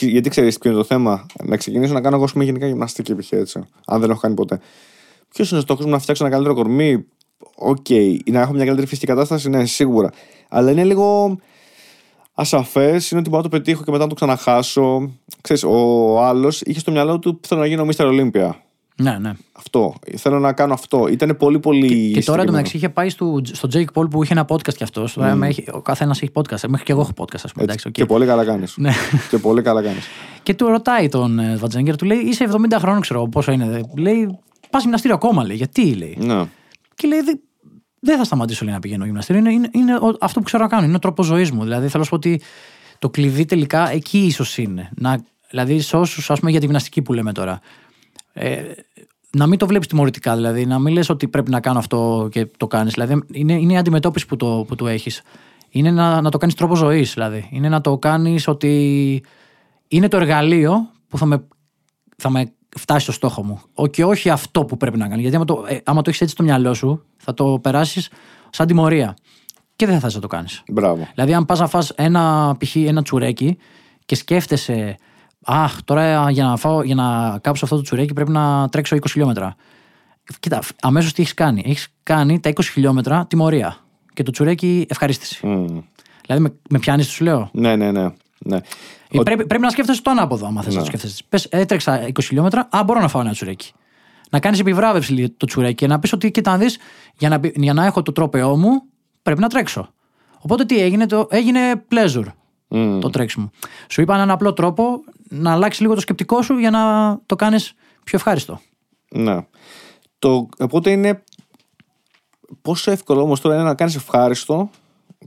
γιατί 0.00 0.28
ξέρεις 0.28 0.58
ποιο 0.58 0.70
είναι 0.70 0.78
το 0.78 0.86
θέμα, 0.86 1.26
να 1.44 1.56
ξεκινήσω 1.56 1.92
να 1.92 2.00
κάνω 2.00 2.16
εγώ 2.16 2.24
ας 2.24 2.32
πούμε, 2.32 2.44
γενικά 2.44 2.66
γυμναστική 2.66 3.14
π.χ. 3.14 3.32
έτσι. 3.32 3.64
Αν 3.86 4.00
δεν 4.00 4.10
έχω 4.10 4.20
κάνει 4.20 4.34
ποτέ. 4.34 4.60
Ποιος 5.34 5.50
είναι 5.50 5.58
ο 5.58 5.62
στόχος 5.62 5.84
μου 5.84 5.90
να 5.90 5.98
φτιάξω 5.98 6.24
ένα 6.24 6.32
καλύτερο 6.32 6.56
κορμί, 6.56 7.06
Οκ. 7.54 7.88
Ή 7.90 8.22
να 8.30 8.40
έχω 8.40 8.52
μια 8.52 8.64
καλύτερη 8.64 8.86
φυσική 8.86 9.06
κατάσταση, 9.06 9.48
ναι, 9.48 9.66
σίγουρα. 9.66 10.10
Αλλά 10.48 10.70
είναι 10.70 10.84
λίγο 10.84 11.38
ασαφές, 12.34 13.10
είναι 13.10 13.20
ότι 13.20 13.28
μπορώ 13.28 13.42
να 13.42 13.48
το 13.48 13.56
πετύχω 13.56 13.84
και 13.84 13.90
μετά 13.90 14.02
να 14.02 14.08
το 14.08 14.14
ξαναχάσω. 14.14 15.10
Ξέρεις, 15.40 15.64
ο 15.64 16.18
άλλος 16.24 16.60
είχε 16.60 16.78
στο 16.78 16.90
μυαλό 16.90 17.18
του 17.18 17.40
θέλω 17.46 17.60
να 17.60 17.66
γίνω 17.66 17.86
Mr. 17.86 18.04
Olympia. 18.04 18.50
Ναι, 18.96 19.18
ναι. 19.18 19.32
Αυτό. 19.58 19.94
Θέλω 20.16 20.38
να 20.38 20.52
κάνω 20.52 20.72
αυτό. 20.72 21.08
Ήταν 21.08 21.36
πολύ 21.36 21.58
πολύ. 21.58 21.86
Και 21.88 21.94
τώρα 21.94 22.10
συγκεκριμένο. 22.12 22.42
εντωμεταξύ 22.42 22.76
είχε 22.76 22.88
πάει 22.88 23.08
στο, 23.08 23.40
στο 23.44 23.68
Jake 23.72 23.84
Paul 24.02 24.10
που 24.10 24.22
είχε 24.22 24.32
ένα 24.32 24.44
podcast 24.48 24.74
κι 24.76 24.82
αυτός. 24.82 25.16
Ο 25.72 25.80
καθένας 25.82 26.22
έχει 26.22 26.30
podcast. 26.34 26.68
Μέχρι 26.68 26.84
και 26.84 26.92
εγώ 26.92 27.00
έχω 27.00 27.10
podcast, 27.16 27.40
ας 27.44 27.52
πούμε. 27.52 27.64
Εντάξει, 27.64 27.88
οκ. 27.88 27.92
Και 27.94 28.04
πολύ 28.06 28.26
καλά 28.26 28.44
κάνεις. 28.44 28.74
Ναι. 28.76 28.92
και 29.30 29.38
πολύ 29.38 29.62
καλά 29.62 29.82
κάνεις. 29.82 30.06
Και 30.42 30.54
του 30.54 30.66
ρωτάει 30.68 31.08
τον 31.08 31.38
ε, 31.38 31.56
Σβαρτσενέγκερ, 31.56 31.96
του 31.96 32.04
λέει: 32.04 32.18
Είσαι 32.18 32.48
70 32.50 32.56
χρόνων, 32.78 33.00
ξέρω 33.00 33.18
εγώ 33.18 33.28
πόσο 33.28 33.52
είναι; 33.52 33.80
Λέει: 33.96 34.38
Πας 34.70 34.82
γυμναστήριο 34.82 35.16
ακόμα, 35.16 35.44
λέει. 35.46 35.56
Γιατί, 35.56 35.94
λέει. 35.94 36.16
Ναι. 36.20 36.44
Και 36.94 37.08
λέει: 37.08 37.20
«Δεν- 37.20 37.40
Δεν 38.00 38.16
θα 38.18 38.24
σταματήσω 38.24 38.64
λέει, 38.64 38.74
να 38.74 38.80
πηγαίνω 38.80 39.04
γυμναστήριο. 39.04 39.40
Είναι, 39.40 39.52
είναι, 39.52 39.68
είναι 39.72 39.94
ο- 39.94 40.16
αυτό 40.20 40.38
που 40.38 40.44
ξέρω 40.44 40.62
να 40.62 40.68
κάνω. 40.68 40.84
Είναι 40.86 40.94
ο 40.96 40.98
τρόπος 40.98 41.26
ζωής 41.26 41.50
μου. 41.50 41.62
Δηλαδή 41.62 41.86
θέλω 41.88 41.98
να 41.98 42.04
σου 42.04 42.10
πω 42.10 42.16
ότι 42.16 42.40
το 42.98 43.10
κλειδί 43.10 43.44
τελικά 43.44 43.90
εκεί 43.90 44.18
ίσως 44.18 44.58
είναι. 44.58 44.90
Να, 44.96 45.20
δηλαδή 45.50 45.80
σε 45.80 45.96
όσους, 45.96 46.30
ας 46.30 46.38
πούμε, 46.38 46.50
για 46.50 46.60
τη 46.60 46.66
γυμναστική 46.66 47.02
που 47.02 47.12
λέμε 47.12 47.32
τώρα. 47.32 47.60
Ε, 48.32 48.62
να 49.36 49.46
μην 49.46 49.58
το 49.58 49.66
βλέπεις 49.66 49.86
τιμωρητικά, 49.86 50.36
δηλαδή 50.36 50.66
να 50.66 50.78
μην 50.78 50.92
λες 50.92 51.08
ότι 51.08 51.28
πρέπει 51.28 51.50
να 51.50 51.60
κάνω 51.60 51.78
αυτό 51.78 52.28
και 52.30 52.46
το 52.56 52.66
κάνεις. 52.66 52.92
Δηλαδή 52.92 53.22
είναι, 53.32 53.52
είναι 53.52 53.72
η 53.72 53.76
αντιμετώπιση 53.76 54.26
που 54.26 54.36
το, 54.36 54.64
που 54.68 54.74
το 54.74 54.86
έχεις. 54.86 55.22
Είναι 55.70 55.90
να, 55.90 56.20
να 56.20 56.30
το 56.30 56.38
κάνεις 56.38 56.54
τρόπο 56.54 56.76
ζωής, 56.76 57.14
δηλαδή. 57.14 57.48
Είναι 57.50 57.68
να 57.68 57.80
το 57.80 57.98
κάνεις 57.98 58.48
ότι 58.48 59.22
είναι 59.88 60.08
το 60.08 60.16
εργαλείο 60.16 60.90
που 61.08 61.18
θα 61.18 61.26
με, 61.26 61.44
θα 62.16 62.30
με 62.30 62.52
φτάσει 62.76 63.02
στο 63.02 63.12
στόχο 63.12 63.42
μου. 63.44 63.60
Ο, 63.74 63.86
και 63.86 64.04
όχι 64.04 64.30
αυτό 64.30 64.64
που 64.64 64.76
πρέπει 64.76 64.98
να 64.98 65.08
κάνει. 65.08 65.20
Γιατί 65.20 65.36
άμα 65.36 65.44
το, 65.44 65.64
ε, 65.68 65.78
άμα 65.84 66.02
το 66.02 66.10
έχεις 66.10 66.20
έτσι 66.20 66.34
στο 66.34 66.42
μυαλό 66.42 66.74
σου, 66.74 67.04
θα 67.16 67.34
το 67.34 67.58
περάσεις 67.62 68.10
σαν 68.50 68.66
τιμωρία. 68.66 69.16
Και 69.76 69.86
δεν 69.86 69.94
θα 69.94 70.00
θες 70.00 70.14
να 70.14 70.20
το 70.20 70.26
κάνεις. 70.26 70.62
Μπράβο. 70.68 71.08
Δηλαδή, 71.14 71.34
αν 71.34 71.44
πας 71.44 71.58
να 71.58 71.66
φας 71.66 71.90
ένα, 71.90 72.56
π.χ. 72.58 72.76
ένα 72.76 73.02
τσουρέκι 73.02 73.58
και 74.04 74.14
σκέφτεσαι, 74.14 74.96
Αχ, 75.50 75.82
τώρα 75.84 76.30
για 76.30 76.44
να, 76.44 76.56
φάω, 76.56 76.82
για 76.82 76.94
να 76.94 77.38
κάψω 77.40 77.64
αυτό 77.64 77.76
το 77.76 77.82
τσουρέκι 77.82 78.12
πρέπει 78.12 78.30
να 78.30 78.68
τρέξω 78.68 78.96
20 78.96 79.00
χιλιόμετρα. 79.10 79.54
Κοίτα, 80.40 80.62
αμέσως 80.80 81.12
τι 81.12 81.22
έχεις 81.22 81.34
κάνει. 81.34 81.62
Έχεις 81.66 81.88
κάνει 82.02 82.40
τα 82.40 82.50
20 82.50 82.64
χιλιόμετρα 82.72 83.26
τιμωρία. 83.26 83.76
και 84.14 84.22
το 84.22 84.30
τσουρέκι 84.30 84.86
ευχαρίστηση. 84.88 85.46
Μμ. 85.46 85.66
Δηλαδή 86.26 86.42
με, 86.42 86.52
με 86.68 86.78
πιάνεις, 86.78 87.06
τους 87.06 87.20
λέω; 87.20 87.50
Ναι, 87.52 87.76
ναι, 87.76 87.90
ναι. 87.90 88.08
ναι. 88.38 88.56
Ε, 89.10 89.20
Πρέπει, 89.22 89.46
πρέπει 89.46 89.62
να 89.62 89.70
σκέφτεσαι 89.70 90.02
το 90.02 90.10
ανάποδο, 90.10 90.46
άμα 90.46 90.62
θες 90.62 90.74
να 90.74 90.80
το 90.80 90.86
σκέφτεσαι. 90.86 91.22
Πες, 91.28 91.44
έτρεξα 91.44 92.06
20 92.06 92.10
χιλιόμετρα, 92.22 92.68
α, 92.70 92.82
μπορώ 92.84 93.00
να 93.00 93.08
φάω 93.08 93.20
ένα 93.22 93.30
τσουρέκι. 93.30 93.72
Να 94.30 94.40
κάνεις 94.40 94.60
επιβράβευση 94.60 95.12
λίγο 95.12 95.28
το 95.36 95.46
τσουρέκι 95.46 95.74
και 95.74 95.86
να 95.86 95.98
πεις 95.98 96.12
ότι, 96.12 96.30
κοίτα 96.30 96.50
να 96.50 96.58
δεις, 96.58 96.78
για, 97.18 97.28
να, 97.28 97.40
για 97.54 97.72
να 97.72 97.84
έχω 97.86 98.02
το 98.02 98.12
τρόπεό 98.12 98.56
μου, 98.56 98.82
πρέπει 99.22 99.40
να 99.40 99.48
τρέξω. 99.48 99.88
Οπότε 100.38 100.64
τι 100.64 100.80
έγινε, 100.80 101.06
το, 101.06 101.26
έγινε 101.30 101.84
pleasure 101.90 102.26
Μμ. 102.68 102.98
το 102.98 103.10
τρέξιμο. 103.10 103.50
Σου 103.88 104.00
είπα 104.00 104.14
έναν 104.14 104.30
απλό 104.30 104.52
τρόπο 104.52 104.84
να 105.28 105.52
αλλάξει 105.52 105.82
λίγο 105.82 105.94
το 105.94 106.00
σκεπτικό 106.00 106.42
σου 106.42 106.54
για 106.58 106.70
να 106.70 106.80
το 107.26 107.36
κάνεις 107.36 107.72
πιο 108.04 108.18
ευχάριστο. 108.18 108.60
Ναι. 109.10 109.46
Το, 110.18 110.48
οπότε 110.58 110.90
είναι. 110.90 111.22
Πόσο 112.62 112.90
εύκολο 112.90 113.20
όμως 113.22 113.40
τώρα 113.40 113.54
είναι 113.54 113.64
να 113.64 113.74
κάνεις 113.74 113.94
ευχάριστο 113.94 114.70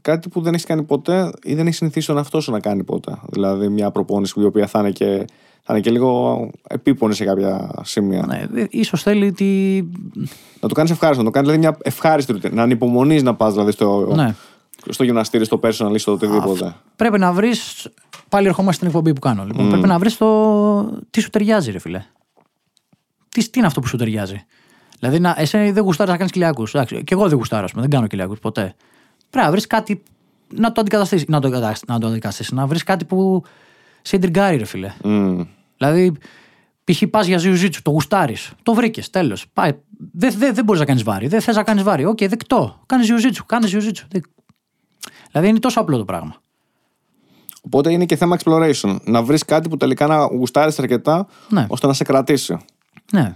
κάτι 0.02 0.30
που 0.30 0.42
δεν 0.42 0.54
έχεις 0.54 0.66
κάνει 0.66 0.84
ποτέ 0.84 1.32
ή 1.44 1.54
δεν 1.56 1.66
έχεις 1.66 1.78
συνηθίσει 1.78 2.08
τον 2.08 2.18
εαυτό 2.18 2.40
σου 2.42 2.52
να 2.52 2.60
κάνει 2.60 2.84
ποτέ. 2.84 3.20
Δηλαδή 3.32 3.70
μια 3.70 3.92
προπόνηση 3.92 4.40
η 4.42 4.46
οποία 4.46 4.68
θα 4.68 4.80
είναι 4.80 4.92
και, 4.92 5.26
θα 5.62 5.74
είναι 5.74 5.80
και 5.80 5.92
λίγο 5.92 6.40
επίπονη 6.68 7.14
σε 7.14 7.26
κάποια 7.26 7.72
σημεία. 7.84 8.26
Ναι, 8.28 8.46
δε- 8.50 8.66
ίσως 8.70 9.02
θέλει 9.04 9.32
τη... 9.32 9.82
Να 10.60 10.68
το 10.68 10.74
κάνεις 10.74 10.92
ευχάριστο, 10.92 11.24
να 11.24 11.32
το 11.32 11.40
κάνεις 11.40 11.50
δηλαδή 11.50 11.68
μια 11.68 11.78
ευχάριστη 11.84 12.32
ρουτίνα. 12.32 12.54
Να 12.56 12.64
ανυπομονείς 12.64 13.24
να 13.24 13.36
πας 13.36 13.54
δηλαδή 13.54 13.72
στο, 13.72 14.12
Ναι. 14.16 14.36
Στο 14.90 15.04
γυμναστήρι, 15.04 15.46
στο 15.46 15.60
personal 15.64 15.92
ή 15.94 15.98
στο 15.98 16.12
οτιδήποτε. 16.12 16.76
Πρέπει 16.96 17.20
να 17.20 17.32
βρεις. 17.32 17.88
Πάλι 18.30 18.48
ερχόμαστε 18.48 18.76
στην 18.76 18.88
εκπομπή 18.88 19.14
που 19.14 19.20
κάνω. 19.20 19.46
Λοιπόν, 19.46 19.70
Πρέπει 19.70 19.88
να 19.88 20.00
βρεις 20.00 20.18
το. 20.18 21.02
Τι 21.10 21.22
σου 21.22 21.30
ταιριάζει, 21.30 21.72
ρε 21.72 21.80
φιλέ. 21.80 22.04
Τι, 23.30 23.50
τι 23.50 23.58
είναι 23.60 23.68
αυτό 23.68 23.80
που 23.82 23.88
σου 23.88 23.98
ταιριάζει. 23.98 24.46
Δηλαδή, 25.00 25.20
να, 25.20 25.36
εσύ 25.38 25.72
δεν 25.72 25.84
γουστάρεις 25.84 26.12
να 26.12 26.18
κάνεις 26.18 26.32
κοιλιακούς. 26.32 26.72
Και 26.86 27.04
εγώ 27.14 27.28
δεν 27.28 27.38
γουστάρω, 27.38 27.64
ας 27.64 27.70
πούμε, 27.72 27.82
δεν 27.82 27.92
κάνω 27.92 28.08
κοιλιακούς 28.08 28.40
ποτέ. 28.40 28.76
Πρέπει 29.30 29.46
να 29.46 29.52
βρεις 29.52 29.68
κάτι 29.68 30.04
να 30.56 30.72
το 30.72 30.82
αντικαταστήσεις. 30.82 31.28
Να 31.28 31.40
το, 31.40 31.48
αντικαταστήσεις- 31.48 31.88
να 31.90 32.00
το 32.00 32.08
αντικαταστήσεις. 32.08 32.52
Να 32.52 32.68
βρεις 32.68 32.84
κάτι 32.84 33.06
που 33.06 33.44
σε 34.02 34.16
ιντριγκάρει, 34.16 34.58
ρε 34.58 34.66
φίλε. 34.66 34.94
Μμ. 35.04 35.42
Δηλαδή, 35.78 36.12
π.χ. 36.84 37.04
πας 37.10 37.28
για 37.28 37.38
ζίου 37.38 37.54
ζίτσου, 37.54 37.82
το 37.82 37.92
γουστάρεις. 37.92 38.52
Το 38.64 38.74
βρήκες, 38.74 39.10
τέλος. 39.10 39.46
Δεν 40.14 40.34
δε, 40.38 40.52
δεν 40.52 40.64
μπορείς 40.64 40.80
να 40.82 40.88
κάνεις 40.88 41.04
βάρη. 41.04 41.28
Δεν 41.28 41.42
θες 41.42 41.56
να 41.56 41.64
κάνεις 41.64 41.84
βάρη. 41.84 42.06
Οκ, 42.06 42.18
δεκτό. 42.18 42.82
Κάνεις 42.86 43.06
ζίου 43.06 43.20
ζίτσου. 43.20 43.46
Κάνεις 43.46 43.70
ζίου 43.70 43.83
ζίτσου. 43.83 44.08
Δεν- 45.32 45.42
Δηλαδή, 45.42 45.50
είναι 45.50 45.60
τόσο 45.60 45.80
απλό 45.80 45.98
το 45.98 46.06
πράγμα. 46.06 46.36
Οπότε 47.62 47.92
είναι 47.92 48.06
και 48.06 48.16
θέμα 48.16 48.38
exploration. 48.44 48.96
Να 49.04 49.22
βρεις 49.24 49.46
κάτι 49.46 49.70
που 49.70 49.78
τελικά 49.78 50.08
να 50.08 50.26
γουστάρεις 50.26 50.80
αρκετά 50.80 51.28
Ναι. 51.50 51.66
ώστε 51.70 51.88
να 51.88 51.94
σε 51.94 52.04
κρατήσει. 52.04 52.58
Ναι. 53.12 53.36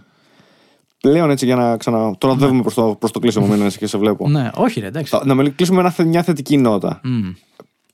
Πλέον 1.01 1.29
έτσι 1.29 1.45
για 1.45 1.55
να 1.55 1.77
ξανα. 1.77 2.17
Τώρα 2.17 2.33
οδεύουμε 2.33 2.61
προς 2.61 2.73
το, 2.73 2.95
προς 2.99 3.11
το 3.11 3.19
κλείσιμο, 3.19 3.47
μην 3.47 3.69
και 3.69 3.87
σε 3.87 3.97
βλέπω. 3.97 4.29
Ναι, 4.29 4.49
όχι, 4.55 4.79
ρε, 4.79 4.87
εντάξει. 4.87 5.09
Θα- 5.17 5.25
Να 5.25 5.35
με 5.35 5.49
κλείσουμε 5.49 5.77
με 5.77 5.83
ένα 5.83 5.93
θε- 5.95 6.05
μια 6.07 6.23
θετική 6.23 6.57
νότα. 6.57 6.99
Μμ. 7.03 7.29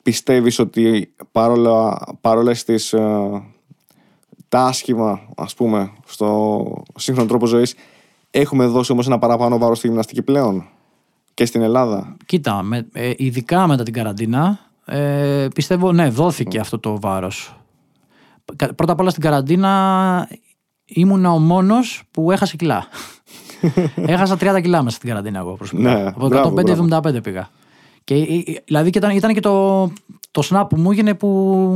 Πιστεύεις 0.03 0.59
ότι 0.59 1.13
παρόλα, 1.31 1.97
παρόλες 2.21 2.63
τις 2.63 2.93
ε, 2.93 3.41
τα 4.49 4.65
άσχημα 4.65 5.21
ας 5.35 5.53
πούμε 5.53 5.91
στο 6.07 6.63
σύγχρονο 6.95 7.27
τρόπο 7.29 7.45
ζωής 7.45 7.75
έχουμε 8.31 8.65
δώσει 8.65 8.91
όμως 8.91 9.07
ένα 9.07 9.19
παραπάνω 9.19 9.57
βάρος 9.57 9.77
στη 9.77 9.87
γυμναστική 9.87 10.21
πλέον; 10.21 10.65
Και 11.33 11.45
στην 11.45 11.61
Ελλάδα. 11.61 12.17
Κοίτα, 12.25 12.61
με, 12.63 12.87
ε, 12.93 13.11
ειδικά 13.17 13.67
μετά 13.67 13.83
την 13.83 13.93
καραντίνα, 13.93 14.59
ε, 14.85 15.47
πιστεύω, 15.55 15.91
ναι, 15.91 16.09
δόθηκε 16.09 16.59
αυτό 16.59 16.79
το 16.79 16.99
βάρος. 16.99 17.55
Κα- 18.55 18.73
Πρώτα 18.73 18.91
απ' 18.91 18.99
όλα 18.99 19.09
στην 19.09 19.21
καραντίνα 19.23 20.27
ήμουν 20.85 21.25
ο 21.25 21.39
μόνος 21.39 22.03
που 22.11 22.31
έχασε 22.31 22.55
κιλά. 22.55 22.85
Έχασα 23.95 24.37
30 24.39 24.59
κιλά 24.61 24.83
μέσα 24.83 24.95
στην 24.95 25.09
καραντίνα 25.09 25.39
εγώ 25.39 25.53
προσωπικά. 25.53 25.93
Ναι, 25.93 26.07
Από 26.07 26.27
μπράβο, 26.27 26.55
105-75 27.01 27.23
πήγα. 27.23 27.49
Και, 28.03 28.13
ε, 28.15 28.19
ε, 28.45 28.61
δηλαδή 28.65 28.89
και 28.89 28.97
ήταν, 28.97 29.15
ήταν 29.15 29.33
και 29.33 29.39
το, 29.39 29.83
το 30.31 30.41
snap 30.49 30.63
που 30.69 30.77
μου 30.77 30.91
έγινε 30.91 31.13
που 31.13 31.27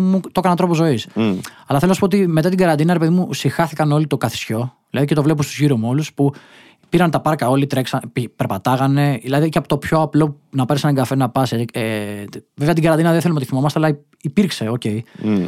μου 0.01 0.19
το 0.19 0.31
έκανα 0.37 0.55
τρόπο 0.55 0.73
ζωής. 0.73 1.07
Μμ. 1.15 1.21
Αλλά 1.67 1.79
θέλω 1.79 1.87
να 1.87 1.93
σου 1.93 1.99
πω 1.99 2.05
ότι 2.05 2.27
μετά 2.27 2.49
την 2.49 2.57
καραντίνα, 2.57 2.93
ρε 2.93 2.99
παιδί 2.99 3.11
μου, 3.13 3.33
συχάθηκαν 3.33 3.91
όλοι 3.91 4.07
το 4.07 4.17
καθισιό. 4.17 4.75
Δηλαδή 4.89 5.07
και 5.07 5.15
το 5.15 5.23
βλέπω 5.23 5.43
στους 5.43 5.59
γύρω 5.59 5.77
μου 5.77 5.87
όλους 5.89 6.13
που 6.13 6.33
πήραν 6.89 7.11
τα 7.11 7.19
πάρκα 7.21 7.49
όλοι, 7.49 7.67
τρέξαν, 7.67 8.01
πη- 8.13 8.29
περπατάγανε. 8.29 9.19
Δηλαδή 9.21 9.49
και 9.49 9.57
από 9.57 9.67
το 9.67 9.77
πιο 9.77 10.01
απλό 10.01 10.39
να 10.49 10.65
πάρεις 10.65 10.83
έναν 10.83 10.95
καφέ 10.95 11.15
να 11.15 11.29
πας. 11.29 11.51
Ε, 11.51 11.65
βέβαια 12.55 12.73
την 12.73 12.83
καραντίνα 12.83 13.11
δεν 13.11 13.21
θέλουμε 13.21 13.39
να 13.39 13.45
τη 13.45 13.51
θυμόμαστε, 13.51 13.79
αλλά 13.79 13.97
υπήρξε, 14.21 14.67
οκ. 14.69 14.81
Μμ. 15.23 15.45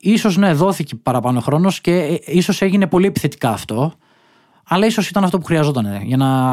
Ίσως 0.00 0.36
ναι, 0.36 0.52
δόθηκε 0.52 0.96
παραπάνω 0.96 1.40
χρόνος 1.40 1.80
και 1.80 1.92
ε, 1.92 2.18
ίσως 2.26 2.62
έγινε 2.62 2.86
πολύ 2.86 3.06
επιθετικά 3.06 3.50
αυτό. 3.50 3.92
Αλλά 4.70 4.86
ίσως 4.86 5.08
ήταν 5.08 5.24
αυτό 5.24 5.38
που 5.38 5.44
χρειαζόταν 5.44 5.86
ε, 5.86 6.00
για 6.04 6.16
να, 6.16 6.48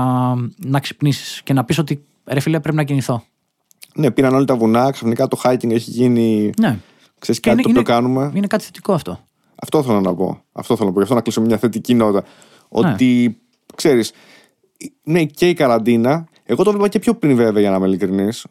να 0.57 0.79
ξυπνήσεις 0.79 1.41
και 1.43 1.53
να 1.53 1.63
πεις 1.63 1.77
ότι 1.77 2.03
ρε 2.25 2.39
φίλε 2.39 2.59
πρέπει 2.59 2.77
να 2.77 2.83
κινηθώ. 2.83 3.23
Ναι, 3.95 4.11
πήραν 4.11 4.33
όλοι 4.35 4.45
τα 4.45 4.55
βουνά, 4.55 4.91
ξαφνικά 4.91 5.27
το 5.27 5.39
hiking 5.43 5.71
έχει 5.71 5.91
γίνει. 5.91 6.51
Ναι. 6.59 6.77
Ξέρεις 7.19 7.41
Και 7.41 7.49
κάτι 7.49 7.61
το 7.61 7.69
οποίο 7.69 7.81
κάνουμε. 7.81 8.31
είναι 8.33 8.47
κάτι 8.47 8.63
θετικό 8.63 8.93
αυτό. 8.93 9.19
Αυτό 9.55 9.83
θέλω 9.83 10.01
να 10.01 10.15
πω. 10.15 10.41
Αυτό 10.51 10.75
θέλω 10.75 10.87
να 10.87 10.93
πω. 10.93 10.97
Γι' 10.99 11.03
αυτό 11.03 11.15
να 11.15 11.21
κλείσω 11.21 11.41
με 11.41 11.47
μια 11.47 11.57
θετική 11.57 11.93
νότα. 11.93 12.23
Ότι 12.69 13.37
ξέρεις, 13.75 14.11
ναι, 15.03 15.23
και 15.25 15.49
η 15.49 15.53
καραντίνα. 15.53 16.27
Εγώ 16.43 16.63
το 16.63 16.71
βλέπα 16.71 16.87
και 16.87 16.99
πιο 16.99 17.13
πριν, 17.15 17.35
βέβαια, 17.35 17.61
για 17.61 17.69
να 17.69 17.75
είμαι 17.75 17.87
ειλικρινής. 17.87 18.45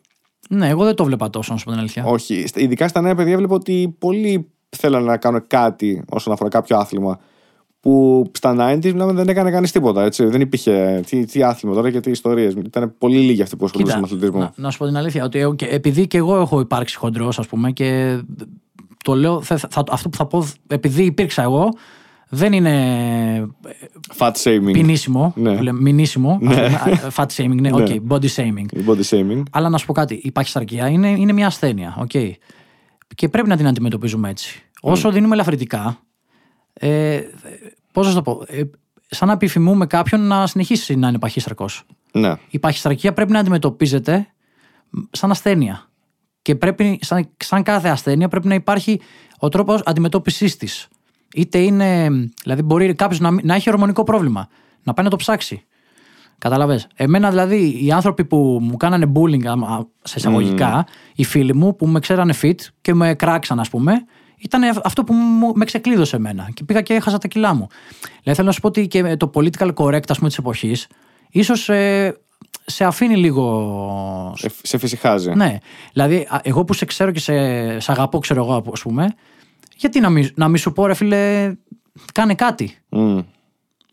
Ναι, 0.51 0.69
εγώ 0.69 0.85
δεν 0.85 0.95
το 0.95 1.05
βλέπα 1.05 1.31
τόσο, 1.31 1.53
να 1.53 1.59
σου 1.59 1.65
πω 1.65 1.71
την 1.71 1.79
αλήθεια. 1.81 2.05
Όχι. 2.05 2.47
Στα- 2.47 2.61
Ειδικά 2.61 2.89
στα 2.89 3.01
νέα 3.01 3.15
παιδιά 3.15 3.37
βλέπω 3.37 3.55
ότι 3.55 3.95
πολλοί 3.99 4.49
θέλουν 4.77 5.03
να 5.05 5.17
κάνουν 5.17 5.45
κάτι 5.47 6.03
όσον 6.11 6.33
αφορά 6.33 6.49
κάποιο 6.51 6.77
άθλημα. 6.77 7.19
Που 7.81 8.25
στα 8.35 8.55
90s 8.59 8.85
μιλάμε 8.93 9.13
δεν 9.13 9.29
έκανε 9.29 9.51
κανείς 9.51 9.73
τίποτα. 9.73 10.03
Έτσι. 10.05 10.25
Δεν 10.25 10.41
υπήρχε 10.41 11.03
τι, 11.07 11.25
τι 11.25 11.43
άθλημα 11.43 11.75
τώρα 11.75 11.91
και 11.91 12.01
τι 12.01 12.11
ιστορίες. 12.11 12.53
Ήταν 12.55 12.95
πολύ 12.99 13.19
λίγοι 13.19 13.43
αυτοί 13.43 13.57
που 13.57 13.65
ασχολούνται 13.65 13.95
με 13.97 14.01
αθλητισμό. 14.05 14.39
να, 14.39 14.53
να 14.57 14.71
σου 14.71 14.79
πω 14.79 14.87
την 14.87 14.97
αλήθεια, 14.97 15.25
ότι 15.25 15.39
εγώ 15.39 15.55
και, 15.55 15.67
επειδή 15.67 16.07
και 16.07 16.17
εγώ 16.19 16.37
έχω 16.41 16.61
υπάρξει 16.61 16.97
χοντρός, 16.97 17.39
ας 17.39 17.47
πούμε, 17.47 17.71
και 17.71 18.21
το 19.05 19.15
λέω, 19.15 19.43
θα, 19.43 19.57
θα- 19.57 19.85
αυτό 19.91 20.09
που 20.09 20.17
θα 20.17 20.27
πω, 20.27 20.47
επειδή 20.67 21.05
υπήρξα 21.05 21.43
εγώ, 21.43 21.69
δεν 22.35 22.53
είναι 22.53 23.49
Fat 24.19 24.33
shaming. 24.43 24.73
ποινήσιμο, 24.73 25.33
Ναι. 25.37 25.57
που 25.57 25.63
λέμε, 25.63 25.81
μηνύσιμο, 25.81 26.31
ας 26.31 26.39
πούμε, 26.39 26.65
α, 26.65 27.11
fat 27.17 27.27
shaming, 27.37 27.55
ναι, 27.61 27.71
Ναι. 27.71 27.85
ok, 27.85 27.99
body 28.09 28.29
shaming. 28.37 28.87
Body 28.89 29.03
shaming. 29.11 29.43
Αλλά 29.51 29.69
να 29.69 29.79
σου 29.79 29.87
πω 29.87 29.93
κάτι, 29.93 30.15
η 30.15 30.31
παχυσαρκία 30.33 30.89
είναι, 30.89 31.09
είναι 31.09 31.33
μια 31.33 31.47
ασθένεια, 31.47 32.07
ok. 32.07 32.31
Και 33.15 33.29
πρέπει 33.29 33.49
να 33.49 33.57
την 33.57 33.67
αντιμετωπίζουμε 33.67 34.29
έτσι. 34.31 34.63
Όσο 34.81 35.11
δίνουμε 35.11 35.35
ελαφρυτικά, 35.35 35.99
ε, 36.73 37.21
πώς 37.93 38.05
να 38.07 38.11
σου 38.13 38.17
το 38.17 38.23
πω, 38.23 38.45
ε, 38.47 38.63
σαν 39.07 39.29
να 39.29 39.35
επιφημούμε 39.35 39.87
κάποιον 39.87 40.27
να 40.27 40.47
συνεχίσει 40.47 40.95
να 40.97 41.09
είναι 41.09 41.19
παχύσαρκος 41.19 41.83
Ναι. 42.13 42.35
η 42.51 42.59
παχυσαρκία 42.59 43.13
πρέπει 43.13 43.33
να 43.33 43.39
αντιμετωπίζεται 43.39 44.27
σαν 45.11 45.31
ασθένεια. 45.31 45.89
Και 46.43 46.55
πρέπει, 46.55 46.99
σαν, 47.03 47.29
σαν 47.37 47.63
κάθε 47.63 47.89
ασθένεια, 47.89 48.29
πρέπει 48.29 48.47
να 48.49 48.55
υπάρχει 48.55 49.01
ο 49.39 49.49
τρόπος 49.49 49.81
αντιμετώπιση 49.85 50.59
της. 50.59 50.89
Είτε 51.35 51.59
είναι. 51.59 52.09
Δηλαδή, 52.43 52.63
μπορεί 52.63 52.95
κάποιος 52.95 53.21
να, 53.21 53.31
μην- 53.31 53.47
να 53.47 53.55
έχει 53.55 53.71
ορμονικό 53.71 54.05
πρόβλημα, 54.05 54.49
να 54.83 54.95
πάει 54.95 55.05
να 55.05 55.11
το 55.11 55.17
ψάξει. 55.17 55.65
Καταλαβες. 56.39 56.87
Εμένα 56.95 57.31
δηλαδή 57.31 57.85
οι 57.85 57.93
άνθρωποι 57.93 58.25
που 58.25 58.59
μου 58.63 58.77
κάνανε 58.77 59.13
bullying 59.15 59.45
άμα- 59.47 59.87
σε 60.03 60.15
εισαγωγικά, 60.19 60.87
οι 61.15 61.25
φίλοι 61.25 61.55
μου 61.55 61.77
που 61.77 61.87
με 61.87 62.01
ξέρανε 62.01 62.35
fit 62.43 62.55
και 62.81 62.95
με 62.95 63.15
κράξαν 63.15 63.61
ας 63.61 63.69
πούμε, 63.71 63.93
ήταν 64.39 64.63
αυτό 64.85 65.05
που 65.05 65.13
μου, 65.15 65.53
με 65.55 65.65
ξεκλείδωσε 65.65 66.17
εμένα 66.17 66.49
και 66.55 66.65
πήγα 66.65 66.81
και 66.81 66.95
έχασα 66.95 67.19
τα 67.19 67.29
κιλά 67.29 67.55
μου. 67.55 67.67
Δηλαδή 68.01 68.35
θέλω 68.35 68.47
να 68.47 68.53
σου 68.53 68.61
πω 68.61 68.69
ότι 68.69 68.87
και 68.87 69.17
το 69.17 69.31
political 69.35 69.75
correct 69.75 70.09
ας 70.09 70.17
πούμε 70.17 70.29
της 70.29 70.39
εποχής 70.39 70.87
ίσως 71.31 71.69
ε, 71.69 72.17
σε 72.67 72.85
αφήνει 72.85 73.17
λίγο... 73.17 74.33
Σε, 74.37 74.51
σε 74.63 74.79
φυσικάζει. 74.79 75.31
Ναι, 75.35 75.59
δηλαδή 75.93 76.17
α, 76.31 76.41
εγώ 76.43 76.65
που 76.65 76.73
σε 76.73 76.85
ξέρω 76.85 77.11
και 77.11 77.21
σε, 77.21 77.35
σε 77.81 77.93
αγαπώ 77.93 78.19
ξέρω 78.19 78.43
εγώ 78.45 78.65
ας 78.73 78.81
πούμε, 78.83 79.15
γιατί 79.77 80.01
να 80.01 80.11
μην, 80.11 80.31
να 80.35 80.49
μην 80.49 80.57
σου 80.57 80.73
πω 80.73 80.87
ρε 80.87 80.95
φίλε 80.95 81.53
κάνε 82.13 82.35
κάτι. 82.35 82.79
Μμ. 82.89 83.19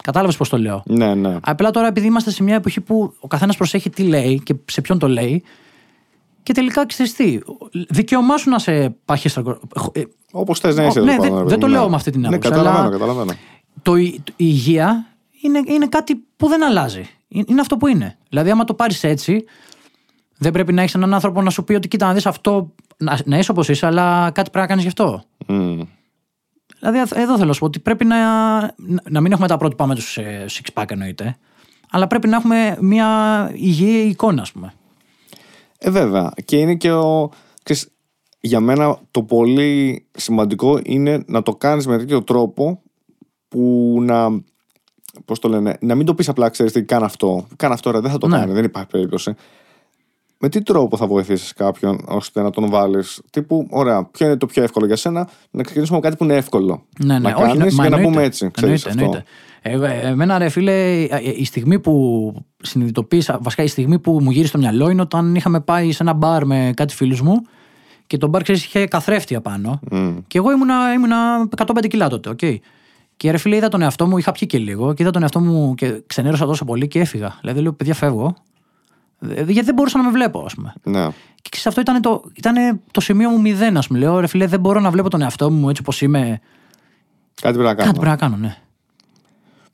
Κατάλαβες 0.03 0.37
πώς 0.37 0.49
το 0.49 0.57
λέω. 0.57 0.83
Ναι, 0.85 1.15
ναι. 1.15 1.37
Απλά 1.41 1.71
τώρα 1.71 1.87
επειδή 1.87 2.07
είμαστε 2.07 2.31
σε 2.31 2.43
μια 2.43 2.55
εποχή 2.55 2.81
που 2.81 3.13
ο 3.19 3.27
καθένας 3.27 3.57
προσέχει 3.57 3.89
τι 3.89 4.03
λέει 4.03 4.41
και 4.43 4.55
σε 4.65 4.81
ποιον 4.81 4.99
το 4.99 5.07
λέει. 5.07 5.43
Και 6.43 6.53
τελικά 6.53 6.85
ξέρεις 6.85 7.13
τι, 7.13 7.39
δικαίωμά 7.89 8.37
σου 8.37 8.49
να 8.49 8.59
σε 8.59 8.89
παχύστρακο. 8.89 9.59
Ε, 9.91 10.01
Όπως 10.31 10.59
θες 10.59 10.75
να 10.75 10.83
Ο- 10.83 10.87
είσαι. 10.87 10.99
ναι, 10.99 11.05
τέλος 11.05 11.21
δεν- 11.21 11.31
πάντων, 11.31 11.47
δεν 11.47 11.59
το 11.59 11.67
ναι. 11.67 11.73
λέω 11.73 11.89
με 11.89 11.95
αυτή 11.95 12.11
την 12.11 12.19
Ναι, 12.21 12.27
άποψη, 12.27 12.49
καταλαβαίνω, 12.49 12.79
αλλά- 12.87 12.91
καταλαβαίνω. 12.97 13.31
Το, 13.81 13.95
η, 13.95 14.03
η 14.03 14.23
υγεία 14.35 15.05
είναι, 15.41 15.61
είναι 15.65 15.87
κάτι 15.87 16.23
που 16.37 16.47
δεν 16.47 16.63
αλλάζει. 16.63 17.05
Είναι 17.27 17.45
είναι 17.47 17.61
αυτό 17.61 17.77
που 17.77 17.87
είναι. 17.87 18.17
Δηλαδή, 18.29 18.49
άμα 18.49 18.63
το 18.63 18.73
πάρεις 18.73 19.03
έτσι, 19.03 19.45
δεν 20.37 20.51
πρέπει 20.51 20.73
να 20.73 20.81
έχεις 20.81 20.95
έναν 20.95 21.13
άνθρωπο 21.13 21.41
να 21.41 21.49
σου 21.49 21.63
πει 21.63 21.73
ότι 21.73 21.87
κοίτα 21.87 22.05
να 22.07 22.13
δεις 22.13 22.25
αυτό. 22.25 22.73
Να, 23.01 23.19
να 23.25 23.37
είσαι 23.37 23.51
όπως 23.51 23.69
είσαι, 23.69 23.85
αλλά 23.85 24.31
κάτι 24.33 24.49
πρέπει 24.49 24.57
να 24.57 24.67
κάνεις 24.67 24.83
γι' 24.83 24.89
αυτό. 24.89 25.23
Μμ. 25.47 25.81
Δηλαδή, 26.79 26.97
εδώ 27.13 27.35
θέλω 27.35 27.47
να 27.47 27.53
σου 27.53 27.59
πω 27.59 27.65
ότι 27.65 27.79
πρέπει 27.79 28.05
να, 28.05 28.17
να 29.09 29.21
μην 29.21 29.31
έχουμε 29.31 29.47
τα 29.47 29.57
πρότυπα 29.57 29.85
με 29.85 29.95
τους 29.95 30.17
six 30.47 30.81
pack 30.81 30.91
εννοείται, 30.91 31.37
αλλά 31.91 32.07
πρέπει 32.07 32.27
να 32.27 32.35
έχουμε 32.35 32.77
μια 32.81 33.49
υγιή 33.53 34.07
εικόνα, 34.11 34.41
ας 34.41 34.51
πούμε. 34.51 34.73
Ε, 35.77 35.89
βέβαια. 35.89 36.31
Και 36.45 36.57
είναι 36.57 36.75
και 36.75 36.91
ο. 36.91 37.29
Ξέρεις, 37.63 37.91
για 38.39 38.59
μένα 38.59 38.99
το 39.11 39.23
πολύ 39.23 40.05
σημαντικό 40.11 40.79
είναι 40.83 41.23
να 41.27 41.41
το 41.41 41.55
κάνεις 41.55 41.87
με 41.87 41.97
τέτοιο 41.97 42.23
τρόπο 42.23 42.81
που 43.47 43.97
να. 44.01 44.29
Πώς 45.25 45.39
το 45.39 45.49
λένε, 45.49 45.77
να 45.81 45.95
μην 45.95 46.05
το 46.05 46.15
πεις 46.15 46.29
απλά, 46.29 46.49
ξέρεις 46.49 46.71
τι, 46.71 46.83
κάνε 46.83 47.05
αυτό. 47.05 47.47
Κάνε 47.55 47.73
αυτό, 47.73 47.91
ρε, 47.91 47.99
δεν 47.99 48.11
θα 48.11 48.17
το 48.17 48.27
Ναι. 48.27 48.37
κάνει, 48.37 48.53
δεν 48.53 48.63
υπάρχει 48.63 48.89
περίπτωση. 48.89 49.35
Με 50.41 50.49
τι 50.49 50.61
τρόπο 50.63 50.97
θα 50.97 51.07
βοηθήσεις 51.07 51.53
κάποιον 51.53 52.05
ώστε 52.07 52.41
να 52.41 52.49
τον 52.49 52.69
βάλεις. 52.69 53.21
Τύπου, 53.29 53.67
ωραία, 53.69 54.05
ποιο 54.05 54.25
είναι 54.25 54.37
το 54.37 54.45
πιο 54.45 54.63
εύκολο 54.63 54.85
για 54.85 54.95
σένα, 54.95 55.29
να 55.51 55.63
ξεκινήσουμε 55.63 55.97
με 55.97 56.03
κάτι 56.03 56.15
που 56.15 56.23
είναι 56.23 56.35
εύκολο. 56.35 56.85
Ναι, 57.03 57.13
ναι, 57.13 57.29
να 57.29 57.35
όχι, 57.35 57.57
κάνεις 57.57 57.75
μα 57.75 57.87
για 57.87 57.89
να 57.89 57.95
εννοείται. 57.95 58.07
πούμε 58.09 58.23
έτσι. 58.23 58.51
Ξέρεις 58.51 58.85
Εννοείται, 58.85 59.17
αυτό. 59.17 59.23
εννοείται. 59.61 60.07
Ε, 60.07 60.09
εμένα, 60.09 60.37
ρε 60.37 60.49
φίλε, 60.49 61.01
η 61.37 61.45
στιγμή 61.45 61.79
που 61.79 62.33
συνειδητοποίησα, 62.61 63.39
βασικά 63.41 63.63
η 63.63 63.67
στιγμή 63.67 63.99
που 63.99 64.19
μου 64.21 64.31
γύρισε 64.31 64.51
το 64.51 64.57
μυαλό 64.57 64.89
είναι 64.89 65.01
όταν 65.01 65.35
είχαμε 65.35 65.59
πάει 65.59 65.91
σε 65.91 66.03
ένα 66.03 66.13
μπαρ 66.13 66.45
με 66.45 66.71
κάτι 66.75 66.95
φίλους 66.95 67.21
μου 67.21 67.41
και 68.07 68.17
το 68.17 68.27
μπαρ 68.27 68.43
ξέρεις, 68.43 68.65
είχε 68.65 68.85
καθρέφτη 68.85 69.35
απάνω. 69.35 69.79
Μμ. 69.91 70.17
Και 70.27 70.37
εγώ 70.37 70.51
ήμουνα, 70.51 70.93
ήμουνα 70.93 71.47
105 71.65 71.87
κιλά 71.87 72.09
τότε, 72.09 72.29
οκ. 72.29 72.39
Και 73.17 73.31
ρε 73.31 73.37
φίλε, 73.37 73.55
είδα 73.55 73.67
τον 73.67 73.81
εαυτό 73.81 74.07
μου, 74.07 74.17
είχα 74.17 74.31
πιει 74.31 74.47
και 74.47 74.57
λίγο 74.57 74.93
και 74.93 75.03
είδα 75.03 75.11
τον 75.11 75.21
εαυτό 75.21 75.39
μου 75.39 75.75
και 75.75 76.03
ξενέρωσα 76.07 76.45
τόσο 76.45 76.65
πολύ 76.65 76.87
και 76.87 76.99
έφυγα. 76.99 77.37
Δηλαδή, 77.41 77.61
λέω, 77.61 77.73
παιδιά, 77.73 77.93
φεύγω. 77.93 78.35
Ε, 79.29 79.33
Γιατί 79.33 79.61
δεν 79.61 79.73
μπορούσα 79.73 79.97
να 79.97 80.03
με 80.03 80.11
βλέπω, 80.11 80.43
ας 80.45 80.55
πούμε. 80.55 80.73
Ναι. 80.83 81.07
Και 81.41 81.49
ξέρεις, 81.49 81.67
αυτό 81.67 81.81
ήταν 81.81 82.01
το, 82.01 82.23
ήτανε 82.33 82.79
το 82.91 83.01
σημείο 83.01 83.29
μου 83.29 83.41
μηδέν, 83.41 83.77
ας 83.77 83.87
πούμε. 83.87 83.99
Λέω, 83.99 84.19
ρε 84.19 84.27
φίλε, 84.27 84.47
δεν 84.47 84.59
μπορώ 84.59 84.79
να 84.79 84.91
βλέπω 84.91 85.09
τον 85.09 85.21
εαυτό 85.21 85.51
μου 85.51 85.69
έτσι 85.69 85.81
όπως 85.81 86.01
είμαι. 86.01 86.39
Κάτι 87.41 87.57
πρέπει 87.57 87.69
να 87.69 87.75
κάνω. 87.75 87.91
Κάτι 87.91 87.99
πρέπει 87.99 88.09
να 88.09 88.15
κάνω, 88.15 88.35
ναι. 88.35 88.57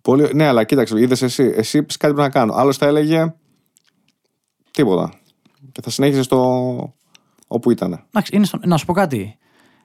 Πολύ... 0.01 0.29
Ναι, 0.33 0.47
αλλά 0.47 0.63
κοίταξε, 0.63 0.99
είδες 0.99 1.21
εσύ. 1.21 1.53
Εσύ 1.55 1.77
είπες 1.77 1.97
κάτι 1.97 2.13
πρέπει 2.13 2.27
να 2.27 2.39
κάνω. 2.39 2.53
Άλλος 2.53 2.77
θα 2.77 2.85
έλεγε 2.85 3.33
τίποτα. 4.71 5.13
Και 5.71 5.81
θα 5.81 5.89
συνέχιζες 5.89 6.25
στο 6.25 6.93
όπου 7.47 7.71
ήταν. 7.71 7.91
Εντάξει, 7.91 8.35
είναι 8.35 8.45
στο... 8.45 8.59
να 8.65 8.77
σου 8.77 8.85
πω 8.85 8.93
κάτι. 8.93 9.37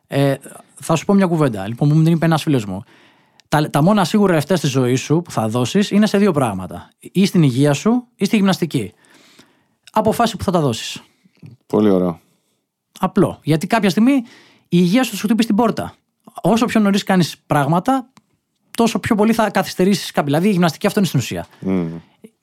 Ε, 0.06 0.34
θα 0.74 0.96
σου 0.96 1.04
πω 1.04 1.14
μια 1.14 1.26
κουβέντα. 1.26 1.68
Λοιπόν, 1.68 1.88
μου 1.94 2.02
την 2.02 2.12
είπε 2.12 2.24
ένας 2.24 2.42
φίλος 2.42 2.64
μου. 2.64 2.82
Τα, 3.48 3.70
τα 3.70 3.82
μόνα 3.82 4.04
σίγουρα 4.04 4.34
λεφτά 4.34 4.56
στη 4.56 4.66
ζωής 4.66 5.00
σου 5.00 5.22
που 5.22 5.30
θα 5.30 5.48
δώσεις 5.48 5.90
είναι 5.90 6.06
σε 6.06 6.18
δύο 6.18 6.32
πράγματα. 6.32 6.88
Ή 6.98 7.26
στην 7.26 7.42
υγεία 7.42 7.72
σου 7.72 8.06
ή 8.16 8.24
στη 8.24 8.36
γυμναστική. 8.36 8.92
Αποφάσει 9.94 10.36
που 10.36 10.44
θα 10.44 10.50
τα 10.50 10.60
δώσεις. 10.60 11.02
Πολύ 11.66 11.90
ωραίο. 11.90 12.20
Απλό. 12.98 13.38
Γιατί 13.42 13.66
κάποια 13.66 13.90
στιγμή 13.90 14.12
η 14.12 14.22
υγεία 14.68 15.02
σου 15.02 15.10
θα 15.10 15.16
σου 15.16 15.26
χτυπήσει 15.26 15.46
την 15.48 15.56
πόρτα. 15.56 15.94
Όσο 16.42 16.66
πιο 16.66 16.80
νωρίς 16.80 17.02
κάνεις 17.02 17.38
πράγματα, 17.46 18.10
τόσο 18.76 18.98
πιο 18.98 19.14
πολύ 19.14 19.32
θα 19.32 19.50
καθυστερήσεις 19.50 20.06
κάποια. 20.06 20.22
Δηλαδή 20.24 20.48
η 20.48 20.50
γυμναστική 20.50 20.86
αυτό 20.86 20.98
είναι 20.98 21.08
στην 21.08 21.20
ουσία. 21.20 21.46
Μμ. 21.60 21.86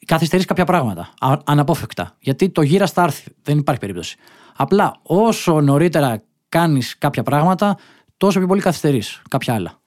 Καθυστερείς 0.05 0.45
κάποια 0.45 0.65
πράγματα. 0.65 1.09
Α, 1.19 1.37
αναπόφευκτα. 1.45 2.15
Γιατί 2.19 2.49
το 2.49 2.61
γύρα 2.61 2.87
θα 2.87 3.03
έρθει. 3.03 3.31
Δεν 3.43 3.57
υπάρχει 3.57 3.81
περίπτωση. 3.81 4.17
Απλά 4.55 4.99
όσο 5.03 5.61
νωρίτερα 5.61 6.23
κάνεις 6.49 6.97
κάποια 6.97 7.23
πράγματα, 7.23 7.77
τόσο 8.17 8.39
πιο 8.39 8.47
πολύ 8.47 8.61
καθυστερείς 8.61 9.21
κάποια 9.29 9.53
άλλα. 9.53 9.79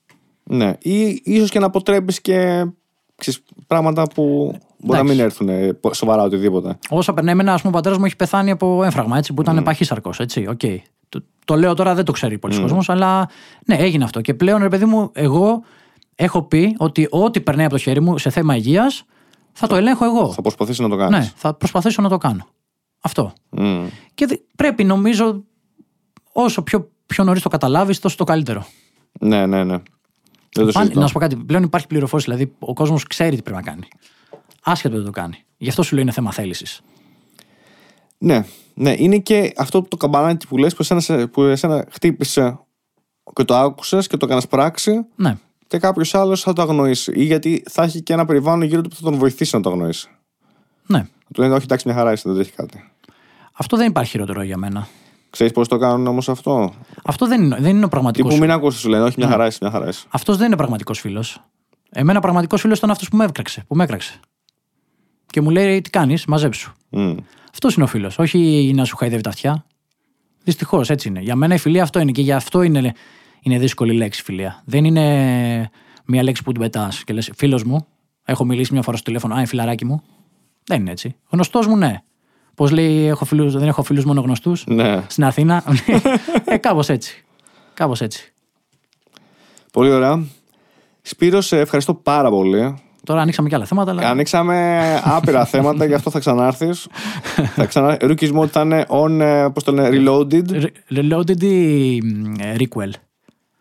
Ναι. 0.42 0.72
Ή 0.78 1.20
ίσως 1.24 1.50
και 1.50 1.58
να 1.58 1.66
αποτρέπεις 1.66 2.20
και 2.20 2.66
ξέρεις, 3.14 3.42
πράγματα 3.66 4.06
που 4.14 4.54
μπορεί 4.82 4.98
να 4.98 5.04
μην 5.04 5.20
έρθουν 5.20 5.48
ε, 5.48 5.78
σοβαρά 5.92 6.22
οτιδήποτε. 6.22 6.78
Όσο 6.88 7.12
περνάει 7.12 7.32
εμένα, 7.34 7.52
ας 7.52 7.60
πούμε, 7.60 7.72
ο 7.72 7.76
πατέρας 7.76 7.98
μου 7.98 8.04
έχει 8.04 8.16
πεθάνει 8.16 8.50
από 8.50 8.84
έμφραγμα, 8.84 9.18
έτσι, 9.18 9.34
που 9.34 9.42
ήταν 9.42 9.60
mm. 9.60 9.64
παχύσαρκο. 9.64 10.10
Έτσι, 10.18 10.46
οκ. 10.48 10.60
Το, 11.08 11.24
το 11.44 11.56
λέω 11.56 11.74
τώρα, 11.74 11.94
δεν 11.94 12.04
το 12.04 12.12
ξέρει 12.12 12.38
πολλοί 12.38 12.56
mm. 12.56 12.60
κόσμος, 12.60 12.88
αλλά 12.88 13.28
ναι, 13.66 13.76
έγινε 13.76 14.04
αυτό. 14.04 14.20
Και 14.20 14.34
πλέον, 14.34 14.62
ρε 14.62 14.68
παιδί 14.68 14.84
μου, 14.84 15.10
εγώ 15.12 15.62
έχω 16.14 16.42
πει 16.42 16.74
ότι 16.78 17.06
ό,τι 17.10 17.40
περνάει 17.40 17.64
από 17.64 17.74
το 17.74 17.80
χέρι 17.80 18.00
μου 18.00 18.18
σε 18.18 18.30
θέμα 18.30 18.56
υγείας 18.56 19.04
θα 19.52 19.66
το 19.66 19.76
ελέγχω 19.76 20.04
εγώ. 20.04 20.32
Θα 20.32 20.42
προσπαθήσει 20.42 20.82
να 20.82 20.88
το 20.88 20.96
κάνεις. 20.96 21.18
Ναι, 21.18 21.32
θα 21.36 21.54
προσπαθήσω 21.54 22.02
να 22.02 22.08
το 22.08 22.18
κάνω. 22.18 22.46
Αυτό. 23.00 23.32
Mm. 23.56 23.84
Και 24.14 24.26
δι- 24.26 24.42
πρέπει, 24.56 24.84
νομίζω, 24.84 25.44
όσο 26.32 26.62
πιο, 26.62 26.90
πιο 27.06 27.24
νωρίς 27.24 27.42
το 27.42 27.48
καταλάβεις, 27.48 27.98
τόσο 27.98 28.16
το 28.16 28.24
καλύτερο. 28.24 28.66
Ναι, 29.20 29.46
ναι, 29.46 29.64
ναι. 29.64 29.76
Δεν 30.54 30.66
το 30.66 30.72
Πάνε- 30.72 30.86
συζητώ. 30.86 31.00
να 31.00 31.06
σου 31.06 31.12
πω 31.12 31.18
κάτι. 31.18 31.36
Πλέον 31.36 31.62
υπάρχει 31.62 31.86
πληροφόρηση. 31.86 32.30
Δηλαδή, 32.30 32.52
ο 32.58 32.72
κόσμος 32.72 33.06
ξέρει 33.06 33.36
τι 33.36 33.42
πρέπει 33.42 33.56
να 33.56 33.62
κάνει. 33.62 33.88
Άσχετο 34.64 34.94
δεν 34.96 35.04
το 35.04 35.10
κάνει. 35.10 35.44
Γι' 35.56 35.68
αυτό 35.68 35.82
σου 35.82 35.94
λέω 35.94 36.02
είναι 36.02 36.12
θέμα 36.12 36.32
θέλησης. 36.32 36.80
Ναι, 38.18 38.44
ναι, 38.74 38.94
είναι 38.98 39.18
και 39.18 39.52
αυτό 39.56 39.82
το 39.82 39.96
καμπανάκι 39.96 40.46
που 40.46 40.56
λες 40.58 40.72
που 40.74 40.82
εσένα, 40.82 41.00
σε- 41.00 41.26
που 41.26 41.42
εσένα 41.42 41.86
χτύπησε 41.90 42.58
και 43.32 43.44
το 43.44 43.56
άκουσες 43.56 44.06
και 44.06 44.16
το 44.16 44.26
έκανες 44.26 44.46
πράξη 44.46 45.04
Ναι. 45.16 45.36
και 45.66 45.78
κάποιος 45.78 46.14
άλλος 46.14 46.42
θα 46.42 46.52
το 46.52 46.62
αγνοήσει. 46.62 47.12
Ή 47.14 47.24
γιατί 47.24 47.62
θα 47.70 47.82
έχει 47.82 48.02
και 48.02 48.12
ένα 48.12 48.24
περιβάλλον 48.24 48.62
γύρω 48.62 48.80
του 48.80 48.88
που 48.88 48.94
θα 48.94 49.02
τον 49.02 49.14
βοηθήσει 49.18 49.56
να 49.56 49.62
το 49.62 49.70
αγνοήσει. 49.70 50.08
ναι. 50.86 50.98
Θα 50.98 51.32
του 51.32 51.40
λένε, 51.40 51.54
Όχι, 51.54 51.64
εντάξει, 51.64 51.88
μια 51.88 51.96
χαρά 51.96 52.12
είσαι, 52.12 52.30
δεν 52.30 52.40
έχει 52.40 52.52
κάτι. 52.52 52.90
Αυτό 53.52 53.76
δεν 53.76 53.86
υπάρχει 53.86 54.10
χειρότερο 54.10 54.42
για 54.42 54.56
μένα. 54.56 54.88
Ξέρεις 55.30 55.52
πώς 55.52 55.68
το 55.68 55.78
κάνουν 55.78 56.06
όμως 56.06 56.28
αυτό; 56.28 56.74
Αυτό 57.04 57.26
δεν 57.26 57.42
είναι, 57.42 57.56
δεν 57.60 57.76
είναι 57.76 57.84
ο 57.84 57.88
πραγματικός. 57.88 58.30
Τύπου 58.32 58.44
μην 58.44 58.52
ακούσεις, 58.54 58.80
σου 58.80 58.88
λένε, 58.88 59.04
Όχι, 59.04 59.14
Ναι. 59.18 59.24
μια 59.24 59.34
χαρά 59.34 59.46
είσαι, 59.46 59.58
μια 59.62 59.70
χαρά 59.70 59.88
είσαι. 59.88 60.06
Αυτός 60.10 60.36
δεν 60.36 60.46
είναι 60.46 60.56
πραγματικός 60.56 61.00
φίλος. 61.00 61.42
Εμένα 61.90 62.20
πραγματικός 62.20 62.60
φίλος 62.60 62.78
ήταν 62.78 62.90
αυτός 62.90 63.08
που 63.08 63.16
με 63.16 63.24
έκραξε. 63.24 63.64
Που 63.68 63.76
με 63.76 63.84
έκραξε. 63.84 64.20
Και 65.32 65.40
μου 65.40 65.50
λέει: 65.50 65.80
Τι 65.80 65.90
κάνεις, 65.90 66.24
μαζέψου. 66.24 66.72
Μμ. 66.88 67.16
Αυτός 67.52 67.74
είναι 67.74 67.84
ο 67.84 67.86
φίλος. 67.86 68.18
Όχι 68.18 68.72
να 68.74 68.84
σου 68.84 68.96
χαϊδεύει 68.96 69.22
τα 69.22 69.30
αυτιά. 69.30 69.64
Δυστυχώς 70.44 70.90
έτσι 70.90 71.08
είναι. 71.08 71.20
Για 71.20 71.36
μένα 71.36 71.54
η 71.54 71.58
φιλία 71.58 71.82
αυτό 71.82 72.00
είναι 72.00 72.10
και 72.10 72.22
γι' 72.22 72.32
αυτό 72.32 72.62
είναι, 72.62 72.94
είναι 73.42 73.58
δύσκολη 73.58 73.92
λέξη 73.92 74.22
φιλία. 74.22 74.62
Δεν 74.64 74.84
είναι 74.84 75.70
μια 76.04 76.22
λέξη 76.22 76.42
που 76.42 76.52
την 76.52 76.60
πετάς 76.60 77.04
και 77.04 77.12
λες: 77.12 77.30
Φίλος 77.36 77.64
μου, 77.64 77.86
έχω 78.24 78.44
μιλήσει 78.44 78.72
μια 78.72 78.82
φορά 78.82 78.96
στο 78.96 79.06
τηλέφωνο. 79.06 79.34
Α, 79.34 79.38
είναι 79.38 79.46
φιλαράκι 79.46 79.84
μου. 79.84 80.02
Δεν 80.64 80.80
είναι 80.80 80.90
έτσι. 80.90 81.16
Γνωστός 81.28 81.66
μου, 81.66 81.76
ναι. 81.76 82.02
Πώς 82.54 82.70
λέει, 82.70 83.06
έχω 83.06 83.24
φίλους, 83.24 83.52
δεν 83.52 83.68
έχω 83.68 83.82
φίλους 83.82 84.04
μόνο 84.04 84.20
γνωστούς. 84.20 84.64
Ναι. 84.66 85.04
Στην 85.08 85.24
Αθήνα. 85.24 85.64
ε, 86.44 86.56
κάπως 86.56 86.88
έτσι. 86.88 87.24
Κάπως 87.74 88.00
έτσι. 88.00 88.32
Πολύ 89.72 89.90
ωραία. 89.90 90.24
Σπύρος, 91.02 91.46
σε 91.46 91.58
ευχαριστώ 91.58 91.94
πάρα 91.94 92.30
πολύ. 92.30 92.82
Τώρα 93.04 93.20
ανοίξαμε 93.20 93.48
και 93.48 93.54
άλλα 93.54 93.64
θέματα, 93.64 93.90
αλλά. 93.90 94.08
Ανοίξαμε 94.08 94.80
άπειρα 95.04 95.44
θέματα, 95.54 95.84
γι' 95.84 95.94
αυτό 95.94 96.10
θα 96.10 96.18
ξανάρθεις. 96.18 96.86
θα 97.54 97.64
ξανά... 97.66 97.96
Rookies 98.00 98.32
Mode 98.38 98.48
θα 98.48 98.60
είναι 98.60 98.84
on, 98.88 99.20
ε, 99.20 99.46
πώς 99.52 99.64
το 99.64 99.72
λένε, 99.72 99.88
reloaded. 99.92 100.50
Re- 100.50 100.96
Reloaded 100.98 101.42
ή 101.42 101.96
ε, 102.38 102.54
Requel. 102.58 102.90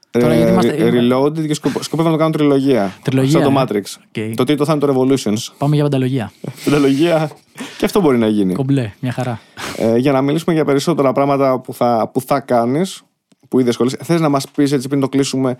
Τώρα 0.09 0.33
γιατί 0.35 0.49
Ε, 0.49 0.51
είμαστε- 0.51 0.77
re- 0.79 0.93
Reloaded 1.13 1.47
και 1.47 1.53
σκοπ- 1.53 1.83
σκοπεύω 1.83 2.07
να 2.09 2.13
το 2.15 2.19
κάνω 2.19 2.31
τριλογία. 2.31 2.93
Τριλογία, 3.03 3.31
Σαν 3.41 3.53
το 3.53 3.59
ε. 3.59 3.63
Matrix. 3.63 3.81
Οκ. 4.29 4.35
Το 4.35 4.43
τρίτο 4.43 4.65
θα 4.65 4.71
είναι 4.73 4.81
το 4.85 4.93
Revolutions. 5.01 5.53
Πάμε 5.57 5.75
για 5.75 5.83
πενταλογία. 5.83 6.31
Τριλογία. 6.65 7.31
και 7.77 7.85
αυτό 7.85 8.01
μπορεί 8.01 8.17
να 8.17 8.27
γίνει. 8.27 8.53
Κομπλέ, 8.53 8.91
μια 8.99 9.11
χαρά. 9.11 9.39
ε, 9.77 9.97
για 9.97 10.11
να 10.11 10.21
μιλήσουμε 10.21 10.53
για 10.55 10.65
περισσότερα 10.65 11.11
πράγματα 11.11 11.59
που 11.59 11.73
θα, 11.73 12.09
που 12.13 12.21
θα 12.21 12.39
κάνεις, 12.39 13.01
που 13.49 13.59
ήδη 13.59 13.69
ασχολείσαι. 13.69 13.97
Θες 14.03 14.19
να 14.21 14.29
μας 14.29 14.47
πεις 14.55 14.71
έτσι 14.71 14.87
πριν 14.87 15.01
το 15.01 15.09
κλείσουμε 15.09 15.57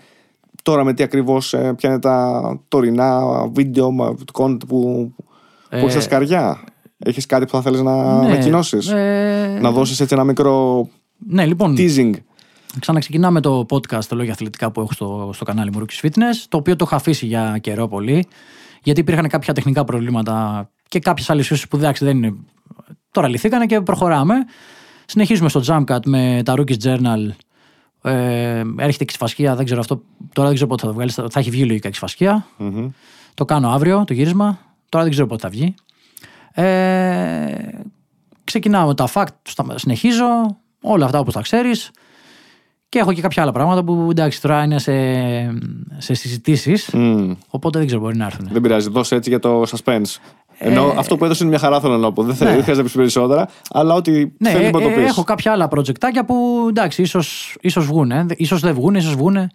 τώρα 0.62 0.84
με 0.84 0.92
τι 0.94 1.02
ακριβώς, 1.02 1.48
ποια 1.76 1.88
είναι 1.90 1.98
τα 1.98 2.40
τωρινά 2.68 3.20
βίντεο, 3.54 3.90
μα, 3.90 4.14
content 4.32 4.66
που, 4.66 5.12
που 5.16 5.24
Ε, 5.68 5.78
έχεις 5.78 5.92
στα 5.92 6.00
σκαριά. 6.00 6.60
Έχεις 6.98 7.26
κάτι 7.26 7.44
που 7.44 7.50
θα 7.50 7.62
θέλεις 7.62 7.80
να 7.80 8.20
ναι, 8.20 8.26
ανακοινώσεις. 8.26 8.88
ε, 8.88 9.58
Να 9.60 9.70
δώσεις 9.70 10.00
έτσι 10.00 10.14
ένα 10.14 10.24
μικρό 10.24 10.88
Ναι, 11.26 11.46
λοιπόν, 11.46 11.74
teasing. 11.78 12.10
ξαναξεκινάμε 12.80 13.40
το 13.40 13.66
podcast 13.70 14.04
το 14.08 14.16
λόγια 14.16 14.32
αθλητικά 14.32 14.70
που 14.72 14.80
έχω 14.80 14.92
στο, 14.92 15.30
στο 15.32 15.44
κανάλι 15.44 15.70
μου 15.72 15.80
Rookies 15.84 16.06
Fitness, 16.06 16.44
το 16.48 16.56
οποίο 16.56 16.76
το 16.76 16.84
είχα 16.86 16.96
αφήσει 16.96 17.26
για 17.26 17.58
καιρό 17.60 17.88
πολύ, 17.88 18.26
γιατί 18.82 19.00
υπήρχαν 19.00 19.28
κάποια 19.28 19.54
τεχνικά 19.54 19.84
προβλήματα 19.84 20.68
και 20.88 20.98
κάποιες 20.98 21.30
άλλες 21.30 21.50
ίσω 21.50 21.68
που 21.68 21.76
εντάξει 21.76 22.04
δεν 22.04 22.16
είναι. 22.16 22.34
Τώρα 23.10 23.28
λυθήκανε 23.28 23.66
και 23.66 23.80
προχωράμε. 23.80 24.34
Συνεχίζουμε 25.06 25.48
στο 25.48 25.60
Jamcat 25.66 25.98
με 26.04 26.42
τα 26.44 26.54
Rookies 26.56 26.76
Journal. 26.84 27.28
Ε, 28.02 28.62
έρχεται 28.78 29.04
εξφασχία, 29.04 29.54
δεν 29.56 29.64
ξέρω 29.64 29.80
αυτό. 29.80 30.02
Τώρα 30.32 30.46
δεν 30.46 30.54
ξέρω 30.56 30.70
πότε 30.70 30.82
θα 30.82 30.88
το 30.88 30.94
βγάλεις. 30.94 31.14
Θα 31.14 31.26
θα 31.30 31.40
έχει 31.40 31.50
βγει 31.50 31.64
λογικά 31.64 31.88
εξφασχία. 31.88 32.46
Μμμ. 32.56 32.88
Το 33.34 33.44
κάνω 33.44 33.68
αύριο 33.70 34.04
το 34.06 34.12
γύρισμα. 34.12 34.58
Τώρα 34.88 35.04
δεν 35.04 35.12
ξέρω 35.12 35.26
πότε 35.28 35.40
θα 35.42 35.48
βγει. 35.48 35.74
Ε, 36.54 37.54
ξεκινάω 38.44 38.86
με 38.86 38.94
τα 38.94 39.08
fact, 39.14 39.26
στα- 39.42 39.78
συνεχίζω. 39.78 40.26
Όλα 40.82 41.04
αυτά 41.04 41.18
όπως 41.18 41.34
τα 41.34 41.40
ξέρεις. 41.40 41.90
Και 42.88 42.98
έχω 42.98 43.12
και 43.12 43.20
κάποια 43.20 43.42
άλλα 43.42 43.52
πράγματα 43.52 43.84
που 43.84 44.08
εντάξει 44.10 44.40
τώρα 44.42 44.62
είναι 44.62 44.78
σε, 44.78 44.92
σε 45.98 46.14
συζητήσεις. 46.14 46.88
Μμ. 46.92 47.32
Οπότε 47.48 47.78
δεν 47.78 47.86
ξέρω 47.86 48.02
μπορεί 48.02 48.16
να 48.16 48.24
έρθουν. 48.24 48.48
Δεν 48.52 48.62
πειράζει, 48.62 48.90
δώσε 48.90 49.14
έτσι 49.14 49.30
για 49.30 49.38
το 49.38 49.62
suspense. 49.62 50.16
Ενώ 50.64 50.82
Ε, 50.86 50.94
αυτό 50.98 51.16
που 51.16 51.24
έδωσε 51.24 51.42
είναι 51.44 51.52
μια 51.52 51.60
χαρά, 51.62 51.80
θέλω 51.80 51.96
να 51.96 52.12
πω. 52.12 52.22
Δεν, 52.22 52.34
θε- 52.34 52.48
Ναι. 52.48 52.54
δεν 52.54 52.62
χρειάζεται 52.62 52.76
να 52.76 52.82
πεις 52.82 52.92
περισσότερα, 52.96 53.48
αλλά 53.70 53.94
ό,τι 53.94 54.10
Ναι, 54.38 54.50
θέλει 54.50 54.64
ε, 54.64 54.70
να 54.70 54.80
το 54.80 54.88
ε, 54.88 54.92
πεις. 54.92 55.04
έχω 55.08 55.22
κάποια 55.24 55.52
άλλα 55.52 55.68
projectάκια 55.76 56.22
που 56.26 56.66
εντάξει, 56.68 57.02
ίσως, 57.02 57.56
ίσως 57.60 57.86
βγούνε. 57.86 58.26
Ίσως 58.36 58.60
δεν 58.60 58.74
βγούνε, 58.74 58.98
ίσως 58.98 59.14
βγούνε. 59.14 59.48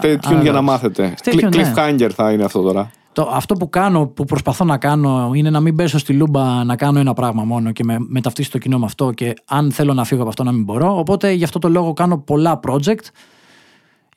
Stay 0.00 0.16
tuned 0.16 0.42
για 0.42 0.52
να 0.52 0.60
μάθετε. 0.62 1.14
Stay 1.24 1.32
Cliff- 1.34 1.44
tuned, 1.44 1.56
ναι. 1.56 1.72
Cliffhanger 1.76 2.10
θα 2.14 2.32
είναι 2.32 2.44
αυτό 2.44 2.62
τώρα. 2.62 2.90
Το, 3.12 3.30
αυτό 3.32 3.54
που 3.54 3.68
κάνω, 3.68 4.06
που 4.06 4.24
προσπαθώ 4.24 4.64
να 4.64 4.78
κάνω, 4.78 5.30
είναι 5.34 5.50
να 5.50 5.60
μην 5.60 5.76
πέσω 5.76 5.98
στη 5.98 6.12
λούμπα 6.12 6.64
να 6.64 6.76
κάνω 6.76 6.98
ένα 6.98 7.12
πράγμα 7.14 7.44
μόνο 7.44 7.72
και 7.72 7.84
με, 7.84 7.96
με 7.98 8.20
ταυτίσει 8.20 8.50
το 8.50 8.58
κοινό 8.58 8.78
με 8.78 8.84
αυτό 8.84 9.10
και 9.10 9.34
αν 9.46 9.72
θέλω 9.72 9.94
να 9.94 10.04
φύγω 10.04 10.20
από 10.20 10.28
αυτό 10.30 10.42
να 10.44 10.52
μην 10.52 10.64
μπορώ. 10.64 10.98
Οπότε 10.98 11.32
γι' 11.32 11.44
αυτό 11.44 11.58
το 11.58 11.68
λόγο 11.68 11.92
κάνω 11.92 12.18
πολλά 12.18 12.60
project 12.68 13.04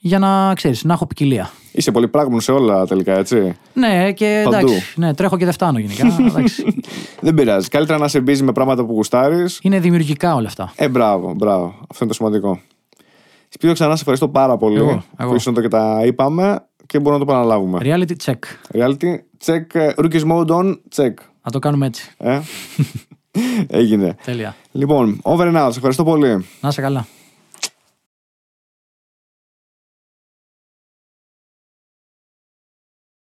για 0.05 0.19
να 0.19 0.53
ξέρεις, 0.53 0.83
να 0.83 0.93
έχω 0.93 1.05
ποικιλία. 1.05 1.51
Είσαι 1.71 1.91
πολύ 1.91 2.07
πράγμα 2.07 2.39
σε 2.39 2.51
όλα 2.51 2.85
τελικά, 2.85 3.17
έτσι. 3.17 3.55
Ναι, 3.73 4.11
και 4.11 4.41
Παντού. 4.43 4.57
εντάξει, 4.57 4.93
ναι, 4.95 5.13
τρέχω 5.13 5.37
και 5.37 5.43
δεν 5.43 5.53
φτάνω 5.53 5.79
γενικά. 5.79 6.15
εντάξει. 6.27 6.63
Δεν 7.19 7.33
πειράζει. 7.33 7.67
Καλύτερα 7.67 7.99
να 7.99 8.07
σε 8.07 8.19
μπει 8.19 8.41
με 8.41 8.51
πράγματα 8.51 8.85
που 8.85 8.93
γουστάρεις. 8.93 9.59
είναι 9.61 9.79
δημιουργικά 9.79 10.35
όλα 10.35 10.47
αυτά. 10.47 10.73
Ε, 10.75 10.89
μπράβο, 10.89 11.33
μπράβο. 11.33 11.65
Αυτό 11.65 11.97
είναι 12.03 12.07
το 12.07 12.13
σημαντικό. 12.13 12.59
Σπύρο, 13.49 13.73
ξανά 13.73 13.91
σε 13.91 13.99
ευχαριστώ 13.99 14.27
πάρα 14.29 14.57
πολύ 14.57 14.77
Εγώ, 14.77 15.03
εγώ. 15.17 15.29
που 15.29 15.35
ήσουν 15.35 15.51
εδώ 15.53 15.61
και 15.61 15.67
τα 15.67 16.01
είπαμε 16.05 16.65
και 16.85 16.99
μπορούμε 16.99 17.19
να 17.19 17.25
το 17.25 17.31
επαναλάβουμε. 17.31 17.79
Reality 17.81 18.15
check. 18.25 18.39
Reality 18.79 19.15
check, 19.45 19.65
ε, 19.73 19.89
rookies 19.97 20.31
mode 20.31 20.47
on, 20.47 20.75
check. 20.95 21.13
Να 21.43 21.51
το 21.51 21.59
κάνουμε 21.59 21.85
έτσι. 21.85 22.11
Ε. 22.17 22.39
Έγινε. 23.67 24.15
Τέλεια. 24.25 24.55
Λοιπόν, 24.71 25.19
over 25.21 25.43
and 25.53 25.55
out. 25.65 25.69
Σε 25.69 25.75
ευχαριστώ 25.77 26.03
πολύ. 26.03 26.45
Να 26.61 26.69
είσαι 26.69 26.81
καλά. 26.81 27.05